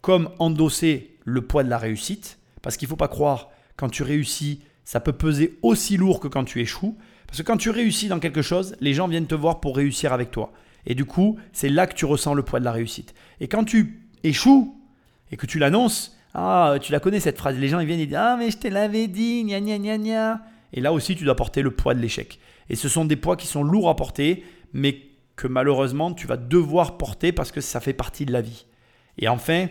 comme 0.00 0.30
endosser 0.38 1.16
le 1.24 1.42
poids 1.42 1.64
de 1.64 1.70
la 1.70 1.78
réussite. 1.78 2.38
Parce 2.60 2.76
qu'il 2.76 2.86
ne 2.86 2.90
faut 2.90 2.96
pas 2.96 3.08
croire, 3.08 3.50
quand 3.76 3.88
tu 3.88 4.02
réussis, 4.02 4.60
ça 4.84 5.00
peut 5.00 5.12
peser 5.12 5.58
aussi 5.62 5.96
lourd 5.96 6.20
que 6.20 6.28
quand 6.28 6.44
tu 6.44 6.60
échoues. 6.60 6.98
Parce 7.32 7.40
que 7.40 7.46
quand 7.46 7.56
tu 7.56 7.70
réussis 7.70 8.08
dans 8.08 8.18
quelque 8.18 8.42
chose, 8.42 8.76
les 8.82 8.92
gens 8.92 9.08
viennent 9.08 9.26
te 9.26 9.34
voir 9.34 9.60
pour 9.60 9.74
réussir 9.74 10.12
avec 10.12 10.30
toi. 10.30 10.52
Et 10.84 10.94
du 10.94 11.06
coup, 11.06 11.38
c'est 11.54 11.70
là 11.70 11.86
que 11.86 11.94
tu 11.94 12.04
ressens 12.04 12.34
le 12.34 12.42
poids 12.42 12.60
de 12.60 12.66
la 12.66 12.72
réussite. 12.72 13.14
Et 13.40 13.48
quand 13.48 13.64
tu 13.64 14.06
échoues 14.22 14.76
et 15.30 15.38
que 15.38 15.46
tu 15.46 15.58
l'annonces, 15.58 16.14
ah, 16.34 16.74
tu 16.78 16.92
la 16.92 17.00
connais 17.00 17.20
cette 17.20 17.38
phrase, 17.38 17.56
les 17.56 17.68
gens 17.68 17.80
ils 17.80 17.86
viennent 17.86 18.00
et 18.00 18.04
disent 18.04 18.18
Ah, 18.20 18.36
mais 18.38 18.50
je 18.50 18.58
te 18.58 18.68
l'avais 18.68 19.08
dit, 19.08 19.44
gna 19.44 19.62
gna 19.62 19.78
gna 19.78 19.96
gna. 19.96 20.42
Et 20.74 20.82
là 20.82 20.92
aussi, 20.92 21.16
tu 21.16 21.24
dois 21.24 21.34
porter 21.34 21.62
le 21.62 21.70
poids 21.70 21.94
de 21.94 22.00
l'échec. 22.00 22.38
Et 22.68 22.76
ce 22.76 22.90
sont 22.90 23.06
des 23.06 23.16
poids 23.16 23.38
qui 23.38 23.46
sont 23.46 23.64
lourds 23.64 23.88
à 23.88 23.96
porter, 23.96 24.44
mais 24.74 25.00
que 25.34 25.46
malheureusement, 25.46 26.12
tu 26.12 26.26
vas 26.26 26.36
devoir 26.36 26.98
porter 26.98 27.32
parce 27.32 27.50
que 27.50 27.62
ça 27.62 27.80
fait 27.80 27.94
partie 27.94 28.26
de 28.26 28.32
la 28.34 28.42
vie. 28.42 28.66
Et 29.16 29.28
enfin, 29.28 29.68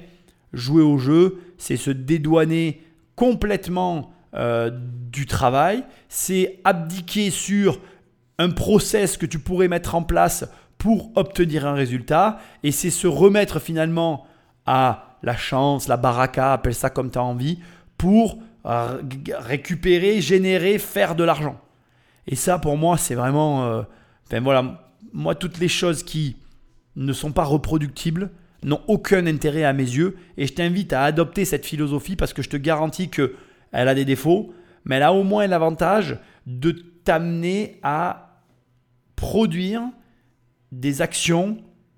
jouer 0.51 0.81
au 0.81 0.97
jeu, 0.97 1.39
c'est 1.59 1.77
se 1.77 1.91
dédouaner 1.91 2.81
complètement 3.15 4.11
euh, 4.33 4.71
du 4.73 5.25
travail, 5.25 5.83
c'est 6.07 6.59
abdiquer 6.63 7.29
sur 7.29 7.79
un 8.37 8.49
process 8.49 9.17
que 9.17 9.25
tu 9.25 9.39
pourrais 9.39 9.67
mettre 9.67 9.95
en 9.95 10.03
place 10.03 10.45
pour 10.77 11.11
obtenir 11.15 11.67
un 11.67 11.73
résultat, 11.73 12.39
et 12.63 12.71
c'est 12.71 12.89
se 12.89 13.07
remettre 13.07 13.59
finalement 13.59 14.25
à 14.65 15.17
la 15.21 15.35
chance, 15.35 15.87
la 15.87 15.97
baraka, 15.97 16.53
appelle 16.53 16.73
ça 16.73 16.89
comme 16.89 17.11
tu 17.11 17.19
as 17.19 17.23
envie, 17.23 17.59
pour 17.97 18.39
euh, 18.65 19.01
récupérer, 19.37 20.21
générer, 20.21 20.79
faire 20.79 21.15
de 21.15 21.23
l'argent. 21.23 21.59
Et 22.27 22.35
ça, 22.35 22.57
pour 22.57 22.77
moi, 22.77 22.97
c'est 22.97 23.15
vraiment... 23.15 23.65
Euh, 23.65 23.83
voilà, 24.41 24.81
moi, 25.13 25.35
toutes 25.35 25.59
les 25.59 25.67
choses 25.67 26.03
qui 26.03 26.37
ne 26.95 27.13
sont 27.13 27.31
pas 27.31 27.43
reproductibles 27.43 28.31
n'ont 28.63 28.81
aucun 28.87 29.27
intérêt 29.27 29.63
à 29.63 29.73
mes 29.73 29.83
yeux, 29.83 30.17
et 30.37 30.47
je 30.47 30.53
t'invite 30.53 30.93
à 30.93 31.03
adopter 31.03 31.45
cette 31.45 31.65
philosophie 31.65 32.15
parce 32.15 32.33
que 32.33 32.41
je 32.41 32.49
te 32.49 32.57
garantis 32.57 33.09
que 33.09 33.35
elle 33.71 33.87
a 33.87 33.95
des 33.95 34.05
défauts, 34.05 34.53
mais 34.85 34.97
elle 34.97 35.03
a 35.03 35.13
au 35.13 35.23
moins 35.23 35.47
l'avantage 35.47 36.17
de 36.45 36.71
t'amener 37.03 37.79
à 37.83 38.41
produire 39.15 39.83
des 40.71 41.01
actions 41.01 41.57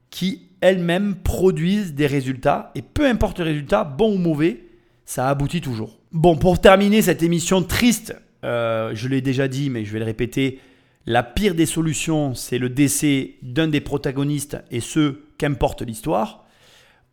qui 0.10 0.50
elles-mêmes 0.62 1.16
produisent 1.16 1.94
des 1.94 2.08
résultats. 2.08 2.72
Et 2.76 2.82
peu 2.82 3.06
importe 3.06 3.40
le 3.40 3.46
résultat, 3.46 3.84
bon 3.84 4.16
ou 4.16 4.18
mauvais, 4.18 4.66
ça 5.06 5.28
aboutit 5.30 5.62
toujours. 5.62 6.00
Bon, 6.12 6.38
pour 6.38 6.62
terminer 6.62 7.02
cette 7.02 7.24
émission 7.24 7.64
triste, 7.64 8.16
euh, 8.44 8.92
je 8.94 9.08
l'ai 9.08 9.22
déjà 9.22 9.48
dit, 9.48 9.70
mais 9.70 9.86
je 9.86 9.92
vais 9.92 10.00
le 10.00 10.06
répéter, 10.06 10.60
la 11.06 11.24
pire 11.24 11.56
des 11.56 11.66
solutions, 11.66 12.34
c'est 12.34 12.58
le 12.58 12.70
décès 12.70 13.36
d'un 13.42 13.68
des 13.68 13.82
protagonistes 13.82 14.58
et 14.72 14.80
ce, 14.80 15.20
qu'importe 15.38 15.82
l'histoire. 15.82 16.46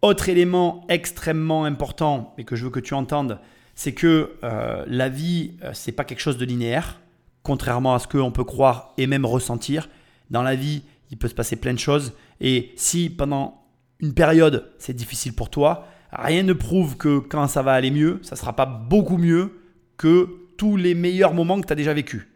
Autre 0.02 0.28
élément 0.28 0.84
extrêmement 0.88 1.64
important, 1.64 2.34
et 2.38 2.44
que 2.44 2.56
je 2.56 2.64
veux 2.64 2.70
que 2.70 2.80
tu 2.80 2.94
entendes, 2.94 3.38
c'est 3.80 3.92
que 3.92 4.32
euh, 4.44 4.84
la 4.86 5.08
vie, 5.08 5.52
euh, 5.64 5.70
c'est 5.72 5.92
pas 5.92 6.04
quelque 6.04 6.20
chose 6.20 6.36
de 6.36 6.44
linéaire, 6.44 7.00
contrairement 7.42 7.94
à 7.94 7.98
ce 7.98 8.06
qu'on 8.06 8.30
peut 8.30 8.44
croire 8.44 8.92
et 8.98 9.06
même 9.06 9.24
ressentir. 9.24 9.88
Dans 10.28 10.42
la 10.42 10.54
vie, 10.54 10.82
il 11.10 11.16
peut 11.16 11.28
se 11.28 11.34
passer 11.34 11.56
plein 11.56 11.72
de 11.72 11.78
choses. 11.78 12.12
Et 12.42 12.74
si 12.76 13.08
pendant 13.08 13.64
une 14.00 14.12
période, 14.12 14.70
c'est 14.76 14.92
difficile 14.92 15.32
pour 15.32 15.48
toi, 15.48 15.86
rien 16.12 16.42
ne 16.42 16.52
prouve 16.52 16.98
que 16.98 17.20
quand 17.20 17.48
ça 17.48 17.62
va 17.62 17.72
aller 17.72 17.90
mieux, 17.90 18.18
ça 18.20 18.34
ne 18.34 18.40
sera 18.40 18.54
pas 18.54 18.66
beaucoup 18.66 19.16
mieux 19.16 19.62
que 19.96 20.28
tous 20.58 20.76
les 20.76 20.94
meilleurs 20.94 21.32
moments 21.32 21.58
que 21.58 21.66
tu 21.66 21.72
as 21.72 21.76
déjà 21.76 21.94
vécu. 21.94 22.28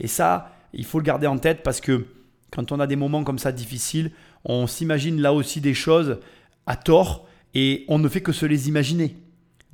Et 0.00 0.06
ça, 0.06 0.50
il 0.72 0.86
faut 0.86 0.98
le 0.98 1.04
garder 1.04 1.26
en 1.26 1.36
tête 1.36 1.62
parce 1.62 1.82
que 1.82 2.06
quand 2.50 2.72
on 2.72 2.80
a 2.80 2.86
des 2.86 2.96
moments 2.96 3.22
comme 3.22 3.38
ça 3.38 3.52
difficiles, 3.52 4.12
on 4.46 4.66
s'imagine 4.66 5.20
là 5.20 5.34
aussi 5.34 5.60
des 5.60 5.74
choses 5.74 6.20
à 6.64 6.74
tort 6.74 7.28
et 7.52 7.84
on 7.88 7.98
ne 7.98 8.08
fait 8.08 8.22
que 8.22 8.32
se 8.32 8.46
les 8.46 8.68
imaginer 8.68 9.14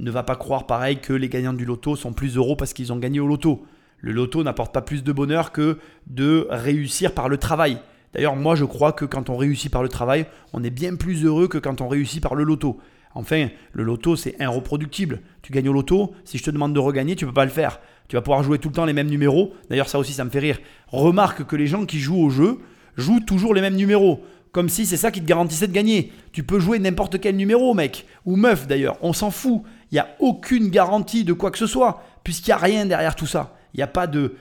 ne 0.03 0.11
va 0.11 0.25
pas 0.25 0.37
croire 0.37 0.67
pareil 0.67 0.99
que 0.99 1.13
les 1.13 1.29
gagnants 1.29 1.53
du 1.53 1.65
loto 1.65 1.97
sont 1.97 2.13
plus 2.13 2.37
heureux 2.37 2.57
parce 2.57 2.75
qu'ils 2.75 2.93
ont 2.93 2.99
gagné 2.99 3.21
au 3.21 3.27
loto. 3.27 3.65
Le 3.99 4.13
loto 4.13 4.43
n'apporte 4.43 4.75
pas 4.75 4.83
plus 4.83 5.05
de 5.05 5.13
bonheur 5.13 5.53
que 5.53 5.79
de 6.09 6.47
réussir 6.51 7.15
par 7.15 7.29
le 7.29 7.39
travail. 7.39 7.79
D'ailleurs, 8.13 8.37
moi 8.37 8.57
je 8.57 8.65
crois 8.65 8.93
que 8.93 9.05
quand 9.05 9.31
on 9.31 9.37
réussit 9.37 9.73
par 9.73 9.83
le 9.83 9.89
travail, 9.89 10.27
on 10.53 10.63
est 10.65 10.71
bien 10.71 10.97
plus 10.97 11.25
heureux 11.25 11.47
que 11.47 11.57
quand 11.57 11.81
on 11.81 11.89
réussit 11.89 12.21
par 12.21 12.35
le 12.35 12.43
loto. 12.43 12.79
Enfin, 13.15 13.49
le 13.73 13.85
loto, 13.85 14.17
c'est 14.17 14.35
irreproductible. 14.41 15.21
Tu 15.43 15.53
gagnes 15.53 15.69
au 15.69 15.73
loto, 15.73 16.15
si 16.25 16.39
je 16.39 16.43
te 16.43 16.51
demande 16.51 16.75
de 16.75 16.81
regagner, 16.81 17.15
tu 17.15 17.25
ne 17.25 17.31
peux 17.31 17.35
pas 17.35 17.45
le 17.45 17.51
faire. 17.51 17.81
Tu 18.09 18.17
vas 18.17 18.23
pouvoir 18.23 18.43
jouer 18.43 18.59
tout 18.59 18.69
le 18.69 18.75
temps 18.75 18.85
les 18.85 18.93
mêmes 18.93 19.09
numéros. 19.09 19.53
D'ailleurs, 19.71 19.89
ça 19.89 19.99
aussi, 19.99 20.13
ça 20.13 20.25
me 20.25 20.31
fait 20.31 20.39
rire. 20.39 20.59
Remarque 20.89 21.45
que 21.45 21.57
les 21.57 21.67
gens 21.67 21.87
qui 21.87 22.01
jouent 22.01 22.23
au 22.23 22.31
jeu 22.31 22.59
jouent 22.97 23.21
toujours 23.21 23.55
les 23.55 23.61
mêmes 23.61 23.77
numéros. 23.77 24.23
Comme 24.51 24.69
si 24.69 24.85
c'est 24.85 24.97
ça 24.99 25.11
qui 25.11 25.21
te 25.21 25.27
garantissait 25.27 25.67
de 25.67 25.73
gagner. 25.73 26.13
Tu 26.33 26.43
peux 26.43 26.59
jouer 26.59 26.79
n'importe 26.79 27.21
quel 27.21 27.37
numéro, 27.37 27.73
mec. 27.75 28.07
Ou 28.27 28.37
meuf, 28.37 28.67
d'ailleurs. 28.67 28.97
On 29.03 29.13
s'en 29.13 29.31
fout. 29.31 29.63
Il 29.93 29.97
n'y 29.97 30.01
a 30.01 30.09
aucune 30.19 30.69
garantie 30.69 31.23
de 31.23 31.33
quoi 31.33 31.51
que 31.51 31.59
ce 31.59 31.67
soit, 31.67 32.03
puisqu'il 32.25 32.49
n'y 32.49 32.55
a 32.55 32.59
rien 32.59 32.87
derrière 32.87 33.15
tout 33.15 33.27
ça. 33.27 33.55
Il 33.75 33.77
n'y 33.77 33.83
a 33.83 33.87
pas 33.87 34.07
de... 34.07 34.35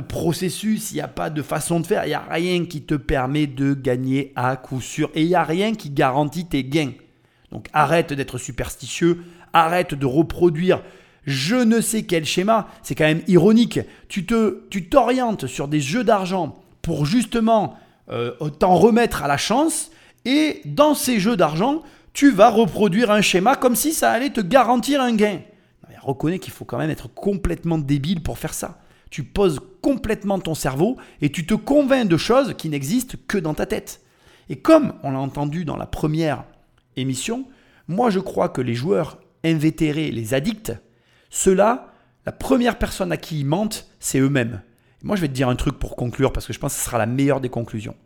Processus, 0.00 0.92
il 0.92 0.94
n'y 0.94 1.00
a 1.00 1.08
pas 1.08 1.30
de 1.30 1.42
façon 1.42 1.80
de 1.80 1.86
faire, 1.86 2.04
il 2.04 2.08
n'y 2.08 2.14
a 2.14 2.26
rien 2.28 2.64
qui 2.64 2.82
te 2.82 2.94
permet 2.94 3.46
de 3.46 3.74
gagner 3.74 4.32
à 4.34 4.56
coup 4.56 4.80
sûr. 4.80 5.10
Et 5.14 5.22
il 5.22 5.28
n'y 5.28 5.34
a 5.34 5.44
rien 5.44 5.74
qui 5.74 5.90
garantit 5.90 6.46
tes 6.46 6.64
gains. 6.64 6.92
Donc 7.50 7.68
arrête 7.72 8.12
d'être 8.12 8.38
superstitieux, 8.38 9.22
arrête 9.52 9.94
de 9.94 10.06
reproduire 10.06 10.82
je 11.24 11.54
ne 11.54 11.80
sais 11.80 12.02
quel 12.02 12.24
schéma, 12.24 12.68
c'est 12.82 12.94
quand 12.94 13.04
même 13.04 13.22
ironique. 13.28 13.80
Tu 14.08 14.26
t'orientes 14.26 15.46
sur 15.46 15.68
des 15.68 15.80
jeux 15.80 16.04
d'argent 16.04 16.60
pour 16.82 17.06
justement 17.06 17.76
euh, 18.10 18.32
t'en 18.58 18.74
remettre 18.74 19.22
à 19.22 19.28
la 19.28 19.36
chance, 19.36 19.90
et 20.24 20.60
dans 20.64 20.94
ces 20.94 21.20
jeux 21.20 21.36
d'argent, 21.36 21.82
tu 22.12 22.30
vas 22.30 22.50
reproduire 22.50 23.10
un 23.10 23.22
schéma 23.22 23.56
comme 23.56 23.76
si 23.76 23.92
ça 23.92 24.10
allait 24.10 24.30
te 24.30 24.40
garantir 24.40 25.00
un 25.00 25.14
gain. 25.14 25.40
reconnais 26.00 26.38
qu'il 26.38 26.52
faut 26.52 26.64
quand 26.64 26.78
même 26.78 26.90
être 26.90 27.08
complètement 27.08 27.78
débile 27.78 28.22
pour 28.22 28.38
faire 28.38 28.54
ça. 28.54 28.80
Tu 29.10 29.24
poses 29.24 29.60
complètement 29.82 30.38
ton 30.38 30.54
cerveau 30.54 30.96
et 31.20 31.30
tu 31.30 31.46
te 31.46 31.54
convaincs 31.54 32.08
de 32.08 32.16
choses 32.16 32.54
qui 32.56 32.68
n'existent 32.68 33.18
que 33.28 33.38
dans 33.38 33.54
ta 33.54 33.66
tête. 33.66 34.00
Et 34.48 34.56
comme 34.56 34.94
on 35.02 35.12
l'a 35.12 35.18
entendu 35.18 35.64
dans 35.64 35.76
la 35.76 35.86
première 35.86 36.44
émission, 36.96 37.46
moi 37.88 38.10
je 38.10 38.18
crois 38.18 38.48
que 38.48 38.60
les 38.60 38.74
joueurs 38.74 39.18
invétérés, 39.44 40.10
les 40.10 40.34
addicts, 40.34 40.72
ceux-là, 41.30 41.92
la 42.26 42.32
première 42.32 42.78
personne 42.78 43.12
à 43.12 43.16
qui 43.16 43.40
ils 43.40 43.46
mentent, 43.46 43.86
c'est 44.00 44.18
eux-mêmes. 44.18 44.62
Moi 45.02 45.16
je 45.16 45.22
vais 45.22 45.28
te 45.28 45.32
dire 45.32 45.48
un 45.48 45.56
truc 45.56 45.78
pour 45.78 45.96
conclure 45.96 46.32
parce 46.32 46.46
que 46.46 46.52
je 46.52 46.58
pense 46.58 46.74
que 46.74 46.80
ce 46.80 46.84
sera 46.84 46.98
la 46.98 47.06
meilleure 47.06 47.40
des 47.40 47.48
conclusions. 47.48 47.96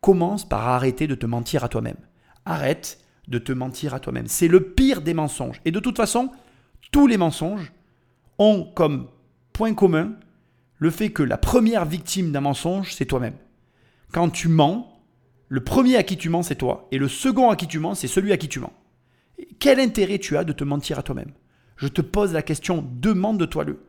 Commence 0.00 0.48
par 0.48 0.68
arrêter 0.68 1.06
de 1.06 1.14
te 1.14 1.26
mentir 1.26 1.64
à 1.64 1.68
toi-même. 1.68 1.96
Arrête 2.44 2.98
de 3.28 3.38
te 3.38 3.52
mentir 3.52 3.94
à 3.94 4.00
toi-même. 4.00 4.26
C'est 4.26 4.48
le 4.48 4.60
pire 4.60 5.02
des 5.02 5.14
mensonges. 5.14 5.60
Et 5.64 5.70
de 5.70 5.80
toute 5.80 5.96
façon, 5.96 6.30
tous 6.92 7.06
les 7.06 7.16
mensonges 7.16 7.72
ont 8.38 8.64
comme 8.74 9.08
point 9.52 9.74
commun 9.74 10.12
le 10.78 10.90
fait 10.90 11.10
que 11.10 11.22
la 11.22 11.38
première 11.38 11.84
victime 11.84 12.32
d'un 12.32 12.40
mensonge, 12.40 12.94
c'est 12.94 13.06
toi-même. 13.06 13.36
Quand 14.12 14.28
tu 14.28 14.48
mens, 14.48 15.02
le 15.48 15.64
premier 15.64 15.96
à 15.96 16.02
qui 16.02 16.16
tu 16.16 16.28
mens, 16.28 16.42
c'est 16.42 16.56
toi, 16.56 16.86
et 16.90 16.98
le 16.98 17.08
second 17.08 17.50
à 17.50 17.56
qui 17.56 17.66
tu 17.66 17.78
mens, 17.78 17.94
c'est 17.94 18.08
celui 18.08 18.32
à 18.32 18.36
qui 18.36 18.48
tu 18.48 18.60
mens. 18.60 18.72
Quel 19.58 19.80
intérêt 19.80 20.18
tu 20.18 20.36
as 20.36 20.44
de 20.44 20.52
te 20.52 20.64
mentir 20.64 20.98
à 20.98 21.02
toi-même? 21.02 21.32
Je 21.76 21.88
te 21.88 22.00
pose 22.00 22.32
la 22.32 22.42
question, 22.42 22.84
demande-toi-le. 23.00 23.80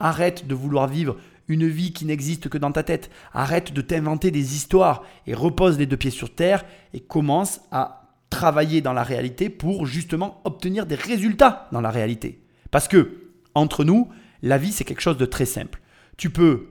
Arrête 0.00 0.46
de 0.46 0.54
vouloir 0.54 0.86
vivre 0.86 1.16
une 1.48 1.66
vie 1.66 1.92
qui 1.92 2.04
n'existe 2.04 2.48
que 2.48 2.58
dans 2.58 2.72
ta 2.72 2.82
tête. 2.82 3.10
Arrête 3.32 3.72
de 3.72 3.80
t'inventer 3.80 4.30
des 4.30 4.54
histoires 4.54 5.02
et 5.26 5.34
repose 5.34 5.78
les 5.78 5.86
deux 5.86 5.96
pieds 5.96 6.10
sur 6.10 6.34
terre 6.34 6.64
et 6.92 7.00
commence 7.00 7.60
à 7.72 7.97
travailler 8.30 8.80
dans 8.80 8.92
la 8.92 9.02
réalité 9.02 9.48
pour 9.48 9.86
justement 9.86 10.40
obtenir 10.44 10.86
des 10.86 10.94
résultats 10.94 11.68
dans 11.72 11.80
la 11.80 11.90
réalité. 11.90 12.42
Parce 12.70 12.88
que, 12.88 13.30
entre 13.54 13.84
nous, 13.84 14.08
la 14.42 14.58
vie, 14.58 14.72
c'est 14.72 14.84
quelque 14.84 15.00
chose 15.00 15.16
de 15.16 15.26
très 15.26 15.46
simple. 15.46 15.80
Tu 16.16 16.30
peux 16.30 16.68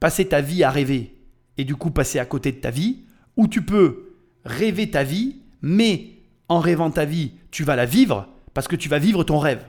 passer 0.00 0.26
ta 0.26 0.40
vie 0.40 0.64
à 0.64 0.70
rêver 0.70 1.16
et 1.58 1.64
du 1.64 1.76
coup 1.76 1.90
passer 1.90 2.18
à 2.18 2.26
côté 2.26 2.52
de 2.52 2.58
ta 2.58 2.70
vie, 2.70 3.04
ou 3.36 3.48
tu 3.48 3.62
peux 3.62 4.14
rêver 4.44 4.90
ta 4.90 5.04
vie, 5.04 5.42
mais 5.62 6.12
en 6.48 6.60
rêvant 6.60 6.90
ta 6.90 7.04
vie, 7.04 7.32
tu 7.50 7.64
vas 7.64 7.76
la 7.76 7.86
vivre 7.86 8.28
parce 8.54 8.68
que 8.68 8.76
tu 8.76 8.88
vas 8.88 8.98
vivre 8.98 9.24
ton 9.24 9.38
rêve. 9.38 9.64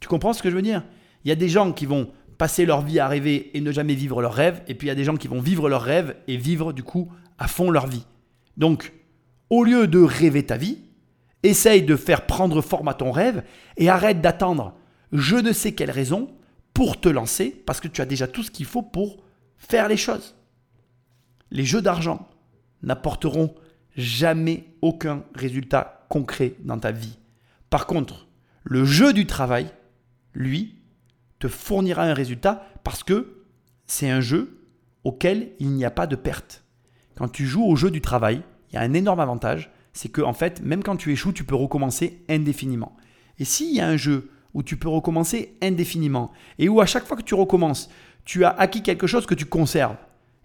Tu 0.00 0.08
comprends 0.08 0.32
ce 0.32 0.42
que 0.42 0.50
je 0.50 0.56
veux 0.56 0.62
dire? 0.62 0.82
Il 1.24 1.28
y 1.28 1.32
a 1.32 1.36
des 1.36 1.48
gens 1.48 1.72
qui 1.72 1.86
vont 1.86 2.10
passer 2.38 2.66
leur 2.66 2.82
vie 2.82 3.00
à 3.00 3.08
rêver 3.08 3.56
et 3.56 3.60
ne 3.60 3.72
jamais 3.72 3.94
vivre 3.94 4.20
leur 4.20 4.34
rêve, 4.34 4.62
et 4.68 4.74
puis 4.74 4.86
il 4.86 4.88
y 4.88 4.92
a 4.92 4.96
des 4.96 5.04
gens 5.04 5.16
qui 5.16 5.28
vont 5.28 5.40
vivre 5.40 5.68
leur 5.68 5.82
rêve 5.82 6.16
et 6.28 6.36
vivre 6.36 6.72
du 6.72 6.82
coup 6.82 7.10
à 7.38 7.48
fond 7.48 7.70
leur 7.70 7.86
vie. 7.86 8.04
Donc, 8.56 8.92
au 9.50 9.64
lieu 9.64 9.86
de 9.86 10.00
rêver 10.00 10.44
ta 10.44 10.56
vie, 10.56 10.78
essaye 11.42 11.82
de 11.82 11.96
faire 11.96 12.26
prendre 12.26 12.60
forme 12.62 12.88
à 12.88 12.94
ton 12.94 13.12
rêve 13.12 13.42
et 13.76 13.88
arrête 13.88 14.20
d'attendre 14.20 14.74
je 15.12 15.36
ne 15.36 15.52
sais 15.52 15.72
quelle 15.72 15.90
raison 15.90 16.28
pour 16.74 17.00
te 17.00 17.08
lancer 17.08 17.62
parce 17.64 17.80
que 17.80 17.88
tu 17.88 18.00
as 18.00 18.06
déjà 18.06 18.26
tout 18.26 18.42
ce 18.42 18.50
qu'il 18.50 18.66
faut 18.66 18.82
pour 18.82 19.22
faire 19.56 19.88
les 19.88 19.96
choses. 19.96 20.34
Les 21.50 21.64
jeux 21.64 21.82
d'argent 21.82 22.28
n'apporteront 22.82 23.54
jamais 23.96 24.64
aucun 24.82 25.24
résultat 25.34 26.06
concret 26.10 26.54
dans 26.60 26.78
ta 26.78 26.92
vie. 26.92 27.18
Par 27.70 27.86
contre, 27.86 28.26
le 28.64 28.84
jeu 28.84 29.12
du 29.12 29.26
travail, 29.26 29.70
lui, 30.34 30.76
te 31.38 31.48
fournira 31.48 32.02
un 32.02 32.14
résultat 32.14 32.66
parce 32.84 33.02
que 33.02 33.44
c'est 33.86 34.10
un 34.10 34.20
jeu 34.20 34.60
auquel 35.04 35.52
il 35.60 35.70
n'y 35.70 35.84
a 35.84 35.90
pas 35.90 36.06
de 36.06 36.16
perte. 36.16 36.64
Quand 37.14 37.28
tu 37.28 37.46
joues 37.46 37.64
au 37.64 37.76
jeu 37.76 37.90
du 37.90 38.00
travail, 38.00 38.42
il 38.70 38.74
y 38.74 38.78
a 38.78 38.82
un 38.82 38.94
énorme 38.94 39.20
avantage, 39.20 39.70
c'est 39.92 40.10
que 40.10 40.20
en 40.20 40.32
fait, 40.32 40.60
même 40.62 40.82
quand 40.82 40.96
tu 40.96 41.12
échoues, 41.12 41.32
tu 41.32 41.44
peux 41.44 41.54
recommencer 41.54 42.22
indéfiniment. 42.28 42.96
Et 43.38 43.44
s'il 43.44 43.74
y 43.74 43.80
a 43.80 43.88
un 43.88 43.96
jeu 43.96 44.30
où 44.54 44.62
tu 44.62 44.76
peux 44.76 44.88
recommencer 44.88 45.56
indéfiniment 45.62 46.32
et 46.58 46.68
où 46.68 46.80
à 46.80 46.86
chaque 46.86 47.06
fois 47.06 47.16
que 47.16 47.22
tu 47.22 47.34
recommences, 47.34 47.90
tu 48.24 48.44
as 48.44 48.50
acquis 48.50 48.82
quelque 48.82 49.06
chose 49.06 49.26
que 49.26 49.34
tu 49.34 49.46
conserves, 49.46 49.96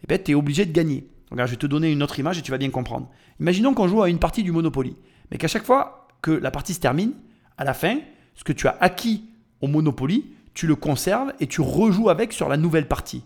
eh 0.04 0.08
ben, 0.08 0.22
tu 0.22 0.32
es 0.32 0.36
obligé 0.36 0.66
de 0.66 0.72
gagner. 0.72 1.08
Regarde, 1.32 1.48
je 1.50 1.54
vais 1.54 1.60
te 1.60 1.68
donner 1.68 1.92
une 1.92 2.04
autre 2.04 2.20
image 2.20 2.38
et 2.38 2.42
tu 2.42 2.52
vas 2.52 2.58
bien 2.58 2.70
comprendre. 2.70 3.10
Imaginons 3.40 3.74
qu'on 3.74 3.88
joue 3.88 4.02
à 4.04 4.10
une 4.10 4.20
partie 4.20 4.44
du 4.44 4.52
Monopoly, 4.52 4.96
mais 5.30 5.38
qu'à 5.38 5.48
chaque 5.48 5.66
fois 5.66 6.08
que 6.22 6.32
la 6.32 6.52
partie 6.52 6.74
se 6.74 6.80
termine, 6.80 7.14
à 7.58 7.64
la 7.64 7.74
fin, 7.74 8.00
ce 8.36 8.44
que 8.44 8.54
tu 8.54 8.68
as 8.68 8.78
acquis 8.80 9.26
au 9.62 9.68
Monopoly, 9.68 10.34
tu 10.54 10.68
le 10.68 10.76
conserves 10.76 11.34
et 11.40 11.48
tu 11.48 11.62
rejoues 11.62 12.10
avec 12.10 12.34
sur 12.34 12.50
la 12.50 12.58
nouvelle 12.58 12.88
partie. 12.88 13.24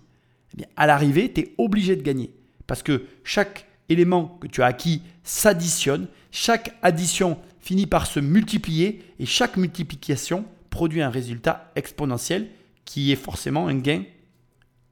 Eh 0.54 0.58
bien, 0.58 0.68
à 0.76 0.86
l'arrivée, 0.86 1.32
tu 1.32 1.42
es 1.42 1.56
obligé 1.58 1.96
de 1.96 2.04
gagner. 2.04 2.32
Parce 2.68 2.84
que 2.84 3.06
chaque 3.24 3.66
élément 3.90 4.38
que 4.40 4.48
tu 4.48 4.62
as 4.62 4.68
acquis 4.68 5.02
s'additionne, 5.24 6.08
chaque 6.32 6.76
addition 6.82 7.38
finit 7.60 7.88
par 7.88 8.06
se 8.06 8.20
multiplier 8.20 9.04
et 9.20 9.26
chaque 9.26 9.58
multiplication 9.58 10.46
produit 10.70 11.02
un 11.02 11.10
résultat 11.10 11.72
exponentiel 11.76 12.50
qui 12.84 13.12
est 13.12 13.16
forcément 13.16 13.68
un 13.68 13.76
gain 13.76 14.04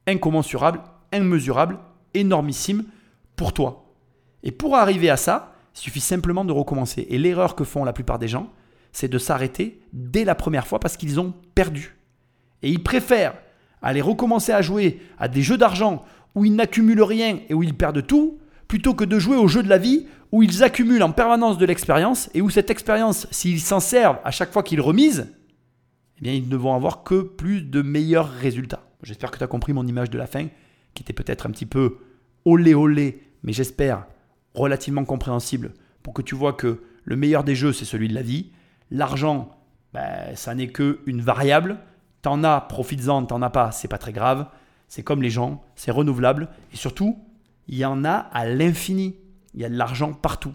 incommensurable, 0.06 0.80
immesurable, 1.12 1.78
énormissime 2.14 2.84
pour 3.36 3.52
toi. 3.52 3.94
Et 4.42 4.50
pour 4.50 4.76
arriver 4.76 5.10
à 5.10 5.16
ça, 5.16 5.54
il 5.74 5.80
suffit 5.80 6.00
simplement 6.00 6.44
de 6.44 6.52
recommencer. 6.52 7.06
Et 7.10 7.18
l'erreur 7.18 7.54
que 7.54 7.64
font 7.64 7.84
la 7.84 7.92
plupart 7.92 8.18
des 8.18 8.28
gens, 8.28 8.50
c'est 8.92 9.08
de 9.08 9.18
s'arrêter 9.18 9.80
dès 9.92 10.24
la 10.24 10.34
première 10.34 10.66
fois 10.66 10.78
parce 10.78 10.96
qu'ils 10.96 11.18
ont 11.20 11.34
perdu. 11.54 11.96
Et 12.62 12.70
ils 12.70 12.82
préfèrent 12.82 13.34
aller 13.82 14.00
recommencer 14.00 14.52
à 14.52 14.62
jouer 14.62 15.00
à 15.18 15.28
des 15.28 15.42
jeux 15.42 15.58
d'argent 15.58 16.04
où 16.34 16.44
ils 16.44 16.54
n'accumulent 16.54 17.02
rien 17.02 17.38
et 17.48 17.54
où 17.54 17.62
ils 17.62 17.74
perdent 17.74 18.06
tout, 18.06 18.38
plutôt 18.74 18.94
que 18.94 19.04
de 19.04 19.20
jouer 19.20 19.36
au 19.36 19.46
jeu 19.46 19.62
de 19.62 19.68
la 19.68 19.78
vie 19.78 20.08
où 20.32 20.42
ils 20.42 20.64
accumulent 20.64 21.04
en 21.04 21.12
permanence 21.12 21.58
de 21.58 21.64
l'expérience 21.64 22.28
et 22.34 22.42
où 22.42 22.50
cette 22.50 22.70
expérience, 22.70 23.28
s'ils 23.30 23.60
s'en 23.60 23.78
servent 23.78 24.18
à 24.24 24.32
chaque 24.32 24.50
fois 24.50 24.64
qu'ils 24.64 24.80
remisent, 24.80 25.32
eh 26.18 26.22
bien, 26.22 26.32
ils 26.32 26.48
ne 26.48 26.56
vont 26.56 26.74
avoir 26.74 27.04
que 27.04 27.22
plus 27.22 27.62
de 27.62 27.82
meilleurs 27.82 28.28
résultats. 28.28 28.82
J'espère 29.04 29.30
que 29.30 29.38
tu 29.38 29.44
as 29.44 29.46
compris 29.46 29.72
mon 29.72 29.86
image 29.86 30.10
de 30.10 30.18
la 30.18 30.26
fin, 30.26 30.48
qui 30.92 31.04
était 31.04 31.12
peut-être 31.12 31.46
un 31.46 31.52
petit 31.52 31.66
peu 31.66 31.98
olé 32.44 32.74
olé, 32.74 33.22
mais 33.44 33.52
j'espère 33.52 34.06
relativement 34.54 35.04
compréhensible 35.04 35.72
pour 36.02 36.12
que 36.12 36.22
tu 36.22 36.34
vois 36.34 36.54
que 36.54 36.82
le 37.04 37.14
meilleur 37.14 37.44
des 37.44 37.54
jeux, 37.54 37.72
c'est 37.72 37.84
celui 37.84 38.08
de 38.08 38.14
la 38.14 38.22
vie. 38.22 38.50
L'argent, 38.90 39.56
ben, 39.92 40.34
ça 40.34 40.52
n'est 40.56 40.72
qu'une 40.72 41.20
variable. 41.20 41.78
T'en 42.22 42.42
as, 42.42 42.60
profites-en, 42.62 43.24
t'en 43.26 43.40
as 43.40 43.50
pas, 43.50 43.70
c'est 43.70 43.86
pas 43.86 43.98
très 43.98 44.12
grave. 44.12 44.48
C'est 44.88 45.04
comme 45.04 45.22
les 45.22 45.30
gens, 45.30 45.62
c'est 45.76 45.92
renouvelable. 45.92 46.48
Et 46.72 46.76
surtout, 46.76 47.20
il 47.68 47.76
y 47.76 47.84
en 47.84 48.04
a 48.04 48.12
à 48.12 48.46
l'infini. 48.46 49.16
Il 49.54 49.60
y 49.60 49.64
a 49.64 49.68
de 49.68 49.76
l'argent 49.76 50.12
partout. 50.12 50.54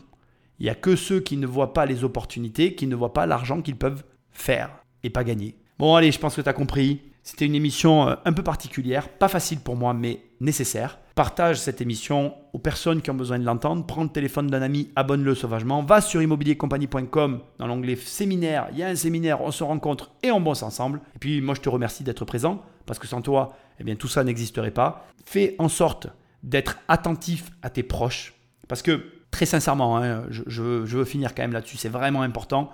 Il 0.60 0.64
n'y 0.64 0.70
a 0.70 0.76
que 0.76 0.96
ceux 0.96 1.22
qui 1.22 1.38
ne 1.38 1.48
voient 1.48 1.74
pas 1.74 1.86
les 1.86 2.04
opportunités, 2.04 2.76
qui 2.76 2.88
ne 2.88 2.96
voient 2.96 3.14
pas 3.14 3.26
l'argent 3.26 3.62
qu'ils 3.62 3.78
peuvent 3.78 4.04
faire 4.32 4.72
et 5.04 5.10
pas 5.10 5.24
gagner. 5.24 5.56
Bon, 5.78 5.96
allez, 5.96 6.12
je 6.12 6.20
pense 6.20 6.36
que 6.36 6.42
tu 6.42 6.50
as 6.50 6.54
compris. 6.54 7.02
C'était 7.24 7.46
une 7.46 7.56
émission 7.56 8.10
euh, 8.10 8.16
un 8.26 8.34
peu 8.34 8.44
particulière, 8.44 9.08
pas 9.08 9.28
facile 9.28 9.60
pour 9.60 9.76
moi, 9.76 9.94
mais 9.94 10.22
nécessaire. 10.42 11.00
Partage 11.16 11.60
cette 11.60 11.82
émission 11.82 12.34
aux 12.54 12.60
personnes 12.60 13.02
qui 13.02 13.12
ont 13.12 13.16
besoin 13.16 13.40
de 13.40 13.46
l'entendre. 13.46 13.86
Prends 13.86 14.04
le 14.04 14.10
téléphone 14.10 14.48
d'un 14.48 14.62
ami, 14.62 14.90
abonne-le 14.96 15.36
sauvagement. 15.36 15.84
Va 15.84 16.02
sur 16.02 16.22
immobiliercompagnie.com 16.22 17.42
dans 17.58 17.68
l'onglet 17.68 17.96
séminaire. 17.96 18.68
Il 18.72 18.80
y 18.80 18.84
a 18.84 18.88
un 18.88 18.96
séminaire, 18.96 19.42
on 19.42 19.52
se 19.52 19.64
rencontre 19.64 20.12
et 20.24 20.32
on 20.32 20.42
bosse 20.42 20.64
ensemble. 20.64 21.02
Et 21.16 21.20
puis, 21.20 21.42
moi, 21.42 21.56
je 21.56 21.62
te 21.62 21.70
remercie 21.70 22.04
d'être 22.04 22.26
présent 22.26 22.64
parce 22.86 23.00
que 23.00 23.08
sans 23.08 23.22
toi, 23.22 23.56
eh 23.80 23.84
bien, 23.84 23.96
tout 23.96 24.08
ça 24.08 24.24
n'existerait 24.24 24.72
pas. 24.72 25.06
Fais 25.26 25.56
en 25.60 25.70
sorte 25.70 26.08
d'être 26.44 26.80
attentif 26.88 27.52
à 27.62 27.70
tes 27.70 27.84
proches 27.84 28.34
parce 28.70 28.84
que, 28.84 29.04
très 29.32 29.46
sincèrement, 29.46 29.98
hein, 29.98 30.24
je, 30.30 30.62
veux 30.62 31.04
finir 31.04 31.36
quand 31.36 31.42
même 31.42 31.52
là-dessus. 31.52 31.76
C'est 31.76 31.90
vraiment 31.90 32.22
important. 32.22 32.72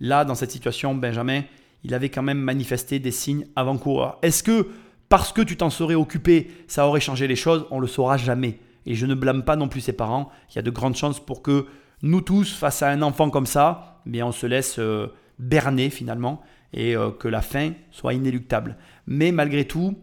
Là, 0.00 0.24
dans 0.24 0.34
cette 0.34 0.50
situation, 0.50 0.94
Benjamin, 0.94 1.42
il 1.84 1.94
avait 1.94 2.08
quand 2.08 2.22
même 2.22 2.38
manifesté 2.38 2.98
des 2.98 3.12
signes 3.12 3.46
avant-coureurs. 3.54 4.18
Est-ce 4.22 4.42
que 4.42 4.68
parce 5.10 5.32
que 5.32 5.42
tu 5.42 5.56
t'en 5.56 5.70
serais 5.70 5.94
occupé, 5.94 6.50
ça 6.66 6.88
aurait 6.88 7.00
changé 7.00 7.28
les 7.28 7.36
choses? 7.36 7.66
On 7.70 7.78
le 7.78 7.86
saura 7.86 8.16
jamais. 8.16 8.58
Et 8.86 8.94
je 8.94 9.06
ne 9.06 9.14
blâme 9.14 9.44
pas 9.44 9.54
non 9.54 9.68
plus 9.68 9.82
ses 9.82 9.92
parents. 9.92 10.30
Il 10.50 10.56
y 10.56 10.58
a 10.58 10.62
de 10.62 10.70
grandes 10.70 10.96
chances 10.96 11.20
pour 11.20 11.42
que 11.42 11.66
nous 12.02 12.22
tous, 12.22 12.54
face 12.54 12.82
à 12.82 12.88
un 12.88 13.02
enfant 13.02 13.28
comme 13.30 13.46
ça, 13.46 14.00
bien 14.06 14.26
on 14.26 14.32
se 14.32 14.46
laisse 14.46 14.78
euh, 14.78 15.08
berner 15.38 15.90
finalement 15.90 16.42
et 16.72 16.96
euh, 16.96 17.10
que 17.10 17.28
la 17.28 17.42
fin 17.42 17.72
soit 17.90 18.14
inéluctable. 18.14 18.76
Mais 19.06 19.30
malgré 19.30 19.66
tout, 19.66 19.96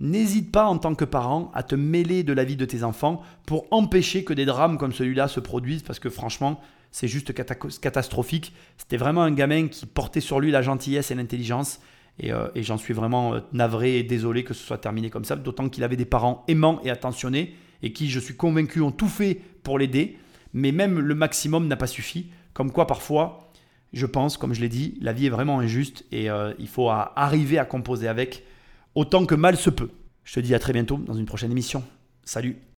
n'hésite 0.00 0.52
pas 0.52 0.66
en 0.66 0.78
tant 0.78 0.94
que 0.94 1.04
parent 1.04 1.50
à 1.54 1.62
te 1.62 1.74
mêler 1.74 2.22
de 2.22 2.32
la 2.32 2.44
vie 2.44 2.56
de 2.56 2.64
tes 2.64 2.84
enfants 2.84 3.22
pour 3.46 3.66
empêcher 3.70 4.24
que 4.24 4.32
des 4.32 4.44
drames 4.44 4.78
comme 4.78 4.92
celui-là 4.92 5.28
se 5.28 5.40
produisent 5.40 5.82
parce 5.82 5.98
que 5.98 6.10
franchement, 6.10 6.60
c'est 6.90 7.08
juste 7.08 7.32
catastrophique. 7.80 8.52
C'était 8.76 8.96
vraiment 8.96 9.22
un 9.22 9.32
gamin 9.32 9.68
qui 9.68 9.86
portait 9.86 10.20
sur 10.20 10.40
lui 10.40 10.50
la 10.50 10.62
gentillesse 10.62 11.10
et 11.10 11.14
l'intelligence. 11.14 11.80
Et, 12.20 12.32
euh, 12.32 12.48
j'en 12.56 12.78
suis 12.78 12.94
vraiment 12.94 13.34
euh, 13.34 13.40
navré 13.52 13.98
et 13.98 14.02
désolé 14.02 14.42
que 14.42 14.54
ce 14.54 14.64
soit 14.64 14.78
terminé 14.78 15.10
comme 15.10 15.24
ça, 15.24 15.36
d'autant 15.36 15.68
qu'il 15.68 15.84
avait 15.84 15.96
des 15.96 16.04
parents 16.04 16.44
aimants 16.48 16.80
et 16.82 16.90
attentionnés 16.90 17.54
et 17.82 17.92
qui, 17.92 18.10
je 18.10 18.18
suis 18.18 18.34
convaincu, 18.34 18.80
ont 18.80 18.90
tout 18.90 19.08
fait 19.08 19.40
pour 19.62 19.78
l'aider. 19.78 20.16
Mais 20.52 20.72
même 20.72 20.98
le 20.98 21.14
maximum 21.14 21.68
n'a 21.68 21.76
pas 21.76 21.86
suffi. 21.86 22.30
Comme 22.54 22.72
quoi, 22.72 22.86
parfois, 22.86 23.52
je 23.92 24.06
pense, 24.06 24.36
comme 24.36 24.52
je 24.54 24.60
l'ai 24.60 24.68
dit, 24.68 24.98
la 25.00 25.12
vie 25.12 25.26
est 25.26 25.30
vraiment 25.30 25.60
injuste 25.60 26.04
et 26.10 26.28
euh, 26.28 26.52
il 26.58 26.68
faut 26.68 26.88
arriver 26.90 27.58
à 27.58 27.64
composer 27.64 28.08
avec 28.08 28.42
autant 28.98 29.26
que 29.26 29.36
mal 29.36 29.56
se 29.56 29.70
peut. 29.70 29.90
Je 30.24 30.34
te 30.34 30.40
dis 30.40 30.54
à 30.54 30.58
très 30.58 30.72
bientôt 30.72 30.98
dans 30.98 31.14
une 31.14 31.24
prochaine 31.24 31.52
émission. 31.52 31.84
Salut 32.24 32.58